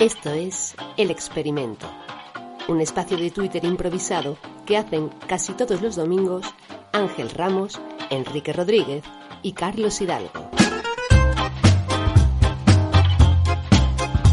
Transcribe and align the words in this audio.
Esto 0.00 0.28
es 0.28 0.74
El 0.98 1.10
Experimento, 1.10 1.86
un 2.68 2.82
espacio 2.82 3.16
de 3.16 3.30
Twitter 3.30 3.64
improvisado 3.64 4.36
que 4.66 4.76
hacen 4.76 5.08
casi 5.26 5.54
todos 5.54 5.80
los 5.80 5.96
domingos 5.96 6.44
Ángel 6.92 7.30
Ramos, 7.30 7.80
Enrique 8.10 8.52
Rodríguez 8.52 9.02
y 9.42 9.54
Carlos 9.54 9.98
Hidalgo. 10.02 10.50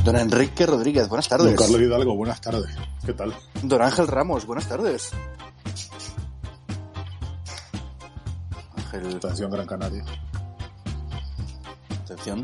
Don 0.03 0.17
Enrique 0.17 0.65
Rodríguez, 0.65 1.07
buenas 1.07 1.29
tardes. 1.29 1.47
Don 1.47 1.55
Carlos 1.55 1.79
Hidalgo, 1.79 2.13
buenas 2.17 2.41
tardes. 2.41 2.75
¿Qué 3.05 3.13
tal? 3.13 3.33
Don 3.61 3.81
Ángel 3.81 4.07
Ramos, 4.07 4.45
buenas 4.45 4.67
tardes. 4.67 5.11
Ángel. 8.75 9.15
Atención, 9.15 9.49
Gran 9.49 9.65
Canaria. 9.65 10.03
Atención. 12.03 12.41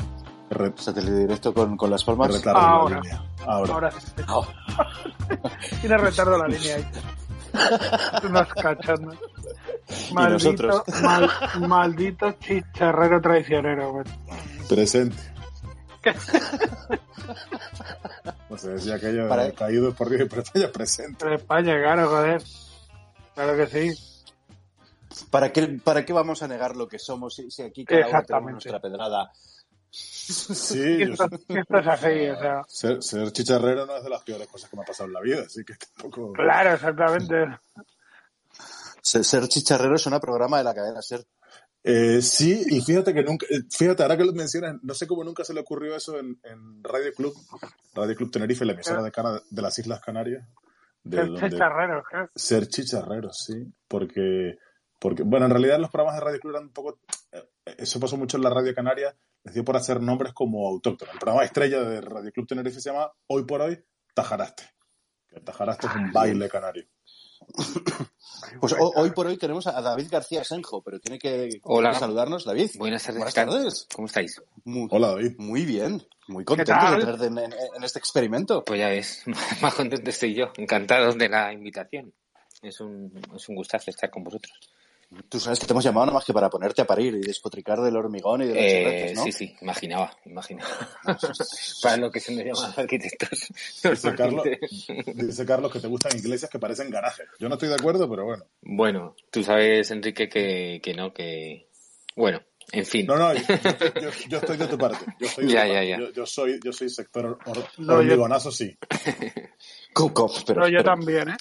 Re- 0.50 0.74
Satélite 0.78 1.16
directo 1.16 1.54
con, 1.54 1.78
con 1.78 1.90
las 1.90 2.04
palmas. 2.04 2.34
retardo 2.34 2.60
en 2.60 2.66
Ahora. 2.66 2.96
la 2.96 3.02
línea. 3.02 3.24
Ahora. 3.46 3.90
Ah, 4.28 4.42
Tiene 5.82 5.98
retardo 5.98 6.38
la 6.38 6.48
línea 6.48 6.76
ahí. 6.78 6.88
Unos 8.28 8.48
cachondos. 8.54 9.18
Maldito, 10.14 10.64
nosotros. 10.68 11.02
mal- 11.04 11.30
maldito 11.68 12.32
chicharrero 12.34 13.22
traicionero, 13.22 13.92
güey. 13.92 14.06
Presente. 14.68 15.18
No 18.50 18.58
sé, 18.58 18.70
decía 18.70 18.96
aquello 18.96 19.28
Para- 19.30 19.52
caído 19.52 19.94
por 19.94 20.10
Dios, 20.10 20.28
pero 20.30 20.42
España 20.42 20.72
presente. 20.72 21.18
Pero 21.20 21.36
España, 21.36 21.76
claro, 21.82 22.10
joder. 22.10 22.42
Claro 23.36 23.56
que 23.56 23.68
sí. 23.68 25.26
¿Para 25.30 25.52
qué, 25.52 25.68
¿Para 25.84 26.06
qué 26.06 26.14
vamos 26.14 26.42
a 26.44 26.48
negar 26.48 26.76
lo 26.76 26.88
que 26.88 26.98
somos 27.00 27.36
si, 27.36 27.52
si 27.52 27.62
aquí 27.64 27.86
cada 27.86 28.08
uno 28.10 28.24
tenemos 28.26 28.52
nuestra 28.54 28.80
pedrada? 28.80 29.32
Sí, 29.92 31.00
yo 31.08 31.14
Esto, 31.14 31.78
es 31.80 31.88
así, 31.88 32.30
o 32.30 32.40
sea. 32.40 32.64
ser, 32.68 33.02
ser 33.04 33.32
chicharrero 33.32 33.86
no 33.86 33.98
es 33.98 34.04
de 34.04 34.10
las 34.10 34.22
peores 34.24 34.48
cosas 34.48 34.70
que 34.70 34.76
me 34.78 34.84
ha 34.84 34.86
pasado 34.86 35.08
en 35.08 35.14
la 35.14 35.22
vida, 35.22 35.42
así 35.46 35.64
que 35.66 35.74
tampoco... 35.76 36.34
Claro, 36.34 36.74
exactamente. 36.74 37.36
Ser, 39.02 39.24
ser 39.24 39.48
chicharrero 39.48 39.96
es 39.96 40.06
un 40.06 40.20
programa 40.20 40.58
de 40.58 40.64
la 40.66 40.74
cadena 40.76 41.02
Ser. 41.02 41.26
Eh, 41.84 42.22
sí, 42.22 42.62
y 42.70 42.82
fíjate 42.82 43.14
que 43.14 43.24
nunca, 43.24 43.46
eh, 43.50 43.62
fíjate, 43.72 44.04
ahora 44.04 44.18
que 44.18 44.26
lo 44.26 44.34
mencionas, 44.34 44.76
no 44.84 44.94
sé 44.94 45.08
cómo 45.08 45.24
nunca 45.24 45.46
se 45.46 45.54
le 45.54 45.62
ocurrió 45.62 45.96
eso 45.96 46.20
en, 46.20 46.38
en 46.44 46.84
Radio 46.84 47.14
Club, 47.14 47.34
Radio 47.96 48.16
Club 48.16 48.30
Tenerife, 48.32 48.66
la 48.66 48.74
emisora 48.74 49.02
de, 49.02 49.12
Cana- 49.12 49.42
de 49.50 49.62
las 49.62 49.80
Islas 49.80 50.02
Canarias. 50.02 50.46
De 51.02 51.22
El 51.22 51.28
donde- 51.32 51.50
chicharrero, 51.50 52.04
claro. 52.04 52.30
ser 52.36 52.68
chicharrero, 52.68 53.32
sí, 53.32 53.74
porque, 53.88 54.58
porque, 55.00 55.24
bueno, 55.24 55.46
en 55.46 55.52
realidad 55.54 55.80
los 55.80 55.90
programas 55.90 56.20
de 56.20 56.26
Radio 56.26 56.40
Club 56.42 56.52
eran 56.56 56.64
un 56.66 56.74
poco, 56.74 57.00
eh, 57.32 57.44
eso 57.78 58.00
pasó 58.00 58.18
mucho 58.18 58.38
en 58.38 58.44
la 58.44 58.50
Radio 58.50 58.74
Canaria, 58.74 59.16
les 59.44 59.54
dio 59.54 59.64
por 59.64 59.76
hacer 59.78 60.02
nombres 60.02 60.34
como 60.34 60.68
autóctonos. 60.68 61.14
El 61.14 61.20
programa 61.20 61.44
estrella 61.46 61.82
de 61.82 62.02
Radio 62.02 62.32
Club 62.32 62.48
Tenerife 62.48 62.80
se 62.82 62.90
llama 62.92 63.12
Hoy 63.28 63.46
por 63.46 63.62
Hoy 63.62 63.84
Tajaraste. 64.14 64.64
El 65.32 65.44
Tajaraste 65.44 65.88
es 65.88 65.96
un 65.96 66.12
baile 66.12 66.50
canario. 66.50 66.86
Pues 68.60 68.74
ho- 68.74 68.92
hoy 68.96 69.12
por 69.12 69.28
hoy 69.28 69.38
tenemos 69.38 69.68
a 69.68 69.82
David 69.82 70.08
García 70.10 70.44
Senjo, 70.44 70.82
pero 70.82 71.00
tiene 71.00 71.20
que, 71.20 71.50
Hola. 71.64 71.94
saludarnos, 71.94 72.46
David. 72.46 72.72
Buenas 72.78 73.04
tardes. 73.04 73.88
¿Cómo 73.94 74.08
estáis? 74.08 74.42
Muy, 74.64 74.88
Hola, 74.92 75.10
David. 75.10 75.36
muy 75.38 75.66
bien, 75.66 76.02
muy 76.30 76.46
contento 76.46 76.72
de 76.74 77.00
tenerte 77.00 77.26
en, 77.26 77.38
en- 77.38 77.54
en 77.76 77.84
este 77.84 78.00
experimento. 78.00 78.64
Pues 78.64 78.80
ya 78.80 78.88
ves, 78.90 79.24
más 79.62 79.74
contento 79.74 80.10
estoy 80.10 80.34
yo. 80.36 80.46
Encantado 80.56 81.12
de 81.14 81.28
la 81.30 81.52
invitación. 81.52 82.14
Es 82.62 82.80
un, 82.80 83.12
es 83.36 83.50
un 83.50 83.56
gustazo 83.56 83.90
estar 83.92 84.10
con 84.10 84.24
vosotros. 84.24 84.58
Tú 85.28 85.40
sabes 85.40 85.60
que 85.60 85.66
te 85.66 85.74
hemos 85.74 85.84
llamado 85.84 86.06
nada 86.06 86.16
más 86.18 86.26
que 86.26 86.34
para 86.34 86.52
ponerte 86.52 86.84
a 86.84 86.86
parir 86.86 87.16
y 87.16 87.22
despotricar 87.22 87.82
del 87.82 87.96
hormigón 87.96 88.44
y 88.44 88.46
de 88.48 88.54
los 88.54 88.64
Eh, 88.64 88.84
chorretes, 88.84 89.18
¿no? 89.18 89.24
Sí, 89.24 89.32
sí, 89.32 89.56
imaginaba, 89.62 90.16
imaginaba. 90.26 90.70
Para 91.82 91.98
lo 91.98 92.12
que 92.12 92.20
se 92.20 92.36
nos 92.36 92.46
llaman 92.46 92.74
arquitectos. 92.78 93.48
Dice 93.84 94.16
Carlos, 94.16 94.44
dice 95.16 95.46
Carlos 95.48 95.72
que 95.72 95.80
te 95.80 95.88
gustan 95.88 96.16
iglesias 96.16 96.52
que 96.52 96.60
parecen 96.60 96.92
garajes. 96.92 97.28
Yo 97.40 97.50
no 97.50 97.56
estoy 97.56 97.70
de 97.70 97.76
acuerdo, 97.76 98.08
pero 98.08 98.24
bueno. 98.26 98.46
Bueno, 98.62 99.16
tú 99.32 99.44
sabes, 99.44 99.90
Enrique, 99.90 100.30
que, 100.30 100.80
que 100.84 100.94
no, 100.94 101.12
que... 101.12 101.68
Bueno, 102.16 102.42
en 102.72 102.86
fin. 102.86 103.08
No, 103.08 103.16
no, 103.18 103.34
yo, 103.34 103.42
yo- 103.42 104.10
yo 104.30 104.38
estoy 104.38 104.58
de 104.58 104.68
tu 104.68 104.78
parte. 104.78 105.06
Yo, 105.20 105.26
estoy 105.28 105.48
de 105.48 105.54
Ya, 105.54 105.64
tu 105.64 105.68
ya, 105.70 105.74
parte. 105.74 105.90
ya. 105.90 105.98
Yo, 106.00 106.12
yo 106.12 106.26
soy, 106.28 106.60
yo 106.64 106.72
soy 106.72 106.88
sector 106.90 107.40
No, 107.80 107.94
hormigonazo, 107.96 108.52
sí. 108.52 108.78
Cuco, 109.94 110.28
pero, 110.46 110.46
Pero 110.62 110.68
yo 110.68 110.80
pero- 110.80 110.84
también, 110.84 111.30
¿eh? 111.30 111.38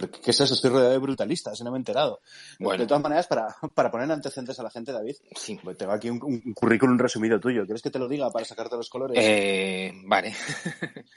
Pero 0.00 0.12
¿Qué 0.22 0.30
es 0.30 0.40
eso? 0.40 0.54
Estoy 0.54 0.70
rodeado 0.70 0.92
de 0.92 0.98
brutalistas 0.98 1.60
y 1.60 1.64
no 1.64 1.70
me 1.70 1.76
he 1.76 1.80
enterado. 1.80 2.20
Bueno. 2.58 2.82
De 2.82 2.86
todas 2.88 3.02
maneras, 3.02 3.26
para, 3.26 3.54
para 3.74 3.90
poner 3.90 4.10
antecedentes 4.10 4.58
a 4.58 4.62
la 4.62 4.70
gente, 4.70 4.92
David, 4.92 5.16
Sí. 5.36 5.58
pues 5.62 5.76
tengo 5.76 5.92
aquí 5.92 6.08
un, 6.10 6.22
un 6.22 6.54
currículum 6.54 6.98
resumido 6.98 7.38
tuyo. 7.38 7.64
¿Quieres 7.64 7.82
que 7.82 7.90
te 7.90 7.98
lo 7.98 8.08
diga 8.08 8.30
para 8.30 8.44
sacarte 8.44 8.76
los 8.76 8.88
colores? 8.88 9.16
Eh, 9.20 9.92
vale. 10.06 10.34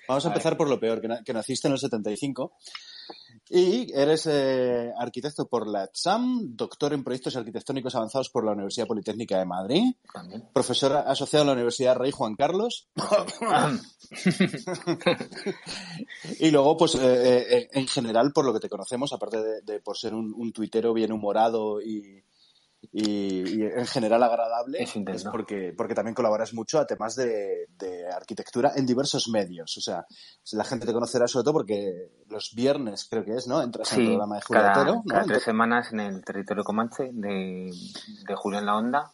Vamos 0.07 0.25
a 0.25 0.27
empezar 0.33 0.57
por 0.57 0.69
lo 0.69 0.79
peor, 0.79 0.99
que, 1.01 1.07
na- 1.07 1.23
que 1.23 1.33
naciste 1.33 1.67
en 1.67 1.73
el 1.73 1.79
75 1.79 2.57
y 3.49 3.91
eres 3.93 4.25
eh, 4.25 4.91
arquitecto 4.97 5.47
por 5.47 5.67
la 5.67 5.83
ETSAM, 5.83 6.55
doctor 6.55 6.93
en 6.93 7.03
proyectos 7.03 7.35
arquitectónicos 7.35 7.93
avanzados 7.93 8.29
por 8.29 8.45
la 8.45 8.53
Universidad 8.53 8.87
Politécnica 8.87 9.37
de 9.37 9.45
Madrid, 9.45 9.83
También. 10.11 10.47
profesora 10.53 11.01
asociado 11.01 11.43
en 11.43 11.47
la 11.47 11.53
Universidad 11.53 11.97
Rey 11.97 12.11
Juan 12.11 12.35
Carlos 12.35 12.87
y 16.39 16.51
luego, 16.51 16.77
pues, 16.77 16.95
eh, 16.95 17.57
eh, 17.57 17.69
en 17.73 17.87
general, 17.87 18.31
por 18.33 18.45
lo 18.45 18.53
que 18.53 18.59
te 18.59 18.69
conocemos, 18.69 19.13
aparte 19.13 19.41
de, 19.41 19.61
de 19.61 19.79
por 19.81 19.97
ser 19.97 20.13
un, 20.13 20.33
un 20.35 20.51
tuitero 20.51 20.93
bien 20.93 21.11
humorado 21.11 21.81
y, 21.81 22.23
y- 22.91 23.59
y 23.59 23.61
en 23.63 23.85
general 23.87 24.21
agradable, 24.23 24.81
intento. 24.81 25.11
es 25.11 25.23
porque, 25.23 25.73
porque 25.75 25.95
también 25.95 26.13
colaboras 26.15 26.53
mucho 26.53 26.79
a 26.79 26.85
temas 26.85 27.15
de, 27.15 27.67
de 27.77 28.07
arquitectura 28.11 28.73
en 28.75 28.85
diversos 28.85 29.27
medios. 29.29 29.77
O 29.77 29.81
sea, 29.81 30.05
la 30.51 30.63
gente 30.63 30.85
te 30.85 30.93
conocerá 30.93 31.27
sobre 31.27 31.43
todo 31.43 31.53
porque 31.53 32.09
los 32.29 32.51
viernes, 32.55 33.07
creo 33.09 33.23
que 33.23 33.35
es, 33.35 33.47
¿no? 33.47 33.61
Entras 33.61 33.91
en 33.93 33.99
el 34.01 34.05
programa 34.07 34.35
de 34.35 34.41
Julio 34.41 34.61
cada, 34.61 34.73
Otero, 34.81 34.95
¿no? 34.95 35.03
cada 35.07 35.23
tres 35.25 35.43
semanas 35.43 35.93
en 35.93 35.99
el 36.01 36.23
territorio 36.25 36.63
Comanche 36.63 37.09
de, 37.13 37.71
de 38.27 38.35
Julio 38.35 38.59
en 38.59 38.65
la 38.65 38.75
Onda, 38.75 39.11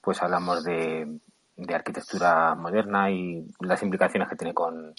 pues 0.00 0.22
hablamos 0.22 0.62
de, 0.64 1.18
de 1.56 1.74
arquitectura 1.74 2.54
moderna 2.54 3.10
y 3.10 3.46
las 3.60 3.82
implicaciones 3.82 4.28
que 4.28 4.36
tiene 4.36 4.54
con, 4.54 4.94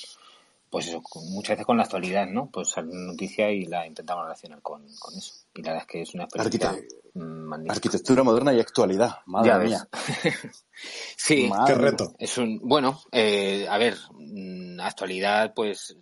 pues 0.69 0.87
eso, 0.87 1.01
con- 1.01 1.29
muchas 1.31 1.55
veces 1.55 1.65
con 1.65 1.77
la 1.77 1.83
actualidad, 1.83 2.27
¿no? 2.27 2.49
Pues 2.51 2.69
sale 2.69 2.89
una 2.91 3.11
noticia 3.11 3.51
y 3.51 3.65
la 3.65 3.85
intentamos 3.87 4.23
relacionar 4.23 4.61
con, 4.61 4.83
con 4.99 5.15
eso. 5.17 5.33
Y 5.55 5.61
la 5.63 5.71
verdad 5.73 5.85
es 5.87 5.91
que 5.91 6.01
es 6.01 6.13
una 6.13 6.23
experiencia 6.25 6.71
Arquite- 6.71 6.87
mm, 7.15 7.19
magnífica. 7.21 7.73
Arquitectura 7.75 8.23
moderna 8.23 8.53
y 8.53 8.59
actualidad. 8.59 9.17
Madre 9.25 9.47
Ya 9.49 9.57
ves. 9.57 9.69
mía. 9.69 9.87
sí, 11.17 11.47
Madre 11.49 11.73
Qué 11.73 11.79
reto. 11.81 12.13
es 12.19 12.37
un, 12.37 12.59
bueno, 12.63 13.01
eh, 13.11 13.67
a 13.69 13.77
ver, 13.77 13.95
mm, 14.13 14.79
actualidad, 14.81 15.53
pues 15.53 15.97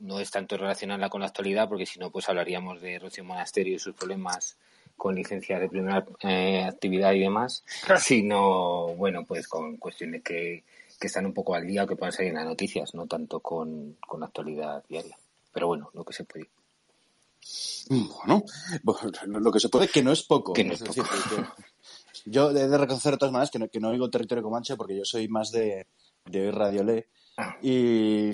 no 0.00 0.20
es 0.20 0.30
tanto 0.30 0.56
relacionarla 0.56 1.08
con 1.08 1.20
la 1.20 1.26
actualidad, 1.26 1.68
porque 1.68 1.84
si 1.86 1.98
no, 1.98 2.10
pues 2.10 2.28
hablaríamos 2.28 2.80
de 2.80 2.98
Rocío 2.98 3.24
Monasterio 3.24 3.74
y 3.74 3.78
sus 3.78 3.94
problemas 3.94 4.56
con 4.96 5.14
licencias 5.14 5.60
de 5.60 5.68
primera 5.68 6.04
eh, 6.22 6.64
actividad 6.64 7.12
y 7.12 7.20
demás, 7.20 7.64
sino, 8.00 8.88
bueno, 8.96 9.24
pues 9.24 9.46
con 9.48 9.76
cuestiones 9.76 10.22
que, 10.22 10.64
que 10.98 11.06
están 11.06 11.26
un 11.26 11.34
poco 11.34 11.54
al 11.54 11.66
día 11.66 11.84
o 11.84 11.86
que 11.86 11.96
puedan 11.96 12.12
salir 12.12 12.30
en 12.30 12.36
las 12.36 12.46
noticias, 12.46 12.94
no 12.94 13.06
tanto 13.06 13.40
con, 13.40 13.96
con 14.06 14.20
la 14.20 14.26
actualidad 14.26 14.84
diaria. 14.88 15.16
Pero 15.52 15.68
bueno, 15.68 15.90
lo 15.94 16.04
que 16.04 16.12
se 16.12 16.24
puede. 16.24 16.48
Bueno, 17.88 18.44
bueno, 18.82 19.40
lo 19.40 19.52
que 19.52 19.60
se 19.60 19.68
puede, 19.68 19.88
que 19.88 20.02
no 20.02 20.12
es 20.12 20.22
poco. 20.22 20.52
Que 20.52 20.64
no 20.64 20.74
es 20.74 20.80
decir, 20.80 21.02
que- 21.04 21.44
yo 22.30 22.50
he 22.50 22.54
de 22.68 22.78
reconocer 22.78 23.12
de 23.12 23.18
todas 23.18 23.32
maneras 23.32 23.50
que 23.50 23.58
no, 23.58 23.68
que 23.68 23.80
no 23.80 23.90
oigo 23.90 24.10
territorio 24.10 24.42
comanche 24.42 24.76
porque 24.76 24.96
yo 24.96 25.04
soy 25.04 25.28
más 25.28 25.50
de, 25.50 25.86
de 26.26 26.40
oír 26.42 26.54
Radio 26.54 26.82
Le. 26.84 27.08
Y 27.62 28.32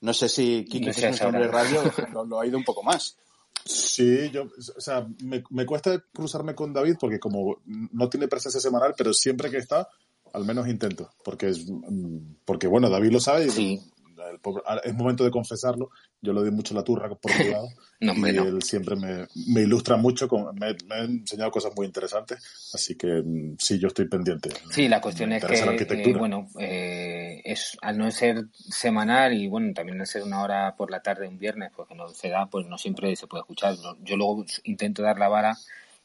no 0.00 0.12
sé 0.14 0.28
si 0.28 0.64
Kiki, 0.64 0.86
No 0.86 0.92
que 0.92 1.06
es 1.08 1.20
de 1.20 1.48
radio, 1.48 1.82
lo, 2.12 2.24
lo 2.24 2.36
ha 2.36 2.40
oído 2.40 2.56
un 2.58 2.64
poco 2.64 2.82
más. 2.82 3.16
Sí, 3.64 4.30
yo, 4.30 4.44
o 4.76 4.80
sea, 4.80 5.06
me, 5.24 5.42
me 5.50 5.66
cuesta 5.66 6.02
cruzarme 6.12 6.54
con 6.54 6.72
David 6.72 6.96
porque 6.98 7.18
como 7.20 7.58
no 7.64 8.08
tiene 8.08 8.28
presencia 8.28 8.60
semanal, 8.60 8.94
pero 8.96 9.12
siempre 9.12 9.50
que 9.50 9.58
está, 9.58 9.88
al 10.36 10.44
menos 10.44 10.68
intento. 10.68 11.10
Porque, 11.24 11.48
es, 11.48 11.66
mm, 11.68 12.18
porque 12.44 12.66
bueno, 12.66 12.88
David 12.90 13.10
lo 13.12 13.20
sabe 13.20 13.46
y 13.46 13.50
Sí. 13.50 13.80
el 14.16 14.40
es 14.84 14.94
momento 14.94 15.24
de 15.24 15.30
confesarlo. 15.30 15.90
Yo 16.20 16.32
le 16.32 16.40
doy 16.40 16.50
mucho 16.50 16.74
la 16.74 16.82
turra 16.82 17.08
por 17.14 17.30
otro 17.48 17.50
lado. 17.50 17.68
No, 18.00 18.12
y 18.12 18.32
no. 18.32 18.42
él 18.44 18.62
siempre 18.62 18.96
me, 18.96 19.26
me 19.48 19.62
ilustra 19.62 19.96
mucho, 19.96 20.26
con- 20.28 20.54
me, 20.56 20.74
me 20.86 20.94
ha 20.94 21.04
enseñado 21.04 21.50
cosas 21.50 21.72
muy 21.76 21.86
interesantes. 21.86 22.38
Así 22.74 22.96
que 22.96 23.06
mm, 23.24 23.56
sí, 23.58 23.78
yo 23.78 23.88
estoy 23.88 24.08
pendiente. 24.08 24.50
Sí, 24.70 24.88
la 24.88 25.00
cuestión 25.00 25.30
Me 25.30 25.36
es 25.38 25.44
que, 25.44 25.56
arquitectura. 25.60 26.16
eh, 26.16 26.18
bueno, 26.18 26.48
eh, 26.58 27.40
es 27.44 27.76
al 27.82 27.96
no 27.98 28.10
ser 28.10 28.46
semanal 28.54 29.32
y 29.34 29.48
bueno, 29.48 29.72
también 29.74 30.00
al 30.00 30.06
ser 30.06 30.22
una 30.22 30.42
hora 30.42 30.74
por 30.76 30.90
la 30.90 31.00
tarde 31.00 31.28
un 31.28 31.38
viernes, 31.38 31.70
porque 31.74 31.94
no 31.94 32.08
se 32.08 32.28
da, 32.28 32.46
pues 32.46 32.66
no 32.66 32.76
siempre 32.78 33.14
se 33.16 33.26
puede 33.26 33.42
escuchar. 33.42 33.76
Yo 34.02 34.16
luego 34.16 34.44
intento 34.64 35.02
dar 35.02 35.18
la 35.18 35.28
vara 35.28 35.56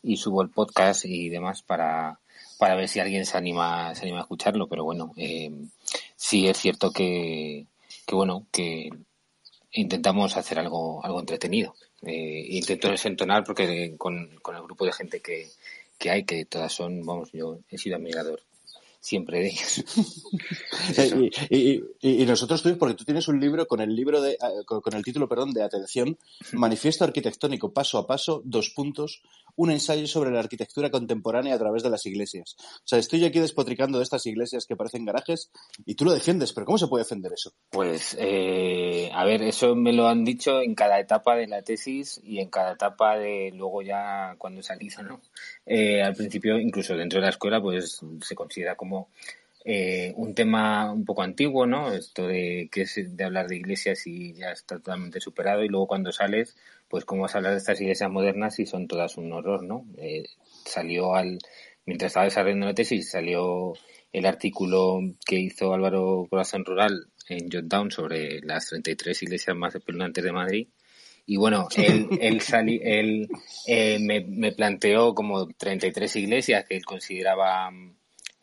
y 0.03 0.17
subo 0.17 0.41
el 0.41 0.49
podcast 0.49 1.05
y 1.05 1.29
demás 1.29 1.61
para, 1.63 2.19
para 2.61 2.75
ver 2.75 2.87
si 2.87 2.99
alguien 2.99 3.25
se 3.25 3.35
anima, 3.35 3.95
se 3.95 4.03
anima 4.03 4.19
a 4.19 4.21
escucharlo, 4.21 4.67
pero 4.67 4.83
bueno, 4.83 5.13
eh, 5.17 5.49
sí 6.15 6.47
es 6.47 6.59
cierto 6.59 6.91
que, 6.91 7.65
que 8.05 8.13
bueno, 8.13 8.45
que 8.51 8.87
intentamos 9.71 10.37
hacer 10.37 10.59
algo, 10.59 11.03
algo 11.03 11.19
entretenido. 11.21 11.73
Eh, 12.03 12.45
intento 12.49 12.89
desentonar 12.89 13.43
porque 13.43 13.95
con, 13.97 14.37
con 14.43 14.55
el 14.55 14.61
grupo 14.61 14.85
de 14.85 14.93
gente 14.93 15.21
que, 15.21 15.49
que 15.97 16.11
hay, 16.11 16.23
que 16.23 16.45
todas 16.45 16.71
son, 16.71 17.03
vamos, 17.03 17.31
yo 17.31 17.57
he 17.67 17.79
sido 17.79 17.95
admirador 17.95 18.39
siempre 19.01 19.39
de 19.39 19.47
ellos. 19.47 19.83
y, 21.49 21.81
y, 21.99 22.25
nosotros 22.25 22.61
tuvimos, 22.61 22.79
porque 22.79 22.93
tú 22.93 23.03
tienes 23.03 23.27
un 23.27 23.39
libro 23.39 23.65
con 23.67 23.81
el 23.81 23.95
libro 23.95 24.21
de, 24.21 24.37
con 24.65 24.93
el 24.93 25.03
título, 25.03 25.27
perdón, 25.27 25.51
de 25.51 25.63
atención, 25.63 26.17
Manifiesto 26.53 27.03
Arquitectónico 27.03 27.73
Paso 27.73 27.97
a 27.97 28.05
Paso, 28.05 28.43
dos 28.45 28.69
puntos, 28.69 29.23
un 29.55 29.71
ensayo 29.71 30.07
sobre 30.07 30.31
la 30.31 30.39
arquitectura 30.39 30.89
contemporánea 30.89 31.55
a 31.55 31.59
través 31.59 31.83
de 31.83 31.89
las 31.89 32.05
iglesias. 32.05 32.55
O 32.59 32.83
sea, 32.85 32.99
estoy 32.99 33.25
aquí 33.25 33.39
despotricando 33.39 33.97
de 33.97 34.03
estas 34.03 34.25
iglesias 34.25 34.65
que 34.65 34.75
parecen 34.75 35.05
garajes 35.05 35.51
y 35.85 35.95
tú 35.95 36.05
lo 36.05 36.13
defiendes, 36.13 36.53
pero 36.53 36.65
¿cómo 36.65 36.77
se 36.77 36.87
puede 36.87 37.03
defender 37.03 37.31
eso? 37.33 37.53
Pues, 37.69 38.15
eh, 38.19 39.09
a 39.13 39.25
ver, 39.25 39.41
eso 39.43 39.75
me 39.75 39.93
lo 39.93 40.07
han 40.07 40.23
dicho 40.23 40.61
en 40.61 40.75
cada 40.75 40.99
etapa 40.99 41.35
de 41.35 41.47
la 41.47 41.61
tesis 41.61 42.19
y 42.23 42.39
en 42.39 42.49
cada 42.49 42.73
etapa 42.73 43.17
de 43.17 43.51
luego 43.53 43.81
ya 43.81 44.35
cuando 44.37 44.61
salís, 44.61 44.97
¿no? 44.99 45.21
Eh, 45.65 46.01
al 46.01 46.15
principio, 46.15 46.57
incluso 46.59 46.95
dentro 46.95 47.19
de 47.19 47.25
la 47.25 47.31
escuela, 47.31 47.61
pues 47.61 47.99
se 48.21 48.35
considera 48.35 48.75
como 48.75 49.09
eh, 49.63 50.11
un 50.15 50.33
tema 50.33 50.91
un 50.91 51.05
poco 51.05 51.21
antiguo, 51.21 51.67
¿no? 51.67 51.91
Esto 51.93 52.25
de 52.27 52.67
que 52.71 52.85
de 52.95 53.23
hablar 53.23 53.47
de 53.47 53.57
iglesias 53.57 54.07
y 54.07 54.33
ya 54.33 54.51
está 54.51 54.77
totalmente 54.77 55.19
superado 55.19 55.63
y 55.63 55.67
luego 55.67 55.87
cuando 55.87 56.11
sales, 56.11 56.57
pues 56.91 57.05
cómo 57.05 57.23
vas 57.23 57.33
a 57.33 57.39
hablar 57.39 57.53
de 57.53 57.59
estas 57.59 57.81
iglesias 57.81 58.11
modernas 58.11 58.59
y 58.59 58.67
son 58.67 58.87
todas 58.87 59.17
un 59.17 59.31
horror, 59.33 59.63
¿no? 59.63 59.85
Eh, 59.97 60.25
salió 60.65 61.15
al 61.15 61.39
mientras 61.85 62.09
estaba 62.09 62.25
desarrollando 62.25 62.67
la 62.67 62.75
tesis 62.75 63.09
salió 63.09 63.73
el 64.13 64.25
artículo 64.25 64.99
que 65.25 65.39
hizo 65.39 65.73
Álvaro 65.73 66.27
Corazón 66.29 66.65
Rural 66.65 67.07
en 67.29 67.49
Jotdown 67.49 67.89
sobre 67.89 68.41
las 68.41 68.67
33 68.67 69.23
iglesias 69.23 69.55
más 69.55 69.73
espeluznantes 69.73 70.23
de 70.23 70.31
Madrid 70.31 70.67
y 71.25 71.37
bueno, 71.37 71.67
él, 71.77 72.07
él, 72.21 72.41
él 72.83 73.29
eh, 73.65 73.97
me, 73.99 74.21
me, 74.21 74.51
planteó 74.51 75.15
como 75.15 75.47
33 75.47 76.15
iglesias 76.17 76.65
que 76.67 76.75
él 76.75 76.85
consideraba 76.85 77.71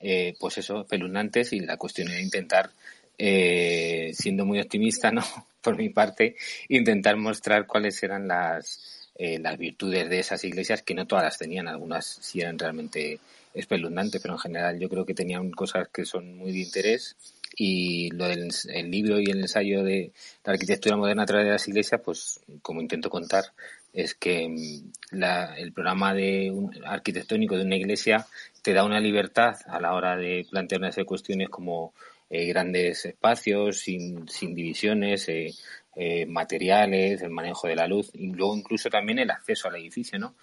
eh, 0.01 0.35
pues 0.39 0.59
eso, 0.59 0.83
espeluznantes 0.83 1.53
y 1.53 1.61
la 1.61 1.77
cuestión 1.77 2.09
era 2.09 2.21
intentar, 2.21 2.71
eh, 3.17 4.13
siendo 4.15 4.45
muy 4.45 4.61
optimista, 4.61 5.11
¿no? 5.11 5.23
Por 5.69 5.77
mi 5.77 5.91
parte, 5.91 6.35
intentar 6.71 7.19
mostrar 7.19 7.67
cuáles 7.67 8.03
eran 8.03 8.27
las, 8.27 9.11
eh, 9.17 9.39
las 9.39 9.59
virtudes 9.59 10.09
de 10.09 10.19
esas 10.19 10.43
iglesias, 10.45 10.81
que 10.81 10.95
no 10.95 11.07
todas 11.07 11.25
las 11.25 11.37
tenían, 11.37 11.69
algunas 11.69 12.07
sí 12.07 12.41
eran 12.41 12.59
realmente 12.59 13.21
espeluznantes, 13.53 14.23
pero 14.23 14.33
en 14.33 14.41
general 14.41 14.79
yo 14.79 14.89
creo 14.89 15.05
que 15.05 15.13
tenían 15.13 15.51
cosas 15.51 15.89
que 15.89 16.07
son 16.07 16.39
muy 16.39 16.53
de 16.53 16.61
interés. 16.61 17.17
Y 17.55 18.09
lo 18.13 18.25
del 18.29 18.49
el 18.71 18.91
libro 18.91 19.21
y 19.21 19.27
el 19.27 19.41
ensayo 19.41 19.85
de 19.85 20.11
la 20.43 20.55
arquitectura 20.55 20.97
moderna 20.97 21.25
a 21.25 21.27
través 21.27 21.45
de 21.45 21.53
las 21.53 21.69
iglesias, 21.69 22.01
pues 22.03 22.41
como 22.63 22.81
intento 22.81 23.11
contar, 23.11 23.45
es 23.93 24.15
que 24.15 24.49
mm, 24.49 25.19
la, 25.19 25.55
el 25.59 25.75
programa 25.75 26.15
de 26.15 26.51
un, 26.51 26.71
arquitectónico 26.87 27.59
de 27.59 27.65
una 27.65 27.77
iglesia 27.77 28.27
te 28.63 28.73
da 28.73 28.85
una 28.85 29.01
libertad 29.01 29.57
a 29.67 29.79
la 29.81 29.93
hora 29.93 30.17
de 30.17 30.47
plantear 30.51 30.81
unas 30.81 30.97
cuestiones 31.05 31.51
como 31.51 31.93
eh, 32.31 32.47
grandes 32.47 33.05
espacios, 33.07 33.79
sin, 33.79 34.29
sin 34.29 34.55
divisiones, 34.55 35.29
eh, 35.29 35.55
eh, 35.97 36.27
materiales, 36.27 37.23
el 37.23 37.31
manejo 37.31 37.69
de 37.69 37.77
la 37.77 37.87
luz 37.87 38.11
y 38.15 38.33
luego 38.33 38.57
incluso 38.57 38.91
también 38.91 39.19
el 39.19 39.31
acceso 39.31 39.69
al 39.69 39.77
edificio, 39.77 40.19
¿no? 40.19 40.35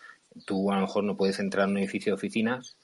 Tú 0.46 0.72
a 0.72 0.76
lo 0.76 0.82
mejor 0.82 1.04
no 1.04 1.16
puedes 1.16 1.40
entrar 1.40 1.66
en 1.66 1.72
un 1.72 1.78
edificio 1.78 2.12
de 2.12 2.16
oficinas 2.16 2.76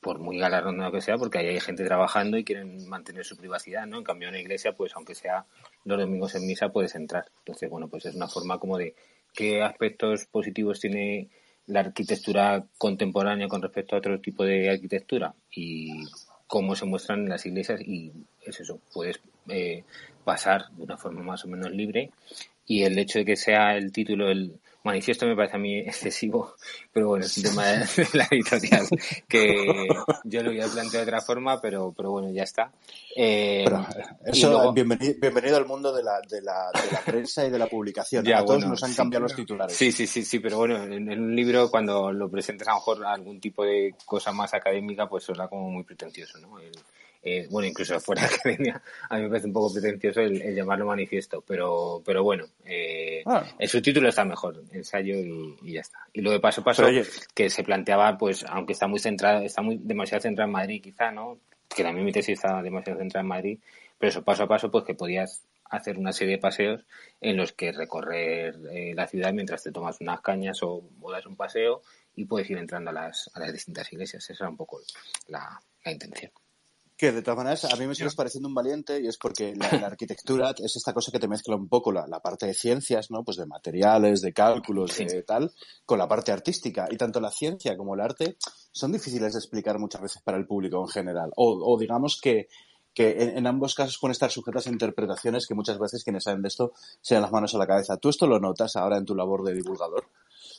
por 0.00 0.18
muy 0.18 0.36
galardonado 0.36 0.90
que 0.90 1.00
sea, 1.00 1.16
porque 1.16 1.38
ahí 1.38 1.46
hay 1.46 1.60
gente 1.60 1.84
trabajando 1.84 2.36
y 2.36 2.42
quieren 2.42 2.88
mantener 2.88 3.24
su 3.24 3.36
privacidad, 3.36 3.86
¿no? 3.86 3.98
En 3.98 4.04
cambio, 4.04 4.28
en 4.28 4.34
una 4.34 4.40
iglesia, 4.40 4.72
pues 4.72 4.92
aunque 4.96 5.14
sea 5.14 5.46
los 5.84 5.96
domingos 5.96 6.34
en 6.34 6.44
misa, 6.44 6.70
puedes 6.70 6.96
entrar. 6.96 7.26
Entonces, 7.38 7.70
bueno, 7.70 7.88
pues 7.88 8.06
es 8.06 8.16
una 8.16 8.26
forma 8.26 8.58
como 8.58 8.78
de 8.78 8.96
qué 9.32 9.62
aspectos 9.62 10.26
positivos 10.26 10.80
tiene 10.80 11.28
la 11.66 11.80
arquitectura 11.80 12.66
contemporánea 12.78 13.46
con 13.46 13.62
respecto 13.62 13.94
a 13.94 14.00
otro 14.00 14.20
tipo 14.20 14.44
de 14.44 14.70
arquitectura 14.70 15.34
y 15.54 16.04
cómo 16.52 16.76
se 16.76 16.84
muestran 16.84 17.20
en 17.20 17.30
las 17.30 17.46
iglesias 17.46 17.80
y 17.80 18.12
es 18.42 18.60
eso, 18.60 18.78
puedes 18.92 19.18
eh, 19.48 19.84
pasar 20.22 20.68
de 20.72 20.82
una 20.82 20.98
forma 20.98 21.22
más 21.22 21.46
o 21.46 21.48
menos 21.48 21.70
libre 21.70 22.10
y 22.66 22.84
el 22.84 22.98
hecho 22.98 23.18
de 23.18 23.24
que 23.24 23.36
sea 23.36 23.76
el 23.76 23.92
título 23.92 24.30
el 24.30 24.60
manifiesto 24.84 25.26
me 25.26 25.36
parece 25.36 25.56
a 25.56 25.58
mí 25.58 25.78
excesivo, 25.86 26.54
pero 26.92 27.08
bueno, 27.08 27.24
es 27.24 27.36
un 27.38 27.44
tema 27.44 27.66
de, 27.66 27.86
la 28.14 28.26
editorial 28.30 28.86
que 29.28 29.88
yo 30.24 30.42
lo 30.42 30.50
había 30.50 30.66
planteado 30.66 31.04
de 31.04 31.10
otra 31.10 31.20
forma, 31.20 31.60
pero, 31.60 31.92
pero 31.96 32.10
bueno, 32.10 32.30
ya 32.30 32.42
está. 32.42 32.72
Eh, 33.14 33.64
eso, 34.24 34.72
bienvenido, 34.72 35.56
al 35.56 35.66
mundo 35.66 35.92
de 35.92 36.02
la, 36.02 36.20
de, 36.28 36.40
la, 36.40 36.70
de 36.72 36.92
la 36.92 37.00
prensa 37.04 37.44
y 37.46 37.50
de 37.50 37.58
la 37.58 37.66
publicación. 37.66 38.24
Ya, 38.24 38.38
a 38.38 38.44
todos 38.44 38.66
nos 38.66 38.82
han 38.82 38.94
cambiado 38.94 39.24
los 39.24 39.34
titulares. 39.34 39.76
Sí, 39.76 39.92
sí, 39.92 40.06
sí, 40.06 40.24
sí, 40.24 40.38
pero 40.38 40.56
bueno, 40.56 40.82
en, 40.82 41.08
un 41.08 41.36
libro 41.36 41.70
cuando 41.70 42.12
lo 42.12 42.30
presentes 42.30 42.66
a 42.68 42.72
lo 42.72 42.76
mejor 42.78 43.04
algún 43.04 43.40
tipo 43.40 43.64
de 43.64 43.94
cosa 44.04 44.32
más 44.32 44.54
académica, 44.54 45.08
pues 45.08 45.24
suena 45.24 45.48
como 45.48 45.70
muy 45.70 45.84
pretencioso, 45.84 46.38
¿no? 46.38 46.58
Eh, 47.24 47.46
bueno, 47.50 47.68
incluso 47.68 48.00
fuera 48.00 48.22
de 48.22 48.28
academia, 48.34 48.82
a 49.08 49.16
mí 49.16 49.22
me 49.22 49.28
parece 49.28 49.46
un 49.46 49.52
poco 49.52 49.72
pretencioso 49.72 50.20
el, 50.20 50.54
llamarlo 50.54 50.86
manifiesto, 50.86 51.42
pero, 51.46 52.02
pero 52.04 52.24
bueno, 52.24 52.46
eh, 52.64 53.22
ah. 53.26 53.44
el 53.58 53.68
subtítulo 53.68 54.08
está 54.08 54.24
mejor, 54.24 54.60
ensayo 54.72 55.14
y, 55.14 55.72
ya 55.72 55.80
está. 55.82 56.00
Y 56.12 56.20
lo 56.20 56.32
de 56.32 56.40
paso 56.40 56.62
a 56.62 56.64
paso, 56.64 56.84
que 57.34 57.48
se 57.48 57.62
planteaba, 57.62 58.18
pues, 58.18 58.44
aunque 58.48 58.72
está 58.72 58.88
muy 58.88 58.98
centrado, 58.98 59.42
está 59.42 59.62
muy 59.62 59.78
demasiado 59.78 60.22
centrado 60.22 60.48
en 60.48 60.52
Madrid 60.52 60.82
quizá, 60.82 61.12
¿no? 61.12 61.38
Que 61.68 61.84
también 61.84 62.04
mi 62.04 62.12
tesis 62.12 62.34
estaba 62.34 62.60
demasiado 62.60 62.98
centrada 62.98 63.22
en 63.22 63.28
Madrid, 63.28 63.58
pero 63.98 64.10
eso 64.10 64.24
paso 64.24 64.42
a 64.42 64.48
paso, 64.48 64.70
pues 64.70 64.84
que 64.84 64.94
podías 64.94 65.44
hacer 65.70 65.98
una 65.98 66.12
serie 66.12 66.34
de 66.34 66.40
paseos 66.40 66.84
en 67.20 67.36
los 67.36 67.52
que 67.52 67.72
recorrer 67.72 68.58
eh, 68.72 68.92
la 68.94 69.06
ciudad 69.06 69.32
mientras 69.32 69.62
te 69.62 69.72
tomas 69.72 70.00
unas 70.00 70.20
cañas 70.20 70.58
o, 70.62 70.82
das 71.10 71.24
un 71.24 71.36
paseo 71.36 71.82
y 72.14 72.26
puedes 72.26 72.50
ir 72.50 72.58
entrando 72.58 72.90
a 72.90 72.92
las, 72.92 73.30
a 73.32 73.40
las 73.40 73.52
distintas 73.52 73.90
iglesias. 73.92 74.28
Esa 74.28 74.44
era 74.44 74.50
un 74.50 74.56
poco 74.56 74.80
la 75.28 75.62
intención. 75.86 76.32
Que 77.02 77.10
de 77.10 77.20
todas 77.20 77.38
maneras 77.38 77.64
a 77.64 77.74
mí 77.74 77.84
me 77.88 77.96
sigues 77.96 78.14
pareciendo 78.14 78.46
un 78.46 78.54
valiente 78.54 79.00
y 79.02 79.08
es 79.08 79.18
porque 79.18 79.54
la, 79.56 79.88
arquitectura 79.88 80.54
es 80.56 80.76
esta 80.76 80.92
cosa 80.92 81.10
que 81.10 81.18
te 81.18 81.26
mezcla 81.26 81.56
un 81.56 81.68
poco 81.68 81.90
la, 81.90 82.06
parte 82.20 82.46
de 82.46 82.54
ciencias, 82.54 83.10
¿no? 83.10 83.24
Pues 83.24 83.38
de 83.38 83.44
materiales, 83.44 84.20
de 84.20 84.32
cálculos, 84.32 84.96
de 84.96 85.24
tal, 85.24 85.50
con 85.84 85.98
la 85.98 86.06
parte 86.06 86.30
artística. 86.30 86.86
Y 86.88 86.96
tanto 86.96 87.20
la 87.20 87.32
ciencia 87.32 87.76
como 87.76 87.96
el 87.96 88.02
arte 88.02 88.36
son 88.70 88.92
difíciles 88.92 89.32
de 89.32 89.40
explicar 89.40 89.80
muchas 89.80 90.00
veces 90.00 90.22
para 90.22 90.38
el 90.38 90.46
público 90.46 90.80
en 90.80 90.86
general. 90.86 91.32
O, 91.34 91.76
digamos 91.76 92.20
que, 92.22 92.46
que 92.94 93.10
en, 93.18 93.48
ambos 93.48 93.74
casos 93.74 93.98
pueden 94.00 94.12
estar 94.12 94.30
sujetas 94.30 94.68
a 94.68 94.70
interpretaciones 94.70 95.48
que 95.48 95.56
muchas 95.56 95.80
veces 95.80 96.04
quienes 96.04 96.22
saben 96.22 96.42
de 96.42 96.48
esto 96.50 96.72
se 97.00 97.16
dan 97.16 97.22
las 97.22 97.32
manos 97.32 97.52
a 97.56 97.58
la 97.58 97.66
cabeza. 97.66 97.96
¿Tú 97.96 98.10
esto 98.10 98.28
lo 98.28 98.38
notas 98.38 98.76
ahora 98.76 98.96
en 98.96 99.06
tu 99.06 99.16
labor 99.16 99.42
de 99.42 99.54
divulgador? 99.54 100.04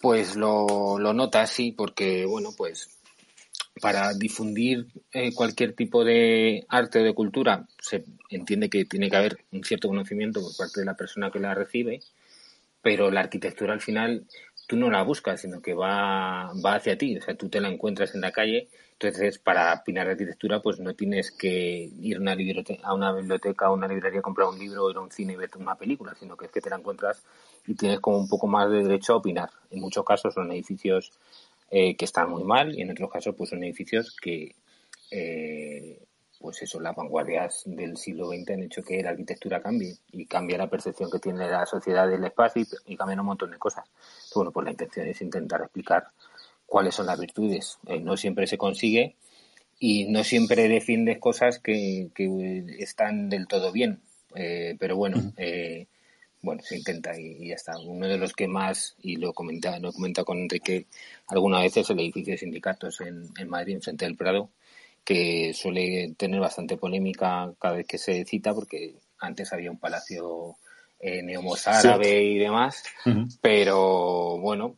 Pues 0.02 0.36
lo, 0.36 1.00
lo 1.00 1.14
notas, 1.14 1.52
sí, 1.52 1.72
porque, 1.72 2.26
bueno, 2.26 2.50
pues 2.58 2.90
para 3.82 4.14
difundir 4.14 4.88
eh, 5.12 5.34
cualquier 5.34 5.74
tipo 5.74 6.04
de 6.04 6.66
arte 6.70 7.00
o 7.00 7.04
de 7.04 7.14
cultura 7.14 7.66
se 7.80 8.06
entiende 8.30 8.70
que 8.70 8.86
tiene 8.86 9.10
que 9.10 9.16
haber 9.16 9.38
un 9.52 9.64
cierto 9.64 9.88
conocimiento 9.88 10.42
por 10.42 10.56
parte 10.56 10.82
de 10.82 10.86
la 10.86 10.96
persona 10.96 11.32
que 11.32 11.40
la 11.40 11.56
recibe, 11.56 12.02
pero 12.82 13.10
la 13.10 13.22
arquitectura 13.22 13.74
al 13.74 13.82
final 13.82 14.26
tú 14.68 14.78
no 14.78 14.90
la 14.90 15.04
buscas, 15.04 15.42
sino 15.42 15.62
que 15.62 15.74
va, 15.74 16.52
va 16.64 16.76
hacia 16.76 16.98
ti, 16.98 17.18
o 17.18 17.22
sea, 17.22 17.36
tú 17.36 17.50
te 17.50 17.60
la 17.60 17.70
encuentras 17.70 18.14
en 18.16 18.22
la 18.22 18.32
calle, 18.32 18.70
entonces 18.94 19.40
para 19.40 19.74
opinar 19.74 20.08
arquitectura 20.08 20.62
pues 20.62 20.80
no 20.80 20.94
tienes 20.94 21.32
que 21.32 21.90
ir 22.00 22.18
a 22.18 22.22
una, 22.22 22.36
biblioteca, 22.36 22.88
a 22.88 22.94
una 22.94 23.12
biblioteca 23.12 23.70
o 23.70 23.74
una 23.74 23.88
librería 23.88 24.20
a 24.20 24.24
comprar 24.24 24.48
un 24.48 24.60
libro 24.60 24.90
ir 24.90 24.98
a 24.98 25.02
un 25.02 25.12
cine 25.12 25.34
y 25.34 25.36
ver 25.36 25.50
una 25.58 25.76
película, 25.76 26.14
sino 26.16 26.38
que 26.38 26.46
es 26.46 26.52
que 26.52 26.62
te 26.62 26.70
la 26.70 26.78
encuentras 26.78 27.24
y 27.66 27.76
tienes 27.76 28.00
como 28.00 28.18
un 28.18 28.30
poco 28.30 28.48
más 28.48 28.70
de 28.70 28.84
derecho 28.84 29.14
a 29.14 29.18
opinar. 29.18 29.50
En 29.72 29.82
muchos 29.82 30.06
casos 30.06 30.34
son 30.34 30.52
edificios 30.52 31.12
eh, 31.70 31.96
que 31.96 32.06
están 32.06 32.30
muy 32.30 32.44
mal 32.44 32.78
y 32.78 32.82
en 32.82 32.92
otros 32.92 33.12
casos 33.12 33.36
pues 33.36 33.50
son 33.50 33.64
edificios 33.64 34.16
que 34.22 34.56
eh, 35.12 36.00
pues 36.40 36.62
eso, 36.62 36.80
las 36.80 36.96
vanguardias 36.96 37.64
del 37.66 37.96
siglo 37.96 38.28
XX 38.28 38.50
han 38.52 38.64
hecho 38.64 38.84
que 38.84 39.02
la 39.02 39.12
arquitectura 39.12 39.62
cambie 39.62 39.96
y 40.12 40.26
cambie 40.26 40.58
la 40.58 40.70
percepción 40.70 41.10
que 41.10 41.20
tiene 41.20 41.48
la 41.50 41.66
sociedad 41.66 42.08
del 42.08 42.24
espacio 42.26 42.66
y, 42.86 42.98
cambian 42.98 43.22
un 43.22 43.28
montón 43.28 43.52
de 43.52 43.58
cosas. 43.58 43.86
bueno, 44.36 44.52
pues 44.52 44.66
la 44.66 44.72
intención 44.72 45.08
es 45.08 45.22
intentar 45.22 45.62
explicar 45.62 46.08
cuáles 46.66 46.96
son 46.96 47.06
las 47.06 47.20
virtudes. 47.20 47.78
Eh, 47.88 48.00
no 48.00 48.18
siempre 48.18 48.46
se 48.46 48.58
consigue 48.58 49.16
y 49.80 50.06
no 50.12 50.24
siempre 50.24 50.68
defiendes 50.68 51.20
cosas 51.20 51.60
que, 51.60 52.12
están 52.78 53.30
del 53.30 53.48
todo 53.48 53.72
bien. 53.72 54.02
pero 54.34 54.98
bueno, 54.98 55.34
bueno, 56.44 56.62
se 56.62 56.78
intenta 56.78 57.20
y, 57.20 57.48
ya 57.48 57.56
está. 57.56 57.80
Uno 57.80 58.08
de 58.08 58.18
los 58.18 58.34
que 58.34 58.48
más, 58.48 58.96
y 59.02 59.16
lo 59.16 59.34
comenta, 59.34 59.80
lo 59.80 59.92
comenta 59.92 60.24
con 60.24 60.38
Enrique 60.38 60.86
alguna 61.28 61.62
vez, 61.62 61.76
es 61.78 61.90
el 61.90 62.00
edificio 62.00 62.34
de 62.34 62.38
sindicatos 62.38 63.02
en, 63.02 63.30
en 63.38 63.50
Madrid, 63.50 63.76
enfrente 63.76 64.06
del 64.06 64.16
Prado, 64.16 64.50
que 65.04 65.54
suele 65.54 66.14
tener 66.16 66.40
bastante 66.40 66.78
polémica 66.78 67.52
cada 67.60 67.76
vez 67.76 67.88
que 67.88 67.98
se 67.98 68.24
cita, 68.26 68.54
porque 68.54 68.94
antes 69.20 69.52
había 69.54 69.72
un 69.72 69.80
palacio 69.80 70.58
eh, 71.06 71.22
neomozárabe 71.22 72.24
y 72.24 72.38
demás, 72.38 72.82
pero 73.42 74.38
bueno, 74.38 74.78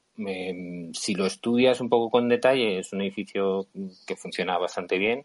si 0.94 1.14
lo 1.14 1.28
estudias 1.28 1.82
un 1.82 1.90
poco 1.90 2.10
con 2.10 2.30
detalle, 2.30 2.80
es 2.80 2.92
un 2.94 3.02
edificio 3.02 3.68
que 4.08 4.16
funciona 4.16 4.58
bastante 4.58 4.98
bien 4.98 5.24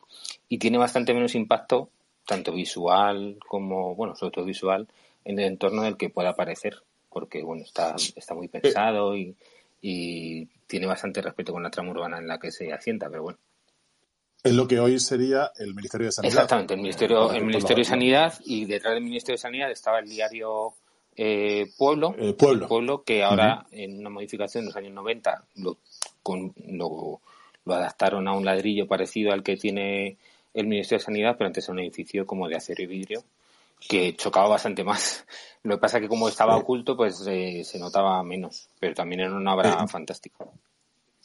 y 0.49 0.59
tiene 0.59 0.77
bastante 0.77 1.15
menos 1.15 1.35
impacto, 1.35 1.89
tanto 2.27 2.53
visual 2.53 3.39
como, 3.49 3.95
bueno, 3.95 4.15
sobre 4.15 4.33
todo 4.33 4.45
visual, 4.45 4.89
en 5.31 5.39
el 5.39 5.47
entorno 5.47 5.83
del 5.83 5.97
que 5.97 6.11
pueda 6.11 6.31
aparecer, 6.31 6.77
porque 7.09 7.43
bueno, 7.43 7.63
está, 7.65 7.97
está 8.17 8.35
muy 8.35 8.49
pensado 8.49 9.17
y, 9.17 9.35
y 9.81 10.47
tiene 10.67 10.87
bastante 10.87 11.23
respeto 11.23 11.53
con 11.53 11.63
la 11.63 11.71
trama 11.71 11.91
urbana 11.91 12.19
en 12.19 12.27
la 12.27 12.39
que 12.39 12.51
se 12.51 12.73
asienta, 12.73 13.09
pero 13.09 13.23
bueno. 13.23 13.39
Es 14.43 14.55
lo 14.55 14.67
que 14.67 14.81
hoy 14.81 14.99
sería 14.99 15.51
el 15.59 15.75
Ministerio 15.75 16.07
de 16.07 16.13
Sanidad. 16.13 16.33
Exactamente, 16.33 16.75
el 16.75 16.81
Ministerio, 16.81 17.31
el 17.33 17.45
Ministerio 17.45 17.83
de 17.83 17.91
Sanidad 17.91 18.35
y 18.45 18.65
detrás 18.65 18.95
del 18.95 19.03
Ministerio 19.03 19.35
de 19.35 19.43
Sanidad 19.43 19.71
estaba 19.71 19.99
el 19.99 20.09
diario 20.09 20.73
eh, 21.15 21.67
Pueblo, 21.77 22.15
Pueblo. 22.39 22.69
Pueblo, 22.69 23.03
que 23.03 23.23
ahora 23.23 23.67
en 23.71 23.99
una 23.99 24.09
modificación 24.09 24.63
en 24.63 24.67
los 24.69 24.77
años 24.77 24.95
90 24.95 25.45
lo, 25.57 25.77
con, 26.23 26.55
lo, 26.69 27.21
lo, 27.67 27.75
adaptaron 27.75 28.27
a 28.29 28.33
un 28.33 28.45
ladrillo 28.45 28.87
parecido 28.87 29.33
al 29.33 29.43
que 29.43 29.59
tiene 29.59 30.17
el 30.55 30.67
Ministerio 30.67 31.01
de 31.01 31.05
Sanidad, 31.05 31.35
pero 31.37 31.49
antes 31.49 31.65
era 31.65 31.75
un 31.75 31.81
edificio 31.81 32.27
como 32.27 32.49
de 32.49 32.57
acero 32.57 32.83
y 32.83 32.87
vidrio 32.87 33.23
que 33.89 34.17
chocaba 34.17 34.49
bastante 34.49 34.85
más. 34.85 35.27
Lo 35.63 35.77
que 35.77 35.81
pasa 35.81 35.99
es 35.99 36.03
que 36.03 36.09
como 36.09 36.29
estaba 36.29 36.57
oculto, 36.57 36.97
pues 36.97 37.23
eh, 37.27 37.63
se 37.65 37.79
notaba 37.79 38.23
menos, 38.23 38.69
pero 38.79 38.95
también 38.95 39.21
era 39.21 39.35
una 39.35 39.55
obra 39.55 39.85
eh, 39.85 39.89
fantástica. 39.89 40.47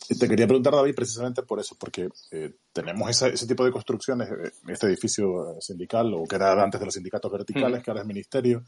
Te 0.07 0.27
quería 0.27 0.45
preguntar, 0.45 0.73
David, 0.73 0.93
precisamente 0.93 1.41
por 1.41 1.59
eso, 1.59 1.75
porque 1.79 2.09
eh, 2.31 2.53
tenemos 2.71 3.09
ese 3.09 3.47
tipo 3.47 3.65
de 3.65 3.71
construcciones, 3.71 4.29
eh, 4.29 4.51
este 4.67 4.87
edificio 4.87 5.59
sindical, 5.59 6.13
o 6.13 6.25
que 6.25 6.35
era 6.35 6.51
antes 6.61 6.79
de 6.79 6.85
los 6.85 6.93
sindicatos 6.93 7.31
verticales, 7.31 7.81
que 7.81 7.89
ahora 7.89 8.01
es 8.01 8.07
ministerio, 8.07 8.63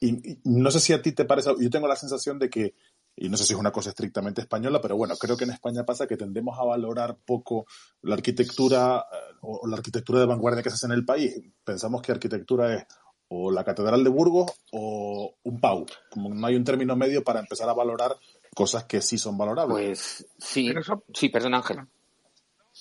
y, 0.00 0.40
no 0.44 0.70
sé 0.70 0.80
si 0.80 0.92
a 0.92 1.00
ti 1.00 1.12
te 1.12 1.26
parece, 1.26 1.54
yo 1.60 1.70
tengo 1.70 1.86
la 1.86 1.94
sensación 1.94 2.38
de 2.38 2.50
que, 2.50 2.74
y 3.14 3.28
no 3.28 3.36
sé 3.36 3.44
si 3.44 3.52
es 3.52 3.58
una 3.58 3.70
cosa 3.70 3.90
estrictamente 3.90 4.40
española, 4.40 4.80
pero 4.80 4.96
bueno, 4.96 5.16
creo 5.16 5.36
que 5.36 5.44
en 5.44 5.50
España 5.50 5.84
pasa 5.84 6.08
que 6.08 6.16
tendemos 6.16 6.58
a 6.58 6.64
valorar 6.64 7.16
poco 7.24 7.66
la 8.02 8.14
arquitectura 8.14 9.04
eh, 9.12 9.34
o 9.42 9.68
la 9.68 9.76
arquitectura 9.76 10.20
de 10.20 10.26
vanguardia 10.26 10.62
que 10.62 10.70
se 10.70 10.74
hace 10.74 10.86
en 10.86 10.92
el 10.92 11.04
país. 11.04 11.40
Pensamos 11.62 12.02
que 12.02 12.12
arquitectura 12.12 12.74
es 12.74 12.86
o 13.32 13.50
la 13.50 13.64
Catedral 13.64 14.02
de 14.02 14.10
Burgos 14.10 14.52
o 14.72 15.34
un 15.44 15.60
PAU. 15.60 15.86
Como 16.10 16.34
no 16.34 16.46
hay 16.46 16.56
un 16.56 16.64
término 16.64 16.96
medio 16.96 17.22
para 17.22 17.40
empezar 17.40 17.68
a 17.68 17.74
valorar 17.74 18.16
cosas 18.54 18.84
que 18.84 19.00
sí 19.00 19.18
son 19.18 19.38
valorables. 19.38 19.72
Pues 19.72 20.26
sí, 20.38 20.72
sí, 21.14 21.28
perdón 21.28 21.54
Ángel. 21.54 21.78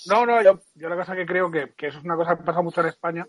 No, 0.07 0.25
no, 0.25 0.41
yo, 0.41 0.59
yo 0.75 0.89
la 0.89 0.95
cosa 0.95 1.15
que 1.15 1.25
creo 1.25 1.51
que, 1.51 1.73
que, 1.77 1.87
eso 1.87 1.99
es 1.99 2.05
una 2.05 2.15
cosa 2.15 2.35
que 2.35 2.43
pasa 2.43 2.61
mucho 2.61 2.81
en 2.81 2.87
España, 2.87 3.27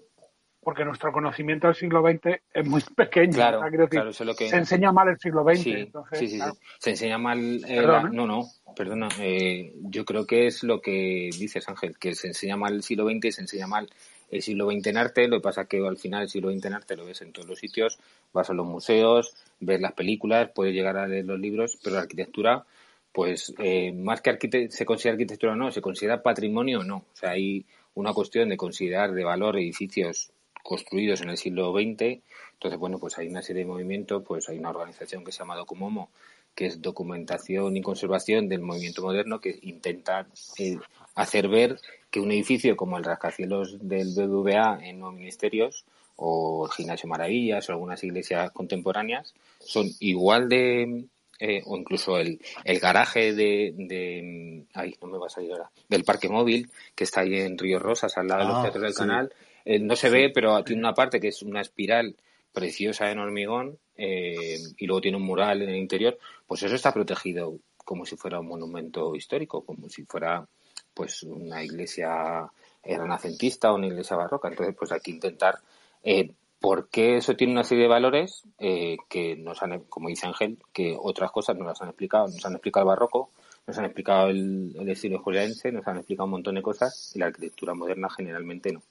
porque 0.63 0.85
nuestro 0.85 1.13
conocimiento 1.13 1.67
del 1.67 1.77
siglo 1.77 2.01
XX 2.01 2.41
es 2.55 2.67
muy 2.67 2.81
pequeño. 2.97 3.35
Claro, 3.35 3.61
claro 3.91 4.11
eso 4.11 4.23
es 4.23 4.27
lo 4.27 4.35
que... 4.35 4.49
Se 4.49 4.57
enseña 4.57 4.91
mal 4.91 5.09
el 5.09 5.19
siglo 5.19 5.45
XX. 5.45 5.61
Sí, 5.61 5.73
entonces, 5.73 6.19
sí, 6.19 6.29
sí, 6.29 6.37
claro. 6.37 6.55
Se 6.79 6.91
enseña 6.91 7.19
mal... 7.19 7.39
Eh, 7.39 7.77
Perdón, 7.77 8.03
la... 8.05 8.09
¿eh? 8.09 8.13
No, 8.13 8.27
no, 8.27 8.45
perdona. 8.75 9.09
Eh, 9.19 9.75
yo 9.91 10.05
creo 10.05 10.27
que 10.27 10.47
es 10.47 10.63
lo 10.63 10.81
que 10.81 11.31
dices, 11.39 11.69
Ángel, 11.69 11.99
que 11.99 12.15
se 12.15 12.29
enseña 12.29 12.57
mal 12.57 12.75
el 12.75 12.83
siglo 12.83 13.05
XX 13.05 13.25
y 13.25 13.33
se 13.33 13.41
enseña 13.43 13.67
mal 13.67 13.91
el 14.31 14.43
siglo 14.43 14.71
XX 14.71 14.87
en 14.89 14.97
arte. 14.97 15.29
Lo 15.29 15.39
que 15.39 15.43
pasa 15.43 15.63
es 15.63 15.69
que 15.69 15.87
al 15.87 15.99
final 15.99 16.23
el 16.23 16.29
siglo 16.29 16.51
XX 16.51 16.67
en 16.67 16.75
arte 16.75 16.97
lo 16.97 17.05
ves 17.05 17.23
en 17.23 17.33
todos 17.33 17.49
los 17.49 17.59
sitios, 17.59 17.99
vas 18.33 18.51
a 18.51 18.55
los 18.55 18.67
museos, 18.67 19.35
ves 19.61 19.81
las 19.81 19.93
películas, 19.93 20.51
puedes 20.55 20.75
llegar 20.75 20.97
a 20.97 21.07
leer 21.07 21.25
los 21.25 21.39
libros, 21.39 21.79
pero 21.83 21.97
la 21.97 22.03
arquitectura 22.03 22.65
pues 23.13 23.53
eh, 23.59 23.93
más 23.93 24.21
que 24.21 24.69
se 24.71 24.85
considera 24.85 25.15
arquitectura 25.15 25.53
o 25.53 25.57
no, 25.57 25.73
se 25.73 25.81
considera 25.81 26.23
patrimonio 26.23 26.81
o 26.81 26.85
no. 26.85 26.99
O 27.13 27.17
sea, 27.17 27.31
hay 27.31 27.65
una 27.95 28.13
cuestión 28.13 28.49
de 28.49 28.57
considerar 28.57 29.13
de 29.13 29.25
valor 29.25 29.57
edificios 29.57 30.31
construidos 30.63 31.21
en 31.23 31.31
el 31.31 31.37
siglo 31.37 31.73
XX. 31.73 32.23
Entonces, 32.53 32.79
bueno, 32.79 32.99
pues 32.99 33.19
hay 33.19 33.29
una 33.29 33.43
serie 33.43 33.65
de 33.65 33.69
movimientos, 33.69 34.23
pues 34.27 34.49
hay 34.49 34.59
una 34.59 34.71
organización 34.71 35.25
que 35.25 35.33
se 35.33 35.39
llama 35.39 35.57
Documomo, 35.57 36.11
que 36.55 36.67
es 36.67 36.81
documentación 36.81 37.77
y 37.77 37.83
conservación 37.83 38.49
del 38.49 38.61
movimiento 38.61 39.03
moderno, 39.03 39.41
que 39.41 39.59
intenta 39.63 40.27
eh, 40.59 40.79
hacer 41.15 41.49
ver 41.49 41.79
que 42.11 42.21
un 42.21 42.33
edificio 42.33 42.77
como 42.77 42.99
el 42.99 43.05
rascacielos 43.05 43.77
del 43.81 44.15
BBVA 44.15 44.79
en 44.83 45.01
los 45.01 45.13
ministerios 45.15 45.85
o 46.17 46.67
el 46.67 46.73
Gimnasio 46.73 47.09
Maravillas 47.09 47.69
o 47.69 47.73
algunas 47.73 48.03
iglesias 48.05 48.51
contemporáneas 48.53 49.35
son 49.61 49.87
igual 50.01 50.49
de 50.49 51.07
eh, 51.39 51.63
o 51.65 51.77
incluso 51.77 52.19
el, 52.19 52.39
el 52.65 52.79
garaje 52.79 53.33
de, 53.33 53.73
de, 53.75 54.67
ay, 54.75 54.95
no 55.01 55.09
me 55.09 55.17
va 55.19 55.27
a 55.27 55.31
salir 55.31 55.53
ahora, 55.53 55.71
del 55.89 56.05
parque 56.05 56.29
móvil 56.29 56.69
que 56.95 57.05
está 57.05 57.23
ahí 57.23 57.35
en 57.37 57.57
Río 57.57 57.79
Rosas 57.79 58.19
al 58.19 58.29
lado 58.29 58.43
de 58.43 58.49
los 58.49 58.57
Ah, 58.59 58.63
teatros 58.63 58.83
del 58.83 58.93
sí. 58.93 58.99
canal, 58.99 59.33
eh, 59.65 59.79
no 59.79 59.97
se 59.97 60.11
ve, 60.11 60.31
pero 60.35 60.63
tiene 60.65 60.81
una 60.83 60.93
parte 60.93 61.19
que 61.19 61.29
es 61.29 61.41
una 61.43 61.63
espiral 61.63 62.15
preciosa 62.53 63.11
en 63.11 63.19
hormigón 63.21 63.79
eh, 63.97 64.59
y 64.77 64.87
luego 64.87 65.01
tiene 65.01 65.17
un 65.17 65.23
mural 65.23 65.63
en 65.63 65.71
el 65.71 65.77
interior, 65.77 66.19
pues 66.47 66.63
eso 66.63 66.75
está 66.75 66.93
protegido 66.93 67.57
como 67.79 68.05
si 68.05 68.17
fuera 68.17 68.39
un 68.41 68.49
monumento 68.49 69.15
histórico, 69.17 69.65
como 69.65 69.89
si 69.89 70.05
fuera 70.05 70.47
pues 70.95 71.23
una 71.23 71.63
iglesia 71.63 72.51
renacentista 72.83 73.73
o 73.73 73.77
una 73.77 73.87
iglesia 73.87 74.17
barroca. 74.17 74.49
Entonces, 74.49 74.75
pues 74.79 74.93
hay 74.93 75.01
que 75.01 75.11
intentar 75.11 75.59
eh, 76.03 76.33
¿Por 76.61 76.89
qué 76.89 77.17
eso 77.17 77.37
tiene 77.37 77.55
una 77.55 77.65
serie 77.65 77.85
de 77.85 77.89
valores 77.89 78.43
eh, 78.59 78.99
que 79.09 79.35
nos 79.35 79.63
han, 79.63 79.81
como 79.85 80.11
dice 80.11 80.27
Ángel, 80.27 80.59
que 80.75 80.95
otras 81.01 81.31
cosas 81.31 81.57
nos 81.57 81.67
las 81.67 81.81
han 81.81 81.89
explicado? 81.89 82.29
Nos 82.29 82.45
han 82.45 82.53
explicado 82.53 82.85
el 82.85 82.89
barroco, 82.89 83.31
nos 83.67 83.79
han 83.79 83.87
explicado 83.87 84.29
el, 84.29 84.77
el 84.79 84.89
estilo 84.91 85.21
juliense, 85.21 85.73
nos 85.73 85.87
han 85.87 85.97
explicado 85.97 86.27
un 86.27 86.33
montón 86.33 86.57
de 86.57 86.63
cosas 86.63 87.13
y 87.15 87.19
la 87.19 87.27
arquitectura 87.27 87.73
moderna 87.73 88.11
generalmente 88.11 88.73
no. 88.73 88.83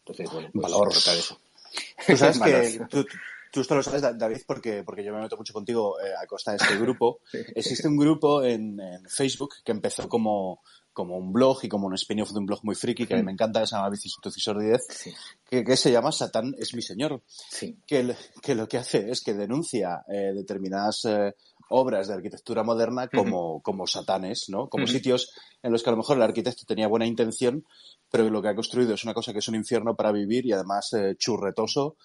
Entonces, 0.00 0.30
bueno, 0.30 0.50
pues 0.52 0.70
Valor. 0.70 0.92
eso. 0.92 1.38
Tú 2.06 2.16
sabes 2.18 2.38
que 2.44 2.80
tú, 2.90 3.06
tú 3.50 3.60
esto 3.62 3.74
lo 3.74 3.82
sabes, 3.82 4.02
Da- 4.02 4.12
David, 4.12 4.42
porque, 4.46 4.82
porque 4.84 5.02
yo 5.02 5.14
me 5.14 5.22
meto 5.22 5.38
mucho 5.38 5.54
contigo 5.54 5.98
eh, 6.00 6.12
a 6.22 6.26
costa 6.26 6.50
de 6.50 6.58
este 6.58 6.76
grupo. 6.76 7.20
Existe 7.54 7.88
un 7.88 7.96
grupo 7.96 8.42
en, 8.44 8.78
en 8.78 9.08
Facebook 9.08 9.54
que 9.64 9.72
empezó 9.72 10.10
como, 10.10 10.60
como 10.94 11.18
un 11.18 11.32
blog 11.32 11.58
y 11.64 11.68
como 11.68 11.86
un 11.88 11.94
spin-off 11.94 12.30
de 12.32 12.38
un 12.38 12.46
blog 12.46 12.60
muy 12.62 12.74
friki 12.74 13.06
que 13.06 13.14
a 13.14 13.16
mí 13.18 13.22
me 13.22 13.32
encanta, 13.32 13.60
que 13.60 13.66
se 13.66 13.76
llama 13.76 13.90
Vicisitud 13.90 14.32
y 14.34 14.40
Sordidez, 14.40 14.86
Sí, 14.88 15.12
que, 15.50 15.62
que 15.64 15.76
se 15.76 15.92
llama 15.92 16.10
Satán 16.12 16.54
es 16.58 16.72
mi 16.74 16.80
señor. 16.80 17.20
sí. 17.50 17.76
que, 17.86 18.16
que 18.40 18.54
lo 18.54 18.66
que 18.66 18.78
hace 18.78 19.10
es 19.10 19.20
que 19.20 19.34
denuncia 19.34 20.04
eh, 20.08 20.32
determinadas 20.34 21.04
eh, 21.04 21.34
obras 21.76 22.08
de 22.08 22.14
arquitectura 22.14 22.62
moderna 22.62 23.08
como, 23.08 23.60
como 23.62 23.86
satanes, 23.86 24.48
¿no? 24.48 24.68
Como 24.68 24.84
sitios 24.92 25.32
en 25.62 25.72
los 25.72 25.82
que 25.82 25.90
a 25.90 25.92
lo 25.92 25.96
mejor 25.98 26.16
el 26.16 26.22
arquitecto 26.22 26.64
tenía 26.66 26.88
buena 26.88 27.06
intención, 27.06 27.64
pero 28.10 28.28
lo 28.30 28.40
que 28.40 28.48
ha 28.48 28.54
construido 28.54 28.94
es 28.94 29.02
una 29.04 29.14
cosa 29.14 29.32
que 29.32 29.40
es 29.40 29.48
un 29.48 29.56
infierno 29.56 29.96
para 29.96 30.12
vivir 30.12 30.46
y 30.46 30.52
además 30.52 30.92
eh, 30.92 31.16
churretoso 31.18 31.96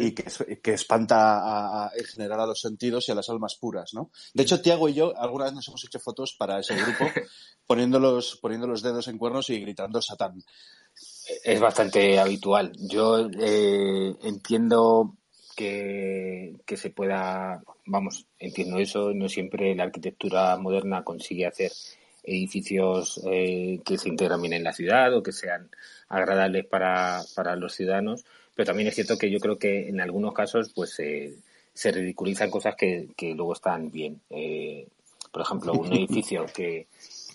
y 0.00 0.12
que, 0.12 0.24
que 0.62 0.72
espanta 0.74 1.38
a, 1.38 1.86
a- 1.86 1.90
en 1.96 2.04
general 2.04 2.40
a 2.40 2.46
los 2.46 2.60
sentidos 2.60 3.08
y 3.08 3.12
a 3.12 3.14
las 3.14 3.28
almas 3.30 3.54
puras, 3.56 3.94
¿no? 3.94 4.10
De 4.34 4.42
hecho, 4.42 4.60
Tiago 4.60 4.88
y 4.88 4.94
yo 4.94 5.16
alguna 5.16 5.44
vez 5.44 5.54
nos 5.54 5.68
hemos 5.68 5.84
hecho 5.84 6.00
fotos 6.00 6.34
para 6.38 6.58
ese 6.58 6.74
grupo 6.74 7.04
poniendo 7.66 7.98
los, 8.00 8.36
poniendo 8.42 8.66
los 8.66 8.82
dedos 8.82 9.06
en 9.08 9.18
cuernos 9.18 9.48
y 9.50 9.60
gritando 9.60 10.02
Satán. 10.02 10.42
Es 11.44 11.60
bastante 11.60 12.18
habitual. 12.18 12.72
Yo 12.78 13.28
eh, 13.40 14.14
entiendo 14.22 15.16
que, 15.62 16.56
que 16.66 16.76
se 16.76 16.90
pueda, 16.90 17.62
vamos, 17.86 18.26
entiendo 18.38 18.78
eso, 18.78 19.12
no 19.14 19.28
siempre 19.28 19.74
la 19.74 19.84
arquitectura 19.84 20.56
moderna 20.56 21.04
consigue 21.04 21.46
hacer 21.46 21.70
edificios 22.24 23.20
eh, 23.30 23.80
que 23.84 23.98
se 23.98 24.08
integran 24.08 24.40
bien 24.40 24.54
en 24.54 24.64
la 24.64 24.72
ciudad 24.72 25.14
o 25.14 25.22
que 25.22 25.32
sean 25.32 25.70
agradables 26.08 26.66
para, 26.66 27.22
para 27.34 27.54
los 27.56 27.74
ciudadanos, 27.74 28.24
pero 28.54 28.66
también 28.66 28.88
es 28.88 28.94
cierto 28.94 29.16
que 29.18 29.30
yo 29.30 29.38
creo 29.38 29.58
que 29.58 29.88
en 29.88 30.00
algunos 30.00 30.34
casos 30.34 30.72
pues 30.74 30.94
se 30.94 31.34
se 31.74 31.90
ridiculizan 31.90 32.50
cosas 32.50 32.74
que, 32.76 33.08
que 33.16 33.34
luego 33.34 33.54
están 33.54 33.90
bien. 33.90 34.20
Eh, 34.30 34.86
por 35.30 35.42
ejemplo, 35.42 35.72
un 35.72 35.92
edificio 35.92 36.46
que, 36.46 36.86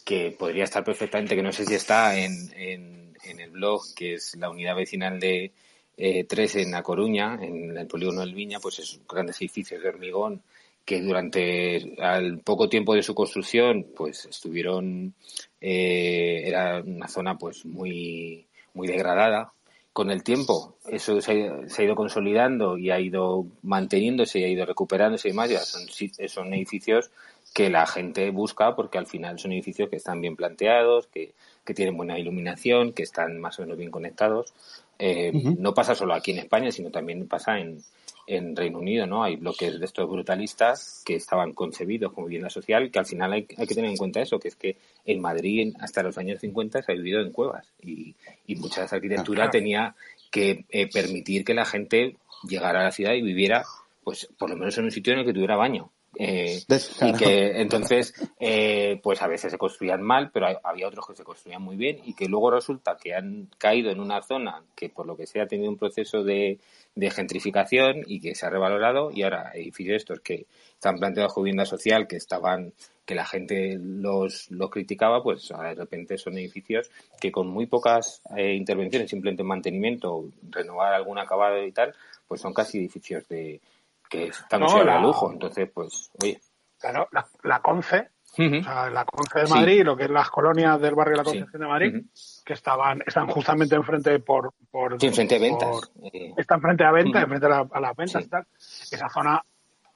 que 0.06 0.36
podría 0.38 0.64
estar 0.64 0.84
perfectamente, 0.84 1.36
que 1.36 1.44
no 1.44 1.52
sé 1.52 1.66
si 1.66 1.76
está 1.76 2.18
en, 2.18 2.52
en, 2.56 3.18
en 3.24 3.40
el 3.40 3.52
blog, 3.52 3.82
que 3.96 4.16
es 4.16 4.36
la 4.36 4.50
unidad 4.50 4.76
vecinal 4.76 5.20
de 5.20 5.52
eh, 5.98 6.26
3 6.26 6.56
en 6.58 6.72
La 6.72 6.84
Coruña, 6.84 7.40
en 7.42 7.76
el 7.76 7.88
polígono 7.88 8.22
del 8.22 8.36
Viña, 8.36 8.60
pues 8.60 8.80
es 8.80 9.00
grandes 9.08 9.42
edificios 9.42 9.82
de 9.82 9.90
hormigón 9.90 10.42
que 10.88 11.02
durante 11.02 11.98
al 12.02 12.40
poco 12.40 12.70
tiempo 12.70 12.96
de 12.96 13.04
su 13.04 13.14
construcción 13.14 13.88
pues 13.94 14.26
estuvieron 14.26 15.14
eh, 15.60 16.44
era 16.46 16.82
una 16.82 17.10
zona 17.10 17.38
pues 17.38 17.66
muy 17.66 18.46
muy 18.74 18.88
degradada 18.88 19.52
con 19.92 20.12
el 20.12 20.24
tiempo 20.24 20.78
eso 20.88 21.20
se 21.20 21.50
ha, 21.50 21.68
se 21.68 21.82
ha 21.82 21.86
ido 21.86 21.96
consolidando 21.96 22.78
y 22.78 22.90
ha 22.92 23.02
ido 23.02 23.48
manteniéndose 23.64 24.40
y 24.40 24.46
ha 24.46 24.48
ido 24.48 24.66
recuperándose 24.66 25.28
y 25.28 25.34
más 25.34 25.50
ya 25.50 25.60
son, 25.60 25.82
son 26.30 26.54
edificios 26.54 27.12
que 27.54 27.70
la 27.70 27.88
gente 27.88 28.30
busca 28.30 28.76
porque 28.76 28.98
al 28.98 29.08
final 29.08 29.40
son 29.40 29.52
edificios 29.52 29.90
que 29.90 29.96
están 29.96 30.22
bien 30.22 30.36
planteados, 30.36 31.08
que, 31.08 31.34
que 31.66 31.74
tienen 31.74 31.98
buena 31.98 32.20
iluminación, 32.20 32.94
que 32.94 33.04
están 33.04 33.40
más 33.40 33.58
o 33.58 33.64
menos 33.64 33.78
bien 33.78 33.90
conectados. 33.90 34.54
Eh. 35.00 35.32
No 35.58 35.74
pasa 35.74 35.96
solo 35.96 36.14
aquí 36.14 36.32
en 36.32 36.40
España, 36.40 36.72
sino 36.72 36.90
también 36.90 37.28
pasa 37.28 37.60
en, 37.60 37.84
en 38.28 38.56
Reino 38.56 38.80
Unido, 38.80 39.08
¿no? 39.08 39.24
Hay 39.24 39.38
bloques 39.38 39.80
de 39.80 39.86
estos 39.86 40.10
brutalistas 40.10 41.02
que 41.06 41.16
estaban 41.16 41.54
concebidos 41.54 42.12
como 42.12 42.28
vivienda 42.28 42.50
social, 42.50 42.92
que 42.92 43.00
al 43.00 43.06
final 43.06 43.32
hay, 43.34 43.48
hay 43.58 43.68
que 43.68 43.76
tener 43.76 43.90
en 43.90 43.98
cuenta 43.98 44.22
eso, 44.22 44.40
que 44.40 44.50
es 44.50 44.56
que 44.56 44.78
en 45.06 45.22
Madrid 45.22 45.74
hasta 45.80 46.04
los 46.04 46.18
años 46.18 46.40
50 46.42 46.82
se 46.82 46.92
ha 46.92 46.96
vivido 46.96 47.22
en 47.22 47.32
cuevas 47.32 47.68
y, 47.82 48.16
y 48.46 48.56
mucha 48.58 48.82
de 48.82 48.88
esa 48.88 48.98
arquitectura 48.98 49.44
Ajá. 49.44 49.52
tenía 49.52 49.96
que 50.30 50.66
eh, 50.70 50.90
permitir 50.92 51.46
que 51.46 51.54
la 51.54 51.66
gente 51.66 52.18
llegara 52.44 52.82
a 52.82 52.84
la 52.84 52.92
ciudad 52.92 53.14
y 53.14 53.22
viviera, 53.22 53.64
pues 54.04 54.28
por 54.38 54.50
lo 54.50 54.58
menos 54.58 54.78
en 54.78 54.86
un 54.86 54.92
sitio 54.92 55.14
en 55.14 55.20
el 55.20 55.26
que 55.26 55.34
tuviera 55.34 55.56
baño. 55.56 55.90
Eh, 56.16 56.64
y 57.02 57.14
que 57.14 57.62
entonces, 57.62 58.14
eh, 58.40 59.00
pues 59.04 59.22
a 59.22 59.28
veces 59.28 59.52
se 59.52 59.58
construían 59.58 60.02
mal, 60.02 60.32
pero 60.32 60.48
había 60.64 60.88
otros 60.88 61.06
que 61.08 61.16
se 61.16 61.24
construían 61.24 61.62
muy 61.62 61.76
bien 61.76 62.00
y 62.06 62.14
que 62.14 62.28
luego 62.28 62.50
resulta 62.50 62.98
que 62.98 63.14
han 63.14 63.50
caído 63.58 63.92
en 63.92 64.00
una 64.00 64.22
zona 64.24 64.64
que 64.76 64.90
por 64.90 65.06
lo 65.06 65.16
que 65.16 65.28
sea 65.28 65.44
ha 65.44 65.48
tenido 65.48 65.70
un 65.70 65.78
proceso 65.78 66.24
de, 66.24 66.60
gentrificación 66.96 68.04
y 68.08 68.20
que 68.20 68.34
se 68.34 68.48
ha 68.48 68.50
revalorado 68.50 69.12
y 69.12 69.22
ahora 69.22 69.52
edificios 69.54 69.98
estos 69.98 70.20
que 70.22 70.48
están 70.74 70.98
planteados 70.98 71.34
como 71.34 71.44
vivienda 71.44 71.66
social, 71.66 72.08
que 72.08 72.16
estaban 72.16 72.74
que 73.06 73.16
la 73.16 73.26
gente 73.26 73.78
los, 73.80 74.50
los 74.52 74.70
criticaba, 74.70 75.24
pues 75.24 75.48
de 75.48 75.76
repente 75.76 76.18
son 76.18 76.38
edificios 76.38 76.90
que 77.22 77.32
con 77.32 77.48
muy 77.48 77.68
pocas 77.68 78.22
eh, 78.36 78.54
intervenciones, 78.54 79.10
simplemente 79.10 79.44
mantenimiento, 79.44 80.26
renovar 80.50 80.94
algún 80.94 81.20
acabado 81.20 81.64
y 81.64 81.72
tal, 81.72 81.94
pues 82.28 82.42
son 82.42 82.54
casi 82.54 82.80
edificios 82.80 83.26
de, 83.30 83.62
que 84.10 84.28
están 84.28 84.62
no, 84.62 84.68
a 84.68 85.00
lujo. 85.00 85.32
Entonces, 85.32 85.70
pues, 85.74 86.12
oye. 86.22 86.40
Claro, 86.80 87.08
la, 87.12 87.26
la 87.44 87.60
CONCE, 87.60 88.10
o 88.38 88.64
sea, 88.64 88.90
la 88.92 89.04
CONCE 89.04 89.40
de 89.40 89.48
Madrid, 89.48 89.84
lo 89.84 89.98
que 89.98 90.04
es 90.04 90.12
las 90.12 90.30
colonias 90.30 90.80
del 90.80 90.94
barrio 90.94 91.14
de 91.14 91.18
la 91.18 91.24
Concepción 91.24 91.62
de 91.62 91.68
Madrid, 91.68 92.06
que 92.46 92.54
estaban, 92.54 93.02
están 93.06 93.28
justamente 93.28 93.76
enfrente 93.76 94.20
por, 94.20 94.54
por, 94.70 95.00
sí, 95.00 95.08
enfrente 95.08 95.40
de 95.40 95.42
ventas. 95.42 95.92
Eh. 96.14 96.34
Están 96.38 96.62
frente 96.62 96.84
a 96.84 96.92
ventas, 96.92 97.24
enfrente 97.24 97.48
a, 97.48 97.66
a, 97.72 97.80
las 97.80 97.96
ventas 97.96 98.24
y 98.24 98.30
tal. 98.30 98.46
Esa 98.92 99.10
zona 99.10 99.42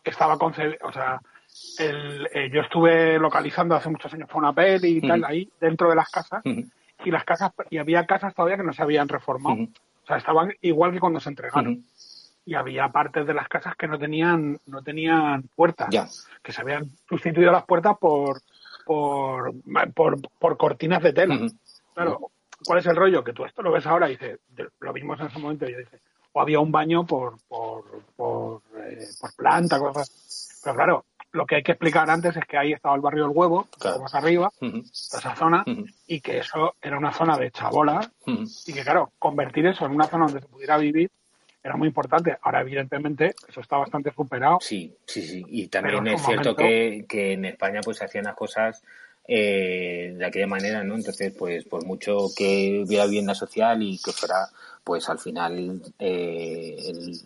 estaba 0.03 0.39
concebida, 0.39 0.77
o 0.81 0.91
sea, 0.91 1.21
el, 1.77 2.27
eh, 2.33 2.49
yo 2.51 2.61
estuve 2.61 3.19
localizando 3.19 3.75
hace 3.75 3.89
muchos 3.89 4.13
años 4.13 4.29
una 4.33 4.53
peli 4.53 4.97
y 4.97 5.07
tal, 5.07 5.23
ahí, 5.23 5.49
dentro 5.59 5.89
de 5.89 5.95
las 5.95 6.09
casas, 6.09 6.41
y 6.43 7.11
las 7.11 7.23
casas, 7.23 7.51
y 7.69 7.77
había 7.77 8.05
casas 8.05 8.33
todavía 8.33 8.57
que 8.57 8.63
no 8.63 8.73
se 8.73 8.81
habían 8.81 9.07
reformado. 9.07 9.63
O 10.03 10.07
sea, 10.07 10.17
estaban 10.17 10.53
igual 10.61 10.91
que 10.93 10.99
cuando 10.99 11.19
se 11.19 11.29
entregaron 11.29 11.83
y 12.45 12.55
había 12.55 12.89
partes 12.89 13.27
de 13.27 13.33
las 13.33 13.47
casas 13.47 13.75
que 13.75 13.87
no 13.87 13.99
tenían 13.99 14.59
no 14.65 14.81
tenían 14.81 15.43
puertas 15.55 16.27
que 16.41 16.51
se 16.51 16.61
habían 16.61 16.89
sustituido 17.07 17.51
las 17.51 17.65
puertas 17.65 17.97
por 17.99 18.41
por, 18.85 19.53
por, 19.93 20.57
cortinas 20.57 21.03
de 21.03 21.13
tela. 21.13 21.39
Claro 21.93 22.31
cuál 22.65 22.79
es 22.79 22.85
el 22.85 22.95
rollo 22.95 23.23
que 23.23 23.33
tú 23.33 23.45
esto 23.45 23.61
lo 23.61 23.71
ves 23.71 23.85
ahora 23.85 24.09
y 24.09 24.17
dices 24.17 24.39
lo 24.79 24.93
vimos 24.93 25.19
en 25.19 25.27
ese 25.27 25.39
momento 25.39 25.65
y 25.65 25.75
dices 25.75 26.01
o 26.33 26.41
había 26.41 26.59
un 26.59 26.71
baño 26.71 27.05
por 27.05 27.37
por 27.47 27.83
por, 28.15 28.61
eh, 28.77 29.07
por 29.19 29.35
planta 29.35 29.79
cosas 29.79 30.61
pero 30.63 30.75
claro 30.75 31.05
lo 31.33 31.45
que 31.45 31.55
hay 31.55 31.63
que 31.63 31.71
explicar 31.71 32.09
antes 32.09 32.35
es 32.35 32.45
que 32.45 32.57
ahí 32.57 32.73
estaba 32.73 32.95
el 32.95 33.01
barrio 33.01 33.23
del 33.23 33.35
huevo, 33.35 33.67
más 34.01 34.13
arriba, 34.15 34.51
esa 34.61 35.33
zona, 35.33 35.63
y 36.05 36.19
que 36.19 36.39
eso 36.39 36.75
era 36.81 36.97
una 36.97 37.13
zona 37.13 37.37
de 37.37 37.51
chabolas, 37.51 38.11
y 38.25 38.73
que 38.73 38.83
claro, 38.83 39.13
convertir 39.17 39.65
eso 39.65 39.85
en 39.85 39.93
una 39.93 40.07
zona 40.07 40.25
donde 40.25 40.41
se 40.41 40.47
pudiera 40.47 40.77
vivir 40.77 41.09
era 41.63 41.75
muy 41.75 41.87
importante. 41.87 42.37
Ahora, 42.41 42.61
evidentemente, 42.61 43.35
eso 43.47 43.61
está 43.61 43.77
bastante 43.77 44.11
superado. 44.11 44.57
Sí, 44.61 44.95
sí, 45.05 45.21
sí. 45.21 45.43
Y 45.47 45.67
también 45.67 46.07
es 46.07 46.21
cierto 46.23 46.55
que, 46.55 47.05
que, 47.07 47.33
en 47.33 47.45
España 47.45 47.81
pues 47.83 47.97
se 47.97 48.05
hacían 48.05 48.25
las 48.25 48.35
cosas 48.35 48.81
eh, 49.27 50.15
de 50.17 50.25
aquella 50.25 50.47
manera, 50.47 50.83
¿no? 50.83 50.95
Entonces, 50.95 51.33
pues 51.37 51.65
por 51.65 51.85
mucho 51.85 52.27
que 52.35 52.83
hubiera 52.85 53.05
vivienda 53.05 53.35
social 53.35 53.81
y 53.83 53.99
que 53.99 54.11
fuera, 54.11 54.47
pues 54.83 55.07
al 55.09 55.19
final 55.19 55.81
eh, 55.99 56.75
el, 56.87 57.19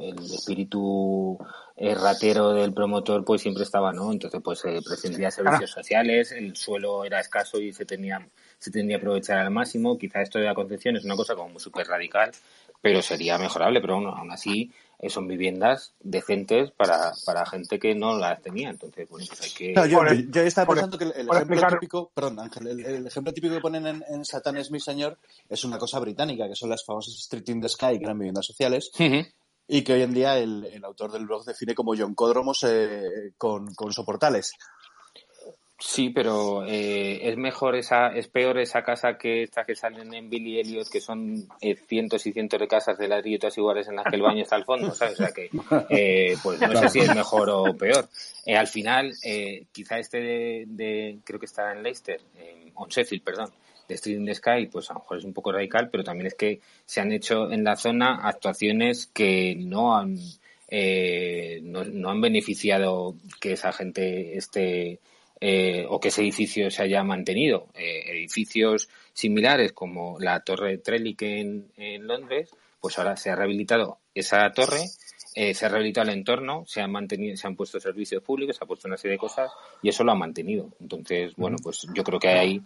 el, 0.00 0.24
espíritu 0.26 1.38
erratero 1.76 2.52
del 2.52 2.74
promotor 2.74 3.24
pues 3.24 3.40
siempre 3.40 3.64
estaba, 3.64 3.92
¿no? 3.92 4.12
Entonces, 4.12 4.40
pues 4.44 4.58
se 4.58 4.80
prescindía 4.82 5.30
servicios 5.30 5.70
sociales, 5.70 6.32
el 6.32 6.54
suelo 6.54 7.04
era 7.04 7.20
escaso 7.20 7.58
y 7.58 7.72
se 7.72 7.86
tenía 7.86 8.20
se 8.64 8.70
tendría 8.70 8.96
que 8.96 9.02
aprovechar 9.02 9.38
al 9.38 9.50
máximo. 9.50 9.98
Quizá 9.98 10.22
esto 10.22 10.38
de 10.38 10.46
la 10.46 10.54
concepción 10.54 10.96
es 10.96 11.04
una 11.04 11.16
cosa 11.16 11.34
como 11.34 11.58
súper 11.58 11.86
radical, 11.86 12.30
pero 12.84 13.00
sería 13.00 13.38
mejorable. 13.38 13.80
Pero 13.80 13.94
aún 13.94 14.30
así 14.30 14.70
eh, 14.98 15.08
son 15.08 15.26
viviendas 15.26 15.94
decentes 16.00 16.70
para, 16.70 17.12
para 17.24 17.46
gente 17.46 17.78
que 17.78 17.94
no 17.94 18.18
las 18.18 18.42
tenía. 18.42 18.68
Entonces, 18.68 19.08
bueno, 19.08 19.26
pues 19.26 19.40
hay 19.40 19.50
que... 19.50 19.74
yo, 19.88 20.42
estaba 20.42 20.74
pensando 20.74 20.98
que 20.98 21.04
el, 21.04 21.28
ejemplo 21.30 21.66
típico, 21.68 22.12
perdón 22.14 22.40
Ángel, 22.40 22.66
el, 22.68 23.06
ejemplo 23.06 23.32
típico 23.32 23.54
que 23.54 23.62
ponen 23.62 23.86
en, 23.86 24.04
en 24.06 24.24
Satan 24.26 24.58
es 24.58 24.70
mi 24.70 24.80
señor 24.80 25.18
es 25.48 25.64
una 25.64 25.78
cosa 25.78 25.98
británica, 25.98 26.46
que 26.46 26.54
son 26.54 26.68
las 26.68 26.84
famosas 26.84 27.14
Street 27.14 27.48
in 27.48 27.62
the 27.62 27.70
Sky, 27.70 27.98
que 27.98 28.04
eran 28.04 28.18
viviendas 28.18 28.44
sociales. 28.44 28.90
Y 29.66 29.80
que 29.80 29.94
hoy 29.94 30.02
en 30.02 30.12
día 30.12 30.36
el, 30.36 30.66
el, 30.66 30.84
autor 30.84 31.10
del 31.10 31.24
blog 31.24 31.46
define 31.46 31.74
como 31.74 31.96
John 31.96 32.14
Códromos 32.14 32.62
eh, 32.64 33.32
con, 33.38 33.74
con 33.74 33.94
soportales. 33.94 34.52
Sí, 35.76 36.10
pero 36.10 36.64
eh, 36.64 37.28
es 37.28 37.36
mejor 37.36 37.74
esa, 37.74 38.08
es 38.08 38.28
peor 38.28 38.58
esa 38.58 38.84
casa 38.84 39.18
que 39.18 39.42
esta 39.42 39.64
que 39.64 39.74
salen 39.74 40.14
en 40.14 40.30
Billy 40.30 40.60
Elliot, 40.60 40.88
que 40.88 41.00
son 41.00 41.48
eh, 41.60 41.74
cientos 41.74 42.24
y 42.26 42.32
cientos 42.32 42.60
de 42.60 42.68
casas 42.68 42.96
de 42.96 43.08
ladrillo 43.08 43.40
todas 43.40 43.58
iguales 43.58 43.88
en 43.88 43.96
las 43.96 44.06
que 44.06 44.14
el 44.16 44.22
baño 44.22 44.42
está 44.42 44.54
al 44.54 44.64
fondo, 44.64 44.94
¿sabes? 44.94 45.14
O 45.14 45.24
sea 45.24 45.32
que, 45.32 45.50
eh, 45.90 46.36
pues 46.42 46.60
no 46.60 46.80
sé 46.80 46.88
si 46.88 47.00
es 47.00 47.14
mejor 47.14 47.50
o 47.50 47.76
peor. 47.76 48.08
Eh, 48.46 48.56
al 48.56 48.68
final, 48.68 49.12
eh, 49.24 49.64
quizá 49.72 49.98
este 49.98 50.20
de, 50.20 50.64
de, 50.68 51.18
creo 51.24 51.40
que 51.40 51.46
está 51.46 51.72
en 51.72 51.82
Leicester, 51.82 52.20
en 52.38 52.70
on 52.76 52.88
Sheffield, 52.88 53.24
perdón, 53.24 53.50
de 53.88 53.94
Street 53.94 54.16
in 54.16 54.26
the 54.26 54.34
Sky, 54.34 54.66
pues 54.70 54.90
a 54.90 54.94
lo 54.94 55.00
mejor 55.00 55.18
es 55.18 55.24
un 55.24 55.32
poco 55.32 55.52
radical, 55.52 55.88
pero 55.90 56.04
también 56.04 56.28
es 56.28 56.34
que 56.34 56.60
se 56.86 57.00
han 57.00 57.12
hecho 57.12 57.50
en 57.50 57.64
la 57.64 57.76
zona 57.76 58.20
actuaciones 58.22 59.06
que 59.06 59.56
no 59.58 59.96
han, 59.96 60.18
eh, 60.68 61.60
no, 61.62 61.84
no 61.84 62.10
han 62.10 62.20
beneficiado 62.20 63.16
que 63.40 63.52
esa 63.52 63.72
gente 63.72 64.36
esté 64.36 65.00
eh, 65.40 65.84
o 65.88 66.00
que 66.00 66.08
ese 66.08 66.22
edificio 66.22 66.70
se 66.70 66.82
haya 66.82 67.02
mantenido. 67.02 67.68
Eh, 67.74 68.04
edificios 68.12 68.88
similares 69.12 69.72
como 69.72 70.18
la 70.20 70.40
Torre 70.40 70.78
Trellick 70.78 71.22
en, 71.22 71.70
en, 71.76 72.06
Londres, 72.06 72.50
pues 72.80 72.98
ahora 72.98 73.16
se 73.16 73.30
ha 73.30 73.36
rehabilitado 73.36 73.98
esa 74.14 74.50
torre, 74.52 74.84
eh, 75.34 75.52
se 75.52 75.66
ha 75.66 75.68
rehabilitado 75.68 76.08
el 76.08 76.16
entorno, 76.16 76.64
se 76.66 76.80
han 76.80 76.92
mantenido, 76.92 77.36
se 77.36 77.46
han 77.46 77.56
puesto 77.56 77.80
servicios 77.80 78.22
públicos, 78.22 78.56
se 78.56 78.62
ha 78.62 78.68
puesto 78.68 78.86
una 78.86 78.96
serie 78.96 79.12
de 79.12 79.18
cosas 79.18 79.50
y 79.82 79.88
eso 79.88 80.04
lo 80.04 80.12
ha 80.12 80.16
mantenido. 80.16 80.70
Entonces, 80.80 81.34
bueno, 81.36 81.56
pues 81.62 81.86
yo 81.92 82.04
creo 82.04 82.20
que 82.20 82.28
hay 82.28 82.62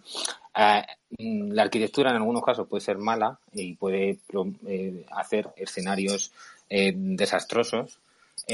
ah, 0.53 0.85
la 1.17 1.63
arquitectura 1.63 2.11
en 2.11 2.17
algunos 2.17 2.43
casos 2.43 2.67
puede 2.67 2.81
ser 2.81 2.97
mala 2.99 3.39
y 3.53 3.73
puede 3.75 4.19
eh, 4.67 5.05
hacer 5.11 5.49
escenarios 5.55 6.31
eh, 6.69 6.93
desastrosos. 6.95 7.99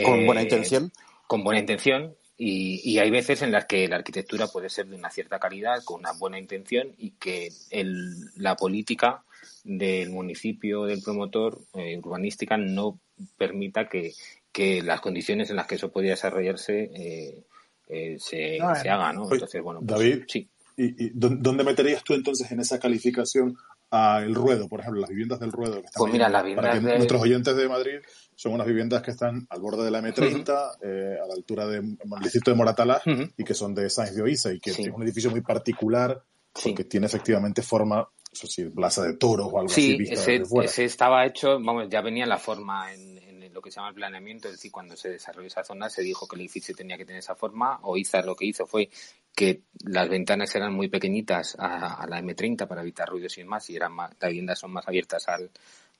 Con 0.03 0.25
buena 0.25 0.41
intención. 0.41 0.91
Con 1.27 1.43
buena 1.43 1.59
intención, 1.59 2.15
y, 2.37 2.81
y, 2.83 2.99
hay 2.99 3.11
veces 3.11 3.41
en 3.41 3.51
las 3.51 3.65
que 3.65 3.87
la 3.87 3.95
arquitectura 3.95 4.47
puede 4.47 4.69
ser 4.69 4.87
de 4.87 4.97
una 4.97 5.09
cierta 5.09 5.39
calidad, 5.39 5.83
con 5.85 6.01
una 6.01 6.11
buena 6.11 6.37
intención, 6.37 6.89
y 6.97 7.11
que 7.11 7.49
el, 7.69 8.13
la 8.35 8.57
política 8.57 9.23
del 9.63 10.09
municipio, 10.09 10.83
del 10.83 11.01
promotor 11.01 11.61
eh, 11.73 11.97
urbanística, 11.97 12.57
no 12.57 12.99
permita 13.37 13.87
que, 13.87 14.13
que, 14.51 14.81
las 14.81 14.99
condiciones 14.99 15.49
en 15.49 15.55
las 15.55 15.67
que 15.67 15.75
eso 15.75 15.91
podría 15.91 16.11
desarrollarse 16.11 16.91
eh, 16.93 17.43
eh, 17.87 18.17
se, 18.19 18.57
se, 18.81 18.89
haga, 18.89 19.13
¿no? 19.13 19.31
Entonces, 19.31 19.61
bueno, 19.61 19.79
pues, 19.79 19.91
David, 19.91 20.23
sí. 20.27 20.49
¿y, 20.75 21.05
y 21.05 21.11
dónde 21.13 21.63
meterías 21.63 22.03
tú 22.03 22.15
entonces 22.15 22.51
en 22.51 22.59
esa 22.59 22.79
calificación 22.79 23.57
a 23.91 24.21
el 24.23 24.35
ruedo, 24.35 24.67
por 24.67 24.79
ejemplo, 24.79 25.01
las 25.01 25.09
viviendas 25.09 25.39
del 25.39 25.51
ruedo? 25.51 25.81
Que 25.81 25.87
están 25.87 25.99
pues 25.99 26.13
mira, 26.13 26.29
las 26.29 26.43
viviendas 26.43 26.65
para 26.65 26.79
que 26.79 26.85
de... 26.87 26.97
nuestros 26.97 27.21
oyentes 27.21 27.55
de 27.55 27.69
Madrid 27.69 27.99
son 28.35 28.53
unas 28.53 28.67
viviendas 28.67 29.01
que 29.01 29.11
están 29.11 29.45
al 29.49 29.61
borde 29.61 29.83
de 29.83 29.91
la 29.91 30.01
M30, 30.01 30.19
uh 30.19 30.43
-huh. 30.43 30.77
eh, 30.81 31.17
a 31.23 31.27
la 31.27 31.33
altura 31.33 31.67
del 31.67 31.97
distrito 32.21 32.51
de 32.51 32.57
Moratalá, 32.57 33.01
uh 33.05 33.09
-huh. 33.09 33.33
y 33.37 33.43
que 33.43 33.53
son 33.53 33.73
de 33.73 33.89
Sáenz 33.89 34.15
de 34.15 34.21
Oiza, 34.21 34.53
y 34.53 34.59
que 34.59 34.71
sí. 34.71 34.83
es 34.83 34.89
un 34.89 35.03
edificio 35.03 35.31
muy 35.31 35.41
particular, 35.41 36.21
porque 36.51 36.83
sí. 36.83 36.89
tiene 36.89 37.05
efectivamente 37.05 37.61
forma, 37.61 38.07
eso 38.31 38.47
sí, 38.47 38.65
plaza 38.65 39.03
de 39.03 39.13
toros 39.17 39.47
o 39.51 39.59
algo 39.59 39.69
sí, 39.69 39.93
así. 39.93 39.97
Vista 39.97 40.61
ese, 40.63 40.85
estaba 40.85 41.25
hecho, 41.25 41.59
vamos, 41.59 41.87
ya 41.89 42.01
venía 42.01 42.25
la 42.25 42.37
forma 42.37 42.93
en, 42.93 43.17
en, 43.17 43.53
lo 43.53 43.61
que 43.61 43.71
se 43.71 43.77
llama 43.77 43.89
el 43.89 43.95
planeamiento, 43.95 44.49
es 44.49 44.55
decir, 44.55 44.69
cuando 44.69 44.97
se 44.97 45.09
desarrolló 45.09 45.47
esa 45.47 45.63
zona 45.63 45.89
se 45.89 46.01
dijo 46.01 46.27
que 46.27 46.35
el 46.35 46.41
edificio 46.41 46.75
tenía 46.75 46.97
que 46.97 47.05
tener 47.05 47.19
esa 47.19 47.35
forma, 47.35 47.79
Oiza 47.83 48.21
lo 48.21 48.35
que 48.35 48.45
hizo 48.45 48.65
fue 48.65 48.89
que 49.35 49.61
las 49.83 50.09
ventanas 50.09 50.55
eran 50.55 50.73
muy 50.73 50.87
pequeñitas 50.87 51.55
a, 51.59 52.01
a 52.01 52.07
la 52.07 52.21
M30 52.21 52.67
para 52.67 52.81
evitar 52.81 53.09
ruidos 53.09 53.37
y 53.37 53.43
más, 53.43 53.69
y 53.69 53.75
eran 53.75 53.93
más, 53.93 54.11
las 54.19 54.29
viviendas 54.29 54.59
son 54.59 54.71
más 54.71 54.87
abiertas 54.87 55.27
al, 55.27 55.51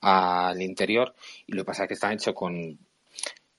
al 0.02 0.62
interior, 0.62 1.14
y 1.46 1.54
lo 1.54 1.64
que 1.64 1.68
pasa 1.68 1.84
es 1.84 1.88
que 1.90 1.94
están 1.96 2.14
hechos 2.14 2.34
con 2.34 2.80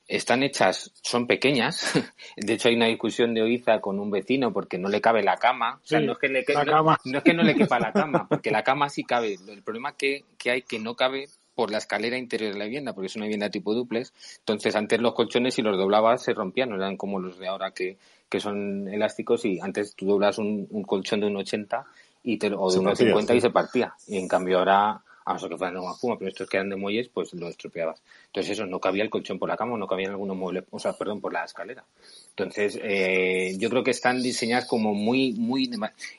están 0.09 0.43
hechas, 0.43 0.93
son 1.03 1.27
pequeñas. 1.27 1.93
De 2.37 2.53
hecho, 2.53 2.69
hay 2.69 2.77
una 2.77 2.87
discusión 2.87 3.35
de 3.35 3.43
Oiza 3.43 3.81
con 3.81 3.99
un 3.99 4.11
vecino 4.11 4.53
porque 4.53 4.79
no 4.79 4.89
le 4.89 5.01
cabe 5.01 5.23
la 5.23 5.37
cama. 5.37 5.81
O 5.83 5.87
sea, 5.87 6.01
no, 6.01 6.13
es 6.13 6.19
que 6.19 6.29
le, 6.29 6.45
no, 6.65 6.97
no, 7.05 7.19
es 7.19 7.25
que 7.25 7.35
no 7.35 7.43
le 7.43 7.55
quepa 7.55 7.79
la 7.79 7.93
cama, 7.93 8.27
porque 8.29 8.51
la 8.51 8.63
cama 8.63 8.89
sí 8.89 9.05
cabe. 9.05 9.37
El 9.49 9.63
problema 9.63 9.97
que, 9.97 10.25
que 10.39 10.51
hay 10.51 10.63
que 10.63 10.79
no 10.79 10.95
cabe 10.95 11.29
por 11.57 11.71
la 11.73 11.79
escalera 11.79 12.19
interior 12.19 12.53
de 12.53 12.59
la 12.59 12.67
vivienda, 12.67 12.93
porque 12.93 13.07
es 13.07 13.17
una 13.17 13.25
vivienda 13.25 13.51
tipo 13.51 13.75
duplex. 13.75 14.13
Entonces, 14.41 14.77
antes 14.77 15.01
los 15.01 15.15
colchones, 15.15 15.55
si 15.55 15.63
los 15.63 15.77
doblabas, 15.77 16.23
se 16.23 16.35
rompían, 16.35 16.69
no 16.69 16.77
eran 16.77 16.97
como 16.97 17.19
los 17.19 17.39
de 17.39 17.49
ahora 17.49 17.73
que, 17.73 17.97
que 18.29 18.39
son 18.39 18.87
elásticos 18.89 19.45
y 19.47 19.59
antes 19.61 19.97
tú 19.97 20.07
doblas 20.07 20.39
un, 20.39 20.69
un 20.71 20.83
colchón 20.85 21.21
de 21.21 21.27
un 21.27 21.37
80 21.37 21.85
y 22.23 22.37
te, 22.37 22.53
o 22.55 22.71
de 22.71 22.79
un 22.79 22.95
50 22.95 23.33
sí. 23.33 23.39
y 23.39 23.41
se 23.41 23.51
partía. 23.51 23.95
Y 24.07 24.19
en 24.19 24.29
cambio 24.29 24.59
ahora 24.59 25.03
a 25.27 25.35
no 25.35 25.59
fueran 25.59 25.75
de 25.75 25.81
goma 25.81 25.93
espuma, 25.93 26.17
pero 26.17 26.29
estos 26.29 26.49
que 26.49 26.57
eran 26.57 26.71
de 26.71 26.77
muelles, 26.77 27.09
pues 27.09 27.35
lo 27.35 27.49
estropeabas. 27.49 28.01
Entonces 28.27 28.53
eso, 28.53 28.65
no 28.65 28.79
cabía 28.79 29.03
el 29.03 29.11
colchón 29.11 29.41
por 29.41 29.49
la 29.49 29.57
cama, 29.57 29.77
no 29.77 29.89
cabían 29.89 30.13
algunos 30.13 30.37
muebles, 30.37 30.65
o 30.71 30.79
sea, 30.79 30.93
perdón, 30.93 31.21
por 31.21 31.33
la 31.33 31.45
escalera. 31.45 31.85
Entonces, 32.31 32.79
eh, 32.81 33.57
yo 33.59 33.69
creo 33.69 33.83
que 33.83 33.91
están 33.91 34.23
diseñadas 34.23 34.67
como 34.67 34.95
muy, 34.95 35.33
muy... 35.33 35.69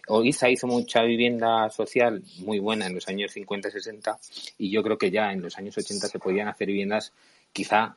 Oiza 0.09 0.49
hizo 0.49 0.67
mucha 0.67 1.03
vivienda 1.03 1.69
social 1.69 2.21
muy 2.39 2.59
buena 2.59 2.87
en 2.87 2.95
los 2.95 3.07
años 3.07 3.31
50 3.31 3.69
y 3.69 3.71
60, 3.71 4.19
y 4.57 4.71
yo 4.71 4.83
creo 4.83 4.97
que 4.97 5.09
ya 5.09 5.31
en 5.31 5.41
los 5.41 5.57
años 5.57 5.77
80 5.77 6.07
se 6.07 6.19
podían 6.19 6.49
hacer 6.49 6.67
viviendas 6.67 7.13
quizá 7.53 7.95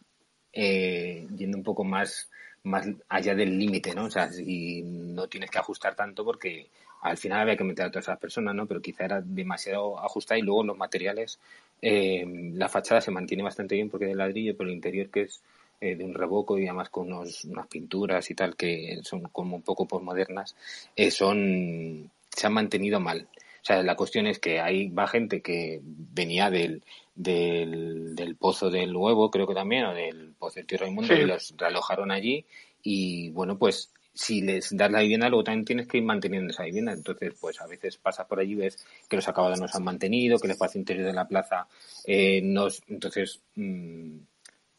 eh, 0.53 1.27
yendo 1.37 1.59
un 1.59 1.65
poco 1.65 1.83
más 1.83 2.31
más 2.63 2.87
allá 3.09 3.35
del 3.35 3.59
límite, 3.59 3.95
¿no? 3.95 4.05
O 4.05 4.11
sea, 4.11 4.31
si 4.31 4.83
no 4.83 5.29
tienes 5.29 5.51
que 5.51 5.59
ajustar 5.59 5.95
tanto 5.95 6.25
porque 6.25 6.69
al 7.03 7.17
final 7.17 7.41
había 7.41 7.57
que 7.57 7.65
meter 7.65 7.87
a 7.87 7.91
todas 7.91 8.05
esas 8.05 8.19
personas, 8.19 8.55
¿no? 8.55 8.67
Pero 8.67 8.83
quizá 8.83 9.05
era 9.05 9.21
demasiado 9.21 9.99
ajustada 9.99 10.39
y 10.39 10.43
luego 10.43 10.65
los 10.65 10.77
materiales, 10.77 11.39
eh, 11.81 12.25
la 12.55 12.69
fachada 12.69 13.01
se 13.01 13.11
mantiene 13.11 13.43
bastante 13.43 13.75
bien 13.75 13.89
porque 13.89 14.07
es 14.07 14.11
de 14.11 14.17
ladrillo, 14.17 14.57
pero 14.57 14.69
el 14.69 14.77
interior 14.77 15.09
que 15.11 15.23
es 15.23 15.43
eh, 15.81 15.97
de 15.97 16.05
un 16.05 16.15
revoco 16.15 16.59
y 16.59 16.67
además 16.67 16.91
con 16.91 17.13
unos, 17.13 17.45
unas 17.45 17.67
pinturas 17.67 18.31
y 18.31 18.35
tal 18.35 18.55
que 18.55 19.01
son 19.03 19.23
como 19.23 19.57
un 19.57 19.63
poco 19.63 19.87
posmodernas, 19.87 20.55
eh, 20.95 21.11
son, 21.11 22.11
se 22.29 22.47
han 22.47 22.53
mantenido 22.53 23.01
mal. 23.01 23.29
O 23.63 23.65
sea, 23.65 23.83
la 23.83 23.97
cuestión 23.97 24.27
es 24.27 24.39
que 24.39 24.61
hay 24.61 24.89
va 24.89 25.07
gente 25.07 25.43
que 25.43 25.81
venía 25.83 26.51
del, 26.51 26.83
del, 27.15 28.15
del 28.15 28.37
pozo 28.37 28.71
del 28.71 28.95
huevo, 28.95 29.31
creo 29.31 29.47
que 29.47 29.55
también, 29.55 29.85
o 29.85 29.95
del 29.95 30.33
pozo 30.39 30.57
del 30.57 30.67
tierra 30.67 30.89
inmundo, 30.89 31.15
y 31.15 31.25
los 31.25 31.55
realojaron 31.57 32.11
allí. 32.11 32.45
Y 32.83 33.31
bueno, 33.31 33.59
pues 33.59 33.93
si 34.21 34.43
les 34.43 34.77
das 34.77 34.91
la 34.91 35.01
vivienda, 35.01 35.31
luego 35.31 35.45
también 35.45 35.65
tienes 35.65 35.87
que 35.87 35.97
ir 35.97 36.05
manteniendo 36.05 36.51
esa 36.51 36.65
vivienda. 36.65 36.93
Entonces, 36.93 37.35
pues 37.41 37.59
a 37.63 37.67
veces 37.67 37.97
pasas 37.97 38.27
por 38.27 38.39
allí, 38.39 38.55
ves 38.55 38.77
que 39.09 39.17
los 39.17 39.27
acabados 39.27 39.59
no 39.59 39.67
se 39.67 39.79
han 39.79 39.85
mantenido, 39.85 40.39
que 40.39 40.47
el 40.47 40.53
espacio 40.53 40.79
interior 40.79 41.07
de 41.07 41.15
la 41.15 41.27
plaza 41.27 41.67
eh, 42.05 42.43
no. 42.43 42.69
Entonces, 42.89 43.41
mmm, 43.55 44.19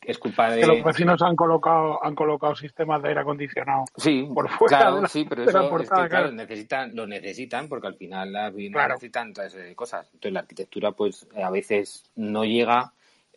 es 0.06 0.18
culpa 0.20 0.52
de... 0.52 0.62
Que 0.62 0.68
los 0.68 0.84
vecinos 0.84 1.20
han 1.24 1.36
colocado 1.36 2.04
han 2.04 2.14
colocado 2.14 2.56
sistemas 2.56 3.02
de 3.02 3.10
aire 3.10 3.22
acondicionado 3.22 3.86
sí, 3.98 4.30
por 4.32 4.48
fuera 4.50 4.78
claro, 4.78 5.02
la, 5.02 5.08
sí, 5.08 5.26
pero 5.28 5.44
eso 5.44 5.50
es 5.50 5.82
que, 5.82 5.88
claro, 5.88 6.10
claro. 6.10 6.32
necesitan, 6.32 6.96
lo 6.96 7.08
necesitan 7.08 7.68
porque 7.68 7.88
al 7.88 7.96
final 7.96 8.32
las 8.32 8.54
viviendas 8.54 8.80
Claro. 8.80 8.94
necesitan 8.94 9.34
todas 9.34 9.56
esas 9.56 9.76
cosas. 9.76 10.06
Entonces 10.14 10.34
la 10.34 10.40
arquitectura 10.42 10.92
pues 10.92 11.28
a 11.36 11.50
veces 11.50 12.04
no 12.16 12.44
llega 12.46 12.94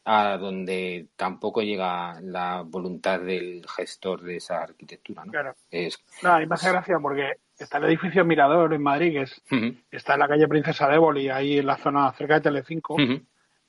a 0.07 0.37
donde 0.37 1.07
tampoco 1.17 1.63
llega 1.63 2.21
la 2.21 2.63
voluntad 2.63 3.21
del 3.21 3.65
gestor 3.75 4.21
de 4.23 4.37
esa 4.37 4.63
arquitectura, 4.63 5.25
¿no? 5.25 5.33
Claro. 5.33 5.55
Es, 5.71 5.99
No, 6.23 6.35
a 6.35 6.39
mí 6.41 6.47
me 6.47 6.55
hace 6.55 6.71
gracia 6.71 6.99
porque 6.99 7.33
está 7.59 7.79
el 7.79 7.85
edificio 7.85 8.25
Mirador 8.25 8.75
en 8.75 8.83
Madrid, 8.83 9.13
que 9.13 9.23
es, 9.23 9.43
está 9.91 10.15
en 10.15 10.21
la 10.21 10.29
calle 10.29 10.47
Princesa 10.49 10.89
de 10.89 10.97
Éboli, 10.97 11.29
ahí 11.31 11.59
en 11.59 11.67
la 11.67 11.77
zona 11.79 12.13
cerca 12.13 12.35
de 12.35 12.41
Telecinco, 12.43 12.95
ujú, 12.95 13.21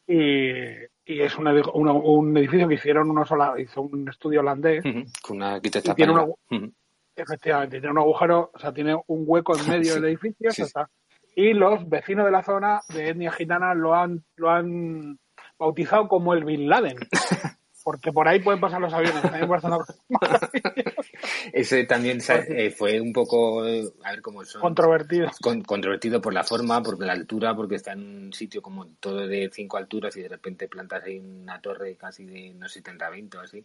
y, 0.08 0.50
y 1.06 1.22
es 1.22 1.38
un, 1.38 1.46
edi- 1.48 1.72
una- 1.74 1.94
un 1.94 2.36
edificio 2.38 2.68
que 2.68 2.76
hicieron 2.76 3.10
unos 3.10 3.30
hizo 3.58 3.82
un 3.82 4.08
estudio 4.10 4.42
holandés, 4.42 4.84
con 5.24 5.38
una 5.38 5.54
arquitecta 5.56 5.92
Y 5.94 5.96
tiene 5.96 6.12
una- 6.14 6.28
efectivamente, 7.16 7.80
tiene 7.80 7.92
un 7.92 8.00
agujero, 8.00 8.52
o 8.54 8.60
sea, 8.60 8.74
tiene 8.74 8.96
un 9.08 9.24
hueco 9.26 9.58
en 9.58 9.58
medio 9.70 9.94
Sí, 9.94 10.02
del 10.02 10.06
edificio, 10.06 10.52
sí, 10.52 10.64
y 11.38 11.54
los 11.54 11.88
vecinos 11.90 12.26
de 12.26 12.32
la 12.32 12.44
zona 12.44 12.82
de 12.94 13.10
etnia 13.10 13.32
gitana 13.32 13.74
lo 13.74 13.94
han, 13.96 14.24
lo 14.36 14.50
han 14.50 15.18
bautizado 15.58 16.08
como 16.08 16.34
el 16.34 16.44
Bin 16.44 16.68
Laden. 16.70 16.98
Porque 17.84 18.12
por 18.12 18.28
ahí 18.28 18.40
pueden 18.40 18.60
pasar 18.60 18.82
los 18.82 18.92
aviones. 18.94 19.24
Maravillosa, 19.32 19.86
Ese 21.54 21.84
también 21.86 22.20
eh, 22.50 22.72
fue 22.72 23.00
un 23.00 23.14
poco, 23.14 23.66
eh, 23.68 23.84
a 24.04 24.12
ver 24.12 24.22
cómo 24.22 24.44
son. 24.44 24.62
controvertido. 24.62 25.30
con- 25.42 25.62
controvertido 25.62 26.20
por 26.22 26.34
la 26.34 26.44
forma, 26.44 26.82
por 26.82 27.00
la 27.04 27.14
altura, 27.14 27.56
porque 27.56 27.76
está 27.76 27.92
en 27.94 28.26
un 28.26 28.34
sitio 28.34 28.62
como 28.62 28.88
todo 29.00 29.28
de 29.28 29.50
cinco 29.54 29.78
alturas 29.78 30.16
y 30.18 30.22
de 30.22 30.30
repente 30.30 30.68
plantas 30.68 31.04
ahí 31.04 31.20
una 31.20 31.62
torre 31.62 31.96
casi 31.96 32.26
de, 32.26 32.54
no 32.56 32.68
sé, 32.68 32.82
30, 32.82 33.10
20 33.10 33.38
o 33.38 33.42
así. 33.42 33.64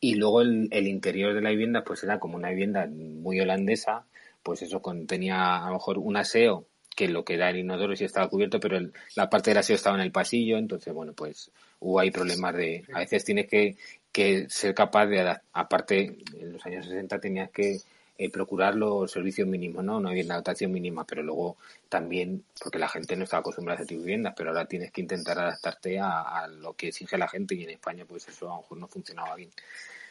Y 0.00 0.14
luego 0.14 0.40
el, 0.40 0.68
el 0.70 0.86
interior 0.86 1.34
de 1.34 1.42
la 1.42 1.50
vivienda, 1.50 1.82
pues 1.84 2.02
era 2.04 2.18
como 2.18 2.36
una 2.36 2.50
vivienda 2.50 2.86
muy 2.90 3.38
holandesa, 3.40 4.04
pues 4.42 4.62
eso 4.62 4.80
contenía 4.80 5.58
a 5.58 5.66
lo 5.66 5.74
mejor 5.74 5.98
un 5.98 6.16
aseo, 6.16 6.64
que 6.98 7.06
lo 7.08 7.24
que 7.24 7.36
da 7.36 7.50
el 7.50 7.58
inodoro 7.58 7.94
sí 7.94 8.04
estaba 8.04 8.28
cubierto, 8.28 8.58
pero 8.58 8.76
el- 8.76 8.92
la 9.14 9.30
parte 9.30 9.50
del 9.50 9.58
aseo 9.58 9.76
estaba 9.76 9.94
en 9.96 10.02
el 10.02 10.10
pasillo, 10.10 10.58
entonces 10.58 10.92
bueno, 10.92 11.12
pues 11.12 11.48
hubo 11.78 12.00
ahí 12.00 12.10
problemas 12.10 12.56
de, 12.56 12.84
a 12.92 12.98
veces 12.98 13.24
tienes 13.24 13.46
que, 13.46 13.76
que 14.10 14.46
ser 14.50 14.74
capaz 14.74 15.06
de, 15.06 15.20
adap- 15.22 15.42
aparte, 15.52 16.18
en 16.36 16.52
los 16.54 16.66
años 16.66 16.86
60 16.86 17.20
tenías 17.20 17.50
que 17.52 17.78
eh, 18.18 18.30
procurar 18.30 18.74
los 18.74 19.12
servicios 19.12 19.46
mínimos, 19.46 19.84
¿no? 19.84 20.00
No 20.00 20.08
había 20.08 20.24
una 20.24 20.34
dotación 20.34 20.72
mínima, 20.72 21.04
pero 21.06 21.22
luego 21.22 21.56
también, 21.88 22.42
porque 22.60 22.80
la 22.80 22.88
gente 22.88 23.14
no 23.14 23.22
estaba 23.22 23.42
acostumbrada 23.42 23.78
a 23.78 23.82
ese 23.82 23.88
tipo 23.90 24.00
de 24.00 24.06
viviendas, 24.06 24.34
pero 24.36 24.50
ahora 24.50 24.64
tienes 24.66 24.90
que 24.90 25.02
intentar 25.02 25.38
adaptarte 25.38 26.00
a, 26.00 26.22
a 26.22 26.48
lo 26.48 26.72
que 26.74 26.88
exige 26.88 27.16
la 27.16 27.28
gente 27.28 27.54
y 27.54 27.62
en 27.62 27.70
España 27.70 28.04
pues 28.08 28.26
eso 28.26 28.46
a 28.50 28.56
lo 28.56 28.62
mejor 28.62 28.78
no 28.78 28.88
funcionaba 28.88 29.36
bien. 29.36 29.50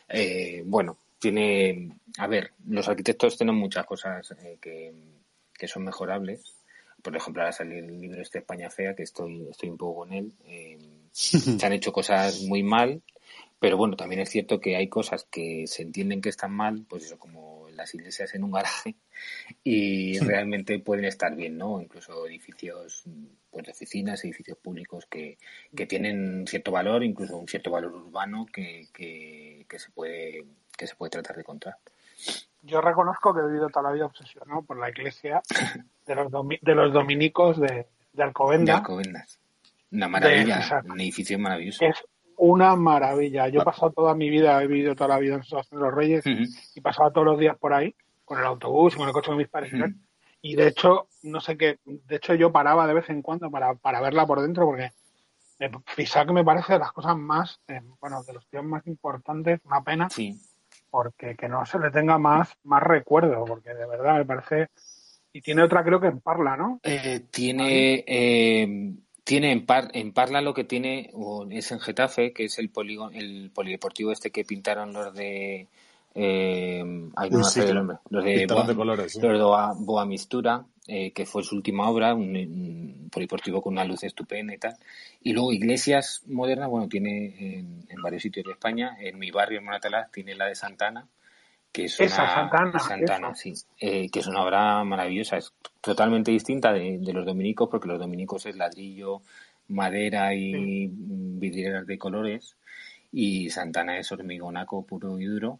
Eh, 0.07 0.63
bueno, 0.65 0.95
tiene, 1.19 1.97
a 2.17 2.27
ver, 2.27 2.51
los 2.69 2.87
arquitectos 2.87 3.35
tienen 3.35 3.55
muchas 3.55 3.85
cosas 3.85 4.31
eh, 4.41 4.57
que, 4.61 4.93
que 5.53 5.67
son 5.67 5.83
mejorables. 5.83 6.53
Por 7.01 7.15
ejemplo, 7.15 7.41
ahora 7.41 7.51
sale 7.51 7.79
el 7.79 7.99
libro 7.99 8.21
este 8.21 8.39
España 8.39 8.69
Fea, 8.69 8.95
que 8.95 9.03
estoy, 9.03 9.47
estoy 9.49 9.69
un 9.69 9.77
poco 9.77 10.01
con 10.01 10.13
él. 10.13 10.33
Eh, 10.45 10.77
se 11.11 11.65
han 11.65 11.73
hecho 11.73 11.91
cosas 11.91 12.41
muy 12.41 12.63
mal, 12.63 13.01
pero 13.59 13.77
bueno, 13.77 13.95
también 13.95 14.21
es 14.21 14.29
cierto 14.29 14.59
que 14.59 14.75
hay 14.75 14.87
cosas 14.87 15.25
que 15.29 15.65
se 15.67 15.81
entienden 15.81 16.21
que 16.21 16.29
están 16.29 16.51
mal, 16.51 16.85
pues 16.87 17.05
eso, 17.05 17.17
como 17.17 17.67
las 17.75 17.93
iglesias 17.93 18.33
en 18.35 18.43
un 18.43 18.51
garaje, 18.51 18.95
y 19.63 20.19
realmente 20.19 20.79
pueden 20.79 21.05
estar 21.05 21.35
bien, 21.35 21.57
¿no? 21.57 21.81
Incluso 21.81 22.27
edificios 22.27 23.03
pues, 23.49 23.65
de 23.65 23.71
oficinas, 23.71 24.23
edificios 24.23 24.57
públicos 24.57 25.05
que, 25.09 25.37
que 25.75 25.85
tienen 25.87 26.45
cierto 26.47 26.71
valor, 26.71 27.03
incluso 27.03 27.37
un 27.37 27.47
cierto 27.47 27.71
valor 27.71 27.93
urbano 27.95 28.45
que, 28.45 28.87
que, 28.93 29.65
que 29.67 29.79
se 29.79 29.91
puede 29.91 30.45
que 30.77 30.87
se 30.87 30.95
puede 30.95 31.09
tratar 31.09 31.35
de 31.35 31.41
encontrar. 31.41 31.75
Yo 32.61 32.81
reconozco 32.81 33.33
que 33.33 33.41
he 33.41 33.45
vivido 33.47 33.69
toda 33.69 33.83
la 33.89 33.91
vida 33.93 34.05
obsesionado 34.05 34.61
por 34.63 34.77
la 34.77 34.89
iglesia 34.89 35.41
de 36.05 36.15
los, 36.15 36.31
domi- 36.31 36.59
de 36.61 36.75
los 36.75 36.91
dominicos 36.93 37.59
de, 37.59 37.67
de 37.67 37.87
De 38.13 38.23
Alcobendas, 38.23 38.77
Alcobendas. 38.79 39.39
Una 39.91 40.07
maravilla, 40.07 40.57
exacto. 40.57 40.91
un 40.91 40.99
edificio 40.99 41.39
maravilloso. 41.39 41.85
es 41.85 42.03
una 42.35 42.75
maravilla. 42.75 43.47
Yo 43.47 43.61
he 43.61 43.65
pasado 43.65 43.91
toda 43.91 44.13
mi 44.15 44.29
vida, 44.29 44.61
he 44.61 44.67
vivido 44.67 44.95
toda 44.95 45.07
la 45.09 45.19
vida 45.19 45.35
en 45.35 45.43
San 45.43 45.61
de 45.71 45.77
los 45.77 45.93
Reyes 45.93 46.25
Ujú. 46.25 46.43
y 46.75 46.81
pasaba 46.81 47.11
todos 47.11 47.25
los 47.25 47.39
días 47.39 47.57
por 47.57 47.73
ahí 47.73 47.95
con 48.25 48.37
el 48.39 48.45
autobús 48.45 48.93
y 48.95 48.97
con 48.97 49.07
el 49.07 49.13
coche 49.13 49.31
de 49.31 49.37
mis 49.37 49.47
padres. 49.47 49.73
y 49.73 49.79
tal. 49.79 49.89
Ujú. 49.91 49.99
Y 50.41 50.55
de 50.55 50.67
hecho, 50.67 51.07
no 51.23 51.39
sé 51.41 51.57
qué, 51.57 51.79
de 51.85 52.15
hecho 52.17 52.33
yo 52.35 52.51
paraba 52.51 52.85
de 52.85 52.93
vez 52.93 53.09
en 53.09 53.21
cuando 53.21 53.49
para, 53.49 53.73
para 53.75 54.01
verla 54.01 54.25
por 54.27 54.41
dentro 54.41 54.65
porque 54.65 54.91
Fisac 55.87 56.29
me 56.31 56.43
parece 56.43 56.73
de 56.73 56.79
las 56.79 56.91
cosas 56.91 57.17
más, 57.17 57.59
eh, 57.67 57.81
bueno, 57.99 58.21
de 58.23 58.33
los 58.33 58.45
tíos 58.47 58.63
más 58.63 58.85
importantes, 58.85 59.59
una 59.65 59.81
pena, 59.81 60.09
Sí, 60.09 60.39
porque 60.89 61.35
que 61.35 61.47
no 61.47 61.65
se 61.65 61.79
le 61.79 61.91
tenga 61.91 62.17
más, 62.17 62.53
más 62.63 62.83
recuerdo, 62.83 63.45
porque 63.45 63.73
de 63.73 63.85
verdad 63.85 64.17
me 64.17 64.25
parece... 64.25 64.69
Y 65.33 65.41
tiene 65.41 65.63
otra 65.63 65.83
creo 65.83 65.99
que 65.99 66.07
en 66.07 66.19
Parla, 66.19 66.57
¿no? 66.57 66.79
Eh, 66.83 67.25
tiene 67.29 68.03
eh, 68.07 68.95
tiene 69.27 69.51
en, 69.51 69.65
Par, 69.65 69.89
en 69.93 70.13
Parla 70.13 70.39
lo 70.39 70.53
que 70.53 70.63
tiene 70.63 71.11
es 71.51 71.71
en 71.73 71.81
Getafe, 71.81 72.31
que 72.31 72.45
es 72.45 72.57
el 72.59 72.69
polígono, 72.69 73.11
el 73.13 73.51
polideportivo 73.53 74.13
este 74.13 74.31
que 74.31 74.45
pintaron 74.45 74.93
los 74.93 75.13
de 75.13 75.67
eh, 76.19 76.83
ay, 77.15 77.29
no 77.29 77.43
sí, 77.43 77.61
que 77.61 77.73
nombre, 77.73 77.97
los 78.09 78.25
de, 78.25 78.47
Boa- 78.47 78.65
de 78.65 78.75
colores, 78.75 79.11
sí. 79.13 79.21
los 79.21 79.37
de 79.37 79.43
Boa, 79.43 79.73
Boa 79.77 80.05
Mistura, 80.05 80.65
eh, 80.87 81.11
que 81.11 81.25
fue 81.27 81.43
su 81.43 81.55
última 81.55 81.87
obra, 81.89 82.15
un, 82.15 82.35
un 82.35 83.09
polideportivo 83.11 83.61
con 83.61 83.73
una 83.73 83.85
luz 83.85 84.03
estupenda 84.03 84.53
y 84.53 84.57
tal. 84.57 84.75
Y 85.21 85.33
luego 85.33 85.53
iglesias 85.53 86.23
modernas, 86.25 86.69
bueno, 86.69 86.87
tiene 86.87 87.59
en, 87.59 87.85
en 87.87 88.01
varios 88.01 88.23
sitios 88.23 88.45
de 88.47 88.53
España, 88.53 88.97
en 88.99 89.19
mi 89.19 89.29
barrio, 89.29 89.59
en 89.59 89.65
Monatalaz, 89.65 90.11
tiene 90.11 90.33
la 90.33 90.45
de 90.47 90.55
Santana, 90.55 91.07
que 91.71 91.85
es 91.85 91.99
Esa, 91.99 92.23
una 92.23 92.33
Santana, 92.33 92.79
Santana, 92.79 93.27
esa. 93.31 93.35
sí, 93.35 93.53
eh, 93.79 94.09
que 94.09 94.19
es 94.21 94.27
una 94.27 94.43
obra 94.43 94.83
maravillosa, 94.83 95.37
es 95.37 95.53
totalmente 95.81 96.31
distinta 96.31 96.73
de, 96.73 96.97
de 96.97 97.13
los 97.13 97.25
dominicos, 97.25 97.69
porque 97.69 97.87
los 97.89 97.99
dominicos 97.99 98.45
es 98.47 98.55
ladrillo, 98.55 99.21
madera 99.67 100.33
y 100.33 100.89
vidrieras 100.91 101.85
de 101.85 101.97
colores, 101.99 102.55
y 103.11 103.49
Santana 103.49 103.97
es 103.97 104.11
hormigonaco 104.11 104.85
puro 104.85 105.19
y 105.19 105.25
duro. 105.25 105.59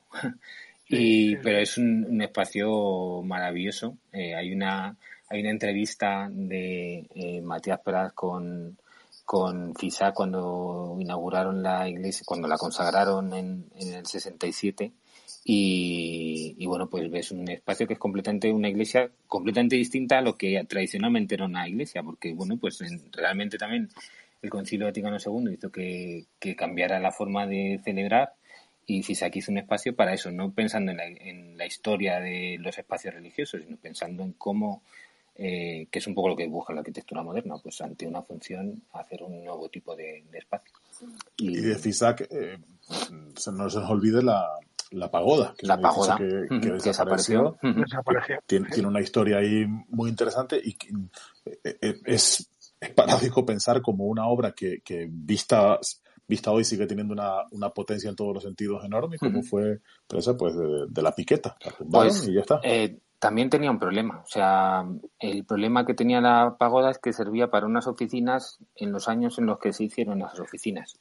y, 0.90 1.36
pero 1.38 1.60
es 1.60 1.78
un, 1.78 2.06
un 2.10 2.22
espacio 2.22 3.22
maravilloso. 3.24 3.98
Eh, 4.12 4.36
hay 4.36 4.54
una 4.54 4.96
hay 5.30 5.42
una 5.42 5.50
entrevista 5.52 6.30
de 6.32 7.06
eh, 7.14 7.42
Matías 7.42 7.80
Peraz 7.82 8.14
con 8.14 8.78
con 9.26 9.76
Fisa 9.76 10.14
cuando 10.14 10.96
inauguraron 11.02 11.62
la 11.62 11.90
iglesia, 11.90 12.24
cuando 12.26 12.48
la 12.48 12.58
consagraron 12.58 13.34
en, 13.34 13.66
en 13.76 13.94
el 13.96 14.06
67 14.06 14.94
y, 15.44 16.56
y 16.58 16.66
bueno, 16.66 16.90
pues 16.90 17.12
ves 17.12 17.32
un 17.32 17.50
espacio 17.50 17.86
que 17.88 17.94
es 17.94 18.00
completamente 18.00 18.52
una 18.54 18.70
iglesia 18.70 19.10
completamente 19.28 19.76
distinta 19.76 20.20
a 20.20 20.22
lo 20.22 20.38
que 20.38 20.64
tradicionalmente 20.68 21.36
era 21.36 21.44
una 21.46 21.68
iglesia, 21.68 22.04
porque 22.04 22.34
bueno, 22.34 22.56
pues 22.58 22.80
en- 22.82 23.12
realmente 23.12 23.58
también 23.58 23.90
el 24.48 24.52
Concilio 24.52 24.88
Vaticano 24.88 25.18
II 25.18 25.54
hizo 25.54 25.72
que, 25.72 26.26
que 26.40 26.56
cambiara 26.56 27.00
la 27.00 27.12
forma 27.12 27.46
de 27.46 27.80
celebrar 27.84 28.34
y 28.86 29.04
Fisac 29.04 29.36
hizo 29.36 29.52
un 29.52 29.58
espacio 29.58 29.96
para 29.96 30.14
eso, 30.14 30.32
no 30.32 30.52
pensando 30.54 30.92
en 30.92 30.98
la, 30.98 31.06
en 31.06 31.58
la 31.58 31.66
historia 31.66 32.20
de 32.20 32.58
los 32.60 32.78
espacios 32.78 33.14
religiosos, 33.14 33.62
sino 33.64 33.76
pensando 33.78 34.24
en 34.24 34.32
cómo, 34.34 34.82
eh, 35.36 35.88
que 35.92 36.00
es 36.00 36.08
un 36.08 36.16
poco 36.16 36.30
lo 36.30 36.36
que 36.38 36.48
busca 36.48 36.74
la 36.74 36.80
arquitectura 36.80 37.22
moderna, 37.22 37.56
pues 37.62 37.82
ante 37.82 38.08
una 38.08 38.22
función 38.22 38.82
hacer 38.94 39.24
un 39.24 39.44
nuevo 39.44 39.68
tipo 39.70 39.96
de, 39.96 40.24
de 40.32 40.38
espacio. 40.38 40.74
Y 41.38 41.58
de 41.58 41.76
FISAC, 41.76 42.28
eh, 42.30 42.58
se- 43.36 43.52
no 43.52 43.70
se 43.70 43.80
nos 43.80 43.90
olvide 43.90 44.24
la, 44.24 44.48
la 44.92 45.12
pagoda. 45.12 45.54
Que 45.58 45.68
La 45.68 45.74
es 45.76 45.82
pagoda, 45.82 46.18
Que, 46.18 46.48
que 46.62 46.72
desapareció. 46.72 47.58
desapareció. 47.62 48.40
Tiene, 48.48 48.70
tiene 48.70 48.88
una 48.88 49.02
historia 49.02 49.40
ahí 49.40 49.66
muy 49.90 50.10
interesante 50.10 50.60
y 50.64 50.74
que, 50.76 50.88
eh, 51.46 51.78
eh, 51.82 51.96
es, 52.06 52.50
es 52.80 52.90
paradójico 52.92 53.46
pensar 53.46 53.82
como 53.82 54.06
una 54.06 54.28
obra 54.28 54.52
que, 54.52 54.82
que 54.82 55.08
vista 55.10 55.80
vista 56.28 56.52
hoy 56.52 56.63
sigue 56.63 56.88
teniendo 56.88 57.13
una, 57.13 57.44
una 57.52 57.70
potencia 57.70 58.10
en 58.10 58.16
todos 58.16 58.34
los 58.34 58.44
sentidos 58.44 58.84
enorme, 58.84 59.18
como 59.18 59.42
fue 59.44 59.80
presa 60.08 60.36
pues 60.36 60.54
de, 60.56 61.02
la 61.02 61.13
piqueta. 61.13 61.56
Pues, 61.90 62.28
y 62.28 62.34
ya 62.34 62.42
está. 62.42 62.60
Eh, 62.63 62.98
también 63.20 63.50
tenía 63.50 63.72
un 63.72 63.80
problema. 63.80 64.22
O 64.26 64.28
sea, 64.28 64.86
el 65.20 65.46
problema 65.46 65.86
que 65.86 65.94
tenía 65.94 66.22
la 66.22 66.56
pagoda 66.58 66.92
es 66.92 67.00
que 67.00 67.13
servía 67.13 67.50
para 67.50 67.66
unas 67.66 67.88
oficinas 67.88 68.60
en 68.76 68.92
los 68.92 69.08
años 69.08 69.40
en 69.40 69.46
los 69.46 69.60
que 69.60 69.74
se 69.74 69.86
hicieron 69.86 70.20
las 70.20 70.40
oficinas. 70.40 71.00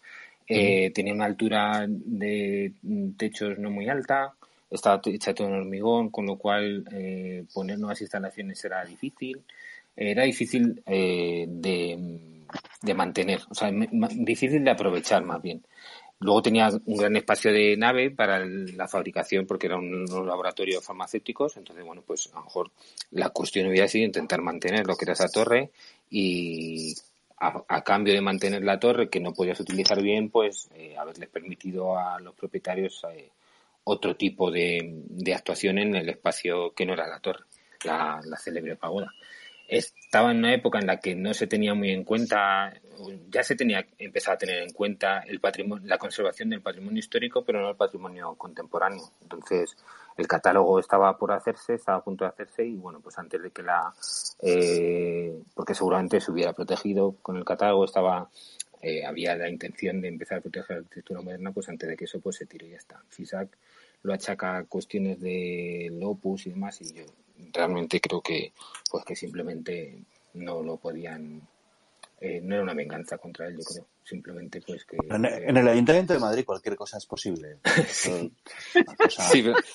Eh, 0.49 0.93
tenía 0.93 1.12
una 1.12 1.25
altura 1.25 1.87
de 1.89 2.73
techos 3.17 3.59
no 3.59 3.71
muy 3.71 3.89
alta, 3.89 4.35
estaba 4.71 5.01
hecha 5.05 5.35
todo 5.35 5.49
en 5.49 5.55
hormigón, 5.55 6.11
con 6.11 6.25
lo 6.25 6.37
cual 6.39 6.85
eh, 6.93 7.45
poner 7.53 7.81
nuevas 7.81 8.01
instalaciones 8.01 8.65
era 8.65 8.85
difícil. 8.85 9.43
Era 9.97 10.25
difícil 10.25 10.83
eh, 10.85 11.47
de, 11.49 12.95
mantener, 12.95 13.41
o 13.49 13.55
sea, 13.55 13.71
difícil 13.71 14.63
de 14.63 14.71
aprovechar 14.71 15.25
más 15.25 15.41
bien. 15.41 15.65
Luego 16.19 16.43
tenía 16.43 16.69
un 16.69 16.97
gran 16.97 17.17
espacio 17.17 17.53
de 17.53 17.77
nave 17.77 18.11
para 18.11 18.45
la 18.45 18.89
fabricación 18.89 19.47
porque 19.47 19.67
era 19.67 19.77
un, 19.77 20.05
laboratorio 20.27 20.81
farmacéuticos. 20.81 21.57
Entonces, 21.57 21.85
bueno, 21.85 22.03
pues 22.07 22.31
a 22.33 22.39
lo 22.39 22.45
mejor 22.45 22.71
la 23.11 23.31
cuestión 23.31 23.69
hubiera 23.69 23.89
sido 23.89 24.05
intentar 24.07 24.43
mantener 24.43 24.87
lo 24.87 24.97
que 24.97 25.05
era 25.07 25.15
esa 25.15 25.29
torre 25.29 25.71
y 26.11 26.95
a, 27.39 27.83
cambio 27.83 28.15
de 28.15 28.23
mantener 28.23 28.63
la 28.63 28.79
torre 28.79 29.11
que 29.11 29.21
no 29.21 29.33
podías 29.33 29.61
utilizar 29.61 30.03
bien, 30.03 30.31
pues 30.31 30.69
eh, 30.75 30.97
haberles 30.97 31.29
permitido 31.29 31.99
a 31.99 32.19
los 32.21 32.35
propietarios 32.35 33.05
eh, 33.13 33.31
otro 33.85 34.17
tipo 34.17 34.51
de, 34.51 35.05
actuación 35.35 35.79
en 35.79 35.95
el 35.97 36.09
espacio 36.09 36.73
que 36.75 36.87
no 36.87 36.95
era 36.95 37.07
la 37.07 37.21
torre, 37.21 37.45
la, 37.85 38.21
la 38.25 38.39
célebre 38.39 38.77
pagoda 38.77 39.13
estaba 39.68 40.31
en 40.31 40.38
una 40.38 40.55
época 40.55 40.79
en 40.79 40.87
la 40.87 40.98
que 41.00 41.14
no 41.14 41.35
se 41.35 41.46
tenía 41.46 41.74
muy 41.74 41.90
en 41.90 42.05
cuenta, 42.05 42.72
ya 43.31 43.42
se 43.42 43.57
tenía 43.57 43.87
empezado 43.98 44.35
a 44.35 44.38
tener 44.38 44.62
en 44.62 44.72
cuenta 44.72 45.20
el 45.20 45.40
patrimonio, 45.40 45.87
la 45.87 45.98
conservación 45.98 46.50
del 46.50 46.61
patrimonio 46.61 46.98
histórico, 46.98 47.44
pero 47.44 47.61
no 47.61 47.70
el 47.70 47.76
patrimonio 47.76 48.35
contemporáneo. 48.35 49.11
Entonces, 49.22 49.76
el 50.16 50.26
catálogo 50.26 50.79
estaba 50.79 51.16
por 51.18 51.33
hacerse, 51.33 51.74
estaba 51.74 51.98
a 51.98 52.05
punto 52.05 52.24
de 52.24 52.31
hacerse 52.31 52.64
y 52.64 52.76
bueno, 52.76 53.00
pues 53.00 53.18
antes 53.18 53.42
de 53.42 53.50
que 53.50 53.62
la, 53.62 53.92
eh, 54.40 55.42
porque 55.55 55.74
seguramente 55.74 56.20
se 56.20 56.31
hubiera 56.31 56.52
protegido 56.52 57.16
con 57.22 57.37
el 57.37 57.44
catálogo, 57.44 57.85
estaba, 57.85 58.31
eh, 58.81 59.05
había 59.05 59.37
la 59.37 59.48
intención 59.48 60.00
de 60.00 60.09
empezar 60.09 60.38
a 60.38 60.40
proteger 60.42 60.76
la 60.76 60.83
arquitectura 60.83 61.20
moderna, 61.20 61.52
pues 61.52 61.68
antes 61.68 61.88
de 61.88 61.96
que 61.96 62.05
eso 62.05 62.20
pues 62.20 62.37
se 62.37 62.46
tire 62.46 62.66
y 62.66 62.70
ya 62.70 62.76
está. 62.76 63.02
FISAC 63.09 63.48
lo 64.02 64.12
achaca 64.12 64.59
a 64.59 64.64
cuestiones 64.64 65.20
de 65.20 65.90
Opus 66.02 66.46
y 66.46 66.50
demás 66.50 66.81
y 66.81 66.94
yo 66.94 67.05
realmente 67.53 68.01
creo 68.01 68.20
que 68.20 68.53
pues 68.90 69.05
que 69.05 69.16
simplemente 69.16 69.99
no 70.35 70.62
lo 70.62 70.77
podían 70.77 71.42
eh, 72.20 72.40
no 72.42 72.55
era 72.55 72.64
una 72.64 72.75
venganza 72.75 73.18
contra 73.18 73.46
él 73.46 73.57
yo 73.59 73.64
creo 73.64 73.87
simplemente 74.07 74.61
pues 74.61 74.85
que... 74.85 74.97
En, 75.11 75.57
el 75.57 75.69
Ayuntamiento 75.69 76.12
de 76.12 76.21
Madrid 76.21 76.45
cualquier 76.45 76.77
cosa 76.77 76.99
es 76.99 77.07
posible. 77.07 77.59
sí. 77.88 78.33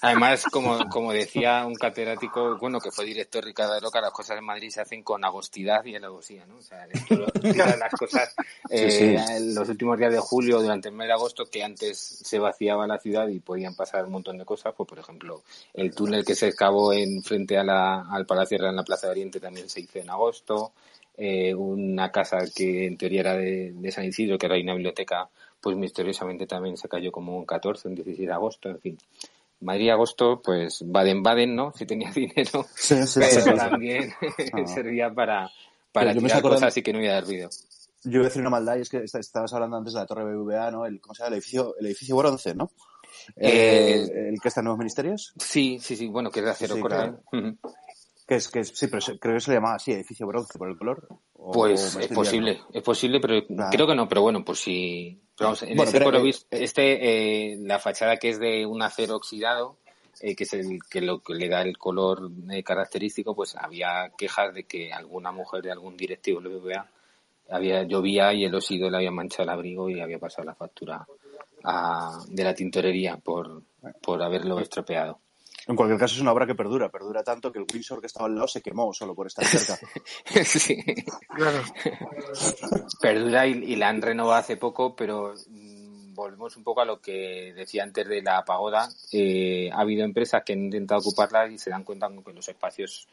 además, 0.02 0.46
como, 0.46 0.80
como 0.90 1.12
decía 1.12 1.66
un 1.66 1.76
catedrático, 1.76 2.58
bueno, 2.58 2.80
que 2.80 2.92
fue 2.92 3.06
director 3.06 3.44
Ricardo 3.44 3.74
de 3.74 3.82
Roca, 3.82 4.00
las 4.00 4.12
cosas 4.12 4.38
en 4.38 4.46
Madrid 4.46 4.70
se 4.70 4.82
hacen 4.82 5.04
con 5.04 5.24
agostidad 5.26 5.84
y 5.84 5.96
alevosía, 5.96 6.46
¿no? 6.46 6.58
O 6.58 6.62
sea, 6.62 6.88
las 6.88 7.92
cosas 7.94 8.34
eh, 8.70 9.18
en 9.30 9.54
los 9.54 9.68
últimos 9.68 9.98
días 9.98 10.14
de 10.14 10.20
julio, 10.20 10.62
durante 10.62 10.90
el 10.90 10.96
mes 10.96 11.08
de 11.08 11.14
agosto, 11.14 11.46
que 11.46 11.64
antes 11.64 11.98
se 11.98 12.40
vaciaba 12.40 12.88
la 12.88 13.00
ciudad 13.00 13.28
y 13.28 13.40
podían 13.40 13.76
pasar 13.76 14.06
un 14.06 14.14
montón 14.14 14.38
de 14.38 14.46
cosas, 14.46 14.74
pues 14.76 14.88
por 14.88 15.00
ejemplo, 15.00 15.44
el 15.74 15.94
túnel 15.94 16.24
que 16.24 16.36
se 16.36 16.48
excavó 16.48 16.94
en 16.94 17.22
frente 17.22 17.58
a 17.58 17.64
la, 17.64 18.02
al 18.10 18.26
Palacio 18.26 18.58
Real 18.58 18.72
en 18.72 18.78
la 18.78 18.84
Plaza 18.84 19.08
de 19.08 19.12
Oriente 19.12 19.40
también 19.40 19.70
se 19.70 19.82
hizo 19.82 20.00
en 20.00 20.10
agosto, 20.10 20.72
eh, 21.18 21.54
una 21.54 22.12
casa 22.12 22.40
que 22.54 22.88
en 22.88 22.98
teoría 22.98 23.22
era 23.22 23.34
de, 23.36 23.92
San 23.92 24.06
Isidro, 24.06 24.38
que 24.38 24.46
era 24.46 24.60
una 24.60 24.74
biblioteca, 24.74 25.30
pues 25.60 25.76
misteriosamente 25.78 26.48
también 26.48 26.78
se 26.78 26.88
cayó 26.88 27.12
como 27.12 27.38
un 27.38 27.46
14, 27.46 27.88
un 27.88 27.96
16 27.96 28.28
de 28.28 28.34
agosto, 28.34 28.70
en 28.70 28.80
fin. 28.80 28.98
Madrid-agosto, 29.60 30.42
pues 30.42 30.84
Baden-Baden, 30.84 31.56
¿no? 31.56 31.74
Si 31.76 31.86
tenía 31.86 32.12
dinero, 32.16 32.66
pero 32.90 33.56
también 33.56 34.12
ah. 34.54 34.68
servía 34.68 35.14
para, 35.14 35.50
para 35.92 36.14
tirar 36.14 36.42
cosas 36.42 36.64
así 36.64 36.82
que 36.82 36.94
no 36.94 37.02
iba 37.02 37.12
a 37.12 37.16
dar 37.16 37.26
ruido. 37.26 37.50
Yo 38.04 38.20
voy 38.20 38.22
a 38.22 38.30
decir 38.30 38.42
una 38.42 38.50
maldad 38.50 38.78
y 38.78 38.82
es 38.82 38.90
que 38.90 39.04
estabas 39.04 39.54
hablando 39.54 39.78
antes 39.78 39.94
de 39.94 40.00
la 40.00 40.08
Torre 40.08 40.24
BVA, 40.36 40.72
¿no? 40.72 40.88
El, 40.88 41.00
¿Cómo 41.00 41.14
se 41.14 41.22
llama? 41.22 41.28
El 41.28 41.34
edificio, 41.36 41.76
el 41.78 41.86
edificio 41.86 42.18
bronce, 42.18 42.56
¿no? 42.56 42.72
Eh, 43.36 44.30
el 44.30 44.42
que 44.42 44.48
está 44.48 44.62
en 44.62 44.66
Nuevos 44.66 44.80
Ministerios. 44.80 45.34
Sí, 45.38 45.78
sí, 45.80 45.96
sí, 45.96 46.08
bueno, 46.08 46.32
que 46.32 46.40
es 46.40 46.46
de 46.46 46.52
acero 46.52 46.76
sí, 46.76 46.82
que 48.32 48.38
es, 48.38 48.48
que 48.48 48.64
sí, 48.64 48.88
pero 48.88 49.06
creo 49.20 49.34
que 49.34 49.42
se 49.42 49.52
le 49.52 49.58
llamaba 49.58 49.76
así, 49.76 49.92
edificio 49.92 50.26
bronce 50.26 50.58
por 50.58 50.70
el 50.70 50.78
color. 50.78 51.06
pues 51.34 51.98
es 51.98 52.08
posible, 52.08 52.62
es 52.72 52.82
posible, 52.82 53.20
pero 53.20 53.46
creo 53.70 53.86
que 53.86 53.96
no, 53.96 54.08
pero 54.08 54.22
bueno, 54.22 54.46
por 54.46 54.56
si. 54.56 55.20
vamos, 55.38 55.64
en 55.64 55.78
ese 55.78 55.98
eh, 55.98 56.30
eh, 56.30 56.34
este, 56.52 57.52
eh, 57.52 57.58
la 57.60 57.78
fachada 57.78 58.16
que 58.16 58.30
es 58.30 58.40
de 58.40 58.66
un 58.66 58.82
acero 58.84 59.18
oxidado, 59.18 59.76
eh, 60.22 60.34
que 60.34 60.46
es 60.46 60.54
el 60.54 60.80
que 60.90 61.02
lo 61.02 61.20
que 61.20 61.34
le 61.34 61.50
da 61.50 61.62
el 61.62 61.78
color 61.78 62.32
característico, 62.64 63.36
pues 63.36 63.54
había 63.58 64.14
quejas 64.18 64.54
de 64.54 64.64
que 64.64 64.94
alguna 64.94 65.34
mujer 65.34 65.62
de 65.62 65.74
algún 65.74 65.98
directivo 65.98 66.40
lo 66.40 66.52
BBVA 66.52 66.90
había 67.50 67.84
llovía 67.84 68.34
y 68.34 68.46
el 68.46 68.56
óxido 68.56 68.90
le 68.90 68.96
había 68.96 69.12
manchado 69.12 69.44
el 69.44 69.50
abrigo 69.50 69.90
y 69.90 70.00
había 70.00 70.20
pasado 70.20 70.46
la 70.46 70.56
factura 70.56 71.06
a, 71.66 72.18
de 72.30 72.44
la 72.46 72.54
tintorería 72.54 73.18
por, 73.18 73.62
por 74.02 74.24
haberlo 74.24 74.58
estropeado. 74.62 75.20
En 75.68 75.76
cualquier 75.76 76.00
caso 76.00 76.16
es 76.16 76.22
una 76.22 76.32
obra 76.32 76.48
que 76.48 76.56
perdura, 76.56 76.90
perdura 76.90 77.24
tanto 77.24 77.52
que 77.52 77.60
el 77.60 77.66
Windsor 77.72 78.02
que 78.02 78.08
estaba 78.08 78.26
al 78.26 78.36
lado 78.36 78.48
se 78.48 78.62
quemó 78.62 78.94
solo 78.94 79.14
por 79.14 79.28
estar 79.28 79.46
cerca. 79.46 79.80
sí, 80.44 80.84
claro. 81.36 81.64
Perdura 83.00 83.48
y, 83.48 83.76
la 83.76 83.90
han 83.90 84.02
renovado 84.02 84.40
hace 84.40 84.58
poco, 84.58 84.96
pero 84.96 85.34
mm, 85.48 86.14
volvemos 86.14 86.58
un 86.58 86.64
poco 86.64 86.82
a 86.82 86.86
lo 86.86 87.00
que 87.00 87.54
decía 87.56 87.84
antes 87.84 88.08
de 88.08 88.22
la 88.22 88.44
pagoda. 88.44 88.90
Eh, 89.12 89.70
ha 89.72 89.82
habido 89.82 90.04
empresas 90.04 90.44
que 90.44 90.54
han 90.54 90.66
intentado 90.66 91.02
ocuparla 91.02 91.48
y 91.48 91.58
se 91.58 91.70
dan 91.70 91.84
cuenta 91.84 92.10
que 92.26 92.34
los 92.34 92.48
espacios 92.48 93.08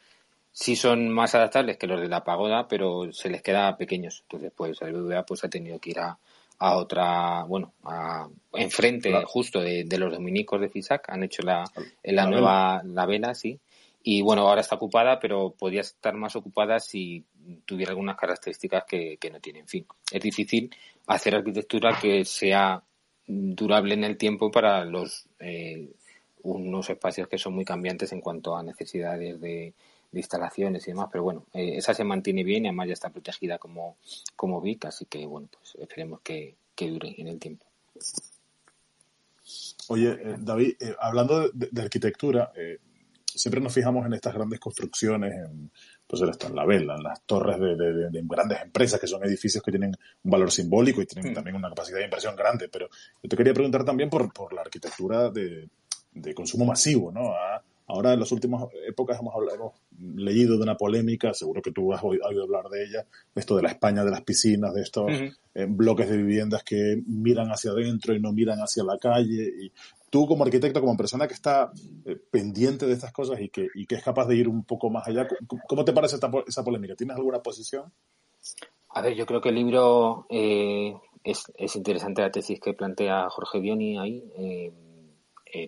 sí 0.52 0.74
son 0.74 1.08
más 1.10 1.34
adaptables 1.34 1.76
que 1.76 1.86
los 1.86 2.00
de 2.00 2.08
la 2.08 2.24
pagoda, 2.24 2.66
pero 2.66 3.12
se 3.12 3.28
les 3.28 3.42
queda 3.42 3.76
pequeños. 3.76 4.22
Entonces, 4.22 4.52
pues 4.56 4.80
el 4.82 4.92
BBVA 4.92 5.24
pues, 5.24 5.44
ha 5.44 5.48
tenido 5.48 5.78
que 5.78 5.90
ir 5.90 6.00
a, 6.00 6.18
a 6.58 6.76
otra, 6.76 7.44
bueno, 7.44 7.74
a, 7.84 8.28
enfrente 8.54 9.12
justo 9.24 9.60
de, 9.60 9.86
los 9.98 10.12
dominicos 10.12 10.60
de 10.60 10.68
FISAC, 10.68 11.10
han 11.10 11.22
hecho 11.22 11.42
la, 11.42 11.64
la, 12.02 12.26
nueva, 12.26 12.82
la 12.84 13.06
vela, 13.06 13.34
sí, 13.34 13.58
y 14.02 14.22
bueno, 14.22 14.48
ahora 14.48 14.60
está 14.60 14.76
ocupada, 14.76 15.18
pero 15.20 15.50
podría 15.50 15.82
estar 15.82 16.14
más 16.14 16.34
ocupada 16.36 16.80
si 16.80 17.24
tuviera 17.64 17.90
algunas 17.90 18.16
características 18.16 18.84
que, 18.84 19.16
que 19.18 19.30
no 19.30 19.40
tiene. 19.40 19.60
En 19.60 19.68
fin, 19.68 19.86
es 20.10 20.22
difícil 20.22 20.74
hacer 21.06 21.34
arquitectura 21.34 21.98
que 22.00 22.24
sea 22.24 22.82
durable 23.26 23.94
en 23.94 24.04
el 24.04 24.16
tiempo 24.16 24.50
para 24.50 24.84
los 24.84 25.28
eh, 25.38 25.90
unos 26.42 26.88
espacios 26.88 27.28
que 27.28 27.38
son 27.38 27.54
muy 27.54 27.64
cambiantes 27.64 28.12
en 28.12 28.20
cuanto 28.20 28.56
a 28.56 28.62
necesidades 28.62 29.40
de, 29.40 29.74
de 30.10 30.20
instalaciones 30.20 30.86
y 30.86 30.92
demás, 30.92 31.08
pero 31.10 31.24
bueno, 31.24 31.46
eh, 31.52 31.76
esa 31.76 31.92
se 31.94 32.04
mantiene 32.04 32.42
bien 32.42 32.64
y 32.64 32.68
además 32.68 32.88
ya 32.88 32.94
está 32.94 33.10
protegida 33.10 33.58
como, 33.58 33.98
como 34.36 34.60
VIC, 34.60 34.86
así 34.86 35.04
que 35.06 35.26
bueno, 35.26 35.48
pues 35.52 35.76
esperemos 35.80 36.20
que, 36.22 36.56
dure 36.76 37.14
en 37.18 37.26
el 37.26 37.38
tiempo. 37.38 37.66
Oye, 39.88 40.10
eh, 40.12 40.36
David, 40.38 40.76
eh, 40.80 40.94
hablando 41.00 41.48
de, 41.48 41.82
arquitectura, 41.82 42.52
siempre 43.26 43.60
nos 43.60 43.72
fijamos 43.72 44.06
en 44.06 44.14
estas 44.14 44.34
grandes 44.34 44.60
construcciones, 44.60 45.34
en, 45.34 45.70
pues 46.06 46.22
en 46.22 46.56
la 46.56 46.64
vela, 46.64 46.94
en 46.94 47.02
las 47.02 47.22
torres 47.22 47.58
de, 47.58 48.22
grandes 48.24 48.62
empresas, 48.62 49.00
que 49.00 49.06
son 49.06 49.24
edificios 49.24 49.62
que 49.62 49.70
tienen 49.70 49.94
un 50.22 50.30
valor 50.30 50.50
simbólico 50.50 51.02
y 51.02 51.06
tienen 51.06 51.32
mm. 51.32 51.34
también 51.34 51.56
una 51.56 51.68
capacidad 51.68 51.98
de 51.98 52.04
inversión 52.04 52.36
grande, 52.36 52.68
pero 52.68 52.88
yo 53.22 53.28
te 53.28 53.36
quería 53.36 53.52
preguntar 53.52 53.84
también 53.84 54.08
por, 54.08 54.32
por 54.32 54.52
la 54.52 54.62
arquitectura 54.62 55.30
de, 55.30 55.68
consumo 56.34 56.64
masivo, 56.64 57.12
¿no? 57.12 57.32
Ahora, 57.90 58.12
en 58.12 58.20
las 58.20 58.30
últimas 58.32 58.64
épocas, 58.86 59.18
hemos, 59.18 59.34
hablado, 59.34 59.72
leído 59.98 60.58
de 60.58 60.62
una 60.62 60.76
polémica, 60.76 61.32
seguro 61.32 61.62
que 61.62 61.72
tú 61.72 61.94
has 61.94 62.04
oído 62.04 62.26
hablar 62.26 62.68
de 62.68 62.84
ella, 62.84 63.06
esto 63.34 63.56
de 63.56 63.62
la 63.62 63.70
España 63.70 64.04
de 64.04 64.10
las 64.10 64.20
piscinas, 64.24 64.74
de 64.74 64.82
estos 64.82 65.10
eh, 65.10 65.66
bloques 65.66 66.10
de 66.10 66.18
viviendas 66.18 66.62
que 66.64 67.02
miran 67.06 67.48
hacia 67.48 67.70
adentro 67.70 68.14
y 68.14 68.20
no 68.20 68.30
miran 68.30 68.58
hacia 68.58 68.84
la 68.84 68.98
calle. 68.98 69.50
Y 69.62 69.72
tú, 70.10 70.26
como 70.26 70.44
arquitecto, 70.44 70.82
como 70.82 70.98
persona 70.98 71.26
que 71.26 71.32
está 71.32 71.72
eh, 72.04 72.16
pendiente 72.30 72.84
de 72.84 72.92
estas 72.92 73.10
cosas 73.10 73.40
y 73.40 73.48
que, 73.48 73.68
y 73.74 73.86
que 73.86 73.94
es 73.94 74.04
capaz 74.04 74.26
de 74.26 74.36
ir 74.36 74.48
un 74.48 74.64
poco 74.64 74.90
más 74.90 75.08
allá, 75.08 75.26
¿cómo 75.66 75.82
te 75.82 75.94
parece 75.94 76.18
esa 76.46 76.64
polémica? 76.64 76.94
¿Tienes 76.94 77.16
alguna 77.16 77.40
posición? 77.40 77.90
A 78.90 79.00
ver, 79.00 79.14
yo 79.14 79.24
creo 79.24 79.40
que 79.40 79.48
el 79.48 79.54
libro 79.54 80.26
eh, 80.28 80.94
es, 81.24 81.50
es, 81.56 81.74
interesante 81.74 82.20
la 82.20 82.30
tesis 82.30 82.60
que 82.60 82.74
plantea 82.74 83.30
Jorge 83.30 83.60
Bioni 83.60 83.98
ahí, 83.98 84.70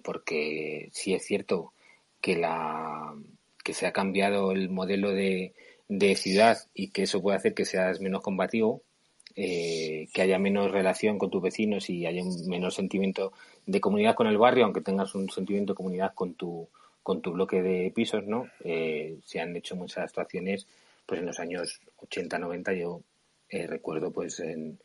porque 0.04 0.90
sí 0.92 1.14
es 1.14 1.24
cierto 1.24 1.72
que 2.20 2.36
la 2.36 3.14
que 3.62 3.74
se 3.74 3.86
ha 3.86 3.92
cambiado 3.92 4.52
el 4.52 4.70
modelo 4.70 5.10
de, 5.10 5.54
de 5.88 6.14
ciudad 6.14 6.58
y 6.74 6.90
que 6.90 7.02
eso 7.02 7.20
puede 7.20 7.36
hacer 7.36 7.54
que 7.54 7.64
seas 7.64 8.00
menos 8.00 8.22
combativo, 8.22 8.82
eh, 9.36 10.08
que 10.12 10.22
haya 10.22 10.38
menos 10.38 10.70
relación 10.70 11.18
con 11.18 11.30
tus 11.30 11.42
vecinos 11.42 11.90
y 11.90 12.06
haya 12.06 12.22
un 12.22 12.48
menos 12.48 12.74
sentimiento 12.74 13.32
de 13.66 13.80
comunidad 13.80 14.14
con 14.14 14.26
el 14.26 14.38
barrio, 14.38 14.64
aunque 14.64 14.80
tengas 14.80 15.14
un 15.14 15.28
sentimiento 15.30 15.72
de 15.72 15.76
comunidad 15.76 16.14
con 16.14 16.34
tu 16.34 16.68
con 17.02 17.22
tu 17.22 17.32
bloque 17.32 17.62
de 17.62 17.90
pisos, 17.94 18.26
¿no? 18.26 18.46
Eh, 18.62 19.18
se 19.24 19.40
han 19.40 19.56
hecho 19.56 19.74
muchas 19.74 20.04
actuaciones, 20.04 20.66
pues 21.06 21.20
en 21.20 21.26
los 21.26 21.40
años 21.40 21.80
80, 21.96 22.38
90 22.38 22.72
yo 22.74 23.02
eh, 23.48 23.66
recuerdo 23.66 24.12
pues 24.12 24.38
en, 24.40 24.78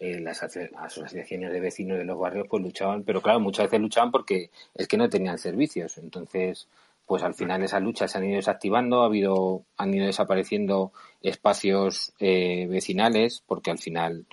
eh, 0.00 0.18
las 0.18 0.42
asociaciones 0.42 1.52
de 1.52 1.60
vecinos 1.60 1.98
de 1.98 2.06
los 2.06 2.18
barrios 2.18 2.46
pues 2.48 2.62
luchaban, 2.62 3.04
pero 3.04 3.20
claro, 3.20 3.38
muchas 3.38 3.66
veces 3.66 3.80
luchaban 3.80 4.10
porque 4.10 4.50
es 4.74 4.88
que 4.88 4.96
no 4.96 5.10
tenían 5.10 5.36
servicios. 5.36 5.98
Entonces, 5.98 6.68
pues 7.06 7.22
al 7.22 7.34
final 7.34 7.62
esas 7.62 7.82
luchas 7.82 8.10
se 8.10 8.16
han 8.16 8.24
ido 8.24 8.36
desactivando, 8.36 9.02
ha 9.02 9.06
habido, 9.06 9.66
han 9.76 9.92
ido 9.92 10.06
desapareciendo 10.06 10.92
espacios 11.20 12.14
eh, 12.18 12.66
vecinales, 12.70 13.42
porque 13.46 13.70
al 13.70 13.78
final 13.78 14.26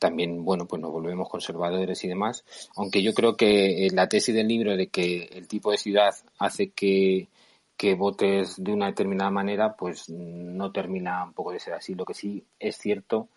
también, 0.00 0.44
bueno, 0.44 0.66
pues 0.66 0.82
nos 0.82 0.90
volvemos 0.90 1.28
conservadores 1.28 2.02
y 2.02 2.08
demás. 2.08 2.44
Aunque 2.74 3.00
yo 3.00 3.14
creo 3.14 3.36
que 3.36 3.88
la 3.92 4.08
tesis 4.08 4.34
del 4.34 4.48
libro 4.48 4.76
de 4.76 4.88
que 4.88 5.28
el 5.32 5.46
tipo 5.46 5.70
de 5.70 5.78
ciudad 5.78 6.12
hace 6.40 6.70
que, 6.72 7.28
que 7.76 7.94
votes 7.94 8.56
de 8.62 8.72
una 8.72 8.86
determinada 8.86 9.30
manera, 9.30 9.76
pues 9.76 10.08
no 10.10 10.72
termina 10.72 11.22
un 11.24 11.34
poco 11.34 11.52
de 11.52 11.60
ser 11.60 11.74
así. 11.74 11.94
Lo 11.94 12.04
que 12.04 12.14
sí 12.14 12.44
es 12.58 12.76
cierto 12.76 13.28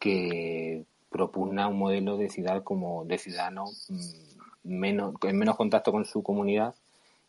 que 0.00 0.84
propugna 1.12 1.68
un 1.68 1.78
modelo 1.78 2.16
de 2.16 2.28
ciudad 2.28 2.64
como 2.64 3.04
de 3.04 3.18
ciudadano 3.18 3.66
mm, 3.88 3.98
menos, 4.64 5.14
en 5.22 5.38
menos 5.38 5.56
contacto 5.56 5.92
con 5.92 6.04
su 6.04 6.22
comunidad 6.22 6.74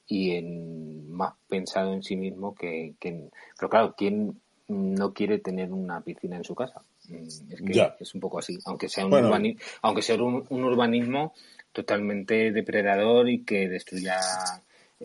y 0.07 0.31
en 0.31 1.11
más 1.11 1.33
pensado 1.47 1.93
en 1.93 2.03
sí 2.03 2.15
mismo 2.15 2.55
que, 2.55 2.93
que 2.99 3.29
pero 3.57 3.69
claro, 3.69 3.95
¿quién 3.97 4.39
no 4.67 5.13
quiere 5.13 5.39
tener 5.39 5.71
una 5.71 6.01
piscina 6.01 6.37
en 6.37 6.43
su 6.43 6.55
casa? 6.55 6.81
Mm, 7.09 7.27
es 7.51 7.61
que 7.61 7.93
es 7.99 8.15
un 8.15 8.21
poco 8.21 8.39
así, 8.39 8.57
aunque 8.65 8.89
sea 8.89 9.05
un 9.05 9.13
urbanismo, 9.13 9.61
aunque 9.81 10.01
sea 10.01 10.15
un, 10.15 10.45
urbanismo 10.49 11.33
totalmente 11.71 12.51
depredador 12.51 13.29
y 13.29 13.43
que 13.43 13.67
destruya 13.67 14.19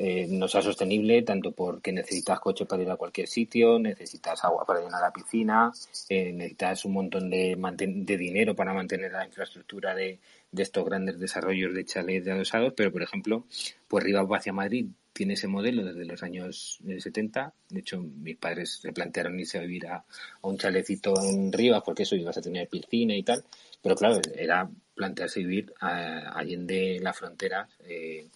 eh, 0.00 0.28
no 0.30 0.46
sea 0.46 0.62
sostenible 0.62 1.22
tanto 1.22 1.50
porque 1.50 1.90
necesitas 1.90 2.38
coche 2.38 2.66
para 2.66 2.84
ir 2.84 2.90
a 2.90 2.94
cualquier 2.94 3.26
sitio, 3.26 3.80
necesitas 3.80 4.44
agua 4.44 4.64
para 4.64 4.80
llenar 4.80 5.00
la 5.00 5.12
piscina, 5.12 5.72
eh, 6.08 6.32
necesitas 6.32 6.84
un 6.84 6.92
montón 6.92 7.28
de, 7.28 7.56
de 7.58 8.16
dinero 8.16 8.54
para 8.54 8.72
mantener 8.72 9.10
la 9.10 9.26
infraestructura 9.26 9.96
de, 9.96 10.20
estos 10.56 10.84
grandes 10.84 11.18
desarrollos 11.18 11.74
de 11.74 11.84
chalets 11.84 12.24
de 12.24 12.30
adosados, 12.30 12.74
pero 12.76 12.92
por 12.92 13.02
ejemplo, 13.02 13.44
pues 13.88 14.04
Rivas 14.04 14.28
hacia 14.30 14.52
Madrid 14.52 14.86
tiene 15.12 15.34
ese 15.34 15.48
modelo 15.48 15.84
desde 15.84 16.04
los 16.04 16.22
años 16.22 16.78
70. 16.86 17.52
De 17.68 17.80
hecho, 17.80 18.00
mis 18.00 18.36
padres 18.36 18.78
se 18.80 18.92
plantearon 18.92 19.40
irse 19.40 19.58
a 19.58 19.62
vivir 19.62 19.88
a, 19.88 20.04
un 20.42 20.56
chalecito 20.58 21.12
en 21.20 21.52
Rivas 21.52 21.82
porque 21.84 22.04
eso 22.04 22.14
ibas 22.14 22.38
a 22.38 22.40
tener 22.40 22.68
piscina 22.68 23.16
y 23.16 23.24
tal. 23.24 23.42
Pero 23.82 23.96
claro, 23.96 24.20
era 24.36 24.70
plantearse 24.94 25.40
vivir 25.40 25.74
allende 25.80 27.00
la 27.02 27.12
frontera. 27.12 27.68
Eh, 27.80 28.28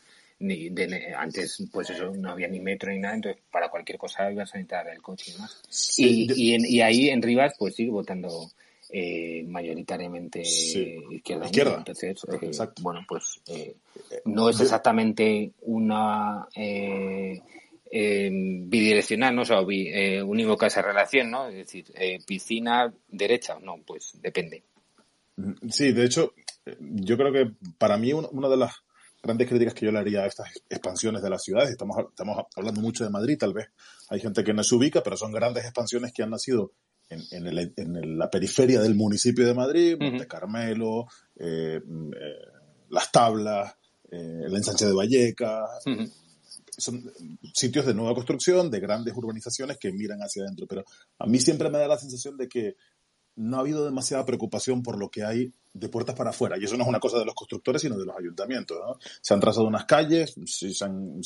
antes, 1.17 1.63
pues 1.73 1.91
eso, 1.91 2.11
no 2.15 2.31
había 2.31 2.49
ni 2.49 2.61
metro 2.61 2.91
ni 2.91 2.99
nada, 2.99 3.15
entonces 3.15 3.43
para 3.51 3.69
cualquier 3.69 3.99
cosa 3.99 4.31
ibas 4.31 4.55
a 4.55 4.59
necesitar 4.59 4.89
el 4.89 5.01
coche 5.01 5.31
y 5.31 5.35
demás. 5.35 5.63
y, 5.99 6.77
y, 6.77 6.81
ahí 6.81 7.09
en 7.09 7.23
Rivas, 7.23 7.55
pues 7.59 7.75
sigue 7.75 7.91
votando 7.91 8.51
eh, 8.95 9.43
mayoritariamente 9.49 10.43
izquierda. 10.43 11.49
Entonces, 11.79 12.27
eh, 12.31 12.51
bueno, 12.83 13.01
pues 13.09 13.41
eh, 13.47 13.77
no 14.27 14.51
es 14.51 14.61
exactamente 14.61 15.53
una 15.63 16.47
bidireccional, 17.91 19.35
¿no? 19.35 19.43
O 19.43 19.45
sea, 19.47 19.63
unívoca 19.63 20.67
esa 20.67 20.83
relación, 20.83 21.31
¿no? 21.31 21.49
Es 21.49 21.55
decir, 21.55 21.87
piscina 22.27 22.93
derecha, 23.09 23.59
no, 23.63 23.79
pues 23.79 24.13
depende. 24.21 24.63
Sí, 25.71 25.93
de 25.93 26.05
hecho, 26.05 26.35
yo 26.79 27.17
creo 27.17 27.33
que 27.33 27.51
para 27.79 27.97
mí 27.97 28.13
una 28.13 28.49
de 28.51 28.59
las 28.59 28.75
grandes 29.23 29.49
críticas 29.49 29.75
que 29.75 29.87
yo 29.87 29.93
le 29.93 29.99
haría 29.99 30.23
a 30.23 30.27
estas 30.27 30.49
expansiones 30.69 31.23
de 31.23 31.31
las 31.31 31.43
ciudades, 31.43 31.71
estamos, 31.71 31.97
estamos 32.09 32.45
hablando 32.57 32.81
mucho 32.81 33.05
de 33.05 33.11
Madrid, 33.11 33.39
tal 33.39 33.55
vez 33.55 33.69
hay 34.11 34.21
gente 34.21 34.43
que 34.43 34.53
no 34.53 34.65
se 34.65 34.75
ubica, 34.75 35.03
pero 35.03 35.17
son 35.17 35.33
grandes 35.33 35.65
expansiones 35.65 36.13
que 36.13 36.23
han 36.23 36.31
nacido 36.31 36.73
en, 37.09 38.19
la 38.19 38.31
periferia 38.31 38.81
del 38.81 38.95
municipio 38.95 39.47
de 39.47 39.55
Madrid, 39.55 39.97
Monte 39.99 40.27
Carmelo, 40.27 41.07
eh, 41.37 41.79
eh, 41.79 41.83
Las 42.89 43.13
Tablas, 43.13 43.75
eh, 44.11 44.43
el 44.47 44.57
ensanche 44.57 44.87
de 44.87 44.93
Vallecas. 44.93 45.85
Son 46.75 47.13
sitios 47.53 47.85
de 47.85 47.93
nueva 47.93 48.15
construcción, 48.15 48.71
de 48.71 48.81
grandes 48.81 49.15
urbanizaciones 49.15 49.77
que 49.79 49.93
miran 49.93 50.21
hacia 50.21 50.43
adentro. 50.43 50.67
Pero 50.67 50.85
a 51.19 51.27
mí 51.27 51.39
siempre 51.39 51.69
me 51.69 51.79
da 51.79 51.87
la 51.87 51.99
sensación 51.99 52.37
de 52.37 52.49
que 52.49 52.77
no 53.37 53.57
ha 53.57 53.61
habido 53.61 53.85
demasiada 53.85 54.25
preocupación 54.25 54.83
por 54.83 54.99
lo 54.99 55.11
que 55.11 55.25
hay 55.25 55.53
de 55.75 55.89
puertas 55.89 56.15
para 56.15 56.31
afuera. 56.31 56.59
Y 56.59 56.65
eso 56.65 56.77
no 56.77 56.83
es 56.83 56.89
una 56.89 57.01
cosa 57.01 57.19
de 57.19 57.25
los 57.25 57.35
constructores, 57.35 57.81
sino 57.81 57.97
de 57.99 58.05
los 58.05 58.17
ayuntamientos. 58.17 58.79
Se 59.21 59.33
han 59.33 59.41
trazado 59.41 59.67
unas 59.67 59.87
calles, 59.87 60.35
se, 60.45 60.85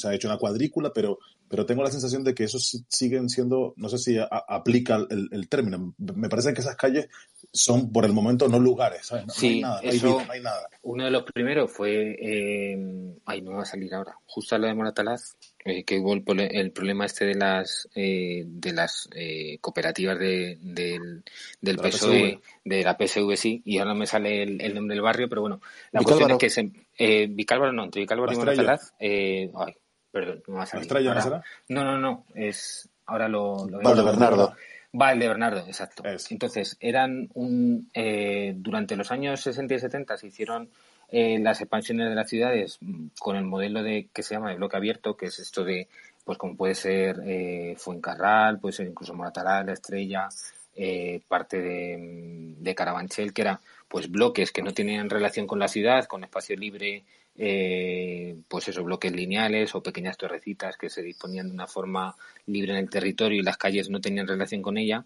ha 0.09 0.15
hecho 0.15 0.29
una 0.29 0.39
cuadrícula, 0.39 0.93
pero, 0.95 1.19
pero 1.49 1.67
tengo 1.67 1.83
la 1.83 1.91
sensación 1.91 2.23
de 2.23 2.35
que 2.35 2.45
eso 2.45 2.59
siguen 2.61 3.29
siendo, 3.29 3.75
no 3.77 3.89
sé 3.89 3.99
si 3.99 4.17
aplica 4.31 5.05
el, 5.11 5.49
término. 5.49 5.95
Me 5.99 6.29
parece 6.29 6.55
que 6.55 6.61
esas 6.61 6.77
calles 6.77 7.09
son 7.53 7.91
por 7.91 8.05
el 8.05 8.13
momento 8.13 8.49
no 8.49 8.61
lugares. 8.61 9.11
No, 9.11 9.19
hay 9.43 9.61
nada, 9.61 9.81
no 9.83 10.33
hay 10.33 10.41
nada. 10.41 10.69
Uno 10.83 11.05
de 11.05 11.11
los 11.11 11.25
primeros 11.25 11.73
fue, 11.73 12.17
eh, 12.21 13.17
ay, 13.25 13.43
no 13.43 13.53
va 13.53 13.63
a 13.63 13.67
salir 13.67 13.93
ahora, 13.95 14.17
justo 14.27 14.55
a 14.55 14.59
lo 14.59 14.69
de 14.69 14.75
Moratalaz, 14.75 15.37
eh, 15.67 15.83
que 15.83 15.99
hubo 15.99 16.15
el, 16.15 16.71
problema 16.71 17.07
este 17.07 17.27
de 17.27 17.35
las 17.35 17.89
eh, 17.97 18.45
de 18.47 18.73
las 18.73 19.09
eh, 19.13 19.59
cooperativas 19.61 20.17
de, 20.17 20.59
del, 20.61 21.25
del 21.61 21.77
PSOE, 21.77 22.41
de 22.65 22.85
la 22.85 22.97
PSV 22.97 23.37
sí, 23.37 23.63
y 23.65 23.79
ahora 23.79 23.95
me 23.95 24.07
sale 24.07 24.45
el, 24.45 24.75
nombre 24.75 24.95
del 24.95 25.03
barrio, 25.03 25.29
pero 25.29 25.41
bueno, 25.41 25.61
la 25.91 26.03
cuestión 26.03 26.31
es 26.31 26.39
que 26.39 26.51
se, 26.51 26.71
eh, 26.97 27.27
Vicálvaro 27.29 27.73
no, 27.73 27.83
entre 27.83 28.03
Vicálvaro 28.03 28.33
y 28.33 28.37
Moratalaz, 28.37 28.95
eh, 29.01 29.51
ay, 29.57 29.75
perdón, 30.13 30.45
no 30.47 30.55
va 30.55 30.63
a 30.63 30.67
salir. 30.67 30.93
¿La 30.93 31.43
no, 31.69 31.85
no, 31.85 31.99
no, 31.99 32.27
es, 32.37 32.89
ahora 33.07 33.29
lo... 33.29 33.67
lo 33.69 33.81
vale, 33.81 34.03
Bernardo. 34.05 34.55
Vale, 34.93 35.29
Bernardo, 35.29 35.65
exacto. 35.67 36.05
Entonces, 36.31 36.77
eran 36.79 37.29
un, 37.35 37.91
eh, 37.93 38.55
durante 38.57 38.95
los 38.95 39.11
años 39.11 39.41
60 39.41 39.75
y 39.75 39.79
70 39.81 40.17
se 40.17 40.29
hicieron 40.29 40.71
eh, 41.09 41.39
las 41.39 41.61
expansiones 41.61 42.09
de 42.09 42.15
las 42.15 42.29
ciudades 42.29 42.79
mm, 42.81 43.09
con 43.19 43.37
el 43.37 43.45
modelo 43.45 43.83
de 43.83 44.09
que 44.13 44.23
se 44.23 44.35
llama 44.35 44.51
de 44.51 44.57
bloque 44.57 44.77
abierto, 44.77 45.17
que 45.17 45.27
es 45.27 45.39
esto 45.39 45.65
de, 45.65 45.89
pues 46.25 46.39
como 46.39 46.57
puede 46.57 46.75
ser 46.75 47.21
eh, 47.25 47.75
Fuencarral, 47.79 48.59
puede 48.59 48.73
ser 48.73 48.87
incluso 48.87 49.15
Moratalá, 49.15 49.63
La 49.63 49.73
Estrella, 49.73 50.29
eh, 50.75 51.21
parte 51.29 51.61
de, 51.61 51.97
mm, 51.97 52.63
de, 52.63 52.75
Carabanchel, 52.75 53.33
que 53.33 53.43
eran 53.43 53.61
pues 53.89 54.11
bloques 54.11 54.53
que 54.53 54.63
no 54.63 54.73
tenían 54.75 55.09
relación 55.09 55.47
con 55.47 55.59
la 55.59 55.69
ciudad, 55.69 56.07
con 56.07 56.25
espacio 56.25 56.57
libre, 56.57 57.05
eh, 57.39 58.37
pues 58.49 58.69
esos 58.69 58.85
bloques 58.85 59.13
lineales 59.13 59.75
o 59.75 59.83
pequeñas 59.83 60.17
torrecitas 60.17 60.77
que 60.77 60.89
se 60.89 61.03
disponían 61.03 61.49
de 61.49 61.55
una 61.55 61.67
forma 61.67 62.17
libre 62.47 62.73
en 62.73 62.79
el 62.79 62.91
territorio 62.91 63.41
y 63.41 63.45
las 63.45 63.59
calles 63.59 63.91
no 63.91 64.01
tenían 64.01 64.27
relación 64.27 64.63
con 64.63 64.79
ella 64.79 65.05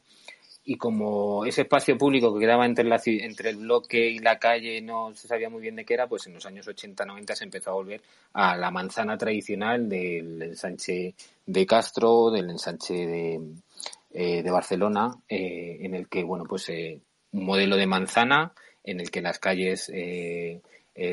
y 0.65 0.77
como 0.77 1.45
ese 1.45 1.63
espacio 1.63 1.97
público 1.97 2.35
que 2.35 2.41
quedaba 2.41 2.67
entre, 2.67 2.85
la, 2.85 3.01
entre 3.05 3.51
el 3.51 3.57
bloque 3.57 4.09
y 4.09 4.19
la 4.19 4.39
calle 4.39 4.81
no 4.83 5.15
se 5.15 5.27
sabía 5.27 5.49
muy 5.49 5.63
bien 5.63 5.77
de 5.77 5.85
qué 5.85 5.95
era, 5.95 6.07
pues 6.07 6.27
en 6.27 6.35
los 6.35 6.45
años 6.47 6.69
80-90 6.69 7.35
se 7.35 7.45
empezó 7.45 7.71
a 7.71 7.75
volver 7.75 8.03
a 8.35 8.57
la 8.57 8.71
manzana 8.71 9.17
tradicional 9.17 9.89
del 9.89 10.43
ensanche 10.43 11.15
de 11.47 11.67
Castro, 11.67 12.31
del 12.31 12.51
ensanche 12.51 12.95
de, 12.95 13.41
eh, 14.13 14.43
de 14.43 14.51
Barcelona, 14.51 15.15
eh, 15.29 15.79
en 15.81 15.95
el 15.95 16.09
que, 16.09 16.25
bueno, 16.25 16.45
pues 16.45 16.69
eh, 16.69 17.01
un 17.33 17.45
modelo 17.45 17.77
de 17.77 17.87
manzana 17.87 18.53
en 18.85 19.01
el 19.01 19.11
que 19.11 19.23
las 19.23 19.39
calles 19.39 19.91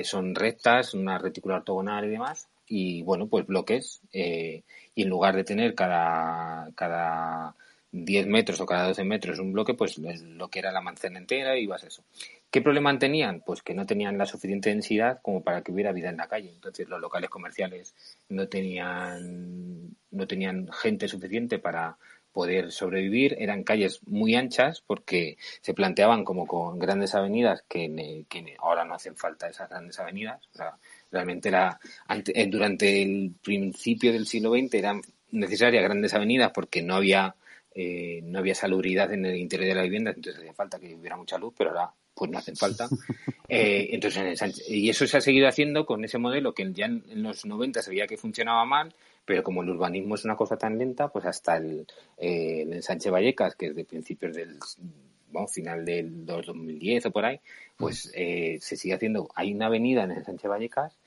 son 0.03 0.35
rectas, 0.35 0.93
una 0.93 1.17
retícula 1.17 1.57
ortogonal 1.57 2.05
y 2.05 2.09
demás, 2.09 2.47
y 2.67 3.01
bueno, 3.03 3.27
pues 3.27 3.45
bloques, 3.45 4.01
y 4.11 4.63
en 4.95 5.09
lugar 5.09 5.35
de 5.35 5.43
tener 5.43 5.75
cada, 5.75 6.69
cada 6.75 7.55
10 7.91 8.27
metros 8.27 8.59
o 8.59 8.65
cada 8.65 8.87
12 8.87 9.03
metros 9.03 9.39
un 9.39 9.53
bloque, 9.53 9.73
pues 9.73 9.97
lo 9.97 10.49
que 10.49 10.59
era 10.59 10.71
la 10.71 10.81
manzana 10.81 11.19
entera 11.19 11.57
y 11.57 11.63
ibas 11.63 11.83
eso. 11.83 12.03
¿Qué 12.51 12.61
problema 12.61 12.97
tenían? 12.97 13.41
Pues 13.45 13.61
que 13.61 13.73
no 13.73 13.85
tenían 13.85 14.17
la 14.17 14.25
suficiente 14.25 14.69
densidad 14.69 15.19
como 15.21 15.43
para 15.43 15.61
que 15.61 15.71
hubiera 15.71 15.91
vida 15.91 16.09
en 16.09 16.17
la 16.17 16.27
calle. 16.27 16.49
Entonces 16.49 16.87
los 16.87 16.99
locales 16.99 17.29
comerciales 17.29 17.93
no 18.29 18.47
tenían, 18.47 19.95
no 20.11 20.27
tenían 20.27 20.69
gente 20.71 21.07
suficiente 21.07 21.59
para 21.59 21.97
poder 22.31 22.71
sobrevivir. 22.71 23.35
Eran 23.39 23.63
calles 23.63 24.01
muy 24.05 24.35
anchas 24.35 24.83
porque 24.85 25.37
se 25.61 25.73
planteaban 25.73 26.23
como 26.23 26.45
con 26.45 26.77
grandes 26.77 27.15
avenidas 27.15 27.63
que, 27.67 28.25
ahora 28.59 28.85
no 28.85 28.93
hacen 28.93 29.15
falta 29.15 29.49
esas 29.49 29.69
grandes 29.69 29.99
avenidas. 29.99 30.47
O 30.53 30.57
sea, 30.57 30.77
realmente 31.11 31.49
la, 31.51 31.79
eh, 32.09 32.47
durante 32.47 33.01
el 33.01 33.33
principio 33.41 34.13
del 34.13 34.27
siglo 34.27 34.51
XX 34.51 34.73
eran 34.75 35.01
necesarias 35.31 35.83
grandes 35.83 36.13
avenidas 36.13 36.51
porque 36.53 36.81
no 36.81 36.95
había 36.95 37.35
eh, 37.79 38.21
no 38.23 38.39
había 38.39 38.55
salubridad 38.55 39.13
en 39.13 39.23
el 39.23 39.35
interior 39.35 39.69
de 39.69 39.75
la 39.75 39.83
vivienda, 39.83 40.09
entonces 40.09 40.39
hacía 40.39 40.53
falta 40.53 40.79
que 40.79 40.95
hubiera 40.95 41.15
mucha 41.15 41.37
luz, 41.37 41.53
pero 41.55 41.69
ahora 41.69 41.91
pues 42.15 42.31
no 42.31 42.39
hacen 42.39 42.55
falta. 42.55 42.87
Eh, 43.49 43.95
entonces, 43.95 44.67
y 44.67 44.89
eso 44.89 45.07
se 45.07 45.15
ha 45.15 45.21
seguido 45.21 45.47
haciendo 45.47 45.85
con 45.85 46.03
ese 46.03 46.17
modelo 46.17 46.53
que 46.53 46.69
ya 46.73 46.87
en, 46.87 47.23
los 47.23 47.45
90 47.45 47.81
se 47.81 47.89
veía 47.91 48.05
que 48.05 48.17
funcionaba 48.17 48.65
mal, 48.65 48.93
pero 49.23 49.41
como 49.41 49.63
el 49.63 49.69
urbanismo 49.69 50.15
es 50.15 50.25
una 50.25 50.35
cosa 50.35 50.57
tan 50.57 50.77
lenta, 50.77 51.07
pues 51.07 51.23
hasta 51.23 51.55
el, 51.55 51.87
eh, 52.17 52.67
ensanche 52.69 53.09
Vallecas, 53.09 53.55
que 53.55 53.67
es 53.67 53.75
de 53.75 53.85
principios 53.85 54.35
del 54.35 54.59
final 55.47 55.85
del 55.85 56.25
2010 56.25 57.05
o 57.05 57.11
por 57.11 57.23
ahí, 57.23 57.39
pues 57.77 58.11
se 58.11 58.59
sigue 58.59 58.95
haciendo. 58.95 59.29
Hay 59.33 59.53
una 59.53 59.67
avenida 59.67 60.03
en 60.03 60.11
el 60.11 60.17
ensanche 60.17 60.49
Vallecas 60.49 60.97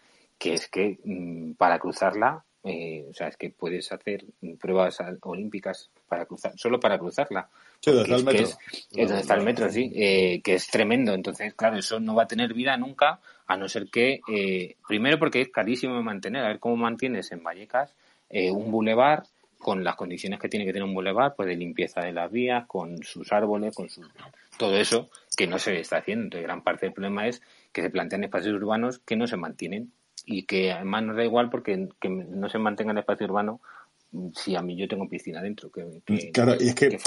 que 0.41 0.55
es 0.55 0.69
que 0.69 0.99
mm, 1.05 1.53
para 1.53 1.79
cruzarla 1.79 2.45
Eh, 2.63 3.07
o 3.09 3.15
sea, 3.15 3.29
es 3.29 3.37
que 3.37 3.51
puedes 3.51 3.91
hacer 3.91 4.25
pruebas 4.61 4.99
olímpicas 5.23 5.91
para 6.07 6.27
cruzar, 6.27 6.53
solo 6.57 6.79
para 6.79 6.99
cruzarla. 6.99 7.49
Sí, 7.81 7.91
donde 7.91 8.03
está 8.03 8.17
el 8.17 8.25
metro. 8.25 8.43
Es, 8.43 8.59
donde 8.91 9.21
está 9.21 9.35
el 9.35 9.43
metro, 9.43 9.71
sí, 9.71 9.93
eh, 9.95 10.41
que 10.43 10.55
es 10.55 10.67
tremendo. 10.69 11.15
Entonces, 11.15 11.55
claro, 11.55 11.79
eso 11.79 12.01
no 12.01 12.15
va 12.15 12.25
a 12.25 12.29
tener 12.29 12.53
vida 12.53 12.77
nunca, 12.77 13.21
a 13.47 13.57
no 13.57 13.69
ser 13.69 13.89
que, 13.89 14.21
eh, 14.31 14.77
primero 14.87 15.19
porque 15.19 15.41
es 15.41 15.49
carísimo 15.49 16.03
mantener, 16.03 16.45
a 16.45 16.49
ver 16.49 16.59
cómo 16.59 16.77
mantienes 16.77 17.33
en 17.33 17.43
Vallecas 17.43 17.95
un 18.33 18.71
bulevar 18.71 19.25
con 19.59 19.83
las 19.83 19.97
condiciones 19.97 20.39
que 20.39 20.49
tiene 20.49 20.65
que 20.65 20.73
tener 20.73 20.87
un 20.87 20.95
bulevar, 20.95 21.35
pues 21.35 21.49
de 21.49 21.57
limpieza 21.57 22.01
de 22.01 22.13
las 22.13 22.31
vías, 22.31 22.65
con 22.67 23.03
sus 23.03 23.33
árboles, 23.33 23.75
con 23.75 23.91
su, 23.91 24.03
todo 24.57 24.77
eso 24.77 25.11
que 25.37 25.47
no 25.47 25.59
se 25.59 25.81
está 25.81 25.99
haciendo. 25.99 26.25
Entonces, 26.25 26.47
gran 26.47 26.63
parte 26.63 26.87
del 26.87 26.93
problema 26.93 27.27
es 27.27 27.43
que 27.73 27.83
se 27.83 27.91
plantean 27.91 28.25
espacios 28.25 28.55
urbanos 28.55 29.01
que 29.01 29.17
no 29.17 29.27
se 29.27 29.37
mantienen 29.37 29.93
y 30.31 30.45
que 30.45 30.73
además 30.73 31.03
nos 31.03 31.17
da 31.17 31.25
igual 31.25 31.51
porque 31.51 31.89
que 32.01 32.09
no 32.09 32.49
se 32.49 32.59
mantenga 32.59 32.93
el 32.93 32.99
espacio 32.99 33.27
urbano 33.27 33.61
si 34.35 34.55
a 34.55 34.63
mí 34.63 34.77
yo 34.77 34.89
tengo 34.89 35.09
piscina 35.09 35.43
dentro. 35.43 35.71
Que, 35.71 36.31
claro, 36.33 36.55
y 36.59 36.69
es 36.69 36.75
que, 36.75 36.99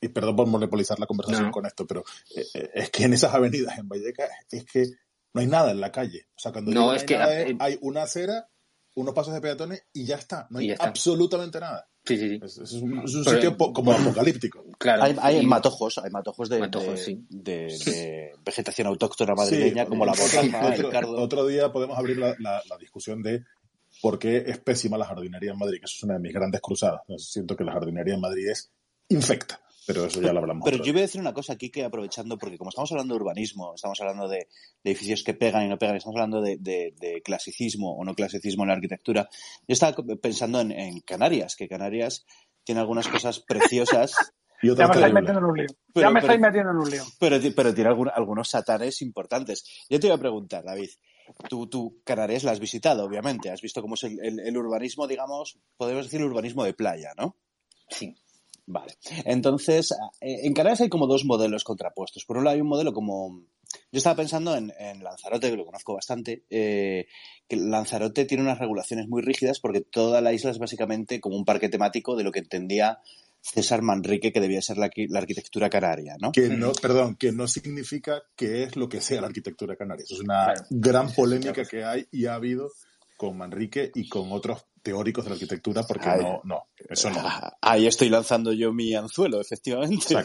y, 0.00 0.08
perdón 0.08 0.36
por 0.36 0.46
monopolizar 0.48 0.98
la 0.98 1.06
conversación 1.06 1.50
con 1.50 1.66
esto, 1.66 1.86
pero 1.86 2.04
eh, 2.36 2.44
eh, 2.54 2.70
es 2.74 2.90
que 2.90 3.04
en 3.04 3.14
esas 3.14 3.34
avenidas 3.34 3.78
en 3.78 3.88
Vallecas 3.88 4.28
es 4.50 4.64
que 4.64 4.86
no 5.34 5.40
hay 5.40 5.46
nada 5.46 5.70
en 5.70 5.80
la 5.80 5.92
calle. 5.92 6.26
O 6.36 6.38
sea, 6.38 6.52
cuando 6.52 6.72
no, 6.72 6.92
es 6.92 7.04
que, 7.04 7.16
hay 7.16 7.78
una 7.80 8.02
acera, 8.02 8.48
unos 9.00 9.14
pasos 9.14 9.34
de 9.34 9.40
peatones 9.40 9.86
y 9.92 10.04
ya 10.04 10.16
está. 10.16 10.46
No 10.50 10.58
hay 10.58 10.74
absolutamente 10.78 11.60
nada. 11.60 11.88
Sí, 12.04 12.16
sí, 12.16 12.28
sí. 12.28 12.60
Es, 12.62 12.72
un, 12.72 13.06
sitio 13.06 13.56
como 13.56 13.92
apocalíptico. 13.92 14.64
Claro. 14.78 15.14
Hay, 15.20 15.44
matojos, 15.44 15.98
hay 15.98 16.10
matojos 16.10 16.48
de, 16.48 16.58
de, 17.28 18.32
vegetación 18.44 18.86
autóctona 18.86 19.34
madrileña 19.34 19.86
como 19.86 20.06
la 20.06 20.12
otro, 20.12 21.10
otro, 21.16 21.46
día 21.46 21.70
podemos 21.70 21.98
abrir 21.98 22.16
la, 22.18 22.34
la, 22.38 22.76
discusión 22.78 23.22
de 23.22 23.44
por 24.00 24.18
qué 24.18 24.44
es 24.46 24.58
pésima 24.58 24.96
la 24.96 25.04
jardinería 25.04 25.52
en 25.52 25.58
Madrid, 25.58 25.80
que 25.80 25.84
eso 25.84 25.96
es 25.98 26.02
una 26.04 26.14
de 26.14 26.20
mis 26.20 26.32
grandes 26.32 26.60
cruzadas. 26.60 27.02
Siento 27.18 27.56
que 27.56 27.64
la 27.64 27.72
jardinería 27.72 28.14
en 28.14 28.20
Madrid 28.20 28.48
es 28.48 28.70
infecta 29.08 29.60
pero 29.88 30.04
eso 30.04 30.20
ya 30.20 30.34
lo 30.34 30.40
hablamos. 30.40 30.68
Pero 30.68 30.84
yo 30.84 30.92
voy 30.92 31.00
a 31.00 31.06
decir 31.06 31.18
una 31.18 31.32
cosa 31.32 31.54
aquí 31.54 31.70
que 31.70 31.82
aprovechando, 31.82 32.36
porque 32.36 32.58
como 32.58 32.68
estamos 32.68 32.92
hablando 32.92 33.14
de 33.14 33.20
urbanismo, 33.22 33.74
estamos 33.74 33.98
hablando 34.02 34.28
de, 34.28 34.46
edificios 34.84 35.24
que 35.24 35.32
pegan 35.32 35.64
y 35.64 35.68
no 35.68 35.78
pegan, 35.78 35.96
estamos 35.96 36.16
hablando 36.16 36.42
de, 36.42 37.22
clasicismo 37.24 37.96
o 37.96 38.04
no 38.04 38.14
clasicismo 38.14 38.64
en 38.64 38.68
la 38.68 38.74
arquitectura, 38.74 39.30
yo 39.66 39.72
estaba 39.72 39.96
pensando 40.20 40.60
en, 40.60 41.00
Canarias, 41.00 41.56
que 41.56 41.68
Canarias 41.68 42.26
tiene 42.64 42.82
algunas 42.82 43.08
cosas 43.08 43.40
preciosas. 43.40 44.12
ya 44.62 44.74
me 44.74 44.94
estáis 44.94 45.14
metiendo 45.14 45.38
en 45.38 45.44
un 45.46 45.56
lío. 45.56 45.66
ya 45.94 46.10
me 46.10 46.20
estáis 46.20 46.40
metiendo 46.40 46.70
en 46.70 46.76
un 46.76 46.90
lío. 46.90 47.04
Pero, 47.18 47.74
tiene 47.74 47.88
algunos 48.14 48.50
satanes 48.50 49.00
importantes. 49.00 49.86
Yo 49.88 49.98
te 49.98 50.08
voy 50.08 50.16
a 50.16 50.20
preguntar, 50.20 50.64
David, 50.64 50.90
tú, 51.48 51.66
tú 51.66 52.02
Canarias 52.04 52.44
la 52.44 52.50
has 52.50 52.60
visitado, 52.60 53.06
obviamente, 53.06 53.50
has 53.50 53.62
visto 53.62 53.80
cómo 53.80 53.94
es 53.94 54.02
el, 54.02 54.38
el 54.38 54.56
urbanismo, 54.58 55.06
digamos, 55.06 55.58
podemos 55.78 56.04
decir 56.04 56.20
el 56.20 56.26
urbanismo 56.26 56.62
de 56.62 56.74
playa, 56.74 57.14
¿no? 57.16 57.36
Sí. 57.88 58.14
Vale. 58.70 58.98
Entonces, 59.24 59.92
eh, 60.20 60.40
en 60.42 60.52
Canarias 60.52 60.82
hay 60.82 60.90
como 60.90 61.06
dos 61.06 61.24
modelos 61.24 61.64
contrapuestos. 61.64 62.26
Por 62.26 62.36
un 62.36 62.44
lado 62.44 62.54
hay 62.54 62.60
un 62.60 62.68
modelo 62.68 62.92
como... 62.92 63.44
Yo 63.90 63.98
estaba 63.98 64.16
pensando 64.16 64.54
en, 64.54 64.72
Lanzarote, 65.02 65.50
que 65.50 65.56
lo 65.56 65.64
conozco 65.64 65.94
bastante, 65.94 66.44
eh, 66.50 67.06
que 67.48 67.56
Lanzarote 67.56 68.26
tiene 68.26 68.42
unas 68.42 68.58
regulaciones 68.58 69.08
muy 69.08 69.22
rígidas 69.22 69.60
porque 69.60 69.80
toda 69.80 70.20
la 70.20 70.32
isla 70.34 70.50
es 70.50 70.58
básicamente 70.58 71.20
como 71.20 71.36
un 71.36 71.46
parque 71.46 71.70
temático 71.70 72.14
de 72.14 72.24
lo 72.24 72.32
que 72.32 72.40
entendía 72.40 72.98
César 73.40 73.80
Manrique 73.82 74.32
que 74.32 74.40
debía 74.40 74.60
ser 74.60 74.76
la, 74.76 74.90
arquitectura 75.14 75.70
canaria, 75.70 76.16
¿no? 76.20 76.32
Que 76.32 76.48
no, 76.48 76.72
perdón, 76.72 77.16
que 77.16 77.32
no 77.32 77.46
significa 77.46 78.22
que 78.36 78.64
es 78.64 78.76
lo 78.76 78.88
que 78.88 79.00
sea 79.00 79.20
la 79.20 79.28
arquitectura 79.28 79.76
canaria. 79.76 80.04
Eso 80.04 80.14
es 80.14 80.20
una 80.20 80.52
gran 80.70 81.12
polémica 81.12 81.64
que 81.64 81.84
hay 81.84 82.06
y 82.10 82.26
ha 82.26 82.34
habido 82.34 82.70
con 83.16 83.36
Manrique 83.36 83.90
y 83.94 84.08
con 84.08 84.32
otros 84.32 84.64
teóricos 84.82 85.24
de 85.24 85.30
la 85.30 85.34
arquitectura, 85.34 85.82
porque 85.82 86.08
no, 86.08 86.40
no, 86.44 86.68
eso 86.88 87.10
no. 87.10 87.20
Ahí 87.60 87.86
estoy 87.86 88.08
lanzando 88.08 88.52
yo 88.52 88.72
mi 88.72 88.94
anzuelo, 88.94 89.40
efectivamente. 89.40 90.14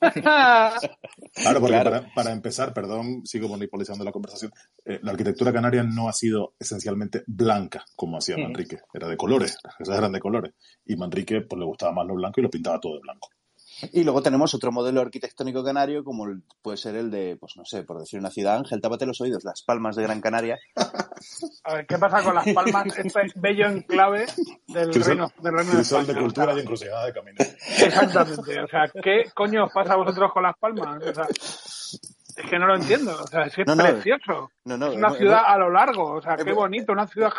claro, 0.00 1.60
porque 1.60 2.02
Para, 2.14 2.32
empezar, 2.32 2.72
perdón, 2.72 3.22
sigo 3.24 3.48
monopolizando 3.48 4.04
la 4.04 4.12
conversación, 4.12 4.52
eh, 4.84 4.98
la 5.02 5.12
arquitectura 5.12 5.52
canaria 5.52 5.82
no 5.82 6.08
ha 6.08 6.12
sido 6.12 6.54
esencialmente 6.58 7.22
blanca, 7.26 7.84
como 7.96 8.18
hacía 8.18 8.36
Manrique, 8.36 8.80
era 8.92 9.08
de 9.08 9.16
colores, 9.16 9.56
las 9.64 9.76
casas 9.76 9.98
eran 9.98 10.12
de 10.12 10.20
colores, 10.20 10.54
y 10.84 10.96
Manrique 10.96 11.42
pues 11.42 11.58
le 11.58 11.66
gustaba 11.66 11.92
más 11.92 12.06
lo 12.06 12.14
blanco 12.14 12.40
y 12.40 12.44
lo 12.44 12.50
pintaba 12.50 12.80
todo 12.80 12.94
de 12.94 13.00
blanco. 13.00 13.28
Y 13.92 14.04
luego 14.04 14.22
tenemos 14.22 14.54
otro 14.54 14.72
modelo 14.72 15.00
arquitectónico 15.00 15.64
canario, 15.64 16.04
como 16.04 16.26
puede 16.62 16.76
ser 16.76 16.96
el 16.96 17.10
de, 17.10 17.36
pues 17.38 17.56
no 17.56 17.64
sé, 17.64 17.82
por 17.82 17.98
decir 17.98 18.18
una 18.18 18.30
ciudad, 18.30 18.56
Ángel, 18.56 18.80
tápate 18.80 19.06
los 19.06 19.20
oídos, 19.20 19.44
Las 19.44 19.62
Palmas 19.62 19.96
de 19.96 20.02
Gran 20.02 20.20
Canaria. 20.20 20.58
A 21.64 21.74
ver, 21.74 21.86
¿qué 21.86 21.98
pasa 21.98 22.22
con 22.22 22.34
Las 22.34 22.48
Palmas? 22.52 22.86
Este 23.00 23.20
bello 23.36 23.66
enclave 23.66 24.26
del 24.68 24.92
reino, 24.92 25.30
del 25.42 25.52
reino 25.54 25.72
de, 25.72 25.80
España, 25.80 26.04
de 26.04 26.20
cultura 26.20 26.54
y 26.54 26.60
encrucijada 26.60 27.06
de 27.06 27.12
camino. 27.12 27.36
Exactamente. 27.38 28.60
O 28.60 28.68
sea, 28.68 28.90
¿qué 29.02 29.24
coño 29.34 29.64
os 29.64 29.72
pasa 29.72 29.94
a 29.94 29.96
vosotros 29.96 30.32
con 30.32 30.42
Las 30.42 30.56
Palmas? 30.58 31.02
O 31.02 31.14
sea, 31.14 31.26
es 31.28 32.50
que 32.50 32.58
no 32.58 32.66
lo 32.66 32.76
entiendo. 32.76 33.12
O 33.12 33.26
sea, 33.26 33.42
es 33.42 33.54
que 33.54 33.62
es 33.62 33.76
precioso. 33.76 34.50
es 34.64 34.96
una 34.96 35.10
ciudad 35.10 35.42
a 35.46 35.58
lo 35.58 35.70
largo. 35.70 36.16
O 36.16 36.22
sea, 36.22 36.36
qué 36.36 36.52
bonito, 36.52 36.92
una 36.92 37.06
ciudad 37.06 37.32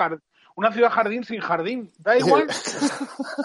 una 0.55 0.71
ciudad 0.71 0.89
jardín 0.89 1.23
sin 1.23 1.39
jardín. 1.39 1.91
Da 1.97 2.17
igual. 2.17 2.47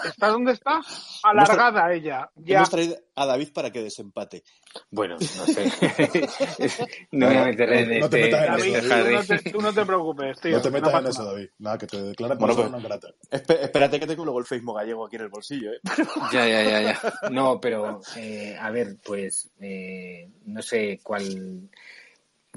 ¿Está 0.05 0.27
donde 0.27 0.53
está? 0.53 0.81
Alargada 1.23 1.93
ella. 1.93 2.29
Ya. 2.35 2.57
Hemos 2.57 2.69
traído 2.69 2.97
a 3.15 3.25
David 3.25 3.53
para 3.53 3.71
que 3.71 3.81
desempate. 3.81 4.43
Bueno, 4.91 5.15
no 5.15 5.19
sé. 5.45 5.71
no 7.11 7.29
me 7.29 7.45
meteré 7.45 7.81
en 7.81 7.99
no 8.01 8.09
te 8.09 8.25
este, 8.25 8.37
metas 8.37 8.63
en 8.63 8.75
eso. 8.75 8.87
David, 8.87 9.27
tú, 9.27 9.33
no 9.33 9.51
tú, 9.51 9.61
no 9.61 9.73
te 9.73 9.85
preocupes, 9.85 10.39
tío. 10.39 10.57
No 10.57 10.61
te 10.61 10.71
metas 10.71 10.93
en 10.93 11.07
eso, 11.07 11.25
David. 11.25 11.49
Nada, 11.59 11.77
que 11.77 11.87
te 11.87 12.01
declaren 12.01 12.37
por 12.37 12.55
bueno, 12.55 12.79
pues, 12.79 13.01
no 13.31 13.55
Espérate 13.55 13.99
que 13.99 14.07
tengo 14.07 14.23
luego 14.23 14.39
el 14.39 14.45
Facebook 14.45 14.77
gallego 14.77 15.05
aquí 15.05 15.15
en 15.15 15.21
el 15.23 15.29
bolsillo, 15.29 15.73
¿eh? 15.73 15.79
ya, 16.31 16.47
ya, 16.47 16.63
ya, 16.63 16.81
ya. 16.81 17.29
No, 17.31 17.59
pero, 17.59 18.01
eh, 18.15 18.55
a 18.59 18.69
ver, 18.71 18.97
pues, 19.03 19.49
eh, 19.59 20.29
no 20.45 20.61
sé 20.61 20.99
cuál, 21.03 21.69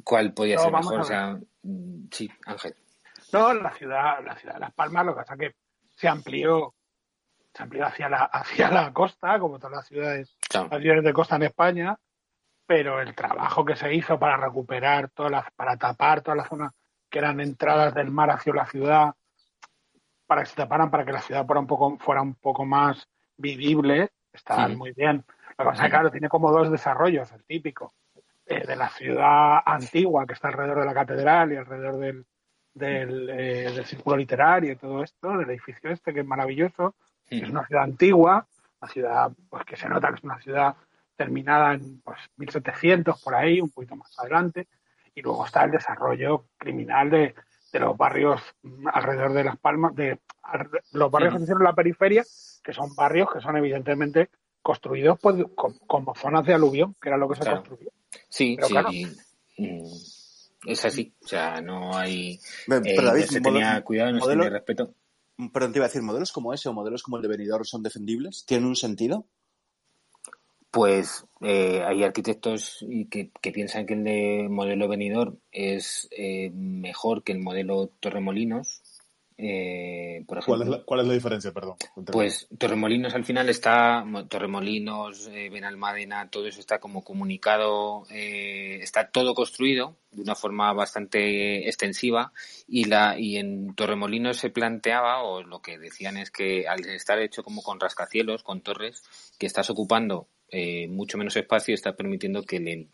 cuál 0.04 0.32
podía 0.32 0.58
ser 0.58 0.72
mejor. 0.72 1.00
O 1.00 1.04
sea, 1.04 1.38
mm, 1.62 2.08
sí, 2.10 2.28
Ángel. 2.46 2.74
No, 3.32 3.54
la 3.54 3.72
ciudad, 3.72 4.24
la 4.24 4.36
ciudad 4.36 4.54
de 4.54 4.60
Las 4.60 4.72
Palmas, 4.72 5.06
lo 5.06 5.12
que 5.12 5.20
pasa 5.20 5.36
que 5.36 5.54
se 5.96 6.08
amplió, 6.08 6.74
se 7.52 7.62
amplió 7.62 7.86
hacia 7.86 8.08
la, 8.08 8.24
hacia 8.32 8.70
la 8.70 8.92
costa, 8.92 9.38
como 9.38 9.58
todas 9.58 9.76
las 9.76 9.86
ciudades, 9.86 10.36
las 10.52 10.80
ciudades 10.80 11.04
de 11.04 11.12
costa 11.12 11.36
en 11.36 11.44
España, 11.44 11.96
pero 12.66 13.00
el 13.00 13.14
trabajo 13.14 13.64
que 13.64 13.76
se 13.76 13.94
hizo 13.94 14.18
para 14.18 14.36
recuperar 14.36 15.10
todas 15.10 15.32
las, 15.32 15.50
para 15.52 15.76
tapar 15.76 16.22
todas 16.22 16.38
las 16.38 16.48
zonas 16.48 16.72
que 17.08 17.18
eran 17.18 17.40
entradas 17.40 17.94
del 17.94 18.10
mar 18.10 18.30
hacia 18.30 18.54
la 18.54 18.66
ciudad, 18.66 19.14
para 20.26 20.42
que 20.42 20.50
se 20.50 20.56
taparan, 20.56 20.90
para 20.90 21.04
que 21.04 21.12
la 21.12 21.20
ciudad 21.20 21.44
fuera 21.44 21.60
un 21.60 21.66
poco, 21.66 21.98
fuera 21.98 22.22
un 22.22 22.34
poco 22.36 22.64
más 22.64 23.08
vivible, 23.36 24.10
está 24.32 24.68
muy 24.68 24.92
bien. 24.92 25.24
Lo 25.58 25.64
que 25.64 25.70
pasa 25.70 25.82
es 25.82 25.86
que, 25.88 25.90
claro, 25.90 26.10
tiene 26.10 26.28
como 26.28 26.52
dos 26.52 26.70
desarrollos, 26.70 27.32
el 27.32 27.44
típico, 27.44 27.92
eh, 28.46 28.64
de 28.64 28.76
la 28.76 28.88
ciudad 28.88 29.58
antigua 29.66 30.24
que 30.26 30.34
está 30.34 30.48
alrededor 30.48 30.80
de 30.80 30.86
la 30.86 30.94
catedral 30.94 31.52
y 31.52 31.56
alrededor 31.56 31.98
del, 31.98 32.26
del, 32.80 33.30
eh, 33.30 33.72
del 33.72 33.84
círculo 33.84 34.16
literario 34.16 34.72
y 34.72 34.76
todo 34.76 35.04
esto, 35.04 35.36
del 35.36 35.50
edificio 35.50 35.90
este 35.90 36.12
que 36.12 36.20
es 36.20 36.26
maravilloso. 36.26 36.94
Es 37.28 37.48
una 37.48 37.64
ciudad 37.66 37.84
antigua, 37.84 38.46
una 38.80 38.90
ciudad 38.90 39.32
pues 39.48 39.64
que 39.64 39.76
se 39.76 39.88
nota 39.88 40.08
que 40.08 40.16
es 40.16 40.24
una 40.24 40.40
ciudad 40.40 40.74
terminada 41.14 41.74
en 41.74 42.00
pues 42.00 42.18
1700 42.36 43.22
por 43.22 43.34
ahí, 43.34 43.60
un 43.60 43.70
poquito 43.70 43.94
más 43.94 44.18
adelante. 44.18 44.66
Y 45.14 45.22
luego 45.22 45.46
está 45.46 45.64
el 45.64 45.70
desarrollo 45.70 46.46
criminal 46.56 47.10
de, 47.10 47.34
de 47.72 47.80
los 47.80 47.96
barrios 47.96 48.42
alrededor 48.92 49.32
de 49.32 49.44
Las 49.44 49.58
Palmas, 49.58 49.94
de 49.94 50.18
los 50.92 51.10
barrios 51.10 51.34
que 51.34 51.38
se 51.38 51.44
hicieron 51.44 51.62
en 51.62 51.68
la 51.68 51.74
periferia, 51.74 52.24
que 52.64 52.72
son 52.72 52.94
barrios 52.94 53.28
que 53.32 53.40
son 53.40 53.56
evidentemente 53.56 54.30
construidos 54.62 55.18
pues, 55.20 55.36
como, 55.54 56.14
zonas 56.14 56.44
de 56.46 56.54
aluvión, 56.54 56.94
que 57.00 57.08
era 57.08 57.18
lo 57.18 57.28
que 57.28 57.36
se 57.36 57.50
construyó. 57.50 57.90
Sí, 58.28 58.58
sí. 58.62 59.06
Es 60.66 60.84
así, 60.84 61.14
o 61.22 61.26
sea, 61.26 61.60
no 61.60 61.96
hay. 61.96 62.38
Pero, 62.66 62.84
eh, 62.84 62.96
David, 63.02 63.24
se 63.24 63.40
tenía 63.40 63.80
cuidado, 63.82 64.12
no 64.12 64.20
se 64.20 64.30
tenía 64.30 64.50
respeto. 64.50 64.94
Pero 65.52 65.72
te 65.72 65.78
iba 65.78 65.86
a 65.86 65.88
decir, 65.88 66.02
¿modelos 66.02 66.32
como 66.32 66.52
ese 66.52 66.68
o 66.68 66.74
modelos 66.74 67.02
como 67.02 67.16
el 67.16 67.22
de 67.22 67.28
Benidorm 67.28 67.64
son 67.64 67.82
defendibles? 67.82 68.44
¿Tienen 68.46 68.66
un 68.66 68.76
sentido? 68.76 69.26
Pues 70.70 71.24
eh, 71.40 71.82
hay 71.82 72.04
arquitectos 72.04 72.84
que, 73.10 73.30
que, 73.40 73.52
piensan 73.52 73.86
que 73.86 73.94
el 73.94 74.04
de 74.04 74.48
modelo 74.48 74.86
Benidorm 74.86 75.38
es 75.50 76.08
eh, 76.12 76.50
mejor 76.50 77.24
que 77.24 77.32
el 77.32 77.40
modelo 77.40 77.90
Torremolinos, 77.98 78.82
eh, 79.42 80.22
por 80.26 80.36
ejemplo, 80.36 80.58
¿Cuál, 80.58 80.62
es 80.62 80.68
la, 80.68 80.84
¿Cuál 80.84 81.00
es 81.00 81.06
la 81.06 81.14
diferencia, 81.14 81.52
perdón? 81.52 81.76
Pues 82.12 82.46
Torremolinos 82.58 83.14
al 83.14 83.24
final 83.24 83.48
está, 83.48 84.04
Torremolinos, 84.28 85.28
eh, 85.28 85.48
Benalmádena, 85.48 86.28
todo 86.28 86.46
eso 86.46 86.60
está 86.60 86.78
como 86.78 87.02
comunicado, 87.02 88.04
eh, 88.10 88.80
está 88.82 89.10
todo 89.10 89.34
construido 89.34 89.96
de 90.10 90.22
una 90.22 90.34
forma 90.34 90.70
bastante 90.74 91.66
extensiva 91.66 92.32
y 92.68 92.84
la 92.84 93.18
y 93.18 93.38
en 93.38 93.74
Torremolinos 93.74 94.36
se 94.36 94.50
planteaba 94.50 95.22
o 95.22 95.42
lo 95.42 95.62
que 95.62 95.78
decían 95.78 96.18
es 96.18 96.30
que 96.30 96.68
al 96.68 96.84
estar 96.86 97.18
hecho 97.18 97.42
como 97.42 97.62
con 97.62 97.80
rascacielos, 97.80 98.42
con 98.42 98.60
torres, 98.60 99.02
que 99.38 99.46
estás 99.46 99.70
ocupando 99.70 100.28
eh, 100.50 100.86
mucho 100.88 101.16
menos 101.16 101.36
espacio 101.36 101.74
está 101.74 101.94
permitiendo 101.94 102.42
que 102.42 102.56
el, 102.56 102.88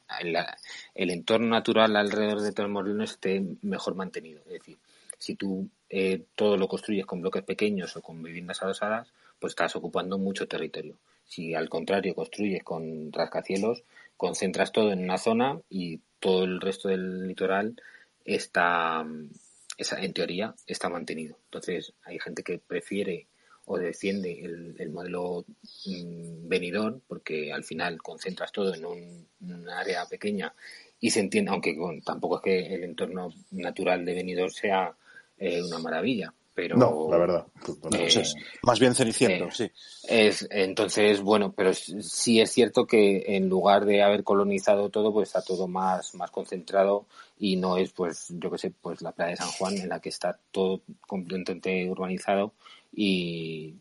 el, 0.95 1.11
entorno 1.11 1.49
natural 1.49 1.97
alrededor 1.97 2.43
de 2.43 2.53
Torremolinos 2.53 3.13
esté 3.13 3.43
mejor 3.63 3.95
mantenido. 3.95 4.43
Es 4.47 4.53
decir, 4.53 4.79
si 5.19 5.35
tú 5.35 5.69
eh, 5.89 6.25
todo 6.35 6.57
lo 6.57 6.69
construyes 6.69 7.07
con 7.07 7.21
bloques 7.21 7.43
pequeños 7.45 7.97
o 7.97 8.03
con 8.03 8.23
viviendas 8.23 8.63
adosadas, 8.63 9.09
pues 9.39 9.53
estás 9.53 9.77
ocupando 9.77 10.19
mucho 10.19 10.49
territorio. 10.49 10.97
Si 11.25 11.55
al 11.55 11.69
contrario 11.69 12.15
construyes 12.15 12.65
con 12.65 13.13
rascacielos, 13.13 13.83
concentras 14.17 14.73
todo 14.73 14.93
en 14.93 15.05
una 15.05 15.19
zona 15.19 15.61
y 15.69 16.01
todo 16.21 16.45
el 16.45 16.61
resto 16.61 16.89
del 16.89 17.29
litoral 17.29 17.77
está, 18.25 19.05
en 19.05 20.13
teoría, 20.13 20.55
está 20.67 20.89
mantenido. 20.89 21.37
Entonces, 21.45 21.93
hay 22.05 22.19
gente 22.19 22.43
que 22.43 22.59
prefiere 22.59 23.27
o 23.67 23.79
defiende 23.79 24.45
el, 24.79 24.91
modelo 24.91 25.45
mm, 25.87 26.49
venidor 26.49 27.01
porque 27.09 27.53
al 27.53 27.65
final 27.65 28.01
concentras 28.01 28.53
todo 28.53 28.75
en 28.75 28.85
un, 28.85 29.27
área 29.69 30.07
pequeña 30.07 30.55
y 31.01 31.11
se 31.11 31.21
entiende, 31.21 31.51
aunque 31.51 31.77
tampoco 32.05 32.37
es 32.37 32.43
que 32.43 32.75
el 32.75 32.85
entorno 32.85 33.33
natural 33.51 34.05
de 34.05 34.15
venidor 34.15 34.53
sea 34.53 34.95
eh, 35.39 35.63
una 35.63 35.79
maravilla, 35.79 36.33
pero 36.55 36.77
no, 36.77 37.09
la 37.11 37.19
verdad, 37.19 37.47
eh, 37.93 38.23
más 38.63 38.81
bien 38.81 38.95
ceniciento, 38.95 39.47
eh, 39.47 39.51
sí. 39.53 39.71
Es, 40.09 40.47
entonces, 40.51 41.21
bueno, 41.21 41.53
pero 41.53 41.73
sí 41.75 42.41
es 42.41 42.51
cierto 42.51 42.87
que 42.87 43.37
en 43.37 43.49
lugar 43.49 43.85
de 43.85 44.03
haber 44.03 44.25
colonizado 44.25 44.89
todo, 44.89 45.13
pues 45.13 45.29
está 45.29 45.43
todo 45.43 45.69
más, 45.69 46.15
más 46.15 46.31
concentrado 46.31 47.07
y 47.39 47.57
no 47.57 47.77
es, 47.77 47.93
pues, 47.93 48.29
yo 48.31 48.51
que 48.51 48.59
sé, 48.59 48.73
pues 48.81 49.03
la 49.03 49.13
playa 49.13 49.33
de 49.33 49.37
San 49.37 49.51
Juan 49.51 49.77
en 49.77 49.89
la 49.89 50.01
que 50.01 50.09
está 50.09 50.39
todo 50.51 50.81
completamente 51.07 51.89
urbanizado 51.91 52.55
y 52.95 53.75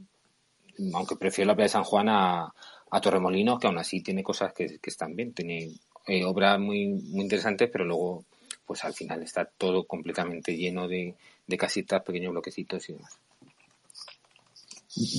aunque 0.94 1.16
prefiero 1.16 1.48
la 1.48 1.56
playa 1.56 1.68
de 1.68 1.70
San 1.70 1.84
Juan 1.86 2.10
a, 2.10 2.54
a 2.92 3.02
Torremolinos, 3.02 3.60
que 3.60 3.68
aún 3.68 3.78
así 3.78 4.02
tiene 4.02 4.24
cosas 4.24 4.54
que, 4.54 4.80
están 4.84 5.16
bien, 5.16 5.34
tiene 5.34 5.72
eh, 6.08 6.24
obras 6.26 6.60
muy, 6.60 6.88
muy 6.88 7.22
interesantes, 7.22 7.70
pero 7.72 7.86
luego 7.86 8.26
pues 8.66 8.84
al 8.84 8.94
final 8.94 9.22
está 9.24 9.46
todo 9.46 9.86
completamente 9.86 10.56
lleno 10.56 10.88
de, 10.88 11.16
de 11.46 11.58
casitas, 11.58 12.04
pequeños 12.04 12.32
bloquecitos 12.32 12.90
y 12.90 12.94
demás. 12.94 13.20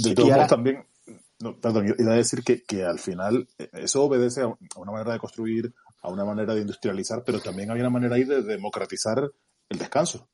De 0.02 0.14
todos 0.14 0.30
modos, 0.30 0.46
también, 0.48 0.86
perdón, 1.60 1.94
iba 1.98 2.12
a 2.12 2.16
decir 2.16 2.42
que, 2.42 2.62
que, 2.62 2.84
al 2.84 2.98
final 2.98 3.46
eh, 3.58 3.68
eso 3.74 4.04
obedece 4.04 4.42
a 4.42 4.56
una 4.76 4.92
manera 4.92 5.12
de 5.12 5.18
construir, 5.18 5.72
a 6.02 6.08
una 6.08 6.24
manera 6.24 6.54
de 6.54 6.62
industrializar, 6.62 7.22
pero 7.24 7.40
también 7.40 7.70
hay 7.70 7.80
una 7.80 7.90
manera 7.90 8.16
ahí 8.16 8.24
de 8.24 8.42
democratizar 8.42 9.30
el 9.68 9.78
descanso. 9.78 10.28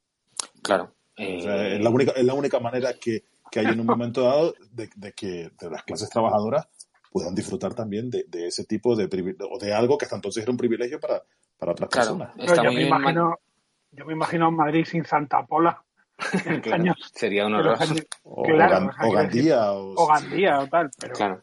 Claro. 0.62 0.94
es, 1.16 1.44
la 1.44 1.90
única, 1.90 2.12
es 2.12 2.24
la 2.24 2.34
única 2.34 2.60
manera 2.60 2.94
que, 2.94 3.24
que 3.50 3.60
hay 3.60 3.66
en 3.66 3.80
un 3.80 3.86
momento 3.86 4.22
dado 4.22 4.54
de, 4.70 4.88
de 4.96 5.12
que 5.12 5.50
de 5.60 5.70
las 5.70 5.82
clases 5.82 6.08
trabajadoras 6.08 6.68
puedan 7.10 7.34
disfrutar 7.34 7.74
también 7.74 8.10
de, 8.10 8.24
de 8.28 8.46
ese 8.46 8.64
tipo 8.64 8.96
de 8.96 9.04
o 9.50 9.58
de 9.58 9.74
algo 9.74 9.98
que 9.98 10.06
hasta 10.06 10.16
entonces 10.16 10.42
era 10.42 10.52
un 10.52 10.56
privilegio 10.56 10.98
para, 10.98 11.22
para 11.62 11.72
otras 11.72 11.90
personas. 11.90 12.34
yo, 12.36 12.72
me 12.72 12.82
imagino, 12.82 13.38
yo 13.92 14.04
me 14.04 14.14
imagino 14.14 14.50
Madrid 14.50 14.84
sin 14.84 15.04
Santa 15.04 15.46
Pola. 15.46 15.80
sería 17.14 17.46
un 17.46 17.54
horror. 17.54 17.78
o, 18.24 18.42
Gandía. 19.12 19.72
O, 19.72 20.06
Gandía 20.08 20.58
o 20.58 20.66
tal. 20.66 20.90
Pero... 20.98 21.14
Claro. 21.14 21.42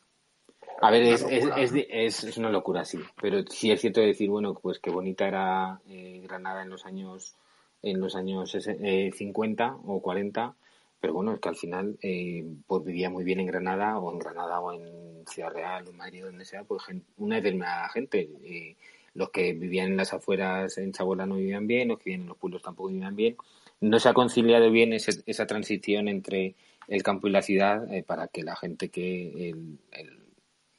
A 0.81 0.91
ver, 0.91 1.03
es, 1.03 1.25
es, 1.29 1.73
es, 1.73 2.23
es, 2.25 2.37
una 2.37 2.49
locura, 2.49 2.83
sí. 2.83 2.99
Pero 3.21 3.43
sí 3.49 3.71
es 3.71 3.79
cierto 3.79 4.01
decir, 4.01 4.29
bueno, 4.29 4.53
pues 4.55 4.79
qué 4.79 4.89
bonita 4.89 5.25
era 5.25 5.79
eh, 5.87 6.19
Granada 6.25 6.63
en 6.63 6.69
los 6.69 6.85
años 6.85 7.37
en 7.81 8.01
los 8.01 8.13
años 8.17 8.53
eh, 8.55 9.11
50 9.15 9.77
o 9.85 10.01
40 10.01 10.53
pero 10.99 11.13
bueno, 11.13 11.33
es 11.33 11.39
que 11.39 11.49
al 11.49 11.55
final 11.55 11.97
eh, 12.01 12.45
pues 12.67 12.83
vivía 12.83 13.09
muy 13.09 13.23
bien 13.23 13.39
en 13.39 13.47
Granada 13.47 13.97
o 13.99 14.11
en 14.11 14.19
Granada 14.19 14.59
o 14.59 14.73
en 14.73 15.25
Ciudad 15.27 15.51
Real 15.53 15.87
o 15.87 15.91
en 15.91 15.97
Madrid, 15.97 16.23
donde 16.23 16.43
sea, 16.43 16.63
pues 16.65 16.83
una 17.17 17.37
determinada 17.37 17.87
gente. 17.89 18.29
Eh, 18.43 18.75
los 19.13 19.29
que 19.31 19.53
vivían 19.53 19.87
en 19.87 19.97
las 19.97 20.13
afueras 20.13 20.77
en 20.77 20.91
Chabola 20.91 21.25
no 21.25 21.35
vivían 21.35 21.67
bien, 21.67 21.89
los 21.89 21.97
que 21.99 22.05
vivían 22.05 22.21
en 22.21 22.27
los 22.29 22.37
pueblos 22.37 22.61
tampoco 22.61 22.89
vivían 22.89 23.15
bien. 23.15 23.35
No 23.81 23.99
se 23.99 24.09
ha 24.09 24.13
conciliado 24.13 24.69
bien 24.71 24.93
esa 24.93 25.47
transición 25.47 26.07
entre 26.07 26.55
el 26.87 27.03
campo 27.03 27.27
y 27.27 27.31
la 27.31 27.41
ciudad 27.41 27.91
eh, 27.93 28.03
para 28.03 28.27
que 28.27 28.43
la 28.43 28.55
gente 28.55 28.89
que 28.89 29.53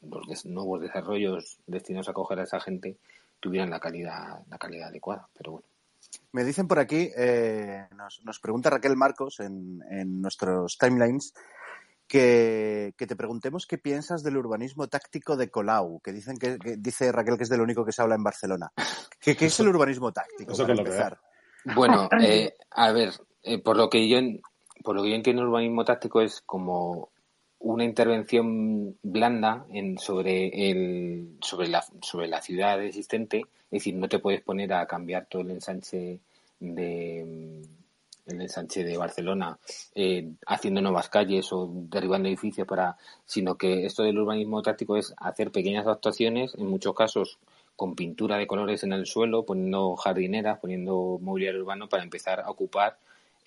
los 0.01 0.45
nuevos 0.45 0.81
desarrollos 0.81 1.59
destinados 1.67 2.07
a 2.07 2.11
acoger 2.11 2.39
a 2.39 2.43
esa 2.43 2.59
gente 2.59 2.97
tuvieran 3.39 3.69
la 3.69 3.79
calidad 3.79 4.43
la 4.49 4.57
calidad 4.57 4.89
adecuada. 4.89 5.27
Pero 5.37 5.51
bueno. 5.53 5.67
Me 6.31 6.43
dicen 6.43 6.67
por 6.67 6.79
aquí, 6.79 7.09
eh, 7.15 7.85
nos, 7.95 8.39
pregunta 8.39 8.69
Raquel 8.69 8.95
Marcos 8.95 9.39
en, 9.39 10.21
nuestros 10.21 10.77
timelines, 10.77 11.33
que, 12.11 12.93
te 12.97 13.15
preguntemos 13.15 13.65
qué 13.65 13.77
piensas 13.77 14.21
del 14.21 14.35
urbanismo 14.35 14.87
táctico 14.87 15.37
de 15.37 15.49
Colau, 15.49 16.01
que 16.01 16.11
dicen 16.11 16.35
que, 16.37 16.57
dice 16.77 17.09
Raquel 17.09 17.37
que 17.37 17.43
es 17.43 17.49
del 17.49 17.61
único 17.61 17.85
que 17.85 17.93
se 17.93 18.01
habla 18.01 18.15
en 18.15 18.23
Barcelona. 18.23 18.69
¿Qué, 19.17 19.37
es 19.39 19.59
el 19.61 19.69
urbanismo 19.69 20.11
táctico? 20.11 20.53
para 20.57 20.73
empezar? 20.73 21.17
Bueno, 21.73 22.09
eh, 22.21 22.53
a 22.71 22.91
ver, 22.91 23.13
eh, 23.43 23.59
por 23.59 23.77
lo 23.77 23.89
que 23.89 24.09
yo 24.09 24.17
por 24.83 24.95
lo 24.95 25.03
que 25.03 25.11
yo 25.11 25.15
entiendo 25.15 25.43
el 25.43 25.47
urbanismo 25.47 25.85
táctico 25.85 26.19
es 26.19 26.41
como 26.41 27.09
una 27.59 27.85
intervención 27.85 28.97
blanda 29.03 29.65
en, 29.69 29.97
sobre 29.97 30.69
el 30.69 31.37
sobre 31.39 31.69
la 31.69 31.85
sobre 32.01 32.27
la 32.27 32.41
ciudad 32.41 32.83
existente 32.83 33.41
es 33.65 33.69
decir 33.69 33.95
no 33.95 34.09
te 34.09 34.17
puedes 34.17 34.41
poner 34.41 34.73
a 34.73 34.87
cambiar 34.87 35.27
todo 35.27 35.43
el 35.43 35.51
ensanche 35.51 36.19
de 36.59 37.61
el 38.31 38.41
ensanche 38.41 38.83
de 38.83 38.97
Barcelona 38.97 39.57
eh, 39.95 40.29
haciendo 40.47 40.81
nuevas 40.81 41.09
calles 41.09 41.51
o 41.51 41.69
derribando 41.71 42.27
edificios 42.27 42.67
para 42.67 42.97
sino 43.25 43.55
que 43.55 43.85
esto 43.85 44.03
del 44.03 44.19
urbanismo 44.19 44.61
táctico 44.61 44.97
es 44.97 45.13
hacer 45.17 45.51
pequeñas 45.51 45.87
actuaciones 45.87 46.53
en 46.55 46.67
muchos 46.67 46.95
casos 46.95 47.37
con 47.75 47.95
pintura 47.95 48.37
de 48.37 48.47
colores 48.47 48.83
en 48.83 48.93
el 48.93 49.05
suelo 49.05 49.43
poniendo 49.45 49.95
jardineras 49.95 50.59
poniendo 50.59 51.19
mobiliario 51.21 51.61
urbano 51.61 51.87
para 51.87 52.03
empezar 52.03 52.39
a 52.41 52.49
ocupar 52.49 52.97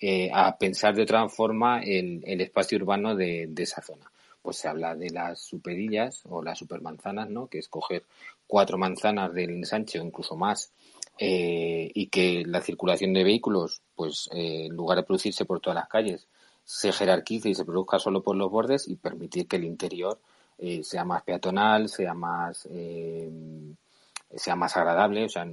eh, 0.01 0.29
a 0.33 0.57
pensar 0.57 0.93
de 0.93 1.03
otra 1.03 1.27
forma 1.29 1.81
el, 1.81 2.21
el 2.25 2.41
espacio 2.41 2.77
urbano 2.77 3.15
de, 3.15 3.47
de, 3.49 3.63
esa 3.63 3.81
zona. 3.81 4.11
Pues 4.41 4.57
se 4.57 4.67
habla 4.67 4.93
de 4.93 5.09
las 5.09 5.39
superillas 5.39 6.23
o 6.29 6.43
las 6.43 6.59
supermanzanas, 6.59 7.29
¿no? 7.29 7.47
Que 7.47 7.59
es 7.59 7.69
coger 7.69 8.03
cuatro 8.45 8.77
manzanas 8.77 9.33
del 9.33 9.51
ensanche 9.51 9.99
o 9.99 10.03
incluso 10.03 10.35
más 10.35 10.71
eh, 11.17 11.91
y 11.93 12.07
que 12.07 12.43
la 12.45 12.61
circulación 12.61 13.13
de 13.13 13.23
vehículos, 13.23 13.81
pues 13.95 14.29
eh, 14.33 14.65
en 14.65 14.75
lugar 14.75 14.97
de 14.97 15.03
producirse 15.03 15.45
por 15.45 15.59
todas 15.59 15.75
las 15.75 15.89
calles, 15.89 16.27
se 16.63 16.91
jerarquice 16.91 17.49
y 17.49 17.55
se 17.55 17.65
produzca 17.65 17.99
solo 17.99 18.23
por 18.23 18.35
los 18.35 18.51
bordes 18.51 18.87
y 18.87 18.95
permitir 18.95 19.47
que 19.47 19.57
el 19.57 19.65
interior 19.65 20.19
eh, 20.57 20.83
sea 20.83 21.05
más 21.05 21.23
peatonal, 21.23 21.89
sea 21.89 22.13
más 22.13 22.67
sea 24.35 24.55
más 24.55 24.75
agradable, 24.75 25.23
o 25.25 25.29
sea, 25.29 25.47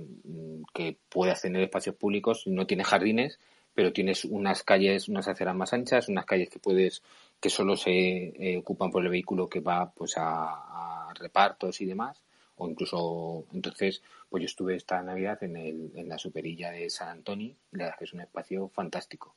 que 0.74 0.96
puedas 1.08 1.40
tener 1.42 1.62
espacios 1.62 1.94
públicos, 1.94 2.44
no 2.46 2.66
tiene 2.66 2.82
jardines, 2.84 3.38
pero 3.74 3.92
tienes 3.92 4.24
unas 4.24 4.62
calles, 4.62 5.08
unas 5.08 5.28
aceras 5.28 5.54
más 5.54 5.72
anchas, 5.72 6.08
unas 6.08 6.26
calles 6.26 6.50
que 6.50 6.58
puedes, 6.58 7.02
que 7.40 7.50
solo 7.50 7.76
se 7.76 7.90
eh, 7.90 8.58
ocupan 8.58 8.90
por 8.90 9.02
el 9.02 9.10
vehículo 9.10 9.48
que 9.48 9.60
va 9.60 9.90
pues 9.90 10.14
a, 10.16 11.08
repartos 11.14 11.80
y 11.82 11.84
demás, 11.84 12.22
o 12.62 12.68
incluso 12.68 13.44
entonces, 13.52 14.02
pues 14.30 14.42
yo 14.42 14.46
estuve 14.46 14.76
esta 14.76 15.02
Navidad 15.02 15.42
en, 15.42 15.56
el, 15.56 15.92
en 15.94 16.08
la 16.08 16.18
superilla 16.18 16.70
de 16.70 16.88
San 16.90 17.08
Antonio, 17.08 17.54
la 17.72 17.84
verdad 17.84 17.98
que 17.98 18.04
es 18.04 18.12
un 18.12 18.20
espacio 18.20 18.68
fantástico. 18.68 19.34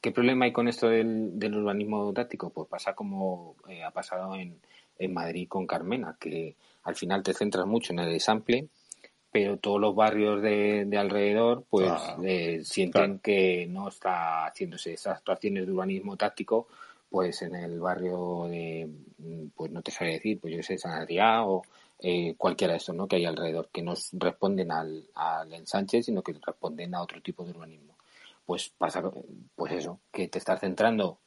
¿Qué 0.00 0.10
problema 0.12 0.44
hay 0.44 0.52
con 0.52 0.68
esto 0.68 0.88
del, 0.88 1.38
del 1.38 1.56
urbanismo 1.56 2.12
táctico? 2.12 2.50
Pues 2.50 2.68
pasa 2.68 2.94
como 2.94 3.56
eh, 3.68 3.82
ha 3.82 3.90
pasado 3.90 4.34
en, 4.34 4.60
en 4.98 5.12
Madrid 5.12 5.48
con 5.48 5.66
Carmena, 5.66 6.16
que 6.18 6.56
al 6.84 6.96
final 6.96 7.22
te 7.22 7.34
centras 7.34 7.66
mucho 7.66 7.92
en 7.92 8.00
el 8.00 8.12
desample 8.12 8.68
pero 9.30 9.58
todos 9.58 9.80
los 9.80 9.94
barrios 9.94 10.42
de, 10.42 10.84
de 10.86 10.96
alrededor 10.96 11.64
pues 11.68 11.90
ah, 11.90 12.16
eh, 12.24 12.62
sienten 12.64 13.18
que 13.18 13.66
no 13.68 13.88
está 13.88 14.46
haciéndose 14.46 14.94
esas 14.94 15.18
actuaciones 15.18 15.66
de 15.66 15.72
urbanismo 15.72 16.16
táctico 16.16 16.66
pues 17.10 17.42
en 17.42 17.54
el 17.54 17.78
barrio 17.78 18.46
de 18.48 18.88
pues 19.54 19.70
no 19.70 19.82
te 19.82 19.90
sabe 19.90 20.12
decir 20.12 20.40
pues 20.40 20.54
yo 20.54 20.62
sé 20.62 20.78
San 20.78 20.92
Adrián 20.92 21.44
o 21.46 21.62
eh, 22.00 22.34
cualquiera 22.36 22.72
de 22.72 22.78
esos 22.78 22.94
¿no? 22.94 23.08
que 23.08 23.16
hay 23.16 23.26
alrededor 23.26 23.68
que 23.72 23.82
no 23.82 23.94
responden 24.12 24.70
al, 24.70 25.08
al 25.14 25.52
ensanche 25.52 26.02
sino 26.02 26.22
que 26.22 26.34
responden 26.34 26.94
a 26.94 27.02
otro 27.02 27.20
tipo 27.20 27.44
de 27.44 27.50
urbanismo 27.50 27.94
pues 28.46 28.70
pasa 28.70 29.02
pues 29.56 29.72
eso 29.72 30.00
que 30.12 30.28
te 30.28 30.38
estás 30.38 30.60
centrando 30.60 31.18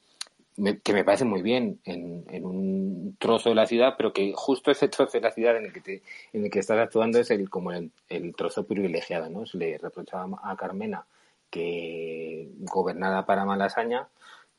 que 0.83 0.93
me 0.93 1.03
parece 1.03 1.25
muy 1.25 1.41
bien 1.41 1.79
en, 1.85 2.25
en, 2.29 2.45
un 2.45 3.15
trozo 3.19 3.49
de 3.49 3.55
la 3.55 3.65
ciudad, 3.65 3.95
pero 3.97 4.13
que 4.13 4.33
justo 4.35 4.71
ese 4.71 4.87
trozo 4.89 5.13
de 5.13 5.21
la 5.21 5.31
ciudad 5.31 5.57
en 5.57 5.65
el 5.65 5.73
que, 5.73 5.81
te, 5.81 6.01
en 6.33 6.45
el 6.45 6.51
que 6.51 6.59
estás 6.59 6.77
actuando 6.79 7.19
es 7.19 7.31
el 7.31 7.49
como 7.49 7.71
el, 7.71 7.91
trozo 8.35 8.65
privilegiado, 8.65 9.29
¿no? 9.29 9.45
Se 9.45 9.57
le 9.57 9.77
reprochaba 9.77 10.39
a 10.43 10.55
Carmena 10.55 11.05
que 11.49 12.49
gobernada 12.59 13.25
para 13.25 13.45
Malasaña, 13.45 14.07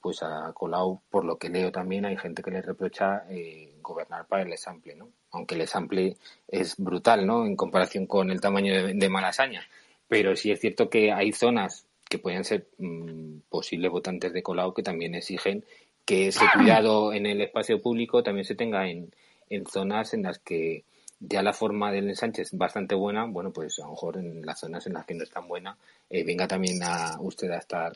pues 0.01 0.23
a 0.23 0.53
Colau, 0.53 1.01
por 1.11 1.25
lo 1.25 1.39
que 1.39 1.49
leo 1.49 1.73
también, 1.73 2.05
hay 2.05 2.17
gente 2.17 2.43
que 2.43 2.51
le 2.51 2.63
reprocha 2.63 3.25
eh, 3.31 3.75
gobernar 3.81 4.27
para 4.27 4.43
el 4.43 4.53
Esample, 4.53 4.97
¿no? 4.97 5.09
Aunque 5.33 5.55
el 5.55 5.63
Esample 5.63 6.17
es 6.49 6.77
brutal, 6.77 7.27
¿no? 7.27 7.47
En 7.47 7.57
comparación 7.57 8.07
con 8.07 8.31
el 8.31 8.41
tamaño 8.41 8.75
de, 8.75 8.95
de 8.95 9.09
Malasaña. 9.09 9.67
Pero 10.09 10.37
sí 10.37 10.51
es 10.51 10.61
cierto 10.61 10.91
que 10.91 11.11
hay 11.13 11.33
zonas 11.33 11.87
que 12.09 12.19
pueden 12.19 12.45
ser 12.45 12.67
mm, 12.79 13.39
posibles 13.49 13.91
votantes 13.91 14.33
de 14.35 14.43
Colau 14.43 14.75
que 14.75 14.83
también 14.83 15.15
exigen 15.15 15.65
que 16.05 16.29
ese 16.29 16.45
cuidado 16.55 17.13
en 17.13 17.27
el 17.27 17.41
espacio 17.41 17.81
público 17.81 18.23
también 18.23 18.45
se 18.45 18.55
tenga 18.55 18.89
en, 18.89 19.15
en 19.49 19.67
zonas 19.67 20.13
en 20.15 20.25
las 20.25 20.39
que 20.39 20.85
ya 21.21 21.43
la 21.43 21.53
forma 21.53 21.93
del 21.93 22.09
ensanche 22.09 22.43
es 22.43 22.57
bastante 22.57 22.95
buena, 22.95 23.25
bueno, 23.27 23.53
pues 23.53 23.79
a 23.79 23.85
lo 23.85 23.91
mejor 23.91 24.17
en 24.17 24.45
las 24.45 24.59
zonas 24.59 24.87
en 24.87 24.95
las 24.95 25.07
que 25.07 25.15
no 25.15 25.23
es 25.23 25.31
tan 25.31 25.47
buena, 25.47 25.77
eh, 26.11 26.25
venga 26.25 26.49
también 26.49 26.83
a 26.83 27.17
usted 27.21 27.51
a 27.51 27.59
estar 27.59 27.93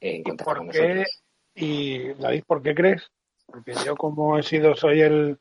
en 0.00 0.22
contacto 0.22 0.54
con 0.56 0.66
nosotros. 0.68 1.22
Y 1.54 2.14
David, 2.14 2.44
¿por 2.46 2.62
qué 2.62 2.74
crees? 2.74 3.10
Porque 3.46 3.74
yo 3.84 3.96
como 3.96 4.38
he 4.38 4.42
sido, 4.42 4.74
soy 4.74 5.02
el, 5.02 5.38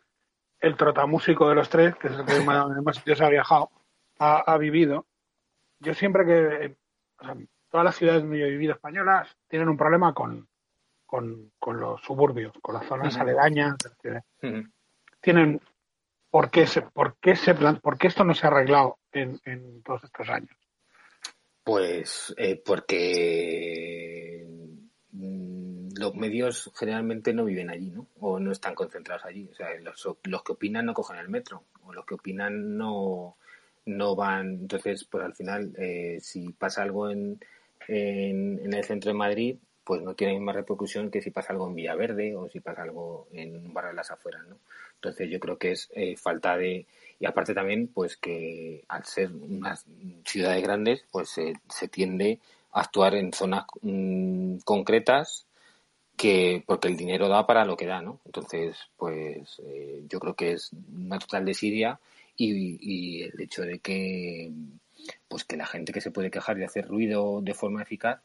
el 0.60 0.76
trotamúsico 0.76 1.47
de 1.49 1.55
los 1.55 1.70
tres, 1.70 1.95
que 1.95 2.07
es 2.07 2.14
el 2.14 2.26
que 2.26 2.39
más, 2.45 2.70
más 2.84 2.95
sitios 2.97 3.22
ha 3.22 3.30
viajado, 3.30 3.70
ha, 4.20 4.57
vivido. 4.57 5.05
Yo 5.80 5.93
siempre 5.93 6.26
que, 6.26 6.76
todas 7.70 7.86
las 7.86 7.95
ciudades 7.95 8.24
donde 8.24 8.39
yo 8.39 8.45
he 8.45 8.51
vivido 8.51 8.74
españolas 8.74 9.36
tienen 9.47 9.70
un 9.70 9.78
problema 9.78 10.14
con, 10.14 10.47
con, 11.05 11.51
los 11.68 12.01
suburbios, 12.01 12.53
con 12.62 12.76
las 12.76 12.86
zonas 12.86 13.18
aledañas. 13.18 13.76
Tienen 15.22 15.60
¿Por 16.30 16.51
qué, 16.51 16.68
se, 16.68 16.82
por, 16.84 17.18
qué 17.20 17.36
se 17.36 17.55
¿Por 17.55 17.97
qué 17.97 18.07
esto 18.07 18.24
no 18.24 18.36
se 18.36 18.45
ha 18.45 18.49
arreglado 18.51 18.99
en, 19.12 19.39
en 19.45 19.82
todos 19.82 20.03
estos 20.03 20.30
años? 20.30 20.55
Pues 21.64 22.34
eh, 22.38 22.62
porque 22.64 24.45
mm, 25.12 25.59
los 26.00 26.16
medios 26.16 26.72
generalmente 26.76 27.34
no 27.34 27.45
viven 27.45 27.70
allí, 27.70 27.91
¿no? 27.91 28.08
O 28.22 28.39
no 28.39 28.52
están 28.52 28.74
concentrados 28.74 29.26
allí. 29.26 29.50
O 29.52 29.56
sea, 29.56 29.68
los, 29.82 30.08
los 30.24 30.43
que 30.43 30.54
opinan 30.54 30.86
no 30.86 30.93
cogen 30.93 31.18
el 31.18 31.30
metro, 31.30 31.64
o 31.84 31.93
los 31.93 32.06
que 32.06 32.16
opinan 32.16 32.78
no, 32.78 33.36
no 33.86 34.16
van. 34.16 34.50
Entonces, 34.62 35.04
pues 35.04 35.24
al 35.26 35.36
final, 35.36 35.74
eh, 35.78 36.20
si 36.22 36.54
pasa 36.54 36.84
algo 36.84 37.10
en, 37.10 37.39
en, 37.88 38.60
en, 38.64 38.74
el 38.74 38.84
centro 38.86 39.12
de 39.12 39.18
Madrid, 39.18 39.58
pues 39.84 40.02
no 40.02 40.14
tiene 40.14 40.34
la 40.34 40.39
misma 40.39 40.54
repercusión 40.54 41.12
que 41.12 41.22
si 41.22 41.32
pasa 41.32 41.52
algo 41.52 41.68
en 41.68 41.76
Villaverde 41.76 42.36
o 42.36 42.47
si 42.47 42.62
pasa 42.62 42.84
algo 42.84 43.28
en 43.34 43.58
un 43.58 43.74
barrio 43.74 43.89
de 43.89 43.97
las 43.97 44.12
afueras, 44.12 44.47
¿no? 44.47 44.58
Entonces 44.95 45.30
yo 45.30 45.39
creo 45.39 45.58
que 45.58 45.72
es 45.72 45.89
eh, 45.93 46.16
falta 46.16 46.56
de 46.58 46.86
y 47.20 47.26
aparte 47.26 47.54
también 47.54 47.88
pues 47.88 48.16
que 48.16 48.84
al 48.88 49.04
ser 49.04 49.32
unas 49.32 49.86
ciudades 50.24 50.64
grandes 50.64 51.06
pues 51.12 51.30
se 51.30 51.88
tiende 51.89 52.39
a 52.72 52.82
actuar 52.82 53.16
en 53.16 53.34
zonas 53.34 53.66
mm, 53.82 54.60
concretas 54.64 55.47
que 56.20 56.61
porque 56.67 56.89
el 56.89 56.97
dinero 56.97 57.30
da 57.30 57.47
para 57.47 57.63
lo 57.63 57.78
que 57.78 57.86
da, 57.86 58.01
¿no? 58.01 58.20
Entonces 58.26 58.76
pues 58.97 59.61
eh, 59.65 60.03
yo 60.09 60.20
creo 60.20 60.36
que 60.36 60.51
es 60.51 60.72
una 60.93 61.17
total 61.17 61.45
desidia 61.45 61.99
y, 62.36 62.78
y 62.82 63.24
el 63.24 63.39
hecho 63.41 63.63
de 63.63 63.80
que 63.80 64.51
pues 65.30 65.45
que 65.45 65.55
la 65.55 65.65
gente 65.65 65.93
que 65.93 66.01
se 66.01 66.11
puede 66.11 66.30
quejar 66.30 66.57
de 66.57 66.65
hacer 66.65 66.88
ruido 66.88 67.41
de 67.41 67.53
forma 67.53 67.82
eficaz 67.82 68.22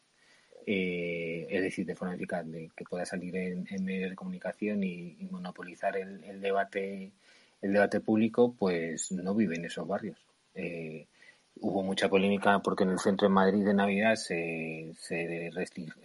eh, 0.66 1.46
es 1.50 1.62
decir, 1.62 1.86
de 1.86 1.94
forma 1.94 2.14
eficaz, 2.14 2.46
de 2.46 2.70
que 2.74 2.84
pueda 2.84 3.04
salir 3.04 3.36
en, 3.36 3.66
medios 3.84 4.10
de 4.10 4.16
comunicación 4.16 4.82
y, 4.82 5.16
monopolizar 5.30 5.96
el, 5.96 6.40
debate 6.40 7.12
el 7.60 7.72
debate 7.72 8.00
público, 8.00 8.54
pues 8.58 9.12
no 9.12 9.34
vive 9.34 9.56
en 9.56 9.66
esos 9.66 9.86
barrios. 9.86 10.18
Eh, 10.54 11.06
hubo 11.64 11.82
mucha 11.82 12.10
polémica 12.10 12.58
porque 12.58 12.84
en 12.84 12.90
el 12.90 12.98
centro 12.98 13.26
de 13.26 13.34
Madrid 13.34 13.64
de 13.64 13.72
Navidad 13.72 14.16
se, 14.16 14.92
se, 14.98 15.50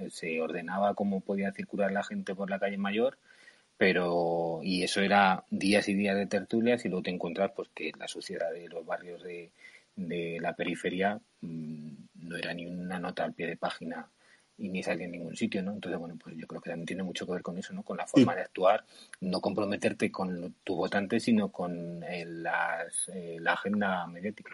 se 0.10 0.41
ordenaba 0.41 0.93
cómo 0.95 1.20
podía 1.20 1.51
circular 1.51 1.91
la 1.91 2.03
gente 2.03 2.34
por 2.34 2.49
la 2.49 2.60
calle 2.60 2.78
Mayor, 2.78 3.18
pero 3.78 4.62
y 4.64 4.84
eso 4.84 5.01
era 5.01 5.43
días 5.49 5.89
y 5.89 5.95
días 5.95 6.16
de 6.16 6.28
tertulias 6.28 6.86
y 6.86 6.88
luego 6.88 7.03
te 7.03 7.12
encuentras 7.12 7.51
pues 7.53 7.68
que 7.76 7.91
la 7.99 8.07
sociedad 8.07 8.51
de 8.53 8.70
los 8.70 8.86
barrios 8.86 9.22
de, 9.22 9.51
de 9.97 10.38
la 10.41 10.53
periferia 10.53 11.20
mm, 11.41 11.91
no 12.24 12.38
era 12.38 12.53
ni 12.53 12.66
una 12.66 12.97
nota 12.97 13.26
al 13.26 13.34
pie 13.34 13.47
de 13.47 13.57
página 13.57 14.07
y 14.57 14.70
ni 14.70 14.82
salir 14.82 15.03
en 15.03 15.12
ningún 15.12 15.36
sitio, 15.36 15.62
¿no? 15.62 15.72
Entonces, 15.72 15.99
bueno, 15.99 16.18
pues 16.22 16.36
yo 16.38 16.47
creo 16.47 16.62
que 16.62 16.70
también 16.70 16.86
tiene 16.86 17.03
mucho 17.03 17.26
que 17.26 17.32
ver 17.34 17.41
con 17.41 17.57
eso, 17.57 17.74
¿no? 17.74 17.84
Con 17.84 17.97
la 17.97 18.07
forma 18.07 18.36
de 18.36 18.41
actuar, 18.41 18.84
no 19.22 19.39
comprometerte 19.39 20.12
con 20.12 20.55
tu 20.66 20.76
votante, 20.76 21.20
sino 21.20 21.49
con 21.49 22.03
eh, 22.03 22.26
eh, 23.14 23.38
la 23.39 23.53
agenda 23.53 24.05
mediática. 24.07 24.51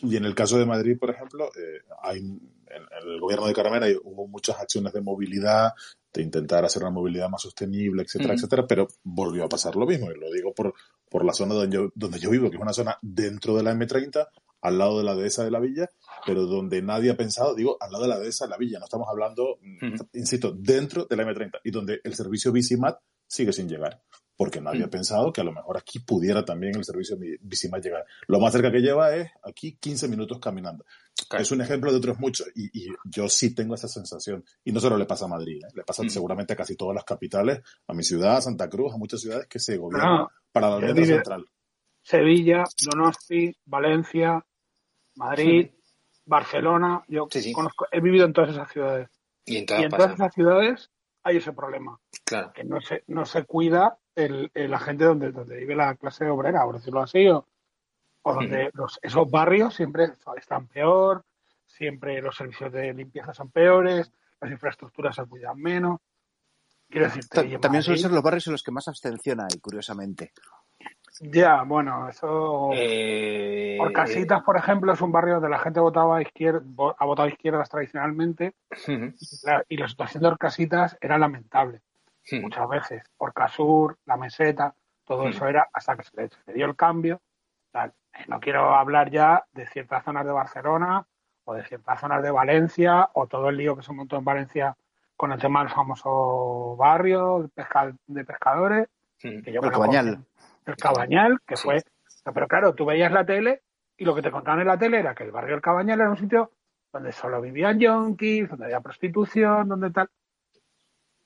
Y 0.00 0.16
en 0.16 0.24
el 0.24 0.34
caso 0.34 0.58
de 0.58 0.66
Madrid, 0.66 0.98
por 0.98 1.10
ejemplo, 1.10 1.46
eh, 1.48 1.82
hay, 2.02 2.18
en, 2.18 2.40
el 3.02 3.20
gobierno 3.20 3.46
de 3.46 3.54
Caramera 3.54 3.86
hubo 4.04 4.26
muchas 4.26 4.58
acciones 4.58 4.92
de 4.92 5.00
movilidad, 5.00 5.72
de 6.12 6.22
intentar 6.22 6.64
hacer 6.64 6.82
una 6.82 6.90
movilidad 6.90 7.28
más 7.28 7.42
sostenible, 7.42 8.02
etcétera, 8.02 8.34
etcétera, 8.34 8.66
pero 8.66 8.86
volvió 9.02 9.44
a 9.44 9.48
pasar 9.48 9.76
lo 9.76 9.86
mismo. 9.86 10.10
Y 10.10 10.18
lo 10.18 10.30
digo 10.30 10.52
por, 10.54 10.74
por 11.08 11.24
la 11.24 11.32
zona 11.32 11.54
donde 11.54 11.74
yo, 11.74 11.92
donde 11.94 12.18
yo 12.18 12.30
vivo, 12.30 12.50
que 12.50 12.56
es 12.56 12.62
una 12.62 12.72
zona 12.72 12.98
dentro 13.00 13.56
de 13.56 13.62
la 13.62 13.74
M30, 13.74 14.28
al 14.62 14.78
lado 14.78 14.98
de 14.98 15.04
la 15.04 15.14
dehesa 15.14 15.44
de 15.44 15.50
la 15.50 15.60
villa, 15.60 15.90
pero 16.24 16.46
donde 16.46 16.82
nadie 16.82 17.10
ha 17.10 17.16
pensado, 17.16 17.54
digo, 17.54 17.76
al 17.80 17.90
lado 17.90 18.04
de 18.04 18.10
la 18.10 18.18
dehesa 18.18 18.44
de 18.44 18.50
la 18.50 18.56
villa, 18.56 18.78
no 18.78 18.84
estamos 18.84 19.08
hablando, 19.08 19.58
insisto, 20.12 20.52
dentro 20.52 21.04
de 21.04 21.16
la 21.16 21.24
M30 21.24 21.60
y 21.64 21.70
donde 21.70 22.00
el 22.04 22.14
servicio 22.14 22.52
Bicimat 22.52 22.98
sigue 23.26 23.52
sin 23.52 23.68
llegar, 23.68 24.00
porque 24.36 24.60
nadie 24.60 24.84
ha 24.84 24.88
pensado 24.88 25.32
que 25.32 25.40
a 25.40 25.44
lo 25.44 25.52
mejor 25.52 25.76
aquí 25.76 26.00
pudiera 26.00 26.44
también 26.44 26.76
el 26.76 26.84
servicio 26.84 27.16
Bicimat 27.40 27.82
llegar. 27.82 28.04
Lo 28.26 28.40
más 28.40 28.52
cerca 28.52 28.72
que 28.72 28.80
lleva 28.80 29.14
es 29.14 29.30
aquí 29.42 29.76
15 29.76 30.08
minutos 30.08 30.38
caminando. 30.38 30.84
Es 31.38 31.50
un 31.52 31.60
ejemplo 31.60 31.90
de 31.90 31.98
otros 31.98 32.18
muchos 32.18 32.48
y, 32.54 32.88
yo 33.04 33.28
sí 33.28 33.54
tengo 33.54 33.74
esa 33.74 33.88
sensación. 33.88 34.44
Y 34.64 34.72
no 34.72 34.80
solo 34.80 34.96
le 34.96 35.04
pasa 35.04 35.26
a 35.26 35.28
Madrid, 35.28 35.62
¿eh? 35.62 35.68
le 35.74 35.84
pasa 35.84 36.02
seguramente 36.08 36.54
a 36.54 36.56
casi 36.56 36.76
todas 36.76 36.94
las 36.94 37.04
capitales, 37.04 37.60
a 37.86 37.94
mi 37.94 38.02
ciudad, 38.02 38.36
a 38.36 38.42
Santa 38.42 38.68
Cruz, 38.68 38.92
a 38.92 38.98
muchas 38.98 39.20
ciudades 39.20 39.46
que 39.46 39.58
se 39.58 39.76
gobiernan 39.76 40.26
para 40.50 40.70
la 40.70 40.78
metro 40.78 41.04
central. 41.04 41.46
Sevilla, 42.02 42.64
Donosti, 42.84 43.56
Valencia, 43.64 44.44
Madrid, 45.14 45.70
Barcelona, 46.24 47.04
yo 47.08 47.28
conozco, 47.52 47.86
he 47.90 48.00
vivido 48.00 48.26
en 48.26 48.32
todas 48.32 48.50
esas 48.50 48.70
ciudades. 48.72 49.08
Y 49.44 49.58
en 49.58 49.66
todas, 49.66 50.14
esas 50.14 50.34
ciudades 50.34 50.90
hay 51.22 51.36
ese 51.36 51.52
problema. 51.52 51.98
Claro. 52.24 52.52
Que 52.52 52.64
no 52.64 52.80
se, 52.80 53.04
no 53.06 53.24
se 53.24 53.44
cuida 53.44 53.98
el, 54.14 54.50
la 54.54 54.78
gente 54.78 55.04
donde, 55.04 55.32
donde 55.32 55.56
vive 55.56 55.74
la 55.74 55.94
clase 55.94 56.28
obrera, 56.28 56.64
por 56.64 56.76
decirlo 56.76 57.00
así, 57.00 57.28
o, 57.28 57.44
donde 58.22 58.70
los, 58.74 58.98
esos 59.02 59.30
barrios 59.30 59.74
siempre 59.74 60.12
están 60.36 60.66
peor, 60.68 61.24
siempre 61.66 62.20
los 62.20 62.36
servicios 62.36 62.72
de 62.72 62.92
limpieza 62.94 63.34
son 63.34 63.50
peores, 63.50 64.12
las 64.40 64.50
infraestructuras 64.50 65.16
se 65.16 65.24
cuidan 65.24 65.58
menos. 65.58 66.00
Quiero 66.88 67.06
decir, 67.06 67.26
también 67.58 67.82
suelen 67.82 68.02
ser 68.02 68.10
los 68.12 68.22
barrios 68.22 68.46
en 68.46 68.52
los 68.52 68.62
que 68.62 68.70
más 68.70 68.86
abstención 68.86 69.40
hay, 69.40 69.58
curiosamente. 69.60 70.32
Ya, 71.20 71.62
bueno, 71.62 72.08
eso. 72.08 72.70
Eh, 72.74 73.76
por 73.78 73.92
Casitas, 73.92 74.42
por 74.42 74.56
ejemplo, 74.56 74.92
es 74.92 75.00
un 75.00 75.12
barrio 75.12 75.34
donde 75.34 75.48
la 75.48 75.58
gente 75.58 75.80
votaba 75.80 76.18
a 76.18 76.22
izquierda, 76.22 76.62
ha 76.98 77.04
votado 77.04 77.28
a 77.28 77.30
izquierdas 77.30 77.68
tradicionalmente 77.68 78.54
y 79.68 79.76
la 79.76 79.88
situación 79.88 80.22
de 80.22 80.28
Orcasitas 80.28 80.96
era 81.00 81.18
lamentable. 81.18 81.80
Muchas 82.40 82.68
veces. 82.68 83.02
Orcasur, 83.18 83.98
la 84.04 84.16
meseta, 84.16 84.74
todo 85.04 85.28
eso 85.28 85.46
era 85.46 85.68
hasta 85.72 85.96
que 85.96 86.04
se 86.04 86.16
le, 86.16 86.54
dio 86.54 86.66
el 86.66 86.76
cambio. 86.76 87.20
Eh, 87.74 87.90
no 88.28 88.40
quiero 88.40 88.74
hablar 88.74 89.10
ya 89.10 89.44
de 89.52 89.66
ciertas 89.66 90.04
zonas 90.04 90.24
de 90.24 90.32
Barcelona 90.32 91.06
o 91.44 91.54
de 91.54 91.64
ciertas 91.64 92.00
zonas 92.00 92.22
de 92.22 92.30
Valencia 92.30 93.08
o 93.14 93.26
todo 93.26 93.48
el 93.48 93.56
lío 93.56 93.76
que 93.76 93.82
se 93.82 93.92
montó 93.92 94.16
en 94.16 94.24
Valencia 94.24 94.76
con 95.16 95.32
el 95.32 95.40
tema 95.40 95.60
del 95.60 95.70
famoso 95.70 96.76
barrio 96.76 97.50
de, 98.06 98.24
pescadores. 98.24 98.88
Que 99.18 99.52
yo 99.52 99.60
el 99.60 99.70
Cabañal 99.70 100.24
el 100.66 100.76
Cabañal, 100.76 101.40
que 101.46 101.56
fue... 101.56 101.82
Pero 102.32 102.46
claro, 102.46 102.74
tú 102.74 102.84
veías 102.84 103.10
la 103.10 103.24
tele 103.24 103.62
y 103.96 104.04
lo 104.04 104.14
que 104.14 104.22
te 104.22 104.30
contaban 104.30 104.60
en 104.60 104.68
la 104.68 104.78
tele 104.78 105.00
era 105.00 105.14
que 105.14 105.24
el 105.24 105.32
barrio 105.32 105.52
del 105.52 105.62
Cabañal 105.62 106.00
era 106.00 106.10
un 106.10 106.16
sitio 106.16 106.52
donde 106.92 107.12
solo 107.12 107.40
vivían 107.40 107.80
yonkis, 107.80 108.48
donde 108.48 108.66
había 108.66 108.80
prostitución, 108.80 109.68
donde 109.68 109.90
tal. 109.90 110.08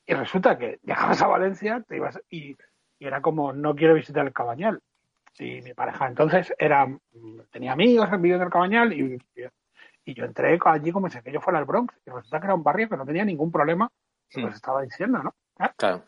Y 0.06 0.14
resulta 0.14 0.56
que 0.56 0.78
llegabas 0.82 1.20
a 1.20 1.26
Valencia 1.26 1.84
te 1.86 1.96
ibas 1.96 2.20
y, 2.30 2.56
era 2.98 3.20
como, 3.20 3.52
no 3.52 3.74
quiero 3.74 3.94
visitar 3.94 4.26
el 4.26 4.32
Cabañal. 4.32 4.80
Y 5.38 5.60
mi 5.60 5.74
pareja 5.74 6.06
entonces 6.06 6.54
era, 6.58 6.86
tenía 7.50 7.72
amigos 7.72 8.08
en 8.10 8.22
vídeo 8.22 8.38
del 8.38 8.48
Cabañal 8.48 8.92
y, 8.92 9.18
y, 10.04 10.14
yo 10.14 10.24
entré 10.24 10.58
allí 10.64 10.92
como 10.92 11.10
si 11.10 11.18
aquello 11.18 11.40
fuera 11.40 11.58
el 11.58 11.66
Bronx. 11.66 11.94
Y 12.06 12.10
resulta 12.10 12.40
que 12.40 12.46
era 12.46 12.54
un 12.54 12.62
barrio 12.62 12.88
que 12.88 12.96
no 12.96 13.04
tenía 13.04 13.24
ningún 13.24 13.52
problema, 13.52 13.90
pues 14.32 14.54
estaba 14.54 14.82
diciendo, 14.82 15.22
¿no? 15.22 15.34
Claro, 15.76 16.04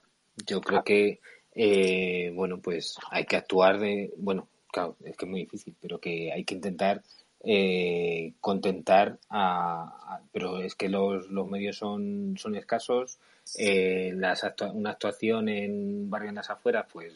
yo 0.46 0.60
creo 0.60 0.82
que 0.82 1.20
eh, 1.60 2.30
bueno, 2.36 2.60
pues 2.60 2.96
hay 3.10 3.24
que 3.24 3.34
actuar 3.34 3.80
de, 3.80 4.14
bueno, 4.16 4.48
claro, 4.70 4.96
es 5.04 5.16
que 5.16 5.24
es 5.24 5.30
muy 5.30 5.40
difícil, 5.40 5.74
pero 5.80 5.98
que 5.98 6.32
hay 6.32 6.44
que 6.44 6.54
intentar 6.54 7.02
eh, 7.42 8.34
contentar 8.40 9.18
a, 9.28 10.20
pero 10.32 10.58
es 10.58 10.76
que 10.76 10.88
los, 10.88 11.28
los 11.30 11.48
medios 11.48 11.76
son, 11.76 12.36
son 12.38 12.54
escasos, 12.54 13.18
eh, 13.56 14.12
las 14.14 14.42
una 14.74 14.90
actuación 14.90 15.48
en 15.48 16.10
barrio 16.10 16.30
en 16.30 16.36
las 16.36 16.50
afueras, 16.50 16.86
pues 16.92 17.14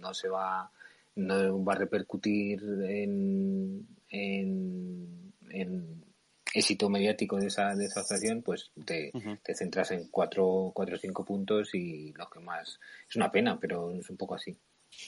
no 0.00 0.14
se 0.14 0.28
va, 0.28 0.70
no 1.16 1.64
va 1.64 1.72
a 1.72 1.76
repercutir 1.76 2.62
en, 2.62 3.86
en, 4.08 5.32
en 5.50 6.04
éxito 6.52 6.88
mediático 6.88 7.36
de 7.36 7.46
esa, 7.46 7.74
de 7.74 7.86
esa 7.86 8.00
actuación, 8.00 8.42
pues 8.42 8.70
te, 8.84 9.12
te 9.42 9.54
centras 9.54 9.90
en 9.90 10.08
cuatro, 10.08 10.72
cuatro 10.74 10.96
o 10.96 10.98
cinco 10.98 11.24
puntos 11.24 11.74
y 11.74 12.12
lo 12.12 12.28
que 12.28 12.40
más 12.40 12.78
es 13.08 13.16
una 13.16 13.30
pena, 13.30 13.58
pero 13.58 13.90
es 13.92 14.08
un 14.10 14.16
poco 14.16 14.34
así. 14.34 14.56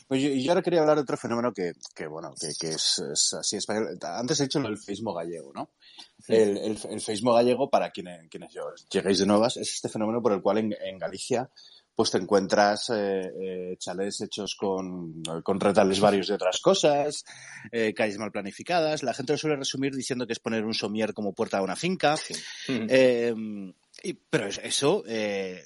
Pues 0.06 0.22
yo, 0.22 0.50
ahora 0.50 0.62
quería 0.62 0.80
hablar 0.80 0.96
de 0.96 1.02
otro 1.02 1.16
fenómeno 1.16 1.52
que, 1.52 1.72
que 1.94 2.06
bueno, 2.06 2.34
que, 2.38 2.52
que 2.58 2.74
es, 2.74 3.02
así 3.38 3.56
español. 3.56 3.98
Antes 4.02 4.40
he 4.40 4.44
dicho 4.44 4.58
el 4.58 4.78
feismo 4.78 5.14
gallego, 5.14 5.52
¿no? 5.54 5.70
El, 6.28 6.58
el, 6.58 6.78
el, 6.90 7.00
feismo 7.00 7.32
gallego, 7.32 7.70
para 7.70 7.90
quienes, 7.90 8.28
quienes 8.28 8.54
lleguéis 8.90 9.18
de 9.18 9.26
nuevas, 9.26 9.56
es 9.56 9.74
este 9.74 9.88
fenómeno 9.88 10.22
por 10.22 10.32
el 10.32 10.42
cual 10.42 10.58
en, 10.58 10.74
en 10.84 10.98
Galicia 10.98 11.50
pues 12.00 12.12
te 12.12 12.16
encuentras 12.16 12.88
eh, 12.94 13.30
eh, 13.42 13.76
chalés 13.78 14.22
hechos 14.22 14.54
con, 14.54 15.22
con 15.42 15.60
retales 15.60 16.00
varios 16.00 16.28
de 16.28 16.34
otras 16.34 16.58
cosas, 16.58 17.26
eh, 17.70 17.92
calles 17.92 18.16
mal 18.16 18.32
planificadas. 18.32 19.02
La 19.02 19.12
gente 19.12 19.34
lo 19.34 19.36
suele 19.36 19.56
resumir 19.56 19.94
diciendo 19.94 20.26
que 20.26 20.32
es 20.32 20.38
poner 20.38 20.64
un 20.64 20.72
somier 20.72 21.12
como 21.12 21.34
puerta 21.34 21.58
a 21.58 21.62
una 21.62 21.76
finca. 21.76 22.16
Eh, 22.68 23.34
y, 24.02 24.14
pero 24.14 24.46
eso 24.46 25.04
eh, 25.06 25.62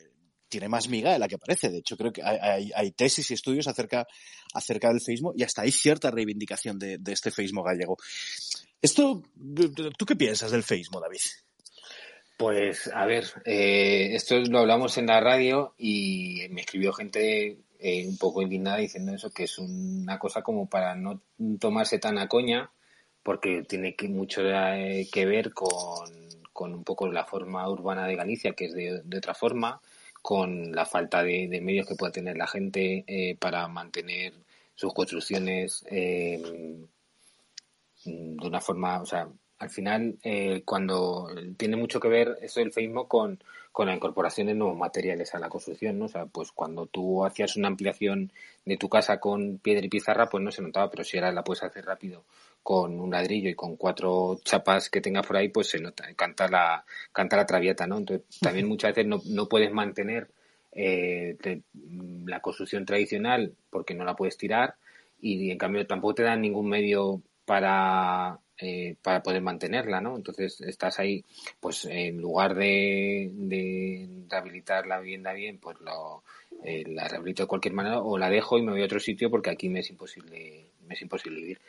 tiene 0.55 0.69
más 0.69 0.89
miga 0.89 1.13
de 1.13 1.19
la 1.19 1.27
que 1.27 1.37
parece. 1.37 1.69
De 1.69 1.79
hecho, 1.79 1.97
creo 1.97 2.13
que 2.13 2.23
hay, 2.23 2.71
hay- 2.73 2.93
tesis 2.93 3.29
y 3.29 3.35
estudios 3.35 3.67
acerca, 3.67 4.07
acerca 4.53 4.89
del 4.89 5.01
feísmo 5.01 5.33
y 5.37 5.43
hasta 5.43 5.63
hay 5.63 5.73
cierta 5.73 6.13
reivindicación 6.13 6.79
de, 6.79 7.01
este 7.09 7.33
feísmo 7.33 7.65
gallego. 7.65 7.97
Esto, 8.81 9.21
¿tú 9.99 10.07
qué 10.07 10.15
piensas 10.15 10.53
del 10.53 10.63
feísmo, 10.63 11.01
David? 11.01 11.19
Pues 12.37 12.89
a 12.95 13.05
ver, 13.05 13.25
eh, 13.45 14.11
esto 14.15 14.39
lo 14.39 14.61
hablamos 14.61 14.97
en 14.97 15.07
la 15.07 15.21
radio 15.21 15.75
y 15.77 16.47
me 16.51 16.61
escribió 16.61 16.93
gente 16.93 17.59
eh, 17.81 18.07
un 18.07 18.17
poco 18.17 18.41
indignada 18.41 18.77
diciendo 18.77 19.13
eso, 19.13 19.31
que 19.31 19.45
es 19.45 19.59
una 19.59 20.21
cosa 20.21 20.43
como 20.43 20.69
para 20.69 20.95
no 20.95 21.21
tomarse 21.59 21.99
tan 21.99 22.19
a 22.19 22.29
coña, 22.29 22.71
porque 23.25 23.65
tiene 23.69 23.97
que, 23.97 24.09
mucho 24.09 24.43
eh, 24.45 25.09
que 25.13 25.27
ver 25.27 25.53
con, 25.53 26.09
con 26.53 26.75
un 26.75 26.85
poco 26.85 27.09
la 27.09 27.25
forma 27.25 27.69
urbana 27.69 28.07
de 28.07 28.15
Galicia, 28.15 28.53
que 28.53 28.67
es 28.67 28.75
de 28.75 29.19
otra 29.19 29.35
forma, 29.35 29.81
con 30.25 30.73
la 30.73 30.87
falta 30.87 31.23
de, 31.23 31.61
medios 31.61 31.87
que 31.87 31.97
pueda 31.97 32.11
tener 32.11 32.39
la 32.39 32.47
gente 32.47 33.05
eh, 33.07 33.37
para 33.39 33.69
mantener 33.69 34.33
sus 34.75 34.95
construcciones 34.95 35.85
eh, 35.91 36.41
de 38.07 38.47
una 38.47 38.63
forma, 38.63 39.03
o 39.03 39.05
sea, 39.05 39.29
al 39.59 39.69
final, 39.69 40.17
eh, 40.23 40.63
cuando 40.65 41.29
tiene 41.59 41.77
mucho 41.77 42.01
que 42.01 42.09
ver 42.09 42.39
eso 42.41 42.61
del 42.61 42.73
feísmo 42.73 43.07
con, 43.07 43.39
con 43.71 43.87
la 43.87 43.95
incorporación 43.95 44.47
de 44.47 44.55
nuevos 44.55 44.79
materiales 44.79 45.35
a 45.35 45.39
la 45.39 45.51
construcción, 45.51 45.99
¿no? 45.99 46.07
O 46.07 46.09
sea, 46.09 46.25
pues 46.25 46.53
cuando 46.53 46.87
tú 46.87 47.23
hacías 47.27 47.57
una 47.57 47.69
ampliación 47.69 48.33
de 48.65 48.79
tu 48.79 48.89
casa 48.89 49.21
con 49.21 49.59
piedra 49.59 49.85
y 49.85 49.91
pizarra, 49.91 50.31
pues 50.31 50.43
no 50.43 50.51
se 50.51 50.63
notaba, 50.63 50.89
pero 50.91 51.05
si 51.05 51.19
ahora 51.19 51.33
la 51.33 51.45
puedes 51.45 51.65
hacer 51.65 51.85
rápido 51.85 52.25
con 52.65 52.99
un 52.99 53.11
ladrillo 53.13 53.49
y 53.51 53.55
con 53.55 53.77
cuatro 53.77 54.41
chapas 54.43 54.91
que 54.91 55.01
tengas 55.01 55.25
por 55.27 55.37
ahí, 55.37 55.51
pues 55.51 55.69
se 55.69 55.79
nota, 55.79 56.13
canta 56.17 56.49
la, 56.49 56.85
canta 57.13 57.37
la 57.37 57.47
traviata, 57.47 57.87
¿no? 57.87 57.99
Entonces, 57.99 58.27
también 58.41 58.67
muchas 58.67 58.91
veces 58.97 59.07
no, 59.07 59.21
no 59.27 59.49
puedes 59.49 59.71
mantener 59.71 60.29
eh, 60.73 61.37
te- 61.41 61.63
la 62.27 62.41
construcción 62.41 62.85
tradicional 62.87 63.55
porque 63.71 63.95
no 63.95 64.05
la 64.05 64.17
puedes 64.17 64.37
tirar 64.39 64.75
y 65.21 65.51
en 65.51 65.59
cambio 65.59 65.87
tampoco 65.87 66.17
te 66.17 66.23
dan 66.25 66.41
ningún 66.41 66.69
medio 66.69 67.21
para 67.45 68.39
eh, 68.57 68.95
para 69.03 69.23
poder 69.23 69.43
mantenerla, 69.43 70.01
¿no? 70.01 70.17
Entonces 70.17 70.61
estás 70.63 70.99
ahí, 71.01 71.25
pues 71.61 71.85
en 71.87 72.19
lugar 72.21 72.55
de, 72.55 73.29
de 73.33 74.09
rehabilitar 74.31 74.87
la 74.87 75.01
vivienda 75.01 75.33
bien, 75.33 75.59
pues 75.59 75.77
lo, 75.81 76.23
eh, 76.65 76.85
la 76.87 77.09
rehabilito 77.09 77.43
de 77.43 77.49
cualquier 77.49 77.75
manera 77.75 78.01
o 78.01 78.17
la 78.17 78.31
dejo 78.31 78.57
y 78.57 78.63
me 78.63 78.73
voy 78.73 78.83
a 78.83 78.87
otro 78.87 79.01
sitio 79.01 79.29
porque 79.29 79.51
aquí 79.51 79.69
me 79.69 79.81
es 79.81 79.91
imposible, 79.91 80.71
me 80.87 80.95
es 80.95 81.03
imposible 81.03 81.41
vivir. 81.41 81.61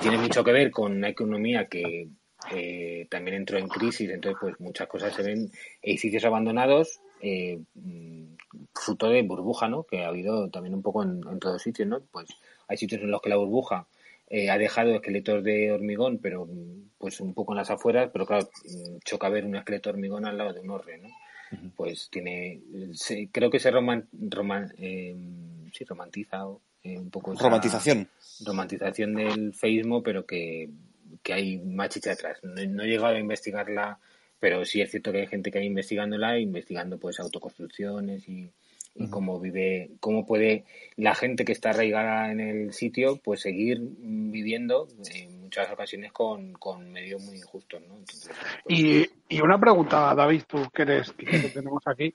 Tiene 0.00 0.18
mucho 0.18 0.42
que 0.44 0.52
ver 0.52 0.70
con 0.70 0.92
una 0.92 1.08
economía 1.08 1.66
que 1.66 2.08
eh, 2.52 3.06
también 3.10 3.36
entró 3.36 3.58
en 3.58 3.68
crisis, 3.68 4.10
entonces 4.10 4.38
pues 4.40 4.58
muchas 4.60 4.88
cosas 4.88 5.14
se 5.14 5.22
ven, 5.22 5.50
edificios 5.80 6.24
abandonados, 6.24 7.00
eh, 7.20 7.60
mm, 7.74 8.34
fruto 8.74 9.08
de 9.08 9.22
burbuja, 9.22 9.68
¿no? 9.68 9.84
Que 9.84 10.02
ha 10.04 10.08
habido 10.08 10.48
también 10.50 10.74
un 10.74 10.82
poco 10.82 11.02
en, 11.04 11.20
en 11.30 11.38
todos 11.38 11.62
sitios, 11.62 11.88
¿no? 11.88 12.00
Pues 12.10 12.28
hay 12.68 12.76
sitios 12.76 13.00
en 13.02 13.10
los 13.10 13.20
que 13.22 13.28
la 13.30 13.36
burbuja 13.36 13.86
eh, 14.28 14.50
ha 14.50 14.58
dejado 14.58 14.94
esqueletos 14.94 15.44
de 15.44 15.70
hormigón, 15.70 16.18
pero 16.18 16.46
mm, 16.46 16.90
pues 16.98 17.20
un 17.20 17.32
poco 17.34 17.52
en 17.52 17.58
las 17.58 17.70
afueras, 17.70 18.10
pero 18.12 18.26
claro, 18.26 18.48
mm, 18.64 18.98
choca 19.04 19.28
ver 19.28 19.44
un 19.44 19.54
esqueleto 19.56 19.90
de 19.90 19.94
hormigón 19.94 20.24
al 20.24 20.36
lado 20.38 20.52
de 20.52 20.60
un 20.60 20.70
horre, 20.70 20.98
¿no? 20.98 21.08
Pues 21.76 22.08
tiene, 22.10 22.60
se- 22.94 23.28
creo 23.30 23.50
que 23.50 23.60
se 23.60 23.70
roman, 23.70 24.08
roman- 24.12 24.72
eh, 24.78 25.14
sí, 25.72 25.84
romantiza 25.84 26.44
eh, 26.84 26.98
un 26.98 27.10
poco 27.10 27.32
esa 27.32 27.44
Romantización. 27.44 28.08
romantización 28.44 29.14
del 29.14 29.54
feísmo, 29.54 30.02
pero 30.02 30.26
que, 30.26 30.70
que 31.22 31.32
hay 31.32 31.58
más 31.58 31.90
chicha 31.90 32.10
detrás. 32.10 32.38
No, 32.42 32.54
no 32.54 32.82
he 32.82 32.88
llegado 32.88 33.14
a 33.14 33.20
investigarla, 33.20 33.98
pero 34.40 34.64
sí 34.64 34.80
es 34.80 34.90
cierto 34.90 35.12
que 35.12 35.20
hay 35.20 35.26
gente 35.26 35.50
que 35.50 35.58
hay 35.58 35.66
investigándola, 35.66 36.38
investigando 36.38 36.98
pues 36.98 37.20
autoconstrucciones 37.20 38.28
y, 38.28 38.50
y 38.94 39.08
cómo 39.08 39.40
vive, 39.40 39.90
cómo 40.00 40.26
puede 40.26 40.64
la 40.96 41.14
gente 41.14 41.44
que 41.44 41.52
está 41.52 41.70
arraigada 41.70 42.30
en 42.30 42.40
el 42.40 42.72
sitio, 42.72 43.16
pues 43.22 43.40
seguir 43.40 43.80
viviendo 43.80 44.88
en 45.14 45.41
muchas 45.52 45.70
ocasiones 45.70 46.12
con, 46.12 46.54
con 46.54 46.90
medios 46.90 47.20
muy 47.22 47.36
injustos, 47.36 47.82
¿no? 47.86 47.98
Entonces, 47.98 48.30
pues, 48.64 48.78
Y, 48.78 49.10
y 49.28 49.40
una 49.42 49.58
pregunta, 49.60 50.14
David, 50.14 50.44
tú 50.48 50.62
que 50.72 50.80
eres 50.82 51.12
que 51.12 51.26
te 51.42 51.48
tenemos 51.50 51.82
aquí. 51.86 52.14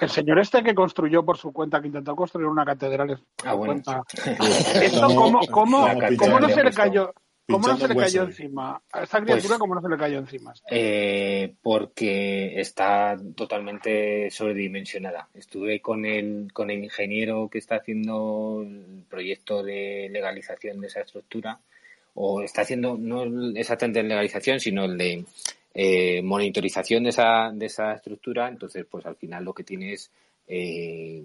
El 0.00 0.08
señor 0.08 0.38
este 0.38 0.62
que 0.62 0.72
construyó 0.72 1.24
por 1.24 1.36
su 1.36 1.52
cuenta, 1.52 1.80
que 1.80 1.88
intentó 1.88 2.14
construir 2.14 2.46
una 2.46 2.64
catedral 2.64 3.08
por 3.08 3.18
su 3.18 3.24
Ah, 3.44 3.54
bueno. 3.54 3.72
cuenta, 3.82 4.02
Estamos- 4.14 4.74
¿esto 4.82 5.06
cómo, 5.08 5.40
cómo, 5.50 5.88
cómo 6.16 6.38
no 6.40 6.48
se 6.48 6.62
le 6.62 6.70
cayó? 6.70 7.12
¿Cómo 7.48 7.68
no 7.68 7.76
se 7.76 7.86
le 7.88 7.94
cayó 7.94 8.22
huesos. 8.22 8.40
encima? 8.40 8.82
A 8.92 9.02
esta 9.02 9.20
criatura, 9.20 9.48
Pues- 9.48 9.58
¿cómo 9.58 9.74
no 9.76 9.80
se 9.80 9.88
le 9.88 9.96
cayó 9.96 10.18
encima? 10.18 10.54
Eh, 10.70 11.54
porque 11.62 12.60
está 12.60 13.16
totalmente 13.36 14.30
sobredimensionada. 14.30 15.28
Estuve 15.34 15.80
con 15.80 16.04
el, 16.04 16.52
con 16.52 16.70
el 16.70 16.82
ingeniero 16.84 17.48
que 17.50 17.58
está 17.58 17.76
haciendo 17.76 18.62
el 18.64 19.04
proyecto 19.08 19.62
de 19.64 20.08
legalización 20.10 20.80
de 20.80 20.86
esa 20.88 21.00
estructura, 21.00 21.58
o 22.16 22.42
está 22.42 22.62
haciendo 22.62 22.96
no 22.98 23.24
exactamente 23.54 24.00
en 24.00 24.08
legalización, 24.08 24.58
sino 24.58 24.84
el 24.84 24.98
de 24.98 25.24
eh, 25.74 26.22
monitorización 26.22 27.04
de 27.04 27.10
esa, 27.10 27.50
de 27.52 27.66
esa 27.66 27.92
estructura. 27.92 28.48
Entonces, 28.48 28.84
pues 28.90 29.06
al 29.06 29.16
final 29.16 29.44
lo 29.44 29.54
que 29.54 29.64
tiene 29.64 29.92
es 29.92 30.10
eh, 30.48 31.22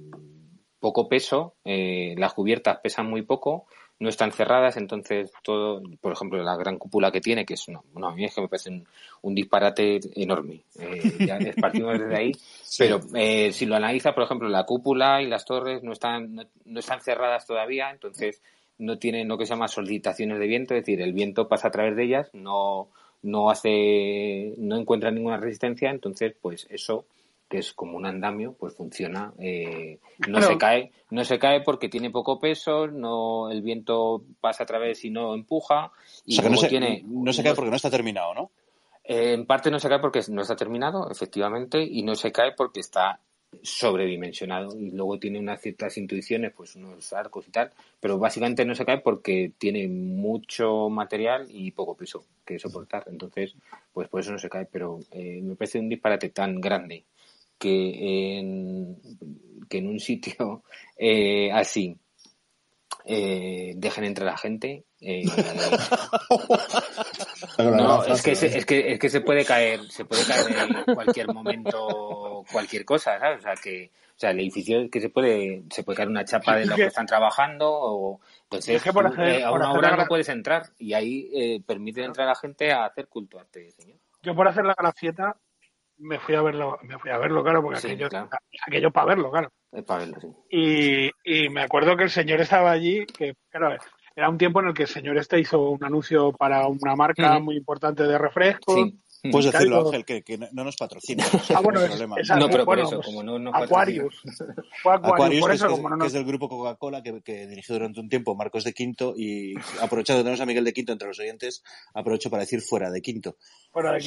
poco 0.79 1.07
peso, 1.07 1.55
eh, 1.63 2.15
las 2.17 2.33
cubiertas 2.33 2.79
pesan 2.79 3.07
muy 3.07 3.21
poco, 3.21 3.67
no 3.99 4.09
están 4.09 4.31
cerradas, 4.31 4.77
entonces 4.77 5.31
todo, 5.43 5.83
por 6.01 6.11
ejemplo, 6.11 6.41
la 6.41 6.55
gran 6.55 6.79
cúpula 6.79 7.11
que 7.11 7.21
tiene, 7.21 7.45
que 7.45 7.53
es 7.53 7.67
una, 7.67 7.81
no, 7.93 8.07
a 8.07 8.15
mí 8.15 8.25
es 8.25 8.33
que 8.33 8.41
me 8.41 8.47
parece 8.47 8.71
un, 8.71 8.87
un 9.21 9.35
disparate 9.35 9.99
enorme, 10.15 10.63
eh, 10.79 11.17
ya 11.19 11.37
partimos 11.61 11.99
desde 11.99 12.17
ahí, 12.17 12.31
pero 12.79 12.99
eh, 13.13 13.51
si 13.53 13.67
lo 13.67 13.75
analiza, 13.75 14.15
por 14.15 14.23
ejemplo, 14.23 14.49
la 14.49 14.65
cúpula 14.65 15.21
y 15.21 15.27
las 15.27 15.45
torres 15.45 15.83
no 15.83 15.93
están, 15.93 16.33
no, 16.33 16.43
no 16.65 16.79
están 16.79 16.99
cerradas 16.99 17.45
todavía, 17.45 17.91
entonces 17.91 18.41
no 18.81 18.97
tienen 18.97 19.27
lo 19.27 19.37
que 19.37 19.45
se 19.45 19.51
llama 19.53 19.67
solicitaciones 19.67 20.39
de 20.39 20.47
viento, 20.47 20.73
es 20.73 20.81
decir, 20.81 21.01
el 21.01 21.13
viento 21.13 21.47
pasa 21.47 21.69
a 21.69 21.71
través 21.71 21.95
de 21.95 22.03
ellas, 22.03 22.29
no, 22.33 22.89
no 23.21 23.49
hace, 23.49 24.53
no 24.57 24.75
encuentra 24.77 25.11
ninguna 25.11 25.37
resistencia, 25.37 25.89
entonces 25.89 26.35
pues 26.41 26.67
eso 26.69 27.05
que 27.47 27.57
es 27.57 27.73
como 27.73 27.97
un 27.97 28.05
andamio, 28.05 28.53
pues 28.57 28.73
funciona, 28.75 29.33
eh, 29.37 29.99
no 30.19 30.37
Claro. 30.37 30.53
se 30.53 30.57
cae, 30.57 30.91
no 31.09 31.25
se 31.25 31.37
cae 31.37 31.59
porque 31.61 31.89
tiene 31.89 32.09
poco 32.09 32.39
peso, 32.39 32.87
no 32.87 33.51
el 33.51 33.61
viento 33.61 34.23
pasa 34.39 34.63
a 34.63 34.65
través 34.65 35.03
y 35.03 35.09
no 35.09 35.33
empuja, 35.35 35.91
y 36.25 36.33
O 36.33 36.35
sea 36.35 36.43
que 36.45 36.49
no 36.49 36.57
se, 36.57 36.69
tiene 36.69 37.03
no 37.05 37.33
se 37.33 37.43
cae 37.43 37.53
porque 37.53 37.69
no 37.69 37.75
está 37.75 37.89
terminado, 37.89 38.33
¿no? 38.33 38.51
eh, 39.03 39.33
en 39.33 39.45
parte 39.45 39.69
no 39.69 39.79
se 39.79 39.89
cae 39.89 39.99
porque 39.99 40.21
no 40.29 40.41
está 40.41 40.55
terminado, 40.55 41.11
efectivamente, 41.11 41.83
y 41.83 42.03
no 42.03 42.15
se 42.15 42.31
cae 42.31 42.53
porque 42.55 42.79
está 42.79 43.19
sobredimensionado 43.61 44.77
y 44.77 44.91
luego 44.91 45.19
tiene 45.19 45.39
unas 45.39 45.61
ciertas 45.61 45.97
intuiciones, 45.97 46.53
pues 46.53 46.75
unos 46.75 47.11
arcos 47.13 47.47
y 47.47 47.51
tal, 47.51 47.71
pero 47.99 48.17
básicamente 48.17 48.65
no 48.65 48.75
se 48.75 48.85
cae 48.85 48.99
porque 48.99 49.51
tiene 49.57 49.87
mucho 49.87 50.89
material 50.89 51.47
y 51.49 51.71
poco 51.71 51.95
peso 51.95 52.25
que 52.45 52.59
soportar, 52.59 53.05
entonces, 53.07 53.55
pues 53.93 54.07
por 54.07 54.21
eso 54.21 54.31
no 54.31 54.39
se 54.39 54.49
cae, 54.49 54.67
pero 54.71 54.99
eh, 55.11 55.41
me 55.43 55.55
parece 55.55 55.79
un 55.79 55.89
disparate 55.89 56.29
tan 56.29 56.59
grande 56.59 57.05
que 57.57 58.39
en, 58.39 58.97
que 59.69 59.77
en 59.77 59.87
un 59.87 59.99
sitio 59.99 60.63
eh, 60.97 61.51
así 61.51 61.95
eh, 63.05 63.73
dejen 63.75 64.03
entrar 64.03 64.29
a 64.29 64.37
gente. 64.37 64.83
eh, 65.01 65.23
no, 67.57 68.03
es 68.05 68.21
que, 68.21 68.35
se, 68.35 68.57
es 68.57 68.65
que 68.65 68.93
es 68.93 68.99
que 68.99 69.09
se 69.09 69.21
puede 69.21 69.45
caer, 69.45 69.81
se 69.91 70.05
puede 70.05 70.25
caer 70.25 70.45
en 70.87 70.95
cualquier 70.95 71.33
momento 71.33 72.43
cualquier 72.51 72.85
cosa, 72.85 73.19
¿sabes? 73.19 73.39
O 73.39 73.41
sea 73.41 73.55
que, 73.55 73.91
o 74.15 74.19
sea, 74.21 74.31
el 74.31 74.39
edificio 74.39 74.79
es 74.81 74.91
que 74.91 75.01
se 75.01 75.09
puede, 75.09 75.63
se 75.69 75.83
puede 75.83 75.97
caer 75.97 76.09
una 76.09 76.25
chapa 76.25 76.55
de 76.57 76.65
lo 76.65 76.75
que- 76.75 76.85
están 76.85 77.05
trabajando 77.05 77.69
o 77.71 78.19
entonces 78.43 78.77
Es 78.77 78.83
que 78.83 78.93
por 78.93 79.07
hacer- 79.07 79.39
eh, 79.39 79.43
a 79.43 79.51
una 79.51 79.73
la 79.81 79.97
no 79.97 80.05
puedes 80.07 80.29
entrar 80.29 80.63
y 80.77 80.93
ahí 80.93 81.29
eh, 81.33 81.61
permite 81.65 82.03
entrar 82.03 82.27
a 82.27 82.31
la 82.31 82.35
gente 82.35 82.71
a 82.71 82.85
hacer 82.85 83.07
culto 83.07 83.39
a 83.39 83.43
este 83.43 83.71
señor. 83.71 83.97
Yo 84.21 84.35
por 84.35 84.47
hacer 84.47 84.65
la 84.65 84.75
gracieta 84.77 85.35
me 85.97 86.19
fui 86.19 86.35
a 86.35 86.41
verlo, 86.41 86.79
me 86.83 86.97
fui 86.99 87.11
a 87.11 87.17
verlo, 87.17 87.43
claro, 87.43 87.61
porque 87.61 87.79
Sí, 87.79 87.87
aquello, 87.87 88.09
claro. 88.09 88.29
aquello 88.67 88.91
para 88.91 89.07
verlo, 89.07 89.31
claro. 89.31 89.51
Es 89.71 89.83
para 89.83 90.05
verlo, 90.05 90.17
sí. 90.21 90.27
Y, 90.49 91.45
y 91.45 91.49
me 91.49 91.61
acuerdo 91.63 91.95
que 91.95 92.03
el 92.03 92.09
señor 92.09 92.41
estaba 92.41 92.71
allí, 92.71 93.05
que 93.05 93.33
claro, 93.49 93.77
era 94.15 94.29
un 94.29 94.37
tiempo 94.37 94.59
en 94.59 94.67
el 94.67 94.73
que 94.73 94.83
el 94.83 94.89
señor 94.89 95.17
este 95.17 95.39
hizo 95.39 95.69
un 95.69 95.83
anuncio 95.83 96.33
para 96.33 96.67
una 96.67 96.95
marca 96.95 97.35
Ujú. 97.37 97.45
muy 97.45 97.57
importante 97.57 98.03
de 98.03 98.17
refrescos. 98.17 98.75
Sí. 98.75 98.97
Puedes 99.31 99.51
decirlo. 99.51 99.85
Ángel, 99.85 100.03
que, 100.03 100.23
que 100.23 100.35
no 100.39 100.47
no 100.51 100.63
nos 100.63 100.75
patrocina. 100.75 101.23
Ah, 101.55 101.61
bueno, 101.61 101.79
no 101.79 101.85
hay 101.85 101.85
es- 101.85 101.91
problema. 101.91 102.15
esa- 102.19 102.35
No, 102.37 102.49
pero 102.49 102.65
por 102.65 102.75
bueno, 102.77 102.83
eso, 102.89 102.95
pues, 102.97 103.05
como 103.05 103.21
no 103.23 103.37
nos 103.37 103.53
Aquarius. 103.55 104.19
Fue 104.81 104.93
Aquarius, 104.95 105.13
Aquarius, 105.13 105.41
por 105.41 105.49
que, 105.51 105.55
eso, 105.55 105.65
es, 105.67 105.71
como 105.71 105.89
no 105.95 106.05
es 106.05 106.13
del 106.13 106.25
grupo 106.25 106.49
Coca-Cola, 106.49 107.03
que, 107.03 107.21
que 107.21 107.45
dirigió 107.45 107.75
durante 107.75 107.99
un 107.99 108.09
tiempo 108.09 108.35
Marcos 108.35 108.63
de 108.63 108.73
Quinto, 108.73 109.13
y 109.15 109.53
aprovechando 109.79 110.19
que 110.19 110.23
tenemos 110.23 110.41
a 110.41 110.45
Miguel 110.47 110.63
de 110.65 110.73
Quinto 110.73 110.91
entre 110.91 111.07
los 111.07 111.19
oyentes, 111.19 111.63
aprovecho 111.93 112.31
para 112.31 112.41
decir 112.41 112.61
fuera 112.61 112.89
de 112.89 112.99
Quinto. 113.01 113.37
fuera 113.71 113.91
de 113.93 113.99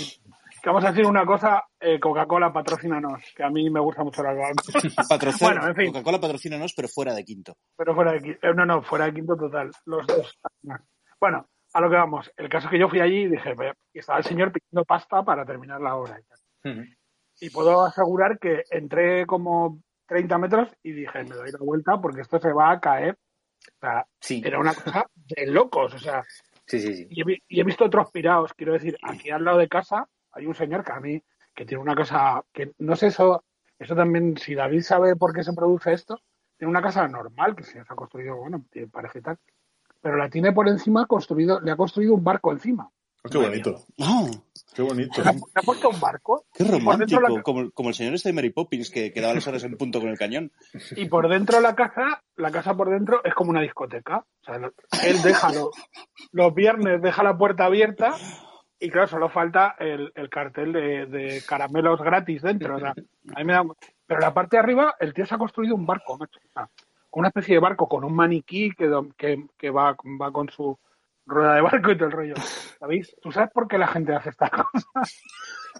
aquí. 0.64 0.68
vamos 0.68 0.84
a 0.84 0.90
decir 0.90 1.06
una 1.06 1.24
cosa, 1.24 1.64
eh, 1.80 2.00
Coca-Cola 2.00 2.52
patrocínanos, 2.52 3.22
que 3.36 3.42
a 3.42 3.50
mí 3.50 3.68
me 3.70 3.80
gusta 3.80 4.02
mucho 4.02 4.22
la 4.22 4.34
Coca-Cola 4.34 5.32
bueno, 5.40 5.68
en 5.68 5.74
fin. 5.74 5.86
Coca-Cola 5.92 6.20
patrocínanos, 6.20 6.72
pero 6.74 6.88
fuera 6.88 7.14
de 7.14 7.24
Quinto. 7.24 7.56
Pero 7.76 7.94
fuera 7.94 8.12
de 8.12 8.20
Quinto. 8.20 8.38
Eh, 8.42 8.54
no, 8.54 8.64
no, 8.64 8.82
fuera 8.82 9.06
de 9.06 9.14
Quinto 9.14 9.36
total. 9.36 9.70
Los 9.86 10.06
dos. 10.06 10.38
Bueno, 11.20 11.46
a 11.72 11.80
lo 11.80 11.90
que 11.90 11.96
vamos. 11.96 12.32
El 12.36 12.48
caso 12.48 12.66
es 12.66 12.70
que 12.72 12.78
yo 12.78 12.88
fui 12.88 13.00
allí 13.00 13.22
y 13.22 13.28
dije, 13.28 13.54
y 13.92 13.98
estaba 13.98 14.18
el 14.18 14.24
señor 14.24 14.52
pidiendo 14.52 14.84
pasta 14.84 15.22
para 15.22 15.44
terminar 15.44 15.80
la 15.80 15.96
obra. 15.96 16.18
Y, 16.64 17.46
y 17.46 17.50
puedo 17.50 17.84
asegurar 17.84 18.38
que 18.38 18.62
entré 18.70 19.26
como 19.26 19.80
30 20.06 20.38
metros 20.38 20.68
y 20.82 20.92
dije, 20.92 21.24
me 21.24 21.34
doy 21.34 21.50
la 21.50 21.58
vuelta 21.58 22.00
porque 22.00 22.22
esto 22.22 22.38
se 22.38 22.52
va 22.52 22.70
a 22.70 22.80
caer. 22.80 23.16
O 23.66 23.78
sea, 23.80 24.06
sí. 24.20 24.42
era 24.44 24.58
una 24.58 24.74
cosa 24.74 25.06
de 25.14 25.46
locos. 25.46 25.94
O 25.94 25.98
sea, 25.98 26.22
sí, 26.66 26.80
sí, 26.80 26.94
sí. 26.94 27.06
Y, 27.10 27.60
he, 27.60 27.64
visto 27.64 27.84
otros 27.84 28.10
pirados. 28.10 28.52
Quiero 28.54 28.74
decir, 28.74 28.96
aquí 29.02 29.30
al 29.30 29.44
lado 29.44 29.58
de 29.58 29.68
casa 29.68 30.08
hay 30.34 30.46
un 30.46 30.54
señor 30.54 30.84
que 30.84 30.92
a 30.92 31.00
mí, 31.00 31.22
que 31.54 31.64
tiene 31.64 31.82
una 31.82 31.94
casa, 31.94 32.44
que 32.52 32.72
no 32.78 32.96
sé 32.96 33.08
eso, 33.08 33.44
eso 33.78 33.94
también, 33.94 34.36
si 34.36 34.54
David 34.54 34.82
sabe 34.82 35.16
por 35.16 35.32
qué 35.32 35.42
se 35.42 35.52
produce 35.52 35.92
esto, 35.92 36.20
tiene 36.56 36.70
una 36.70 36.82
casa 36.82 37.06
normal 37.08 37.56
que 37.56 37.64
se 37.64 37.80
ha 37.80 37.84
construido, 37.84 38.36
bueno, 38.36 38.64
parece 38.90 39.20
tal, 39.20 39.38
pero 40.00 40.16
la 40.16 40.28
tiene 40.28 40.52
por 40.52 40.68
encima 40.68 41.06
construido, 41.06 41.60
le 41.60 41.70
ha 41.70 41.76
construido 41.76 42.14
un 42.14 42.24
barco 42.24 42.52
encima. 42.52 42.90
Oh, 43.24 43.30
qué 43.30 43.38
bonito. 43.38 43.86
Ah. 44.00 44.30
Qué 44.74 44.82
bonito. 44.82 45.22
¿Le 45.22 45.30
ha, 45.30 45.62
puesto 45.62 45.88
un 45.88 46.00
barco? 46.00 46.44
Qué 46.52 46.64
romántico, 46.64 47.20
como, 47.42 47.70
como, 47.70 47.88
el 47.88 47.94
señor 47.94 48.14
este 48.14 48.28
de 48.30 48.32
Mary 48.34 48.50
Poppins 48.50 48.90
que, 48.90 49.12
que 49.12 49.20
daba 49.20 49.34
las 49.34 49.46
horas 49.46 49.62
en 49.64 49.76
punto 49.76 50.00
con 50.00 50.10
el 50.10 50.18
cañón. 50.18 50.52
Y 50.96 51.06
por 51.06 51.28
dentro 51.28 51.60
la 51.60 51.74
casa, 51.74 52.22
la 52.36 52.50
casa 52.50 52.74
por 52.74 52.90
dentro 52.90 53.24
es 53.24 53.32
como 53.34 53.50
una 53.50 53.62
discoteca. 53.62 54.18
O 54.18 54.44
sea, 54.44 54.56
él 54.56 55.22
deja 55.22 55.52
los, 55.52 56.54
viernes, 56.54 57.00
deja 57.00 57.22
la 57.22 57.38
puerta 57.38 57.66
abierta 57.66 58.14
y 58.80 58.90
claro, 58.90 59.06
solo 59.06 59.28
falta 59.28 59.76
el, 59.78 60.12
el 60.14 60.28
cartel 60.28 60.72
de, 60.72 61.06
de, 61.06 61.42
caramelos 61.46 62.00
gratis 62.00 62.42
dentro. 62.42 62.76
O 62.76 62.80
sea, 62.80 62.90
a 62.90 63.38
mí 63.38 63.44
me 63.44 63.52
da... 63.52 63.64
Pero 64.06 64.20
la 64.20 64.34
parte 64.34 64.56
de 64.56 64.62
arriba, 64.62 64.94
el 65.00 65.14
tío 65.14 65.24
se 65.24 65.34
ha 65.34 65.38
construido 65.38 65.74
un 65.74 65.86
barco, 65.86 66.18
macho. 66.18 66.40
Una 67.12 67.28
especie 67.28 67.54
de 67.54 67.60
barco 67.60 67.88
con 67.88 68.04
un 68.04 68.14
maniquí 68.14 68.70
que, 68.72 68.90
que, 69.16 69.46
que 69.56 69.70
va, 69.70 69.96
va 70.20 70.32
con 70.32 70.50
su 70.50 70.78
rueda 71.26 71.54
de 71.54 71.60
barco 71.62 71.90
y 71.90 71.96
todo 71.96 72.06
el 72.06 72.12
rollo. 72.12 72.34
¿Sabéis? 72.78 73.16
¿Tú 73.22 73.32
sabes 73.32 73.50
por 73.52 73.68
qué 73.68 73.78
la 73.78 73.86
gente 73.86 74.14
hace 74.14 74.30
estas 74.30 74.50
cosas? 74.50 74.84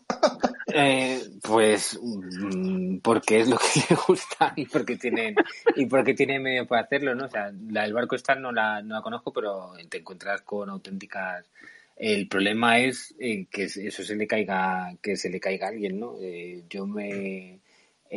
Eh, 0.76 1.20
pues 1.42 1.98
mm, 2.02 2.98
porque 2.98 3.40
es 3.40 3.48
lo 3.48 3.56
que 3.58 3.80
le 3.88 3.96
gusta 4.08 4.52
y 4.56 4.66
porque 4.66 4.96
tienen 4.96 5.36
y 5.76 5.86
porque 5.86 6.14
tiene 6.14 6.40
medio 6.40 6.66
para 6.66 6.82
hacerlo, 6.82 7.14
¿no? 7.14 7.26
O 7.26 7.28
sea, 7.28 7.52
la 7.68 7.82
del 7.82 7.92
barco 7.92 8.16
esta 8.16 8.34
no 8.34 8.50
la, 8.50 8.82
no 8.82 8.96
la 8.96 9.02
conozco, 9.02 9.32
pero 9.32 9.72
te 9.88 9.98
encuentras 9.98 10.42
con 10.42 10.68
auténticas. 10.70 11.48
El 11.96 12.28
problema 12.28 12.78
es 12.80 13.14
eh, 13.18 13.46
que 13.46 13.64
eso 13.64 14.02
se 14.02 14.16
le 14.16 14.26
caiga, 14.26 14.96
que 15.00 15.16
se 15.16 15.30
le 15.30 15.40
caiga 15.40 15.66
a 15.66 15.70
alguien, 15.70 16.00
¿no? 16.00 16.16
Eh, 16.20 16.64
yo 16.68 16.86
me 16.86 17.60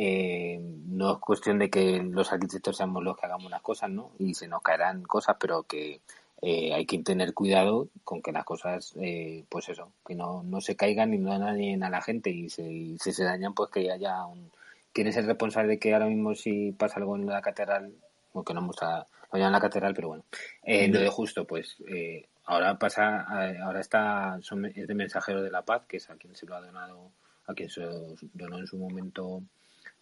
eh, 0.00 0.60
no 0.60 1.14
es 1.14 1.18
cuestión 1.18 1.58
de 1.58 1.70
que 1.70 2.00
los 2.02 2.32
arquitectos 2.32 2.76
seamos 2.76 3.02
los 3.02 3.16
que 3.16 3.26
hagamos 3.26 3.50
las 3.50 3.62
cosas, 3.62 3.90
¿no? 3.90 4.12
Y 4.18 4.34
se 4.34 4.46
nos 4.46 4.62
caerán 4.62 5.02
cosas, 5.02 5.36
pero 5.40 5.64
que 5.64 6.00
eh, 6.40 6.72
hay 6.72 6.86
que 6.86 6.98
tener 7.00 7.34
cuidado 7.34 7.88
con 8.04 8.22
que 8.22 8.30
las 8.30 8.44
cosas, 8.44 8.94
eh, 9.00 9.44
pues 9.48 9.68
eso, 9.68 9.90
que 10.06 10.14
no, 10.14 10.44
no 10.44 10.60
se 10.60 10.76
caigan 10.76 11.14
y 11.14 11.18
no 11.18 11.36
dañen 11.36 11.82
a 11.82 11.90
la 11.90 12.00
gente 12.00 12.30
y, 12.30 12.48
si 12.48 12.96
se 12.96 13.24
dañan, 13.24 13.54
pues 13.54 13.70
que 13.70 13.90
haya 13.90 14.24
un... 14.24 14.52
¿Quién 14.92 15.08
es 15.08 15.16
el 15.16 15.26
responsable 15.26 15.70
de 15.70 15.78
que 15.80 15.92
ahora 15.92 16.06
mismo 16.06 16.34
si 16.34 16.70
pasa 16.72 17.00
algo 17.00 17.16
en 17.16 17.26
la 17.26 17.42
catedral, 17.42 17.92
aunque 18.34 18.54
no 18.54 18.60
vamos 18.60 18.80
a 18.82 19.04
en 19.32 19.52
la 19.52 19.60
catedral, 19.60 19.94
pero 19.94 20.08
bueno, 20.08 20.24
eh, 20.62 20.88
lo 20.88 21.00
de 21.00 21.08
justo, 21.08 21.44
pues 21.44 21.76
ahora 22.48 22.78
pasa, 22.78 23.26
ahora 23.62 23.80
está, 23.80 24.38
son, 24.40 24.64
es 24.64 24.86
de 24.88 24.94
Mensajero 24.94 25.42
de 25.42 25.50
la 25.50 25.62
Paz, 25.62 25.82
que 25.86 25.98
es 25.98 26.08
a 26.10 26.16
quien 26.16 26.34
se 26.34 26.46
lo 26.46 26.56
ha 26.56 26.60
donado, 26.60 27.12
a 27.46 27.54
quien 27.54 27.68
se 27.68 27.82
donó 28.32 28.58
en 28.58 28.66
su 28.66 28.78
momento 28.78 29.42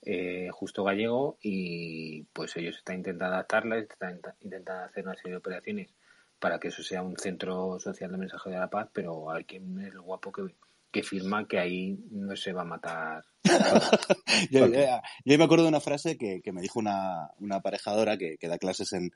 eh, 0.03 0.49
Justo 0.53 0.85
Gallego 0.85 1.39
y 1.43 2.23
pues 2.33 2.57
ellos 2.57 2.77
están 2.77 2.97
intentando 2.97 3.35
adaptarla, 3.35 3.79
están 3.79 4.21
intentando 4.41 4.85
hacer 4.85 5.05
una 5.05 5.17
serie 5.17 5.33
de 5.33 5.39
operaciones 5.39 5.91
para 6.39 6.61
que 6.61 6.69
eso 6.69 6.83
sea 6.83 7.03
un 7.03 7.17
centro 7.17 7.81
social 7.81 8.13
de 8.13 8.19
mensaje 8.19 8.51
de 8.51 8.59
la 8.59 8.71
paz, 8.71 8.89
pero 8.93 9.31
hay 9.31 9.45
quien 9.45 9.81
es 9.81 9.93
el 9.93 10.01
guapo 10.01 10.31
que, 10.31 10.55
que 10.91 11.03
firma 11.03 11.47
que 11.47 11.59
ahí 11.59 11.99
no 12.11 12.35
se 12.37 12.53
va 12.53 12.63
a 12.63 12.65
matar. 12.65 13.25
yo, 14.51 14.67
me 14.69 15.45
acuerdo 15.45 15.65
de 15.65 15.69
una 15.69 15.81
frase 15.81 16.17
que, 16.17 16.41
me 16.53 16.61
dijo 16.61 16.79
una, 16.79 17.31
una 17.39 17.57
aparejadora 17.57 18.17
que, 18.17 18.39
da 18.41 18.59
clases 18.59 18.93
en, 18.93 19.13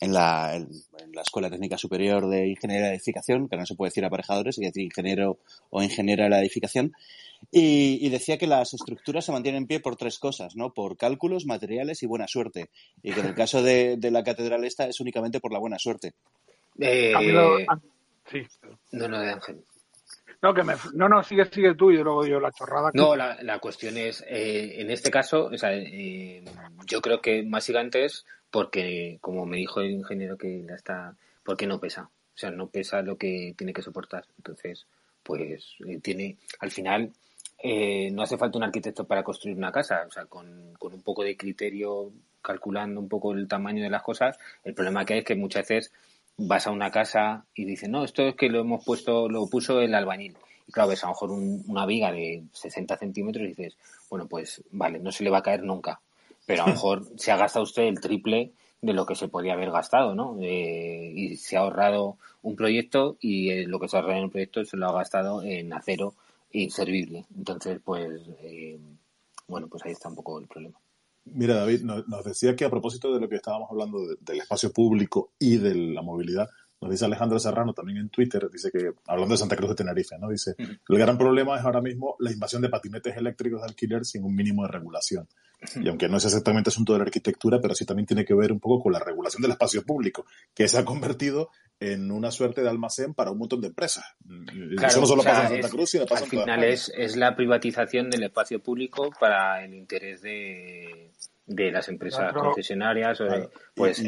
en, 0.00 0.12
la, 0.12 0.56
en, 0.56 0.68
la 1.12 1.22
Escuela 1.22 1.50
Técnica 1.50 1.78
Superior 1.78 2.28
de 2.28 2.48
Ingeniería 2.48 2.88
de 2.88 2.94
Edificación, 2.94 3.48
que 3.48 3.56
no 3.56 3.66
se 3.66 3.74
puede 3.74 3.90
decir 3.90 4.04
aparejadores, 4.04 4.58
hay 4.58 4.66
decir 4.66 4.82
ingeniero 4.82 5.38
o 5.70 5.82
ingeniera 5.82 6.24
de 6.24 6.30
la 6.30 6.40
edificación, 6.40 6.92
y, 7.52 8.08
decía 8.08 8.36
que 8.36 8.46
las 8.46 8.74
estructuras 8.74 9.24
se 9.24 9.32
mantienen 9.32 9.62
en 9.62 9.68
pie 9.68 9.80
por 9.80 9.96
tres 9.96 10.18
cosas, 10.18 10.56
¿no? 10.56 10.74
Por 10.74 10.96
cálculos, 10.96 11.46
materiales 11.46 12.02
y 12.02 12.06
buena 12.06 12.26
suerte. 12.26 12.70
Y 13.02 13.12
que 13.12 13.20
en 13.20 13.26
el 13.26 13.34
caso 13.34 13.62
de, 13.62 13.96
de 13.96 14.10
la 14.10 14.24
catedral 14.24 14.64
esta 14.64 14.86
es 14.86 14.98
únicamente 15.00 15.40
por 15.40 15.52
la 15.52 15.60
buena 15.60 15.78
suerte. 15.78 16.14
Eh, 16.80 17.12
sí. 18.30 18.42
No, 18.92 19.08
no, 19.08 19.20
de 19.20 19.30
Ángel. 19.30 19.64
No, 20.40 20.54
que 20.54 20.62
me, 20.62 20.74
no, 20.94 21.08
no, 21.08 21.22
sigue, 21.24 21.44
sigue 21.46 21.74
tú 21.74 21.90
y 21.90 21.96
luego 21.96 22.24
yo 22.24 22.38
la 22.38 22.52
chorrada. 22.52 22.90
No, 22.94 23.16
la, 23.16 23.42
la 23.42 23.58
cuestión 23.58 23.96
es, 23.96 24.24
eh, 24.28 24.80
en 24.80 24.90
este 24.90 25.10
caso, 25.10 25.46
o 25.46 25.58
sea, 25.58 25.74
eh, 25.74 26.44
yo 26.86 27.00
creo 27.00 27.20
que 27.20 27.42
más 27.42 27.66
gigante 27.66 28.04
es 28.04 28.24
porque, 28.50 29.18
como 29.20 29.46
me 29.46 29.56
dijo 29.56 29.80
el 29.80 29.90
ingeniero 29.90 30.38
que 30.38 30.62
la 30.66 30.76
está, 30.76 31.16
porque 31.42 31.66
no 31.66 31.80
pesa. 31.80 32.02
O 32.02 32.40
sea, 32.40 32.50
no 32.52 32.68
pesa 32.68 33.02
lo 33.02 33.18
que 33.18 33.54
tiene 33.56 33.72
que 33.72 33.82
soportar. 33.82 34.26
Entonces, 34.36 34.86
pues 35.24 35.76
eh, 35.86 35.98
tiene, 36.00 36.36
al 36.60 36.70
final, 36.70 37.12
eh, 37.58 38.10
no 38.12 38.22
hace 38.22 38.38
falta 38.38 38.58
un 38.58 38.64
arquitecto 38.64 39.06
para 39.06 39.24
construir 39.24 39.56
una 39.56 39.72
casa. 39.72 40.04
O 40.06 40.10
sea, 40.10 40.26
con, 40.26 40.74
con 40.78 40.94
un 40.94 41.02
poco 41.02 41.24
de 41.24 41.36
criterio, 41.36 42.12
calculando 42.40 43.00
un 43.00 43.08
poco 43.08 43.32
el 43.32 43.48
tamaño 43.48 43.82
de 43.82 43.90
las 43.90 44.02
cosas, 44.02 44.38
el 44.62 44.74
problema 44.74 45.04
que 45.04 45.14
hay 45.14 45.18
es 45.20 45.24
que 45.24 45.34
muchas 45.34 45.68
veces 45.68 45.92
vas 46.38 46.66
a 46.66 46.70
una 46.70 46.90
casa 46.90 47.44
y 47.54 47.64
dices, 47.64 47.88
no, 47.88 48.04
esto 48.04 48.22
es 48.22 48.36
que 48.36 48.48
lo 48.48 48.60
hemos 48.60 48.84
puesto, 48.84 49.28
lo 49.28 49.46
puso 49.48 49.80
el 49.80 49.94
albañil. 49.94 50.36
Y 50.66 50.72
claro, 50.72 50.88
ves 50.90 51.02
a 51.02 51.08
lo 51.08 51.12
mejor 51.12 51.30
una 51.30 51.84
viga 51.84 52.12
de 52.12 52.44
60 52.52 52.96
centímetros 52.96 53.44
y 53.44 53.48
dices, 53.48 53.76
bueno, 54.08 54.26
pues 54.26 54.62
vale, 54.70 55.00
no 55.00 55.12
se 55.12 55.24
le 55.24 55.30
va 55.30 55.38
a 55.38 55.42
caer 55.42 55.64
nunca. 55.64 56.00
Pero 56.46 56.62
a 56.62 56.66
lo 56.66 56.72
mejor 56.74 57.04
se 57.16 57.32
ha 57.32 57.36
gastado 57.36 57.64
usted 57.64 57.82
el 57.82 58.00
triple 58.00 58.52
de 58.80 58.92
lo 58.92 59.04
que 59.04 59.16
se 59.16 59.28
podía 59.28 59.54
haber 59.54 59.72
gastado, 59.72 60.14
¿no? 60.14 60.38
Eh, 60.40 61.12
y 61.14 61.36
se 61.36 61.56
ha 61.56 61.60
ahorrado 61.60 62.16
un 62.42 62.54
proyecto 62.54 63.16
y 63.20 63.50
eh, 63.50 63.66
lo 63.66 63.80
que 63.80 63.88
se 63.88 63.96
ha 63.96 64.00
ahorrado 64.00 64.18
en 64.18 64.24
el 64.24 64.30
proyecto 64.30 64.64
se 64.64 64.76
lo 64.76 64.88
ha 64.88 64.92
gastado 64.92 65.42
en 65.42 65.72
acero 65.72 66.14
inservible. 66.52 67.24
Entonces, 67.36 67.80
pues, 67.84 68.20
eh, 68.42 68.78
bueno, 69.48 69.66
pues 69.66 69.84
ahí 69.84 69.92
está 69.92 70.08
un 70.08 70.14
poco 70.14 70.38
el 70.38 70.46
problema. 70.46 70.78
Mira, 71.34 71.54
David, 71.54 71.82
nos 71.82 72.24
decía 72.24 72.54
que 72.56 72.64
a 72.64 72.70
propósito 72.70 73.12
de 73.12 73.20
lo 73.20 73.28
que 73.28 73.36
estábamos 73.36 73.70
hablando 73.70 73.98
del 74.20 74.38
espacio 74.38 74.72
público 74.72 75.32
y 75.38 75.56
de 75.56 75.74
la 75.74 76.02
movilidad, 76.02 76.48
nos 76.80 76.90
dice 76.90 77.04
Alejandro 77.04 77.38
Serrano 77.38 77.72
también 77.72 77.98
en 77.98 78.08
Twitter, 78.08 78.48
dice 78.52 78.70
que, 78.70 78.92
hablando 79.06 79.34
de 79.34 79.38
Santa 79.38 79.56
Cruz 79.56 79.70
de 79.70 79.76
Tenerife, 79.76 80.16
¿no? 80.18 80.28
Dice, 80.28 80.54
el 80.58 80.98
gran 80.98 81.18
problema 81.18 81.58
es 81.58 81.64
ahora 81.64 81.80
mismo 81.80 82.14
la 82.20 82.30
invasión 82.30 82.62
de 82.62 82.68
patinetes 82.68 83.16
eléctricos 83.16 83.60
de 83.60 83.68
alquiler 83.68 84.04
sin 84.04 84.24
un 84.24 84.34
mínimo 84.34 84.62
de 84.62 84.68
regulación. 84.68 85.28
Y 85.76 85.88
aunque 85.88 86.08
no 86.08 86.18
es 86.18 86.24
exactamente 86.24 86.70
asunto 86.70 86.92
de 86.92 87.00
la 87.00 87.04
arquitectura, 87.04 87.60
pero 87.60 87.74
sí 87.74 87.84
también 87.84 88.06
tiene 88.06 88.24
que 88.24 88.34
ver 88.34 88.52
un 88.52 88.60
poco 88.60 88.82
con 88.82 88.92
la 88.92 89.00
regulación 89.00 89.42
del 89.42 89.52
espacio 89.52 89.82
público, 89.82 90.24
que 90.54 90.68
se 90.68 90.78
ha 90.78 90.84
convertido 90.84 91.50
en 91.80 92.10
una 92.10 92.30
suerte 92.30 92.62
de 92.62 92.68
almacén 92.68 93.14
para 93.14 93.30
un 93.30 93.38
montón 93.38 93.60
de 93.60 93.68
empresas. 93.68 94.04
Eso 94.82 95.00
no 95.00 95.06
solo 95.06 95.22
pasa 95.22 95.42
en 95.42 95.48
Santa 95.62 95.68
Cruz, 95.68 95.90
sino 95.90 96.06
pasa 96.06 96.24
Al 96.24 96.30
final 96.30 96.64
es, 96.64 96.92
es 96.96 97.16
la 97.16 97.34
privatización 97.36 98.10
del 98.10 98.24
espacio 98.24 98.60
público 98.60 99.10
para 99.18 99.64
el 99.64 99.74
interés 99.74 100.22
de, 100.22 101.10
de 101.46 101.72
las 101.72 101.88
empresas 101.88 102.32
concesionarias. 102.32 103.22
pues 103.74 104.02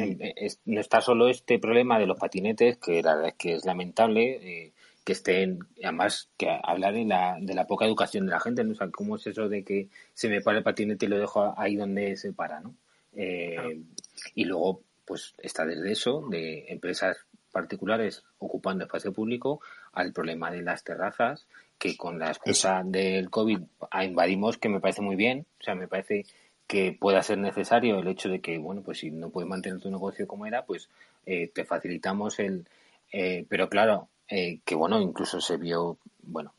no 0.65 0.81
está 0.81 1.01
solo 1.01 1.29
este 1.29 1.59
problema 1.59 1.99
de 1.99 2.07
los 2.07 2.19
patinetes, 2.19 2.77
que 2.79 3.03
la 3.03 3.15
verdad 3.15 3.31
es 3.31 3.37
que 3.37 3.55
es 3.55 3.65
lamentable. 3.65 4.39
Eh, 4.43 4.73
que 5.11 5.15
estén, 5.15 5.59
además, 5.83 6.29
que 6.37 6.49
habla 6.63 6.93
de 6.93 7.05
la, 7.05 7.37
de 7.41 7.53
la 7.53 7.67
poca 7.67 7.85
educación 7.85 8.27
de 8.27 8.31
la 8.31 8.39
gente, 8.39 8.63
¿no? 8.63 8.71
O 8.71 8.75
sea, 8.77 8.89
¿cómo 8.93 9.17
es 9.17 9.27
eso 9.27 9.49
de 9.49 9.65
que 9.65 9.89
se 10.15 10.29
me 10.29 10.41
para 10.41 10.59
el 10.59 10.63
patinete 10.63 11.07
y 11.07 11.09
lo 11.09 11.19
dejo 11.19 11.53
ahí 11.59 11.75
donde 11.75 12.17
se 12.17 12.33
para, 12.33 12.61
¿no? 12.61 12.77
Eh, 13.15 13.81
y 14.37 14.45
luego, 14.45 14.83
pues 15.05 15.35
está 15.39 15.67
desde 15.67 15.91
eso, 15.91 16.29
de 16.31 16.67
empresas 16.69 17.17
particulares 17.51 18.23
ocupando 18.39 18.85
espacio 18.85 19.13
público, 19.13 19.61
al 19.93 20.13
problema 20.13 20.53
de 20.53 20.63
las 20.63 20.85
terrazas, 20.85 21.49
que 21.77 21.97
con 21.97 22.21
la 22.21 22.29
excusa 22.29 22.83
del 22.85 23.31
COVID 23.31 23.63
invadimos, 24.05 24.59
que 24.59 24.69
me 24.69 24.79
parece 24.79 25.03
muy 25.03 25.17
bien, 25.17 25.45
o 25.59 25.65
sea, 25.65 25.75
me 25.75 25.89
parece 25.89 26.25
que 26.69 26.93
pueda 26.93 27.21
ser 27.25 27.39
necesario 27.39 27.99
el 27.99 28.07
hecho 28.07 28.29
de 28.29 28.41
que, 28.41 28.59
bueno, 28.59 28.83
pues 28.83 28.99
si 28.99 29.11
no 29.11 29.31
puedes 29.31 29.51
mantener 29.51 29.81
tu 29.81 29.91
negocio 29.91 30.29
como 30.29 30.47
era, 30.47 30.65
pues 30.65 30.89
eh, 31.27 31.51
te 31.53 31.65
facilitamos 31.65 32.39
el... 32.39 32.65
Eh, 33.13 33.45
pero 33.49 33.69
claro, 33.69 34.09
eh, 34.31 34.61
que 34.65 34.75
bueno, 34.75 35.01
incluso 35.01 35.41
se 35.41 35.57
vio, 35.57 35.99
bueno, 36.23 36.55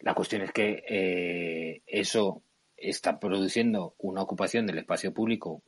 la 0.00 0.14
cuestión 0.14 0.42
es 0.42 0.52
que 0.52 1.82
eso 1.86 2.42
está 2.76 3.20
produciendo 3.20 3.94
una 3.98 4.22
ocupación 4.22 4.66
del 4.66 4.78
espacio 4.78 5.12
público 5.14 5.62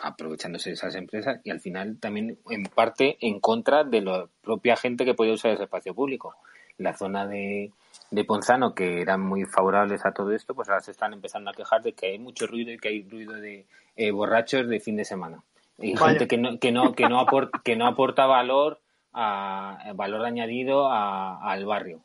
aprovechándose 0.00 0.70
de 0.70 0.74
esas 0.74 0.94
empresas 0.94 1.40
y 1.44 1.50
al 1.50 1.60
final 1.60 1.98
también 1.98 2.38
en 2.50 2.64
parte 2.64 3.16
en 3.20 3.40
contra 3.40 3.84
de 3.84 4.02
la 4.02 4.26
propia 4.42 4.76
gente 4.76 5.04
que 5.04 5.14
puede 5.14 5.32
usar 5.32 5.52
ese 5.52 5.64
espacio 5.64 5.94
público. 5.94 6.34
la 6.78 6.96
zona 6.96 7.26
de, 7.26 7.72
de 8.12 8.24
Ponzano, 8.24 8.72
que 8.72 9.00
eran 9.00 9.20
muy 9.20 9.44
favorables 9.44 10.06
a 10.06 10.12
todo 10.12 10.30
esto, 10.30 10.54
pues 10.54 10.68
ahora 10.68 10.80
se 10.80 10.92
están 10.92 11.12
empezando 11.12 11.50
a 11.50 11.54
quejar 11.54 11.82
de 11.82 11.92
que 11.92 12.06
hay 12.06 12.18
mucho 12.20 12.46
ruido 12.46 12.72
y 12.72 12.78
que 12.78 12.88
hay 12.88 13.02
ruido 13.02 13.34
de 13.34 13.66
eh, 13.96 14.12
borrachos 14.12 14.68
de 14.68 14.78
fin 14.78 14.96
de 14.96 15.04
semana. 15.04 15.42
Y 15.78 15.96
gente 15.96 16.28
que 16.28 16.38
no, 16.38 16.58
que 16.58 16.70
no, 16.70 16.92
que 16.92 17.08
no 17.08 17.18
aporta, 17.18 17.60
que 17.64 17.74
no 17.74 17.86
aporta 17.86 18.26
valor 18.26 18.78
a, 19.12 19.92
valor 19.94 20.24
añadido 20.24 20.90
al 20.90 21.64
barrio. 21.66 22.00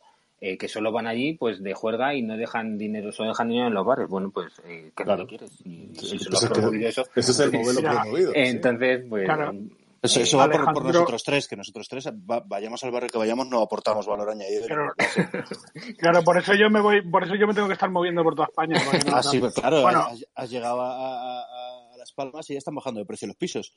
Eh, 0.46 0.58
que 0.58 0.68
solo 0.68 0.92
van 0.92 1.08
allí 1.08 1.36
pues 1.36 1.64
de 1.64 1.74
juerga 1.74 2.14
y 2.14 2.22
no 2.22 2.36
dejan 2.36 2.78
dinero, 2.78 3.14
solo 3.14 3.30
dejan 3.30 3.48
dinero 3.48 3.68
en 3.70 3.74
los 3.74 3.86
barrios. 3.86 4.10
Bueno, 4.10 4.30
pues, 4.30 4.52
eh, 4.66 4.92
¿qué 4.94 5.04
claro. 5.06 5.26
quieres? 5.26 5.52
Y, 5.64 5.94
eso 6.86 7.06
Ese 7.16 7.32
es 7.32 7.40
el 7.40 7.54
modelo 7.54 7.80
promovido. 7.80 8.32
Entonces, 8.36 9.06
pues, 9.08 9.26
eso, 10.04 10.20
eso 10.20 10.38
va 10.38 10.50
por, 10.50 10.84
nosotros 10.84 11.24
tres, 11.24 11.48
que 11.48 11.56
nosotros 11.56 11.88
tres 11.88 12.10
vayamos 12.46 12.84
al 12.84 12.92
barrio 12.92 13.08
que 13.08 13.18
vayamos 13.18 13.48
no 13.48 13.62
aportamos 13.62 14.06
valor 14.06 14.32
añadido. 14.32 14.68
Claro, 15.98 16.24
por 16.26 16.38
eso 16.38 16.54
yo 16.56 16.70
me 16.70 16.82
voy, 16.82 17.02
por 17.10 17.24
eso 17.24 17.36
yo 17.36 17.48
me 17.48 17.54
tengo 17.54 17.68
que 17.68 17.76
estar 17.76 17.90
moviendo 17.90 18.22
por 18.22 18.36
toda 18.36 18.50
España. 18.50 18.76
ah, 19.14 19.24
sí, 19.24 19.40
pues 19.40 19.54
claro, 19.54 19.88
has, 19.88 20.50
llegado 20.50 20.82
a, 20.82 21.63
Las 22.16 22.26
Palmas 22.26 22.50
y 22.50 22.54
ya 22.54 22.60
están 22.60 22.76
bajando 22.76 23.00
de 23.00 23.06
precio 23.06 23.28
los 23.28 23.38
pisos. 23.38 23.74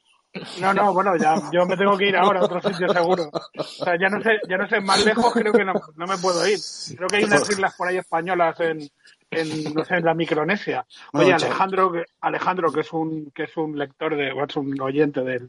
No, 0.61 0.75
no, 0.75 0.93
bueno, 0.93 1.17
ya 1.17 1.41
yo 1.53 1.65
me 1.67 1.77
tengo 1.77 1.97
que 1.97 2.09
ir 2.09 2.17
ahora 2.17 2.41
a 2.41 2.45
otro 2.45 2.61
sitio 2.61 2.89
seguro. 2.89 3.31
O 3.57 3.63
sea, 3.63 3.99
ya 3.99 4.09
no 4.09 4.21
sé, 4.23 4.39
ya 4.49 4.59
no 4.59 4.69
sé 4.69 4.81
más 4.81 5.05
lejos, 5.05 5.33
creo 5.33 5.53
que 5.53 5.65
no, 5.65 5.73
no 5.97 6.07
me 6.07 6.19
puedo 6.19 6.47
ir. 6.47 6.59
Creo 6.97 7.09
que 7.09 7.17
hay 7.17 7.25
unas 7.25 7.49
islas 7.49 7.75
por 7.77 7.89
ahí 7.89 7.97
españolas 7.97 8.61
en, 8.61 8.89
en 9.31 9.75
no 9.75 9.85
sé, 9.85 9.97
en 9.97 10.05
la 10.05 10.15
Micronesia. 10.15 10.87
Oye, 11.13 11.33
Alejandro, 11.33 11.93
Alejandro, 12.21 12.73
que 12.73 12.81
es 12.81 12.93
un 12.93 13.31
que 13.31 13.45
es 13.45 13.57
un 13.57 13.79
lector 13.79 14.17
de, 14.17 14.33
o 14.33 14.45
es 14.45 14.57
un 14.57 14.79
oyente 14.81 15.23
del 15.23 15.49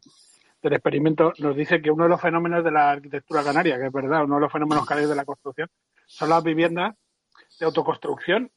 del 0.62 0.74
experimento 0.74 1.34
nos 1.38 1.56
dice 1.56 1.80
que 1.82 1.92
uno 1.92 2.06
de 2.06 2.10
los 2.10 2.20
fenómenos 2.20 2.64
de 2.64 2.72
la 2.72 2.90
arquitectura 2.90 3.44
canaria, 3.44 3.78
que 3.78 3.88
es 3.88 3.92
verdad, 3.92 4.24
uno 4.24 4.36
de 4.36 4.42
los 4.42 4.52
fenómenos 4.52 4.86
canarios 4.88 5.10
de 5.10 5.16
la 5.16 5.24
construcción, 5.24 5.70
son 6.08 6.30
las 6.30 6.44
viviendas 6.44 6.96
de 7.60 7.66
autoconstrucción 7.66 8.52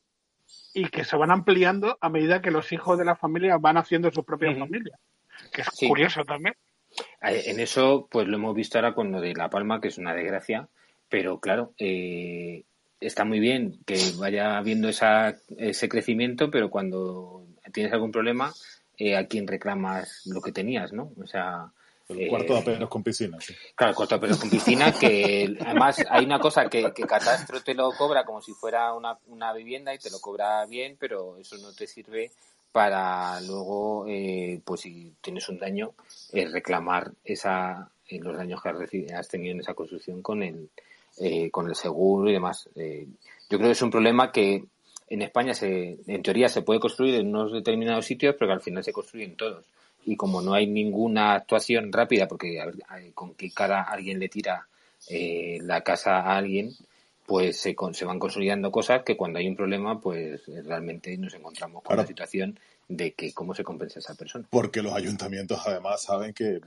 y 0.73 0.89
que 0.89 1.05
se 1.05 1.17
van 1.17 1.31
ampliando 1.31 1.99
a 2.01 2.09
medida 2.09 2.41
que 2.41 2.51
los 2.51 2.73
hijos 2.73 2.99
de 2.99 3.05
la 3.05 3.17
familia 3.17 3.57
van 3.59 3.77
haciendo 3.77 4.11
sus 4.11 4.25
propias 4.25 4.59
familias, 4.59 4.99
que 5.53 5.63
es 5.63 5.69
curioso 5.89 6.25
también. 6.25 6.55
En 7.23 7.61
eso, 7.61 8.09
pues 8.11 8.27
lo 8.27 8.37
hemos 8.37 8.55
visto 8.55 8.79
ahora 8.79 8.95
con 8.95 9.13
lo 9.13 9.21
de 9.21 9.35
La 9.35 9.51
Palma, 9.51 9.81
que 9.81 9.89
es 9.89 9.99
una 9.99 10.15
desgracia, 10.15 10.69
pero 11.09 11.41
claro, 11.41 11.73
eh, 11.79 12.65
está 13.01 13.25
muy 13.25 13.41
bien 13.41 13.79
que 13.87 13.99
vaya 14.19 14.59
habiendo 14.59 14.89
esa, 14.89 15.37
ese 15.57 15.89
crecimiento, 15.89 16.51
pero 16.51 16.71
cuando 16.71 17.47
tienes 17.73 17.93
algún 17.93 18.13
problema, 18.13 18.53
eh, 18.99 19.17
a 19.17 19.27
quién 19.27 19.47
reclamas 19.47 20.23
lo 20.27 20.41
que 20.41 20.53
tenías, 20.53 20.93
¿no? 20.93 21.13
O 21.17 21.27
sea, 21.27 21.73
el 22.11 22.29
cuarto 22.29 22.55
de 22.55 22.59
eh, 22.59 22.63
apenas 22.63 22.89
con 22.89 23.03
piscina, 23.03 23.41
sí. 23.41 23.55
Claro, 23.75 23.91
el 23.91 23.97
cuarto 23.97 24.15
de 24.15 24.19
apenas 24.19 24.39
con 24.39 24.51
piscina, 24.51 24.93
que 24.93 25.57
además 25.61 26.05
hay 26.09 26.25
una 26.25 26.39
cosa 26.39 26.69
que, 26.69 26.93
que 26.93 27.05
Catastro 27.05 27.63
te 27.63 27.75
lo 27.75 27.93
cobra 27.93 28.25
como 28.25 28.43
si 28.43 28.53
fuera 28.53 28.93
una, 28.95 29.17
una 29.29 29.53
vivienda 29.53 29.95
y 29.95 29.99
te 29.99 30.11
lo 30.11 30.21
cobra 30.21 30.65
bien, 30.67 30.97
pero 30.99 31.37
eso 31.39 31.57
no 31.59 31.73
te 31.73 31.87
sirve 31.87 32.31
para 32.73 33.41
luego, 33.41 34.07
eh, 34.09 34.61
pues 34.65 34.83
si 34.83 35.13
tienes 35.21 35.49
un 35.49 35.59
daño, 35.59 35.93
eh, 36.33 36.49
reclamar 36.49 37.11
esa, 37.25 37.91
eh, 38.09 38.19
los 38.21 38.37
daños 38.37 38.63
que 38.63 38.69
has, 38.69 38.77
recibido, 38.77 39.19
has, 39.19 39.29
tenido 39.29 39.55
en 39.55 39.61
esa 39.61 39.75
construcción 39.75 40.23
con 40.23 40.43
el, 40.43 40.69
eh, 41.19 41.51
con 41.51 41.69
el 41.69 41.75
seguro 41.75 42.31
y 42.31 42.35
demás. 42.35 42.69
Eh, 42.77 43.07
yo 43.49 43.59
creo 43.59 43.69
que 43.69 43.73
es 43.73 43.83
un 43.83 43.91
problema 43.91 44.31
que 44.31 44.65
en 45.09 45.23
España, 45.23 45.55
se, 45.55 45.99
en 46.07 46.23
teoría, 46.23 46.49
se 46.49 46.63
puede 46.63 46.79
construir 46.79 47.17
en 47.17 47.29
unos 47.29 47.53
determinados 47.53 48.07
sitios, 48.07 48.37
pero 48.39 48.49
que 48.49 48.55
al 48.55 48.61
final 48.61 48.85
se 48.85 48.93
construyen 48.93 49.37
todos 49.37 49.65
y 50.05 50.17
como 50.17 50.43
no 50.43 50.55
hay 50.55 50.67
ninguna 50.67 51.35
actuación 51.35 51.93
rápida, 51.93 52.27
porque 52.27 52.59
con 53.15 53.35
qué 53.35 53.51
cara 53.51 53.83
alguien 53.83 54.19
le 54.19 54.29
tira 54.29 54.69
eh, 55.09 55.59
la 55.63 55.83
casa 55.83 56.19
a 56.19 56.37
alguien, 56.37 56.73
pues 57.27 57.61
se, 57.61 57.77
se 57.93 58.05
van 58.05 58.19
consolidando 58.19 58.71
cosas 58.71 59.03
que 59.05 59.17
cuando 59.17 59.39
hay 59.39 59.49
un 59.49 59.57
problema, 59.57 60.01
pues 60.01 60.43
realmente 60.65 61.17
nos 61.17 61.35
encontramos 61.35 61.83
con 61.83 61.97
la 61.97 62.07
situación 62.07 62.59
de 62.89 63.13
que 63.13 63.33
cómo 63.33 63.55
se 63.55 63.63
compensa 63.63 63.99
a 63.99 64.01
esa 64.01 64.15
persona. 64.15 64.47
Porque 64.51 64.83
los 64.83 64.93
ayuntamientos 64.93 65.61
además 65.65 66.03
saben 66.03 66.35
que 66.35 66.61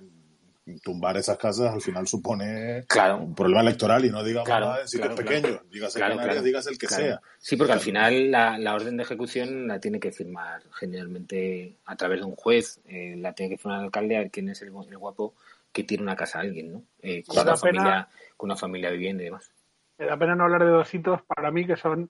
tumbar 0.81 1.17
esas 1.17 1.37
casas 1.37 1.73
al 1.73 1.81
final 1.81 2.07
supone 2.07 2.85
un 3.19 3.35
problema 3.35 3.61
electoral 3.61 4.05
y 4.05 4.09
no 4.09 4.23
digamos 4.23 4.47
nada 4.47 4.81
en 4.81 4.87
sitios 4.87 5.13
pequeños, 5.13 5.59
digas 5.69 5.95
el 5.95 6.43
digas 6.43 6.67
el 6.67 6.77
que 6.77 6.87
sea. 6.87 7.21
Sí, 7.37 7.57
porque 7.57 7.73
al 7.73 7.79
final 7.79 8.31
la, 8.31 8.57
la, 8.57 8.73
orden 8.73 8.95
de 8.95 9.03
ejecución 9.03 9.67
la 9.67 9.79
tiene 9.79 9.99
que 9.99 10.11
firmar 10.11 10.63
generalmente 10.73 11.77
a 11.85 11.95
través 11.95 12.21
de 12.21 12.25
un 12.25 12.35
juez, 12.35 12.79
eh, 12.85 13.15
la 13.17 13.33
tiene 13.33 13.51
que 13.51 13.57
firmar 13.57 13.79
el 13.79 13.85
alcalde 13.85 14.15
a 14.15 14.19
ver 14.19 14.31
quién 14.31 14.49
es 14.49 14.61
el, 14.61 14.71
guapo 14.71 15.33
que 15.71 15.83
tiene 15.83 16.03
una 16.03 16.15
casa 16.15 16.39
a 16.39 16.41
alguien, 16.41 16.71
¿no? 16.71 16.83
Eh, 17.01 17.23
con, 17.25 17.39
una 17.39 17.57
familia, 17.57 18.07
con 18.37 18.47
una 18.49 18.57
familia 18.57 18.89
viviendo 18.91 19.23
y 19.23 19.25
demás. 19.25 19.51
Me 19.97 20.05
da 20.05 20.17
pena 20.17 20.35
no 20.35 20.45
hablar 20.45 20.63
de 20.63 20.71
dos 20.71 20.93
hitos 20.93 21.21
para 21.23 21.51
mí 21.51 21.67
que 21.67 21.75
son 21.75 22.09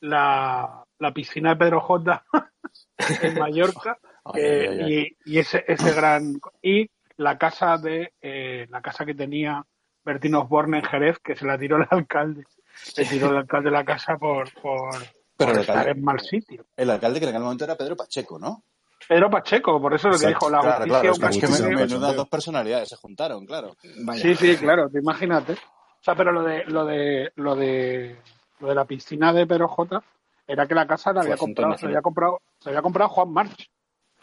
la, 0.00 0.84
la 0.98 1.14
piscina 1.14 1.50
de 1.50 1.56
Pedro 1.56 1.80
J 1.80 2.24
en 3.22 3.34
Mallorca 3.38 3.98
Y, 4.34 5.16
y, 5.24 5.38
ese, 5.38 5.64
ese 5.66 5.92
gran... 5.92 6.34
Y 6.62 6.90
la 7.16 7.38
casa 7.38 7.76
de 7.78 8.12
eh, 8.20 8.66
la 8.70 8.80
casa 8.80 9.04
que 9.04 9.14
tenía 9.14 9.64
Bertín 10.04 10.34
Osborne 10.34 10.78
en 10.78 10.84
Jerez, 10.84 11.18
que 11.18 11.36
se 11.36 11.46
la 11.46 11.58
tiró 11.58 11.76
el 11.76 11.86
alcalde. 11.90 12.44
Se 12.74 13.04
tiró 13.04 13.30
el 13.30 13.38
alcalde 13.38 13.70
de 13.70 13.76
la 13.76 13.84
casa 13.84 14.16
por, 14.16 14.52
por, 14.60 14.94
Pero 15.36 15.52
estar 15.52 15.88
en 15.88 16.02
mal 16.02 16.20
sitio. 16.20 16.66
El 16.76 16.90
alcalde 16.90 17.20
que 17.20 17.26
en 17.26 17.30
aquel 17.30 17.42
momento 17.42 17.64
era 17.64 17.76
Pedro 17.76 17.96
Pacheco, 17.96 18.38
¿no? 18.38 18.64
Pedro 19.08 19.30
Pacheco, 19.30 19.80
por 19.80 19.94
eso 19.94 20.08
lo 20.08 20.18
que 20.18 20.28
dijo 20.28 20.50
la 20.50 20.58
justicia. 20.58 20.86
Claro, 20.86 21.28
es 21.30 21.38
que 21.38 21.74
menudas 21.74 22.16
dos 22.16 22.28
personalidades 22.28 22.88
se 22.88 22.96
juntaron, 22.96 23.46
claro. 23.46 23.76
Sí, 24.16 24.34
sí, 24.34 24.56
claro, 24.56 24.88
te 24.88 24.98
imagínate. 24.98 25.52
O 25.52 26.04
sea, 26.04 26.14
pero 26.14 26.32
lo 26.32 26.42
de, 26.42 26.64
lo 26.64 26.84
de, 26.84 27.32
lo 27.36 27.54
de, 27.54 28.18
lo 28.60 28.68
de 28.68 28.74
la 28.74 28.84
piscina 28.84 29.32
de 29.32 29.46
Pedro 29.46 29.68
J 29.68 30.02
era 30.46 30.66
que 30.66 30.74
la 30.74 30.86
casa 30.86 31.12
la 31.12 31.22
había 31.22 31.36
comprado, 31.36 31.76
se 31.78 31.86
había 31.86 32.02
comprado, 32.02 32.40
se 32.60 32.68
había 32.70 32.82
comprado 32.82 33.10
Juan 33.10 33.32
March. 33.32 33.70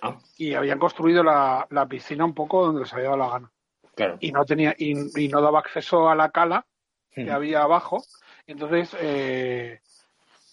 Ah. 0.01 0.17
Y 0.37 0.53
habían 0.55 0.79
construido 0.79 1.23
la, 1.23 1.67
la, 1.69 1.85
piscina 1.85 2.25
un 2.25 2.33
poco 2.33 2.65
donde 2.65 2.81
les 2.81 2.93
había 2.93 3.05
dado 3.05 3.17
la 3.17 3.29
gana. 3.29 3.51
Claro. 3.95 4.17
Y 4.19 4.31
no 4.31 4.45
tenía, 4.45 4.75
y, 4.77 5.27
no 5.27 5.41
daba 5.41 5.59
acceso 5.59 6.09
a 6.09 6.15
la 6.15 6.29
cala 6.29 6.65
que 7.11 7.25
hmm. 7.25 7.31
había 7.31 7.61
abajo. 7.61 8.03
Entonces, 8.47 8.95
eh, 8.99 9.79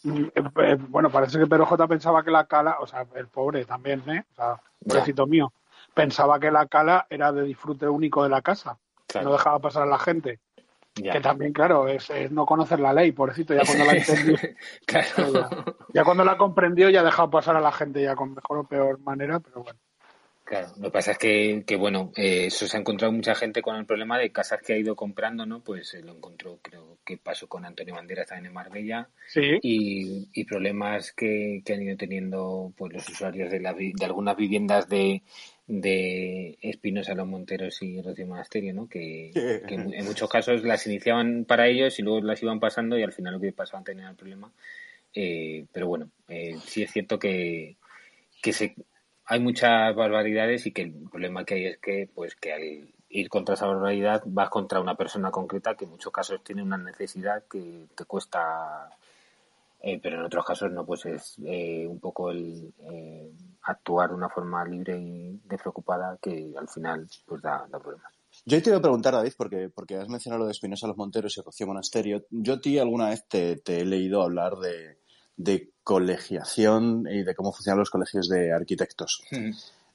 mm, 0.03 0.25
eh, 0.35 0.77
bueno, 0.89 1.11
parece 1.11 1.39
que 1.39 1.47
Pedro 1.47 1.67
J 1.67 1.89
pensaba 1.89 2.23
que 2.23 2.31
la 2.31 2.47
cala, 2.47 2.77
o 2.81 2.87
sea, 2.87 3.07
el 3.15 3.29
pobre 3.29 3.65
también, 3.65 4.03
¿eh? 4.11 4.25
O 4.33 4.35
sea, 4.35 4.61
pobrecito 4.87 5.27
mío, 5.27 5.53
pensaba 5.95 6.39
que 6.39 6.51
la 6.51 6.67
cala 6.67 7.07
era 7.09 7.33
de 7.33 7.43
disfrute 7.43 7.89
único 7.89 8.23
de 8.23 8.29
la 8.29 8.43
casa. 8.43 8.79
No 9.23 9.33
dejaba 9.33 9.59
pasar 9.59 9.85
a 9.85 9.87
la 9.87 9.99
gente. 9.99 10.41
Que 11.03 11.21
también, 11.21 11.53
claro, 11.53 11.89
es, 11.89 12.11
no 12.31 12.47
conocer 12.47 12.81
la 12.81 12.93
ley, 12.93 13.13
pobrecito, 13.13 13.55
ya 13.55 13.63
cuando 13.65 13.85
la 13.85 13.93
entendió. 13.97 14.37
ya, 15.95 16.05
cuando 16.05 16.25
la 16.25 16.37
comprendió 16.37 16.91
ya 16.91 17.01
ha 17.01 17.05
dejado 17.05 17.31
pasar 17.31 17.57
a 17.57 17.61
la 17.61 17.73
gente 17.73 18.03
ya 18.03 18.15
con 18.15 18.35
mejor 18.35 18.59
o 18.59 18.65
peor 18.65 18.99
manera, 19.01 19.41
pero 19.41 19.63
bueno. 19.63 19.79
Claro, 20.45 20.69
lo 20.79 20.85
que 20.85 20.91
pasa 20.91 21.13
es 21.13 21.19
que, 21.19 21.63
que 21.67 21.77
bueno, 21.77 22.11
eh, 22.17 22.47
eso 22.47 22.67
se 22.67 22.75
ha 22.75 22.81
encontrado 22.81 23.13
mucha 23.13 23.35
gente 23.35 23.61
con 23.61 23.77
el 23.77 23.85
problema 23.85 24.19
de 24.19 24.33
casas 24.33 24.63
que 24.63 24.73
ha 24.73 24.79
ido 24.79 24.97
comprando, 24.97 25.45
¿no? 25.45 25.61
Pues 25.61 25.93
lo 26.03 26.13
encontró, 26.13 26.59
creo 26.63 26.97
que 27.05 27.19
pasó 27.19 27.47
con 27.49 27.67
Antonio 27.67 27.95
Banderas 27.95 28.29
también 28.29 28.47
en 28.47 28.55
Marbella. 28.55 29.09
Sí. 29.27 29.59
Y, 29.61 30.29
y 30.33 30.45
problemas 30.45 31.13
que, 31.13 31.61
que 31.63 31.75
han 31.75 31.83
ido 31.83 31.99
teniendo 31.99 32.73
pues 32.79 32.95
los 32.95 33.09
usuarios 33.11 33.51
de, 33.51 33.61
la, 33.61 33.75
de 33.75 34.05
algunas 34.07 34.39
viviendas 34.39 34.89
de, 34.89 35.23
de 35.69 36.59
Espinosa, 36.63 37.15
Los 37.15 37.29
Monteros 37.29 37.83
y 37.83 38.01
Rocío 38.01 38.27
Monasterio, 38.27 38.73
¿no? 38.73 38.89
Que, 38.89 39.31
en, 39.69 40.05
muchos 40.05 40.29
casos 40.29 40.65
las 40.65 40.87
iniciaban 40.87 41.45
para 41.45 41.69
ellos 41.69 41.99
y 41.99 42.03
luego 42.03 42.23
las 42.23 42.43
iban 42.43 42.59
pasando 42.59 42.99
y 42.99 43.03
al 43.03 43.13
final 43.13 43.35
lo 43.35 43.41
que 43.41 43.53
pasaban 43.53 43.85
tenía 43.85 44.09
el 44.09 44.17
problema. 44.17 44.51
Eh, 45.15 45.67
pero 45.71 45.87
bueno, 45.87 46.11
eh, 46.29 46.57
sí 46.65 46.83
es 46.83 46.91
cierto 46.91 47.19
que, 47.19 47.77
que 48.43 48.53
se, 48.53 48.75
hay 49.27 49.41
muchas 49.41 49.95
barbaridades 49.95 50.67
y 50.67 50.73
que 50.73 50.83
el 50.83 50.93
problema 51.11 51.45
que 51.45 51.55
hay 51.55 51.67
es 51.67 51.79
que, 51.79 52.09
pues, 52.13 52.35
que 52.35 52.53
al 52.53 52.89
ir 53.11 53.29
contra 53.29 53.55
esa 53.55 53.67
barbaridad 53.67 54.23
vas 54.25 54.49
contra 54.49 54.81
una 54.81 54.95
persona 54.95 55.31
concreta 55.31 55.77
que 55.77 55.85
en 55.85 55.93
muchos 55.93 56.13
casos 56.13 56.43
tiene 56.43 56.63
una 56.63 56.79
necesidad 56.79 57.45
que 57.51 57.87
te 57.95 58.05
cuesta 58.05 58.91
eh, 59.81 60.01
pero 60.03 60.19
en 60.19 60.25
otros 60.25 60.45
casos 60.45 60.73
no, 60.73 60.85
pues 60.85 61.07
es 61.07 61.37
eh, 61.45 61.87
un 61.87 62.01
poco 62.01 62.31
el 62.31 62.75
eh, 62.81 63.31
actuar 63.63 64.11
de 64.11 64.17
una 64.17 64.29
forma 64.29 64.65
libre 64.65 64.99
y 64.99 65.41
despreocupada 65.45 66.19
que 66.21 66.53
al 66.57 66.69
final 66.69 67.07
pues 67.27 67.43
da, 67.43 67.67
problemas. 67.71 68.13
Yo 68.45 68.61
te 68.61 68.71
iba 68.71 68.79
a 68.79 68.83
preguntar, 68.83 69.15
David, 69.15 69.33
porque, 69.37 69.71
porque 69.73 69.97
has 69.97 70.09
mencionado 70.09 70.41
lo 70.41 70.47
de 70.47 70.53
Espinosa 70.53 70.89
Los 70.89 70.97
Monteros 70.97 71.37
y 71.39 71.41
Rocío 71.43 71.67
Monasterio. 71.67 72.25
Yo 72.31 72.55
a 72.55 72.61
ti 72.61 72.79
alguna 72.79 73.11
vez 73.11 73.25
te, 73.29 73.61
he 73.67 73.85
leído 73.85 74.23
hablar 74.23 74.57
de, 74.57 74.99
de, 75.37 75.71
colegiación 75.83 77.07
y 77.09 77.23
de 77.23 77.35
cómo 77.35 77.53
funcionan 77.53 77.79
los 77.79 77.91
colegios 77.91 78.29
de 78.29 78.53
arquitectos. 78.53 79.23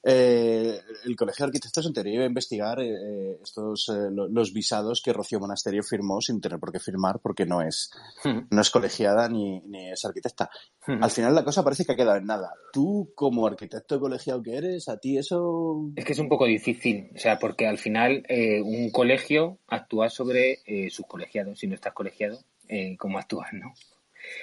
Eh, 0.06 0.80
el 1.06 1.16
Colegio 1.16 1.46
de 1.46 1.50
Arquitectos 1.50 1.86
en 1.86 1.94
teoría 1.94 2.16
iba 2.16 2.24
a 2.24 2.28
investigar 2.28 2.82
eh, 2.82 2.92
eh, 2.92 3.40
estos 3.42 3.90
los 4.10 4.52
visados 4.52 5.02
que 5.02 5.14
Rocío 5.14 5.40
Monasterio 5.40 5.82
firmó 5.82 6.20
sin 6.20 6.42
tener 6.42 6.60
por 6.60 6.74
qué 6.74 6.80
firmar 6.80 7.20
porque 7.22 7.46
no 7.46 7.62
es 7.62 7.90
hmm. 8.26 8.48
no 8.52 8.62
es 8.62 8.70
colegiada 8.70 9.30
ni, 9.30 9.62
ni 9.62 9.92
es 9.92 10.04
arquitecta. 10.04 10.50
Hmm. 10.86 11.02
Al 11.02 11.10
final 11.10 11.34
la 11.34 11.46
cosa 11.46 11.64
parece 11.64 11.86
que 11.86 11.94
ha 11.94 11.96
quedado 11.96 12.18
en 12.18 12.26
nada. 12.26 12.54
Tú 12.74 13.14
como 13.16 13.48
arquitecto 13.48 14.00
colegiado 14.00 14.44
que 14.44 14.58
eres, 14.58 14.90
a 14.90 14.98
ti 14.98 15.18
eso 15.18 15.90
es 15.96 16.04
que 16.04 16.12
es 16.12 16.20
un 16.20 16.28
poco 16.28 16.46
difícil, 16.46 17.10
o 17.16 17.20
sea, 17.20 17.40
porque 17.40 17.68
al 17.68 17.78
final 17.78 18.26
un 18.64 18.90
colegio 18.92 19.60
actúa 19.68 20.10
sobre 20.10 20.60
sus 20.90 21.06
colegiados. 21.06 21.60
Si 21.60 21.68
no 21.68 21.76
estás 21.76 21.94
colegiado, 21.94 22.40
eh, 22.68 22.96
cómo 22.98 23.20
actúas, 23.20 23.50
¿no? 23.54 23.74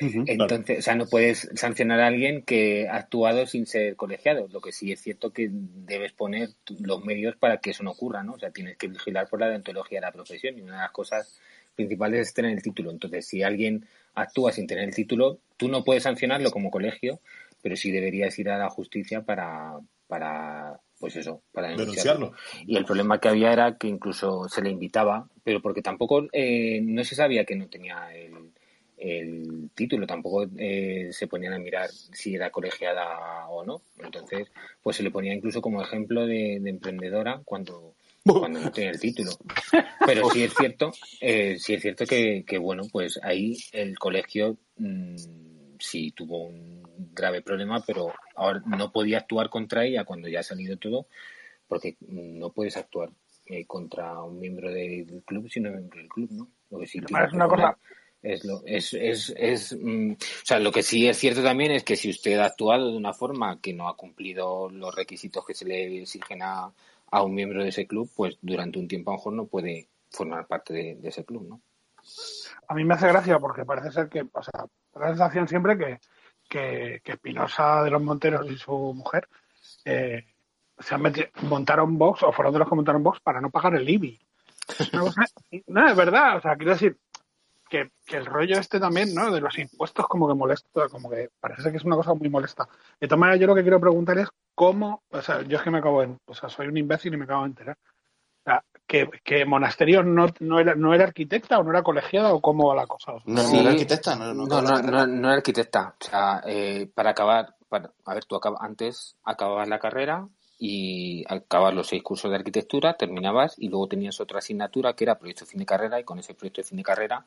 Entonces, 0.00 0.78
o 0.78 0.82
sea, 0.82 0.94
no 0.94 1.06
puedes 1.06 1.48
sancionar 1.54 2.00
a 2.00 2.06
alguien 2.06 2.42
que 2.42 2.88
ha 2.88 2.96
actuado 2.96 3.46
sin 3.46 3.66
ser 3.66 3.96
colegiado. 3.96 4.48
Lo 4.48 4.60
que 4.60 4.72
sí 4.72 4.92
es 4.92 5.00
cierto 5.00 5.32
que 5.32 5.48
debes 5.50 6.12
poner 6.12 6.50
los 6.78 7.04
medios 7.04 7.36
para 7.36 7.58
que 7.58 7.70
eso 7.70 7.82
no 7.82 7.92
ocurra, 7.92 8.22
¿no? 8.22 8.34
O 8.34 8.38
sea, 8.38 8.50
tienes 8.50 8.76
que 8.76 8.88
vigilar 8.88 9.28
por 9.28 9.40
la 9.40 9.48
deontología 9.48 10.00
de 10.00 10.06
la 10.06 10.12
profesión 10.12 10.58
y 10.58 10.62
una 10.62 10.76
de 10.76 10.82
las 10.82 10.92
cosas 10.92 11.40
principales 11.74 12.28
es 12.28 12.34
tener 12.34 12.52
el 12.52 12.62
título. 12.62 12.90
Entonces, 12.90 13.26
si 13.26 13.42
alguien 13.42 13.86
actúa 14.14 14.52
sin 14.52 14.66
tener 14.66 14.84
el 14.84 14.94
título, 14.94 15.38
tú 15.56 15.68
no 15.68 15.84
puedes 15.84 16.02
sancionarlo 16.02 16.50
como 16.50 16.70
colegio, 16.70 17.20
pero 17.62 17.76
sí 17.76 17.90
deberías 17.90 18.38
ir 18.38 18.50
a 18.50 18.58
la 18.58 18.70
justicia 18.70 19.22
para, 19.22 19.78
para 20.06 20.80
pues 20.98 21.16
eso, 21.16 21.42
para 21.52 21.68
denunciarlo. 21.68 22.32
Y 22.66 22.76
el 22.76 22.84
problema 22.84 23.18
que 23.18 23.28
había 23.28 23.52
era 23.52 23.76
que 23.78 23.88
incluso 23.88 24.48
se 24.48 24.62
le 24.62 24.70
invitaba, 24.70 25.28
pero 25.42 25.62
porque 25.62 25.82
tampoco 25.82 26.26
eh, 26.32 26.80
no 26.82 27.02
se 27.04 27.14
sabía 27.14 27.44
que 27.44 27.56
no 27.56 27.68
tenía 27.68 28.14
el, 28.14 28.52
el 29.00 29.70
título, 29.74 30.06
tampoco 30.06 30.46
eh, 30.58 31.08
se 31.10 31.26
ponían 31.26 31.54
a 31.54 31.58
mirar 31.58 31.88
si 31.90 32.34
era 32.34 32.50
colegiada 32.50 33.48
o 33.48 33.64
no. 33.64 33.80
Entonces, 33.98 34.48
pues 34.82 34.96
se 34.96 35.02
le 35.02 35.10
ponía 35.10 35.34
incluso 35.34 35.62
como 35.62 35.82
ejemplo 35.82 36.26
de, 36.26 36.56
emprendedora 36.56 37.40
cuando, 37.44 37.94
cuando 38.24 38.60
no 38.60 38.70
tenía 38.70 38.90
el 38.90 39.00
título. 39.00 39.30
Pero 40.06 40.28
sí 40.30 40.42
es 40.42 40.54
cierto, 40.54 40.92
eh, 41.20 41.56
sí 41.58 41.74
es 41.74 41.82
cierto 41.82 42.04
que, 42.04 42.44
que, 42.46 42.58
bueno, 42.58 42.82
pues 42.92 43.18
ahí 43.22 43.56
el 43.72 43.98
colegio 43.98 44.58
mmm, 44.76 45.16
sí 45.78 46.12
tuvo 46.12 46.44
un 46.44 46.82
grave 47.14 47.40
problema, 47.40 47.82
pero 47.86 48.12
ahora 48.36 48.62
no 48.66 48.92
podía 48.92 49.18
actuar 49.18 49.48
contra 49.48 49.86
ella 49.86 50.04
cuando 50.04 50.28
ya 50.28 50.40
ha 50.40 50.44
salido 50.44 50.76
todo, 50.76 51.06
porque 51.66 51.96
no 52.00 52.50
puedes 52.50 52.76
actuar 52.76 53.10
eh, 53.46 53.64
contra 53.64 54.22
un 54.22 54.38
miembro 54.38 54.70
del 54.70 55.22
club, 55.24 55.48
sino 55.50 55.70
miembro 55.70 55.98
del 55.98 56.08
club, 56.08 56.28
¿no? 56.32 56.48
Lo 56.70 56.78
que 56.78 56.86
sí 56.86 56.98
es 56.98 57.32
una 57.32 57.48
cosa 57.48 57.78
es 58.22 58.44
lo, 58.44 58.62
es, 58.66 58.92
es, 58.94 59.32
es 59.36 59.76
mm, 59.80 60.12
o 60.12 60.44
sea, 60.44 60.58
lo 60.58 60.72
que 60.72 60.82
sí 60.82 61.08
es 61.08 61.16
cierto 61.16 61.42
también 61.42 61.72
es 61.72 61.84
que 61.84 61.96
si 61.96 62.10
usted 62.10 62.38
ha 62.38 62.46
actuado 62.46 62.90
de 62.90 62.96
una 62.96 63.14
forma 63.14 63.60
que 63.60 63.72
no 63.72 63.88
ha 63.88 63.96
cumplido 63.96 64.68
los 64.70 64.94
requisitos 64.94 65.44
que 65.46 65.54
se 65.54 65.64
le 65.64 66.02
exigen 66.02 66.42
a, 66.42 66.70
a 67.10 67.22
un 67.22 67.34
miembro 67.34 67.62
de 67.62 67.70
ese 67.70 67.86
club, 67.86 68.10
pues 68.14 68.38
durante 68.42 68.78
un 68.78 68.88
tiempo 68.88 69.10
a 69.10 69.14
lo 69.14 69.18
mejor 69.18 69.32
no 69.32 69.46
puede 69.46 69.88
formar 70.10 70.46
parte 70.46 70.72
de, 70.72 70.98
ese 71.02 71.24
club, 71.24 71.46
¿no? 71.48 71.60
A 72.68 72.74
mí 72.74 72.84
me 72.84 72.94
hace 72.94 73.08
gracia 73.08 73.38
porque 73.38 73.64
parece 73.64 73.92
ser 73.92 74.08
que, 74.08 74.20
o 74.20 74.42
sea, 74.42 74.66
la 74.94 75.08
sensación 75.08 75.48
siempre 75.48 75.76
que, 75.76 76.00
que, 76.48 77.00
que 77.02 77.12
Espinosa 77.12 77.82
de 77.82 77.90
los 77.90 78.02
Monteros 78.02 78.50
y 78.50 78.56
su 78.56 78.72
mujer 78.94 79.28
eh, 79.84 80.24
se 80.78 80.94
han 80.94 81.02
metido, 81.02 81.28
montaron 81.42 81.98
box 81.98 82.22
o 82.22 82.32
fueron 82.32 82.52
de 82.52 82.60
los 82.60 82.68
que 82.68 82.74
montaron 82.74 83.02
box 83.02 83.20
para 83.20 83.40
no 83.40 83.50
pagar 83.50 83.74
el 83.74 83.88
IBI. 83.88 84.20
no, 85.66 85.88
es 85.88 85.96
verdad, 85.96 86.36
o 86.36 86.40
sea, 86.40 86.56
quiero 86.56 86.72
decir, 86.72 86.96
que, 87.70 87.90
el 88.08 88.26
rollo 88.26 88.58
este 88.58 88.78
también, 88.78 89.14
¿no? 89.14 89.30
De 89.30 89.40
los 89.40 89.56
impuestos 89.58 90.06
como 90.06 90.28
que 90.28 90.34
molesta, 90.34 90.88
como 90.90 91.08
que 91.08 91.30
parece 91.40 91.70
que 91.70 91.78
es 91.78 91.84
una 91.84 91.96
cosa 91.96 92.12
muy 92.12 92.28
molesta. 92.28 92.68
De 93.00 93.06
todas 93.06 93.20
maneras, 93.20 93.40
yo 93.40 93.46
lo 93.46 93.54
que 93.54 93.62
quiero 93.62 93.80
preguntar 93.80 94.18
es 94.18 94.28
cómo, 94.54 95.04
o 95.10 95.22
sea, 95.22 95.42
yo 95.42 95.56
es 95.56 95.62
que 95.62 95.70
me 95.70 95.78
acabo 95.78 96.02
de, 96.02 96.14
o 96.26 96.34
sea, 96.34 96.48
soy 96.50 96.66
un 96.66 96.76
imbécil 96.76 97.14
y 97.14 97.16
me 97.16 97.24
acabo 97.24 97.42
de 97.44 97.48
enterar. 97.48 97.78
O 97.78 98.42
sea, 98.44 98.64
que, 98.86 99.08
que 99.22 99.44
Monasterio 99.44 100.02
no, 100.02 100.26
no, 100.40 100.58
era, 100.58 100.74
no 100.74 100.92
era 100.92 101.04
arquitecta 101.04 101.58
o 101.58 101.62
no 101.62 101.70
era 101.70 101.82
colegiada 101.82 102.34
o 102.34 102.40
cómo 102.40 102.68
va 102.68 102.74
la 102.74 102.86
cosa. 102.86 103.12
no, 103.24 103.40
era 103.40 103.70
arquitecta, 103.70 104.16
no, 104.16 104.34
no, 104.34 104.46
no, 104.46 105.06
no, 105.06 105.28
era 105.28 105.36
arquitecta. 105.36 105.94
O 106.00 106.04
sea, 106.04 106.42
eh, 106.44 106.90
para 106.92 107.10
acabar, 107.10 107.54
para, 107.68 107.92
a 108.04 108.14
ver, 108.14 108.24
tú 108.24 108.38
antes 108.58 109.16
acababas 109.24 109.68
la 109.68 109.78
carrera 109.78 110.28
y 110.58 111.24
acababas 111.26 111.74
los 111.74 111.86
seis 111.86 112.02
cursos 112.02 112.30
de 112.30 112.36
arquitectura, 112.36 112.94
terminabas 112.94 113.54
y 113.56 113.68
luego 113.68 113.88
tenías 113.88 114.20
otra 114.20 114.40
asignatura 114.40 114.92
que 114.92 115.04
era 115.04 115.18
proyecto 115.18 115.46
de 115.46 115.50
fin 115.50 115.60
de 115.60 115.66
carrera 115.66 115.98
y 115.98 116.04
con 116.04 116.18
ese 116.18 116.34
proyecto 116.34 116.60
de 116.60 116.68
fin 116.68 116.76
de 116.76 116.84
carrera 116.84 117.24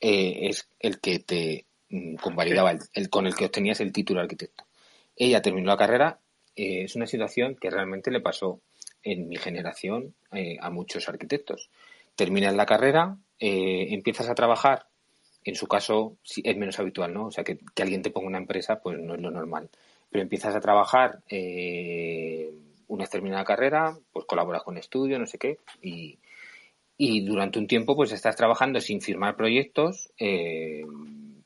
eh, 0.00 0.48
es 0.48 0.68
el 0.78 1.00
que 1.00 1.18
te 1.18 1.66
mm, 1.88 2.16
convalidaba, 2.16 2.74
el, 2.92 3.10
con 3.10 3.26
el 3.26 3.34
que 3.34 3.46
obtenías 3.46 3.80
el 3.80 3.92
título 3.92 4.20
de 4.20 4.24
arquitecto. 4.24 4.64
Ella 5.16 5.42
terminó 5.42 5.68
la 5.68 5.76
carrera, 5.76 6.20
eh, 6.54 6.84
es 6.84 6.96
una 6.96 7.06
situación 7.06 7.56
que 7.56 7.70
realmente 7.70 8.10
le 8.10 8.20
pasó 8.20 8.60
en 9.02 9.28
mi 9.28 9.36
generación 9.36 10.14
eh, 10.32 10.58
a 10.60 10.70
muchos 10.70 11.08
arquitectos. 11.08 11.70
Terminas 12.14 12.54
la 12.54 12.66
carrera, 12.66 13.18
empiezas 13.38 14.28
a 14.30 14.34
trabajar, 14.34 14.86
en 15.44 15.54
su 15.54 15.66
caso 15.68 16.16
es 16.24 16.56
menos 16.56 16.78
habitual, 16.80 17.12
¿no? 17.12 17.26
O 17.26 17.30
sea, 17.30 17.44
que, 17.44 17.58
que, 17.74 17.82
alguien 17.82 18.02
te 18.02 18.10
ponga 18.10 18.28
una 18.28 18.38
empresa, 18.38 18.80
pues 18.80 18.98
no 18.98 19.14
es 19.14 19.20
lo 19.20 19.30
normal. 19.30 19.68
Pero 20.10 20.22
empiezas 20.22 20.54
a 20.56 20.60
trabajar 20.60 21.22
una 22.88 23.02
vez 23.02 23.10
terminada 23.10 23.44
carrera, 23.44 23.98
pues 24.12 24.24
colaboras 24.24 24.62
con 24.62 24.78
estudio, 24.78 25.18
no 25.18 25.26
sé 25.26 25.38
qué, 25.38 25.58
y, 25.82 26.18
y 26.98 27.24
durante 27.24 27.58
un 27.58 27.66
tiempo 27.66 27.94
pues 27.94 28.12
estás 28.12 28.36
trabajando 28.36 28.80
sin 28.80 29.00
firmar 29.00 29.36
proyectos, 29.36 30.10
eh, 30.18 30.84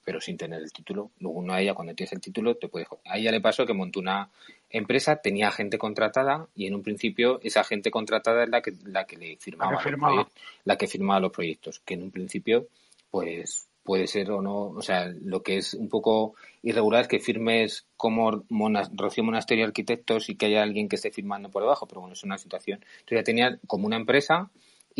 pero 0.05 0.21
sin 0.21 0.37
tener 0.37 0.63
el 0.63 0.73
título. 0.73 1.11
Luego 1.19 1.51
a 1.53 1.61
ella 1.61 1.75
cuando 1.75 1.95
tienes 1.95 2.13
el 2.13 2.21
título 2.21 2.57
te 2.57 2.69
puede... 2.69 2.87
A 3.05 3.19
ella 3.19 3.33
le 3.33 3.41
pasó 3.41 3.67
que 3.67 3.75
montó 3.75 4.01
una 4.01 4.31
empresa, 4.71 5.17
tenía 5.17 5.51
gente 5.51 5.79
contratada 5.79 6.49
y 6.55 6.67
en 6.67 6.75
un 6.75 6.83
principio 6.83 7.41
esa 7.43 7.65
gente 7.65 7.91
contratada 7.91 8.45
es 8.45 8.49
la 8.49 8.63
que, 8.63 8.73
la 8.85 9.05
que 9.05 9.17
le 9.17 9.37
firmaba, 9.37 9.73
la 9.75 10.77
que 10.77 10.87
firmaba. 10.87 11.21
Los 11.21 11.33
proyectos, 11.33 11.81
que 11.81 11.95
en 11.95 12.03
un 12.05 12.11
principio 12.11 12.69
pues 13.11 13.67
puede 13.83 14.07
ser 14.07 14.31
o 14.31 14.41
no, 14.41 14.67
o 14.69 14.83
sea, 14.83 15.07
lo 15.23 15.43
que 15.43 15.57
es 15.57 15.75
un 15.75 15.89
poco 15.89 16.35
irregular 16.63 17.03
es 17.03 17.09
que 17.09 17.19
firmes 17.19 17.87
como 17.97 18.45
Rocío 18.93 19.25
Monasterio 19.25 19.65
Arquitectos 19.65 20.29
y 20.29 20.37
que 20.37 20.47
haya 20.47 20.63
alguien 20.63 20.89
que 20.89 20.97
esté 20.97 21.11
firmando 21.11 21.51
por 21.51 21.63
debajo, 21.63 21.87
pero 21.87 22.03
bueno, 22.03 22.13
es 22.13 22.23
una 22.23 22.39
situación. 22.39 22.79
Entonces 23.01 23.19
ya 23.19 23.25
tenía 23.25 23.59
como 23.67 23.87
una 23.87 23.97
empresa 23.97 24.51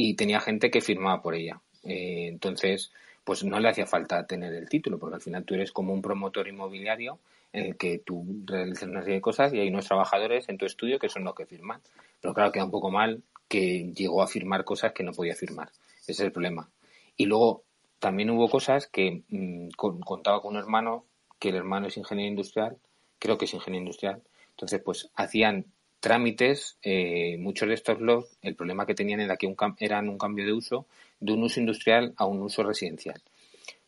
y 0.03 0.15
tenía 0.15 0.41
gente 0.41 0.71
que 0.71 0.81
firmaba 0.81 1.21
por 1.21 1.35
ella. 1.35 1.61
Eh, 1.85 2.29
entonces, 2.29 2.93
pues 3.23 3.45
no 3.45 3.61
le 3.61 3.69
hacía 3.69 3.87
falta 3.87 4.27
tener 4.27 4.55
el 4.55 4.69
título, 4.69 4.99
porque 4.99 5.17
al 5.17 5.21
final 5.21 5.45
tú 5.45 5.55
eres 5.55 5.73
como 5.73 5.93
un 5.93 6.01
promotor 6.01 6.49
inmobiliario 6.49 7.19
en 7.53 7.67
el 7.67 7.77
que 7.77 7.99
tú 7.99 8.25
realizas 8.47 8.89
una 8.89 9.01
serie 9.01 9.17
de 9.17 9.21
cosas 9.21 9.53
y 9.53 9.59
hay 9.59 9.69
unos 9.69 9.87
trabajadores 9.87 10.49
en 10.49 10.57
tu 10.57 10.65
estudio 10.65 10.99
que 10.99 11.09
son 11.09 11.25
los 11.25 11.35
que 11.35 11.47
firman. 11.47 11.81
Pero 12.21 12.33
claro, 12.33 12.51
queda 12.51 12.65
un 12.65 12.71
poco 12.71 12.91
mal 12.91 13.23
que 13.47 13.93
llegó 13.95 14.23
a 14.23 14.27
firmar 14.27 14.65
cosas 14.65 14.93
que 14.93 15.03
no 15.03 15.13
podía 15.13 15.35
firmar. 15.35 15.71
Ese 16.01 16.13
es 16.13 16.21
el 16.21 16.33
problema. 16.33 16.71
Y 17.17 17.27
luego 17.27 17.65
también 17.99 18.31
hubo 18.31 18.49
cosas 18.49 18.87
que 18.87 19.23
mm, 19.29 19.69
contaba 19.77 20.41
con 20.41 20.55
un 20.55 20.61
hermano, 20.61 21.05
que 21.39 21.51
el 21.51 21.57
hermano 21.57 21.89
es 21.89 21.97
ingeniero 21.99 22.31
industrial, 22.31 22.79
creo 23.19 23.37
que 23.37 23.45
es 23.45 23.53
ingeniero 23.53 23.83
industrial. 23.83 24.23
Entonces, 24.51 24.81
pues 24.83 25.11
hacían 25.15 25.67
trámites, 26.01 26.79
eh, 26.83 27.37
muchos 27.39 27.69
de 27.69 27.75
estos 27.75 28.01
logs, 28.01 28.39
el 28.43 28.57
problema 28.57 28.87
que 28.87 28.95
tenían 28.95 29.21
era 29.21 29.37
que 29.37 29.47
un 29.47 29.57
eran 29.79 30.09
un 30.09 30.19
cambio 30.19 30.45
de 30.45 30.53
uso 30.53 30.87
de 31.21 31.35
un 31.35 31.43
uso 31.43 31.61
industrial 31.61 32.15
a 32.17 32.25
un 32.27 32.43
uso 32.43 32.63
residencial. 32.63 33.21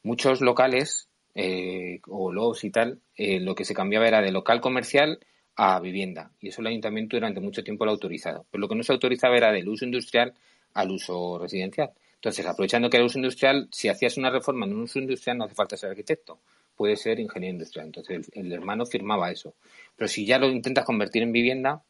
Muchos 0.03 0.41
locales 0.41 1.09
eh, 1.35 2.01
o 2.09 2.33
logs 2.33 2.65
y 2.65 2.71
tal, 2.71 3.01
eh, 3.17 3.41
lo 3.41 3.55
que 3.55 3.65
se 3.65 3.75
cambiaba 3.75 4.07
era 4.07 4.21
de 4.21 4.31
local 4.31 4.61
comercial 4.61 5.19
a 5.57 5.81
vivienda 5.81 6.31
y 6.41 6.49
eso 6.49 6.61
el 6.61 6.69
ayuntamiento 6.69 7.17
durante 7.17 7.41
mucho 7.41 7.65
tiempo 7.65 7.85
lo 7.85 7.91
ha 7.91 7.95
autorizado. 7.95 8.47
Pero 8.51 8.61
lo 8.61 8.69
que 8.69 8.75
no 8.75 8.83
se 8.83 8.93
autorizaba 8.93 9.37
era 9.37 9.51
del 9.51 9.69
uso 9.69 9.85
industrial 9.85 10.35
al 10.75 10.91
uso 10.91 11.39
residencial. 11.39 11.93
Entonces, 12.15 12.47
aprovechando 12.47 12.89
que 12.89 12.99
era 12.99 13.07
uso 13.07 13.19
industrial, 13.19 13.69
si 13.73 13.89
hacías 13.89 14.17
una 14.17 14.31
reforma 14.31 14.67
en 14.67 14.75
un 14.75 14.83
uso 14.83 15.01
industrial 15.01 15.39
no 15.39 15.45
hace 15.45 15.57
falta 15.57 15.77
ser 15.77 15.91
arquitecto, 15.91 16.39
puede 16.77 16.97
ser 16.97 17.19
ingeniero 17.19 17.55
industrial. 17.55 17.87
Entonces, 17.87 18.31
el 18.35 18.53
hermano 18.53 18.87
firmaba 18.87 19.33
eso. 19.33 19.55
Pero 19.97 20.07
si 20.07 20.25
ya 20.25 20.39
lo 20.39 20.49
intentas 20.49 20.85
convertir 20.85 21.25
en 21.25 21.33
vivienda, 21.33 21.83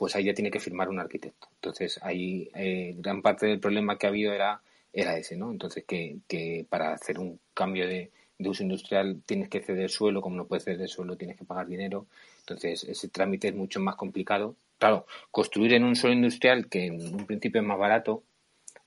pues 0.00 0.16
ahí 0.16 0.24
ya 0.24 0.32
tiene 0.32 0.50
que 0.50 0.60
firmar 0.60 0.88
un 0.88 0.98
arquitecto. 0.98 1.48
Entonces, 1.56 2.00
ahí 2.02 2.50
eh, 2.54 2.94
gran 2.96 3.20
parte 3.20 3.44
del 3.44 3.60
problema 3.60 3.98
que 3.98 4.06
ha 4.06 4.08
habido 4.08 4.32
era, 4.32 4.62
era 4.94 5.18
ese, 5.18 5.36
¿no? 5.36 5.50
Entonces, 5.50 5.84
que, 5.86 6.64
para 6.70 6.94
hacer 6.94 7.18
un 7.18 7.38
cambio 7.52 7.86
de, 7.86 8.10
uso 8.38 8.62
industrial 8.62 9.20
tienes 9.26 9.50
que 9.50 9.60
ceder 9.60 9.90
suelo, 9.90 10.22
como 10.22 10.36
no 10.36 10.46
puedes 10.46 10.64
ceder 10.64 10.88
suelo 10.88 11.18
tienes 11.18 11.36
que 11.36 11.44
pagar 11.44 11.66
dinero. 11.66 12.06
Entonces, 12.38 12.84
ese 12.84 13.08
trámite 13.08 13.48
es 13.48 13.54
mucho 13.54 13.78
más 13.78 13.96
complicado. 13.96 14.56
Claro, 14.78 15.04
construir 15.30 15.74
en 15.74 15.84
un 15.84 15.94
suelo 15.94 16.16
industrial 16.16 16.68
que 16.68 16.86
en 16.86 17.14
un 17.14 17.26
principio 17.26 17.60
es 17.60 17.66
más 17.66 17.78
barato, 17.78 18.22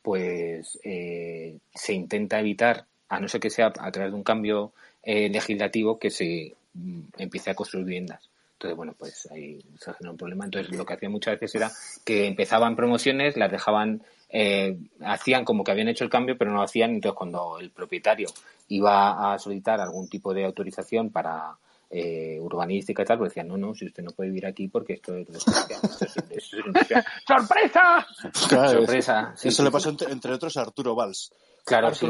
pues 0.02 0.80
eh, 0.84 1.60
se 1.76 1.94
intenta 1.94 2.40
evitar, 2.40 2.88
a 3.08 3.20
no 3.20 3.28
ser 3.28 3.40
que 3.40 3.52
sea 3.52 3.68
a 3.68 3.92
través 3.92 4.12
de 4.12 4.18
un 4.18 4.24
cambio 4.24 4.74
eh, 5.04 5.30
legislativo, 5.30 6.00
que 6.00 6.10
se 6.10 6.56
mm, 6.74 7.02
empiece 7.20 7.52
a 7.52 7.56
construir 7.56 7.86
viviendas. 7.86 8.33
Entonces, 8.64 8.78
bueno, 8.78 8.96
pues 8.98 9.28
ahí 9.30 9.60
se 9.78 9.94
generó 9.94 10.12
un 10.12 10.18
problema. 10.18 10.46
Entonces, 10.46 10.74
lo 10.74 10.86
que 10.86 10.94
hacía 10.94 11.10
muchas 11.10 11.38
veces 11.38 11.56
era 11.56 11.72
que 12.06 12.28
empezaban 12.28 12.78
promociones, 12.78 13.36
las 13.36 13.52
dejaban, 13.52 14.02
eh, 14.30 14.78
hacían 15.02 15.44
como 15.44 15.66
que 15.66 15.72
habían 15.72 15.90
hecho 15.90 16.06
el 16.06 16.10
cambio, 16.10 16.38
pero 16.38 16.52
no 16.52 16.58
lo 16.58 16.64
hacían. 16.64 16.92
Entonces, 16.92 17.18
cuando 17.18 17.60
el 17.60 17.72
propietario 17.72 18.30
iba 18.70 19.34
a 19.34 19.38
solicitar 19.38 19.82
algún 19.82 20.08
tipo 20.08 20.34
de 20.34 20.46
autorización 20.46 21.10
para 21.10 21.58
eh, 21.90 22.40
urbanística 22.40 23.02
y 23.02 23.06
tal, 23.06 23.18
pues 23.18 23.32
decían, 23.32 23.50
no, 23.50 23.58
no, 23.58 23.76
si 23.76 23.86
usted 23.86 24.02
no 24.02 24.12
puede 24.12 24.30
vivir 24.30 24.46
aquí 24.46 24.70
porque 24.70 24.94
esto 24.94 25.14
es... 25.14 25.28
¡Sorpresa! 27.28 28.08
Sorpresa. 28.32 29.36
Eso 29.44 29.64
le 29.64 29.72
pasó 29.72 29.90
entre, 29.90 30.32
otros 30.32 30.56
a 30.56 30.62
Arturo 30.62 30.96
Valls. 30.96 31.34
Claro, 31.66 31.94
sí, 31.94 32.08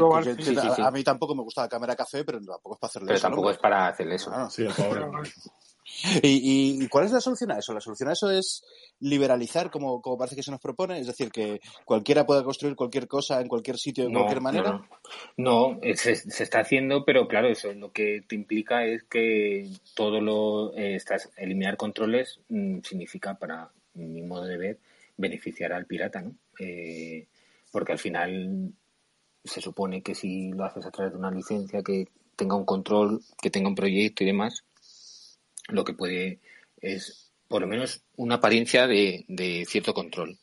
A 0.78 0.90
mí 0.92 1.02
tampoco 1.02 1.34
me 1.34 1.42
gusta 1.42 1.62
la 1.62 1.68
cámara 1.68 1.96
café, 1.96 2.24
pero 2.24 2.38
tampoco 2.38 2.74
es 2.74 2.80
para 2.80 2.88
hacerle 2.88 3.06
pero 3.08 3.18
eso. 3.18 3.26
tampoco 3.26 3.50
es 3.50 3.58
para 3.58 3.88
hacerle 3.88 4.14
eso. 4.14 4.50
sí, 4.50 4.62
el 4.62 4.72
pobre. 4.72 5.02
¿Y, 6.22 6.88
cuál 6.88 7.06
es 7.06 7.12
la 7.12 7.20
solución 7.20 7.50
a 7.52 7.58
eso? 7.58 7.72
La 7.72 7.80
solución 7.80 8.08
a 8.08 8.12
eso 8.12 8.30
es 8.30 8.64
liberalizar, 9.00 9.70
como, 9.70 10.00
como 10.00 10.16
parece 10.16 10.36
que 10.36 10.42
se 10.42 10.50
nos 10.50 10.60
propone, 10.60 10.98
es 10.98 11.06
decir, 11.06 11.30
que 11.30 11.60
cualquiera 11.84 12.24
pueda 12.26 12.42
construir 12.42 12.74
cualquier 12.74 13.06
cosa 13.06 13.40
en 13.40 13.48
cualquier 13.48 13.76
sitio 13.76 14.06
de 14.06 14.12
cualquier 14.12 14.40
manera. 14.40 14.88
No, 15.36 15.78
eh, 15.82 15.96
se, 15.96 16.12
está 16.12 16.60
haciendo, 16.60 17.04
pero 17.04 17.28
claro, 17.28 17.48
eso 17.48 17.72
lo 17.74 17.92
que 17.92 18.22
te 18.26 18.34
implica 18.34 18.84
es 18.86 19.04
que 19.04 19.68
todo 19.94 20.20
lo 20.20 20.74
eh, 20.74 20.96
estás 20.96 21.30
eliminar 21.36 21.76
controles 21.76 22.40
mm, 22.48 22.80
significa 22.80 23.38
para 23.38 23.70
mi 23.94 24.22
modo 24.22 24.44
de 24.44 24.56
ver 24.56 24.78
beneficiar 25.16 25.72
al 25.72 25.86
pirata, 25.86 26.22
¿no? 26.22 26.34
Eh, 26.58 27.28
porque 27.70 27.92
al 27.92 27.98
final 27.98 28.72
se 29.44 29.60
supone 29.60 30.02
que 30.02 30.14
si 30.14 30.52
lo 30.52 30.64
haces 30.64 30.86
a 30.86 30.90
través 30.90 31.12
de 31.12 31.18
una 31.18 31.30
licencia 31.30 31.82
que 31.82 32.08
tenga 32.36 32.56
un 32.56 32.64
control, 32.64 33.20
que 33.40 33.50
tenga 33.50 33.68
un 33.68 33.74
proyecto 33.74 34.24
y 34.24 34.28
demás, 34.28 34.64
lo 35.68 35.84
que 35.84 35.94
puede 35.94 36.40
es 36.80 37.32
por 37.48 37.62
lo 37.62 37.68
menos 37.68 38.02
una 38.16 38.36
apariencia 38.36 38.86
de, 38.86 39.64
cierto 39.68 39.94
control. 39.94 40.38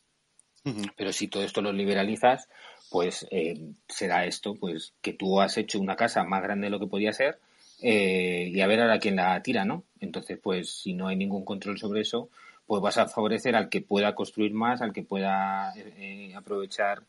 Pero 0.96 1.12
si 1.12 1.26
todo 1.28 1.42
esto 1.42 1.60
lo 1.60 1.72
liberalizas, 1.72 2.48
pues 2.92 3.26
eh, 3.30 3.58
será 3.88 4.26
esto, 4.26 4.54
pues 4.54 4.92
que 5.00 5.14
tú 5.14 5.40
has 5.40 5.56
hecho 5.56 5.80
una 5.80 5.96
casa 5.96 6.22
más 6.24 6.42
grande 6.42 6.66
de 6.66 6.70
lo 6.70 6.78
que 6.78 6.86
podía 6.86 7.12
ser 7.12 7.40
eh, 7.80 8.48
y 8.52 8.60
a 8.60 8.66
ver 8.66 8.80
ahora 8.80 9.00
quién 9.00 9.16
la 9.16 9.42
tira, 9.42 9.64
¿no? 9.64 9.84
Entonces, 9.98 10.38
pues 10.40 10.70
si 10.70 10.92
no 10.92 11.08
hay 11.08 11.16
ningún 11.16 11.44
control 11.44 11.78
sobre 11.78 12.02
eso, 12.02 12.28
pues 12.66 12.80
vas 12.80 12.98
a 12.98 13.08
favorecer 13.08 13.56
al 13.56 13.68
que 13.68 13.80
pueda 13.80 14.14
construir 14.14 14.52
más, 14.52 14.82
al 14.82 14.92
que 14.92 15.02
pueda 15.02 15.72
eh, 15.76 16.32
aprovechar 16.36 17.02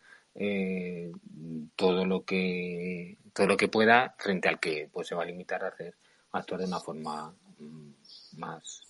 todo 1.75 2.05
lo 2.05 2.25
que 2.25 3.17
todo 3.33 3.45
lo 3.45 3.55
que 3.55 3.67
pueda 3.67 4.15
frente 4.17 4.49
al 4.49 4.59
que 4.59 4.89
pues 4.91 5.07
se 5.07 5.13
va 5.13 5.21
a 5.21 5.27
limitar 5.27 5.63
a 5.63 5.67
hacer 5.67 5.93
actuar 6.31 6.61
de 6.61 6.67
una 6.67 6.79
forma 6.79 7.35
mm, 7.59 7.91
más, 8.37 8.83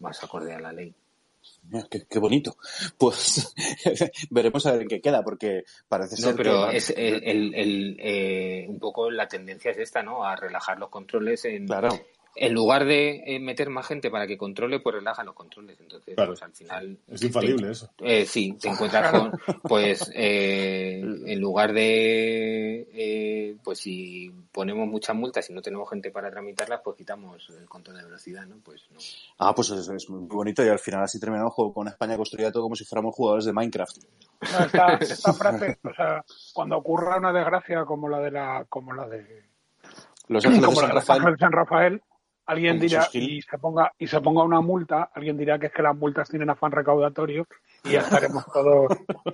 más 0.00 0.22
acorde 0.22 0.54
a 0.54 0.60
la 0.60 0.72
ley. 0.72 0.94
Qué, 1.90 2.18
bonito. 2.18 2.56
Pues 2.96 3.54
veremos 4.30 4.64
a 4.66 4.72
ver 4.72 4.82
en 4.82 4.88
qué 4.88 5.00
queda, 5.00 5.22
porque 5.22 5.64
parece 5.88 6.16
ser. 6.16 6.30
No, 6.30 6.36
pero 6.36 6.70
es 6.70 6.90
el, 6.90 7.22
el, 7.54 7.96
eh, 8.00 8.66
un 8.68 8.78
poco 8.78 9.10
la 9.10 9.28
tendencia 9.28 9.70
es 9.70 9.78
esta, 9.78 10.02
¿no? 10.02 10.24
A 10.24 10.36
relajar 10.36 10.78
los 10.78 10.88
controles 10.88 11.44
en, 11.44 11.66
claro 11.66 11.90
en 12.36 12.52
lugar 12.52 12.84
de 12.84 13.22
eh, 13.26 13.38
meter 13.38 13.70
más 13.70 13.86
gente 13.86 14.10
para 14.10 14.26
que 14.26 14.36
controle, 14.36 14.80
pues 14.80 14.96
relajan 14.96 15.26
los 15.26 15.34
controles. 15.34 15.78
Entonces, 15.80 16.14
pues 16.16 16.42
al 16.42 16.52
final. 16.52 16.98
Es 17.08 17.22
infalible 17.22 17.70
eso. 17.70 17.90
Eh, 17.98 18.26
sí, 18.26 18.56
te 18.60 18.68
encuentras 18.68 19.10
con, 19.12 19.32
pues, 19.62 20.10
eh, 20.14 21.00
en 21.00 21.40
lugar 21.40 21.72
de, 21.72 22.88
eh, 22.92 23.56
pues 23.62 23.78
si 23.78 24.32
ponemos 24.50 24.88
muchas 24.88 25.14
multas 25.14 25.48
y 25.50 25.52
no 25.52 25.62
tenemos 25.62 25.88
gente 25.88 26.10
para 26.10 26.30
tramitarlas, 26.30 26.80
pues 26.82 26.96
quitamos 26.96 27.48
el 27.50 27.68
control 27.68 27.98
de 27.98 28.04
velocidad, 28.04 28.46
¿no? 28.46 28.56
Pues 28.64 28.82
no. 28.90 28.98
Ah, 29.38 29.54
pues 29.54 29.70
es, 29.70 29.88
es 29.88 30.10
muy 30.10 30.26
bonito 30.26 30.64
y 30.64 30.68
al 30.68 30.78
final 30.78 31.02
así 31.02 31.20
terminamos 31.20 31.54
con 31.54 31.88
España 31.88 32.16
construida 32.16 32.50
todo 32.50 32.64
como 32.64 32.76
si 32.76 32.84
fuéramos 32.84 33.14
jugadores 33.14 33.44
de 33.44 33.52
Minecraft. 33.52 33.96
esta, 34.40 34.94
esta 35.00 35.32
frase, 35.32 35.78
o 35.84 35.94
sea, 35.94 36.24
cuando 36.52 36.76
ocurra 36.76 37.18
una 37.18 37.32
desgracia 37.32 37.84
como 37.84 38.08
la 38.08 38.18
de 38.18 38.30
la, 38.30 38.66
como 38.68 38.92
la 38.92 39.06
de 39.08 39.44
los 40.28 40.44
Ángeles 40.44 40.66
como 40.66 40.80
de 40.80 41.36
San 41.38 41.52
Rafael. 41.52 42.02
Alguien 42.46 42.78
dirá 42.78 43.08
y 43.12 43.42
se 43.42 43.58
ponga 43.58 43.92
y 43.98 44.06
se 44.06 44.20
ponga 44.20 44.42
una 44.42 44.60
multa, 44.60 45.10
alguien 45.14 45.36
dirá 45.36 45.58
que 45.58 45.66
es 45.66 45.72
que 45.72 45.82
las 45.82 45.96
multas 45.96 46.28
tienen 46.28 46.50
afán 46.50 46.72
recaudatorio 46.72 47.46
y 47.84 47.92
ya 47.92 48.00
estaremos 48.00 48.44
todos 48.52 48.92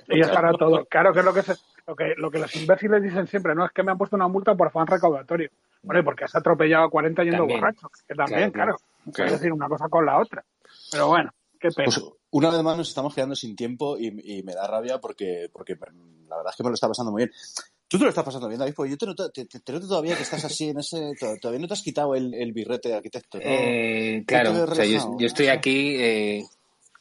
y 0.08 0.18
ya 0.18 0.26
estará 0.26 0.52
todo. 0.52 0.84
Claro 0.86 1.12
que 1.12 1.20
es 1.20 1.24
lo 1.24 1.34
que 1.34 1.42
lo 1.86 1.96
que 1.96 2.14
lo 2.16 2.30
que 2.30 2.38
los 2.38 2.56
imbéciles 2.56 3.02
dicen 3.02 3.26
siempre, 3.26 3.54
no 3.54 3.64
es 3.64 3.72
que 3.72 3.82
me 3.82 3.92
han 3.92 3.98
puesto 3.98 4.16
una 4.16 4.28
multa 4.28 4.54
por 4.54 4.68
afán 4.68 4.86
recaudatorio. 4.86 5.50
Bueno, 5.82 6.04
porque 6.04 6.24
has 6.24 6.34
atropellado 6.34 6.84
a 6.84 6.90
40 6.90 7.24
yendo 7.24 7.46
borracho, 7.46 7.90
que 8.06 8.14
también, 8.14 8.50
claro, 8.50 8.76
Es 9.06 9.32
decir, 9.32 9.52
una 9.52 9.68
cosa 9.68 9.88
con 9.88 10.04
la 10.04 10.18
otra. 10.18 10.44
Pero 10.90 11.08
bueno, 11.08 11.30
qué 11.58 11.68
pena. 11.70 11.86
Pues, 11.86 12.02
una 12.32 12.50
vez 12.50 12.62
más 12.62 12.76
nos 12.76 12.88
estamos 12.88 13.14
quedando 13.14 13.34
sin 13.34 13.56
tiempo 13.56 13.96
y, 13.98 14.38
y 14.38 14.42
me 14.42 14.54
da 14.54 14.66
rabia 14.66 14.98
porque 14.98 15.48
porque 15.52 15.76
la 16.28 16.36
verdad 16.36 16.50
es 16.50 16.56
que 16.56 16.62
me 16.62 16.70
lo 16.70 16.74
está 16.74 16.88
pasando 16.88 17.12
muy 17.12 17.24
bien. 17.24 17.32
Tú 17.90 17.98
te 17.98 18.04
lo 18.04 18.10
estás 18.10 18.24
pasando 18.24 18.46
bien, 18.46 18.60
David, 18.60 18.72
porque 18.76 18.92
yo 18.92 18.96
te 18.96 19.04
noto, 19.04 19.32
te, 19.32 19.48
noto 19.72 19.88
todavía 19.88 20.14
que 20.16 20.22
estás 20.22 20.44
así 20.44 20.68
en 20.68 20.78
ese. 20.78 21.10
Todavía 21.40 21.60
no 21.60 21.66
te 21.66 21.74
has 21.74 21.82
quitado 21.82 22.14
el, 22.14 22.32
el 22.34 22.52
birrete 22.52 22.88
de 22.88 22.94
arquitecto. 22.94 23.38
¿no? 23.38 23.44
Eh, 23.44 24.22
claro, 24.24 24.62
o 24.62 24.74
sea, 24.76 24.84
yo, 24.84 25.16
estoy 25.18 25.48
aquí. 25.48 25.96
Eh, 25.98 26.44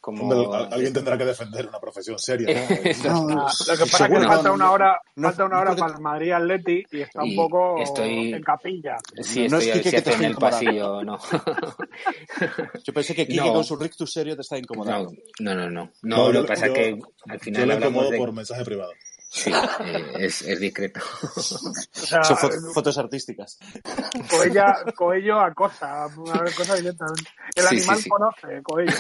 como... 0.02 0.52
alguien 0.52 0.92
tendrá 0.92 1.16
que 1.16 1.26
defender 1.26 1.68
una 1.68 1.80
profesión 1.80 2.18
seria. 2.18 2.68
¿no? 3.04 3.28
lo 3.38 3.44
que 3.44 3.86
pasa 3.86 4.08
es 4.08 4.10
que 4.10 4.26
falta 4.26 4.52
una 4.52 4.72
hora, 4.72 5.00
falta 5.16 5.46
una 5.46 5.60
hora 5.60 5.76
para 5.76 5.94
el 5.94 6.02
Madrid 6.02 6.32
Atleti 6.32 6.84
y 6.92 7.02
está 7.02 7.22
un 7.22 7.36
poco 7.36 7.76
en 8.00 8.42
capilla. 8.42 8.98
Sí, 9.22 9.46
estoy, 9.46 9.50
no 9.50 9.58
es 9.60 9.82
que, 9.84 10.02
que 10.02 10.12
en 10.12 10.24
el 10.24 10.36
pasillo, 10.38 11.04
no. 11.04 11.20
Yo 12.84 12.94
pensé 12.94 13.14
que 13.14 13.28
Kiki 13.28 13.48
con 13.50 13.64
su 13.64 13.76
rictus 13.76 14.12
serio 14.12 14.34
te 14.34 14.42
está 14.42 14.58
incomodando. 14.58 15.12
No, 15.40 15.54
no, 15.54 15.70
no. 15.70 15.92
No, 16.02 16.32
lo 16.32 16.42
que 16.42 16.48
pasa 16.48 16.66
es 16.66 16.74
que 16.74 17.00
al 17.28 17.40
final. 17.40 17.62
Yo 17.62 17.68
lo 17.68 17.76
incomodo 17.76 18.10
por 18.18 18.34
mensaje 18.34 18.66
privado. 18.66 18.94
Sí, 19.32 19.52
eh, 19.52 20.14
es, 20.18 20.42
es, 20.42 20.60
discreto. 20.60 21.02
Son 21.92 22.74
fotos 22.74 22.98
artísticas. 22.98 23.60
Coella, 24.28 24.84
Coello 24.96 25.40
acosa, 25.40 26.08
cosa 26.58 26.76
directamente. 26.76 27.30
El 27.56 27.68
animal 27.68 28.00
conoce, 28.10 28.64
Coello. 28.64 28.92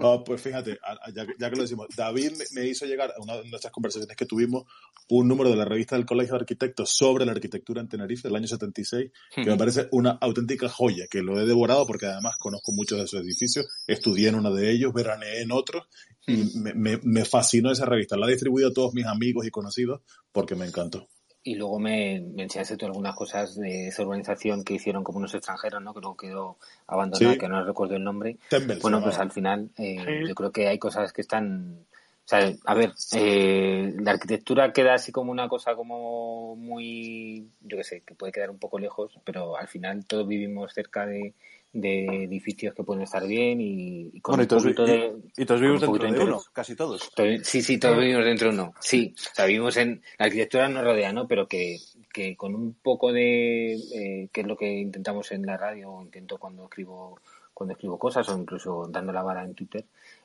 No, 0.00 0.24
pues 0.24 0.40
fíjate, 0.40 0.78
ya, 1.14 1.26
ya, 1.38 1.50
que 1.50 1.56
lo 1.56 1.62
decimos, 1.62 1.88
David 1.94 2.32
me 2.52 2.66
hizo 2.66 2.86
llegar 2.86 3.12
a 3.14 3.20
una 3.20 3.36
de 3.36 3.50
nuestras 3.50 3.70
conversaciones 3.70 4.16
que 4.16 4.24
tuvimos 4.24 4.64
un 5.10 5.28
número 5.28 5.50
de 5.50 5.56
la 5.56 5.66
revista 5.66 5.96
del 5.96 6.06
Colegio 6.06 6.34
de 6.34 6.40
Arquitectos 6.40 6.96
sobre 6.96 7.26
la 7.26 7.32
arquitectura 7.32 7.82
en 7.82 7.88
Tenerife 7.88 8.28
del 8.28 8.36
año 8.36 8.46
76, 8.46 9.10
que 9.34 9.44
me 9.44 9.58
parece 9.58 9.88
una 9.92 10.12
auténtica 10.12 10.70
joya, 10.70 11.06
que 11.10 11.20
lo 11.20 11.38
he 11.38 11.44
devorado 11.44 11.86
porque 11.86 12.06
además 12.06 12.36
conozco 12.38 12.72
muchos 12.72 12.96
de 12.96 13.04
esos 13.04 13.20
edificios, 13.20 13.66
estudié 13.86 14.28
en 14.28 14.36
uno 14.36 14.54
de 14.54 14.70
ellos, 14.70 14.94
veraneé 14.94 15.42
en 15.42 15.52
otros, 15.52 15.86
y 16.26 16.58
me, 16.58 16.74
me, 16.74 16.98
me 17.02 17.24
fascinó 17.24 17.70
esa 17.70 17.86
revista. 17.86 18.16
La 18.16 18.26
he 18.26 18.30
distribuido 18.30 18.68
a 18.68 18.72
todos 18.72 18.94
mis 18.94 19.06
amigos 19.06 19.46
y 19.46 19.50
conocidos 19.50 20.02
porque 20.32 20.54
me 20.54 20.66
encantó. 20.66 21.08
Y 21.42 21.54
luego 21.54 21.78
me, 21.78 22.20
me 22.20 22.42
enseñaste 22.42 22.76
tú 22.76 22.84
algunas 22.84 23.16
cosas 23.16 23.56
de 23.56 23.88
esa 23.88 24.02
urbanización 24.02 24.62
que 24.62 24.74
hicieron 24.74 25.02
como 25.02 25.18
unos 25.18 25.34
extranjeros, 25.34 25.82
¿no? 25.82 25.94
Que 25.94 26.00
luego 26.00 26.16
quedó 26.16 26.58
abandonada, 26.86 27.38
que 27.38 27.48
no 27.48 27.64
recuerdo 27.64 27.96
el 27.96 28.04
nombre. 28.04 28.36
bueno, 28.82 29.02
pues 29.02 29.18
al 29.18 29.30
final 29.30 29.70
eh, 29.78 30.24
yo 30.28 30.34
creo 30.34 30.52
que 30.52 30.68
hay 30.68 30.78
cosas 30.78 31.12
que 31.12 31.22
están... 31.22 31.86
O 32.22 32.28
sea, 32.30 32.52
a 32.64 32.74
ver, 32.74 32.92
eh, 33.14 33.92
la 33.98 34.12
arquitectura 34.12 34.72
queda 34.72 34.94
así 34.94 35.10
como 35.10 35.32
una 35.32 35.48
cosa 35.48 35.74
como 35.74 36.54
muy, 36.54 37.48
yo 37.62 37.76
qué 37.78 37.84
sé, 37.84 38.02
que 38.02 38.14
puede 38.14 38.32
quedar 38.32 38.50
un 38.50 38.58
poco 38.58 38.78
lejos, 38.78 39.18
pero 39.24 39.56
al 39.56 39.66
final 39.66 40.06
todos 40.06 40.28
vivimos 40.28 40.72
cerca 40.72 41.06
de, 41.06 41.34
de 41.72 42.24
edificios 42.24 42.74
que 42.74 42.82
pueden 42.82 43.02
estar 43.02 43.26
bien 43.26 43.60
y, 43.60 44.20
con 44.20 44.40
un 44.40 44.46
poquito 44.46 44.84
de... 44.84 45.14
Y, 45.36 45.44
todos 45.44 45.60
vivimos 45.60 45.80
dentro 45.80 46.10
de, 46.10 46.24
uno, 46.24 46.42
casi 46.52 46.74
todos. 46.74 47.10
Sí, 47.44 47.62
sí, 47.62 47.78
todos 47.78 47.98
vivimos 47.98 48.24
dentro 48.24 48.48
de 48.48 48.54
uno. 48.54 48.74
Sí, 48.80 49.14
o 49.16 49.34
sea, 49.34 49.46
vivimos 49.46 49.76
en... 49.76 50.02
La 50.18 50.26
arquitectura 50.26 50.68
nos 50.68 50.84
rodea, 50.84 51.12
¿no? 51.12 51.28
Pero 51.28 51.46
que, 51.46 51.78
que 52.12 52.36
con 52.36 52.54
un 52.54 52.74
poco 52.74 53.12
de... 53.12 53.74
Eh, 53.74 54.28
que 54.32 54.40
es 54.40 54.46
lo 54.46 54.56
que 54.56 54.70
intentamos 54.70 55.30
en 55.32 55.46
la 55.46 55.56
radio, 55.56 55.90
o 55.90 56.02
intento 56.02 56.38
cuando 56.38 56.64
escribo 56.64 57.20
cuando 57.60 57.74
escribo 57.74 57.98
cosas 57.98 58.26
o 58.30 58.38
incluso 58.38 58.88
dando 58.88 59.12
la 59.12 59.22
vara 59.22 59.44
en 59.44 59.54
Twitter, 59.54 59.84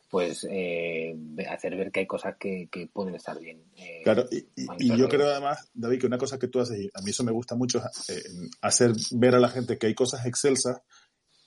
pues 0.10 0.48
eh, 0.50 1.14
hacer 1.50 1.76
ver 1.76 1.92
que 1.92 2.00
hay 2.00 2.08
cosas 2.08 2.38
que, 2.40 2.70
que 2.72 2.88
pueden 2.88 3.16
estar 3.16 3.38
bien. 3.38 3.62
Eh, 3.76 4.00
claro, 4.06 4.26
y, 4.32 4.46
y 4.80 4.98
yo 4.98 5.10
creo 5.10 5.30
además, 5.30 5.70
David, 5.74 6.00
que 6.00 6.08
una 6.08 6.18
cosa 6.18 6.40
que 6.40 6.48
tú 6.48 6.62
haces, 6.62 6.80
y 6.80 6.90
a 6.94 7.02
mí 7.02 7.10
eso 7.10 7.26
me 7.26 7.34
gusta 7.34 7.56
mucho, 7.56 7.82
eh, 8.08 8.24
hacer 8.62 8.94
ver 9.12 9.36
a 9.36 9.42
la 9.42 9.50
gente 9.50 9.78
que 9.78 9.88
hay 9.88 9.94
cosas 9.94 10.26
excelsas 10.26 10.82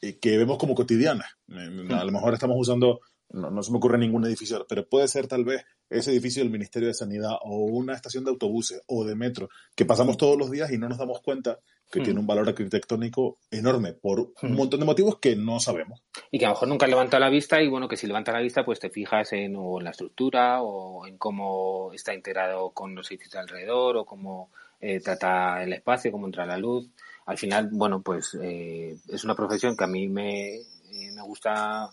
que 0.01 0.37
vemos 0.37 0.59
como 0.59 0.75
cotidianas. 0.75 1.29
Eh, 1.49 1.89
a 1.91 2.05
lo 2.05 2.13
mejor 2.13 2.35
estamos 2.35 2.57
usando, 2.59 3.01
no, 3.31 3.63
se 3.63 3.71
me 3.71 3.79
ocurre 3.79 3.99
ningún 3.99 4.25
edificio, 4.27 4.65
pero 4.69 4.89
puede 4.89 5.09
ser 5.09 5.27
tal 5.27 5.45
vez 5.45 5.65
ese 5.91 6.11
edificio 6.13 6.43
del 6.43 6.53
Ministerio 6.53 6.89
de 6.89 6.95
Sanidad 6.95 7.33
o 7.43 7.65
una 7.65 7.95
estación 7.95 8.25
de 8.25 8.31
autobuses 8.31 8.83
o 8.87 9.05
de 9.05 9.17
metro 9.17 9.49
que 9.75 9.85
pasamos 9.85 10.17
todos 10.17 10.37
los 10.37 10.51
días 10.51 10.71
y 10.71 10.79
no 10.79 10.89
nos 10.89 10.99
damos 10.99 11.21
cuenta 11.21 11.59
que 11.91 12.01
tiene 12.01 12.21
un 12.21 12.27
valor 12.27 12.47
arquitectónico 12.47 13.39
enorme 13.51 13.95
por 13.95 14.33
un 14.43 14.55
montón 14.55 14.81
de 14.81 14.87
motivos 14.87 15.19
que 15.19 15.37
no 15.37 15.59
sabemos. 15.59 16.03
Y 16.31 16.39
que 16.39 16.45
a 16.45 16.49
lo 16.49 16.55
mejor 16.55 16.69
nunca 16.69 16.87
levanta 16.87 17.19
la 17.19 17.31
vista 17.31 17.63
y 17.63 17.69
bueno, 17.69 17.89
que 17.89 17.97
si 17.97 18.07
levanta 18.07 18.31
la 18.31 18.41
vista 18.41 18.63
pues 18.65 18.79
te 18.79 18.91
fijas 18.91 19.33
en, 19.33 19.57
o 19.57 19.79
en 19.79 19.85
la 19.85 19.91
estructura 19.91 20.61
o 20.61 21.07
en 21.07 21.17
cómo 21.17 21.91
está 21.95 22.13
integrado 22.13 22.71
con 22.71 22.95
los 22.95 23.11
edificios 23.11 23.37
alrededor 23.37 23.97
o 23.97 24.05
cómo 24.05 24.51
eh, 24.81 25.01
trata 25.01 25.63
el 25.63 25.73
espacio, 25.73 26.13
cómo 26.13 26.27
entra 26.27 26.45
la 26.45 26.59
luz 26.59 26.91
al 27.29 27.37
final, 27.37 27.69
bueno, 27.71 28.01
pues 28.01 28.35
eh, 28.41 28.97
es 29.07 29.23
una 29.23 29.35
profesión 29.35 29.77
que 29.77 29.85
a 29.85 29.87
mí 29.87 30.09
me, 30.09 30.57
eh, 30.57 31.13
me 31.15 31.21
gusta 31.21 31.91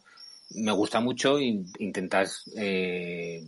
me 0.51 0.71
gusta 0.71 1.01
mucho 1.01 1.39
e 1.39 1.61
intentas 1.79 2.49
eh, 2.55 3.45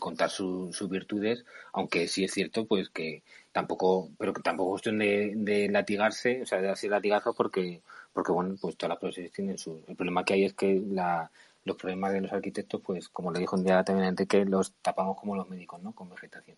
contar 0.00 0.30
sus 0.30 0.88
virtudes, 0.88 1.44
aunque 1.72 2.08
sí 2.08 2.24
es 2.24 2.32
cierto 2.32 2.66
pues 2.66 2.90
que 2.90 3.22
tampoco, 3.52 4.10
pero 4.18 4.32
que 4.32 4.42
tampoco 4.42 4.70
es 4.70 4.82
cuestión 4.82 4.98
de, 4.98 5.68
latigarse, 5.70 6.42
o 6.42 6.46
sea, 6.46 6.60
de 6.60 6.66
darse 6.66 6.88
latigazos 6.88 7.36
porque, 7.36 7.82
porque 8.12 8.32
bueno, 8.32 8.56
pues 8.60 8.76
todas 8.76 8.90
las 8.90 8.98
profesiones 8.98 9.32
tienen 9.32 9.58
su, 9.58 9.84
el 9.86 9.94
problema 9.94 10.24
que 10.24 10.34
hay 10.34 10.44
es 10.46 10.54
que 10.54 10.82
la, 10.88 11.30
los 11.64 11.76
problemas 11.76 12.14
de 12.14 12.22
los 12.22 12.32
arquitectos, 12.32 12.80
pues 12.84 13.08
como 13.08 13.30
le 13.30 13.38
dijo 13.38 13.54
un 13.54 13.62
día 13.62 13.84
también 13.84 14.16
que 14.16 14.44
los 14.44 14.72
tapamos 14.82 15.16
como 15.16 15.36
los 15.36 15.48
médicos, 15.48 15.80
¿no? 15.80 15.92
Con 15.92 16.10
vegetación. 16.10 16.56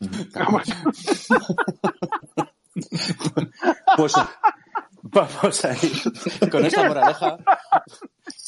pues, 3.96 4.12
vamos 5.02 5.64
a 5.64 5.72
ir 5.74 6.50
con 6.50 6.64
esa 6.64 6.84
moraleja. 6.84 7.36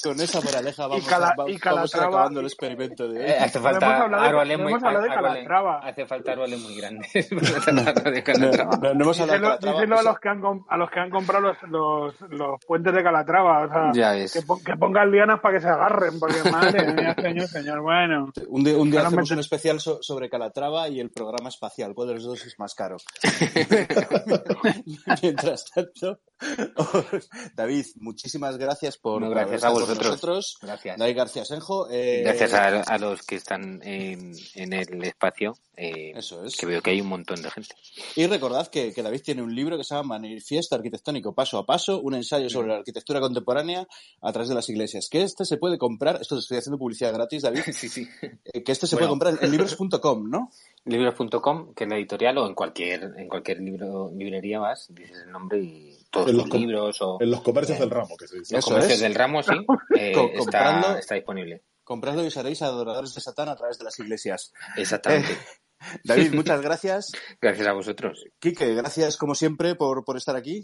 Con 0.03 0.21
esa 0.21 0.41
moraleja 0.41 0.87
vamos, 0.87 1.05
Y 1.05 1.09
Cala- 1.09 1.29
a, 1.29 1.35
va- 1.43 1.51
y 1.51 1.59
vamos 1.59 1.95
a 1.95 1.99
acabando 1.99 2.41
el 2.41 2.47
experimento 2.47 3.09
de 3.09 3.19
hoy. 3.19 3.25
Eh, 3.31 3.37
hace 3.41 3.59
falta 3.61 4.09
no 4.09 4.45
muy 4.45 4.53
hemos 4.73 4.83
hablado 4.85 5.05
de 5.05 5.11
árboles- 5.11 5.33
Calatrava. 5.35 5.79
Hace 5.79 6.07
falta 6.07 6.33
árboles 6.33 6.61
muy 6.61 6.77
grandes. 6.77 7.13
para 7.65 7.85
tratar 7.85 8.13
de 8.13 8.23
Calatrava. 8.23 8.77
No, 8.77 8.95
no 8.95 9.05
hemos 9.05 9.21
hablado 9.21 9.41
de 9.41 9.47
Díselo, 9.57 9.73
a 9.73 9.87
pues, 9.87 10.05
los 10.05 10.19
que 10.21 10.29
han 10.29 10.43
a 10.69 10.77
los 10.77 10.91
que 10.91 11.01
han 11.01 11.11
comprado 11.11 11.43
los, 11.47 11.57
los, 11.71 12.21
los 12.31 12.65
puentes 12.67 12.95
de 12.95 13.03
Calatrava, 13.03 13.65
o 13.65 13.69
sea, 13.93 14.27
que, 14.33 14.43
pon- 14.43 14.63
que 14.63 14.77
pongan 14.77 15.11
lianas 15.11 15.41
para 15.41 15.55
que 15.57 15.61
se 15.63 15.69
agarren, 15.69 16.21
porque 16.21 16.37
madre 16.51 16.93
mía, 16.93 17.15
señor, 17.21 17.47
señor, 17.49 17.81
bueno. 17.81 18.33
Un 18.49 18.65
día, 18.65 18.77
un 18.77 18.91
día 18.91 19.07
hacemos 19.07 19.31
un 19.31 19.39
especial 19.39 19.81
so- 19.81 20.03
sobre 20.03 20.29
Calatrava 20.29 20.89
y 20.89 21.01
el 21.01 21.11
programa 21.11 21.49
espacial. 21.49 21.95
¿Cuál 21.95 22.09
de 22.09 22.15
los 22.15 22.25
dos 22.25 22.45
es 22.47 22.59
más 22.59 22.75
caro? 22.75 22.97
Mientras 25.23 25.65
tanto, 25.73 26.19
David, 27.55 27.87
muchísimas 27.97 28.59
gracias 28.59 28.99
por, 28.99 29.23
No, 29.23 29.31
gracias 29.31 29.65
a 29.65 29.71
vosotros. 29.71 29.99
nosotros. 29.99 30.57
Gracias. 30.61 30.99
David 30.99 31.17
García 31.17 31.45
Senjo. 31.45 31.89
eh, 31.91 32.23
Gracias 32.25 32.53
a, 32.55 32.67
a 32.83 32.99
los 32.99 33.23
que 33.23 33.37
están 33.37 33.81
en, 33.83 34.35
en 34.55 34.73
el 34.73 35.05
espacio, 35.05 35.57
eh, 35.77 36.13
Eso 36.15 36.45
es. 36.45 36.57
que 36.57 36.67
veo 36.67 36.83
que 36.83 36.91
hay 36.91 37.01
un 37.01 37.09
montón 37.09 37.43
de 37.43 37.51
gente. 37.51 37.75
Y 38.17 38.27
recordad 38.27 38.69
que, 38.69 38.93
que 38.93 39.03
David 39.03 39.23
tiene 39.23 39.43
un 39.43 39.55
libro 39.55 39.77
que 39.77 39.85
se 39.85 39.95
llama 39.95 40.19
Manifiesto 40.19 40.75
Arquitectónico 40.75 41.35
Paso 41.35 41.59
a 41.59 41.67
Paso, 41.67 42.01
un 42.01 42.15
ensayo 42.15 42.49
sobre 42.51 42.69
la 42.69 42.77
arquitectura 42.77 43.21
contemporánea 43.21 43.87
a 44.21 44.33
través 44.33 44.49
de 44.49 44.55
las 44.55 44.69
iglesias. 44.69 45.09
Que 45.11 45.23
este 45.23 45.45
se 45.45 45.57
puede 45.57 45.79
comprar, 45.79 46.19
esto 46.21 46.37
te 46.37 46.41
estoy 46.41 46.59
haciendo 46.59 46.79
publicidad 46.79 47.13
gratis, 47.13 47.43
David, 47.43 47.63
Sí, 47.73 47.89
sí. 47.89 48.07
eh, 48.45 48.63
que 48.63 48.73
este 48.73 48.87
se 48.87 48.97
Bueno. 48.97 49.09
puede 49.17 49.31
comprar 49.33 49.45
en 49.45 49.51
libros.com, 49.51 50.29
¿no? 50.31 50.51
Libros.com, 50.87 51.75
que 51.75 51.85
es 51.85 51.91
la 51.91 51.97
editorial, 51.97 52.39
o 52.39 52.47
en 52.47 52.55
cualquier 52.55 53.03
en 53.19 53.29
cualquier 53.29 53.61
libro, 53.61 54.11
librería 54.15 54.59
vas, 54.61 54.87
dices 54.91 55.23
el 55.25 55.33
nombre 55.33 55.59
y 55.59 55.99
todos 56.11 56.31
En 56.31 56.37
los 56.39 56.49
los 56.49 56.59
libros 56.61 56.99
o 57.03 57.19
En 57.21 57.31
los 57.31 57.41
comercios 57.43 57.79
del 57.79 57.91
ramo, 57.91 58.17
que 58.17 58.27
se 58.29 58.39
dice. 58.39 58.55
los 58.55 58.65
Eso 58.65 58.71
comercios 58.75 58.95
es. 58.95 59.01
del 59.03 59.15
ramo, 59.15 59.43
sí, 59.43 59.53
eh, 59.99 60.13
está, 60.13 60.21
comprando- 60.39 60.97
está 60.99 61.15
disponible. 61.17 61.63
Compradlo 61.85 62.25
y 62.25 62.31
seréis 62.31 62.63
adoradores 62.63 63.15
de 63.15 63.21
Satán 63.21 63.49
a 63.49 63.57
través 63.57 63.79
de 63.79 63.85
las 63.85 63.99
iglesias. 63.99 64.53
Exactamente. 64.77 65.33
Eh, 65.33 65.37
David, 66.05 66.35
muchas 66.35 66.61
gracias. 66.63 67.13
Gracias 67.41 67.67
a 67.67 67.73
vosotros. 67.73 68.25
Quique, 68.41 68.75
gracias 68.75 69.17
como 69.19 69.35
siempre 69.35 69.75
por, 69.75 70.05
por 70.05 70.17
estar 70.17 70.35
aquí. 70.35 70.63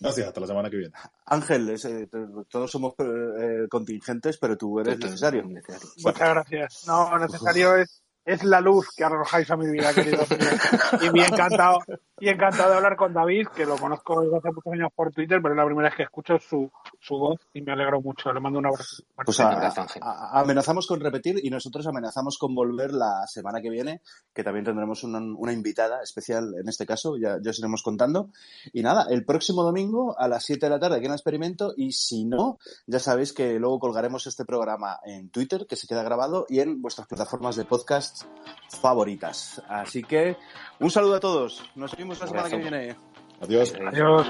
Gracias, 0.00 0.28
hasta 0.28 0.40
la 0.40 0.46
semana 0.46 0.70
que 0.70 0.76
viene. 0.78 0.92
Ángel, 1.26 1.68
es, 1.70 1.84
eh, 1.84 2.08
todos 2.48 2.70
somos 2.70 2.94
eh, 2.98 3.66
contingentes, 3.70 4.38
pero 4.38 4.56
tú 4.56 4.78
eres 4.80 4.98
necesario. 4.98 5.44
Muchas 5.44 6.18
gracias. 6.18 6.84
No, 6.86 7.18
necesario 7.18 7.76
es, 7.76 7.99
es 8.24 8.44
la 8.44 8.60
luz 8.60 8.88
que 8.96 9.04
arrojáis 9.04 9.50
a 9.50 9.56
mi 9.56 9.66
vida, 9.70 9.92
querido. 9.94 10.22
Y 11.00 11.08
bien 11.10 11.26
encantado, 11.32 11.78
y 12.18 12.28
encantado 12.28 12.70
de 12.70 12.76
hablar 12.76 12.96
con 12.96 13.12
David, 13.14 13.48
que 13.48 13.64
lo 13.66 13.76
conozco 13.76 14.20
desde 14.20 14.36
hace 14.36 14.48
muchos 14.52 14.72
años 14.72 14.90
por 14.94 15.10
Twitter, 15.10 15.40
pero 15.42 15.54
es 15.54 15.58
la 15.58 15.64
primera 15.64 15.88
vez 15.88 15.96
que 15.96 16.02
escucho 16.04 16.38
su, 16.38 16.70
su 17.00 17.16
voz 17.16 17.40
y 17.54 17.62
me 17.62 17.72
alegro 17.72 18.00
mucho. 18.00 18.32
Le 18.32 18.40
mando 18.40 18.58
un 18.58 18.66
abrazo. 18.66 19.02
Pues 19.24 19.40
a- 19.40 19.48
a- 20.02 20.40
amenazamos 20.40 20.86
con 20.86 21.00
repetir 21.00 21.40
y 21.42 21.50
nosotros 21.50 21.86
amenazamos 21.86 22.36
con 22.38 22.54
volver 22.54 22.92
la 22.92 23.26
semana 23.26 23.60
que 23.60 23.70
viene, 23.70 24.02
que 24.34 24.44
también 24.44 24.64
tendremos 24.64 25.02
una, 25.02 25.18
una 25.18 25.52
invitada 25.52 26.02
especial 26.02 26.54
en 26.60 26.68
este 26.68 26.86
caso, 26.86 27.16
ya, 27.16 27.38
ya 27.40 27.50
os 27.50 27.58
iremos 27.58 27.82
contando. 27.82 28.28
Y 28.72 28.82
nada, 28.82 29.06
el 29.10 29.24
próximo 29.24 29.62
domingo 29.62 30.14
a 30.18 30.28
las 30.28 30.44
7 30.44 30.66
de 30.66 30.70
la 30.70 30.78
tarde 30.78 30.96
aquí 30.96 31.06
en 31.06 31.12
el 31.12 31.16
experimento 31.16 31.72
y 31.76 31.92
si 31.92 32.24
no, 32.24 32.58
ya 32.86 32.98
sabéis 32.98 33.32
que 33.32 33.58
luego 33.58 33.78
colgaremos 33.80 34.26
este 34.26 34.44
programa 34.44 35.00
en 35.04 35.30
Twitter, 35.30 35.66
que 35.66 35.76
se 35.76 35.86
queda 35.86 36.02
grabado, 36.02 36.46
y 36.48 36.60
en 36.60 36.80
vuestras 36.82 37.06
plataformas 37.08 37.56
de 37.56 37.64
podcast 37.64 38.09
favoritas. 38.80 39.62
Así 39.68 40.02
que 40.02 40.36
un 40.78 40.90
saludo 40.90 41.16
a 41.16 41.20
todos. 41.20 41.62
Nos 41.74 41.96
vemos 41.96 42.20
la 42.20 42.26
semana 42.26 42.48
que 42.50 42.56
viene. 42.56 42.96
Adiós. 43.40 43.74
Adiós. 43.86 44.26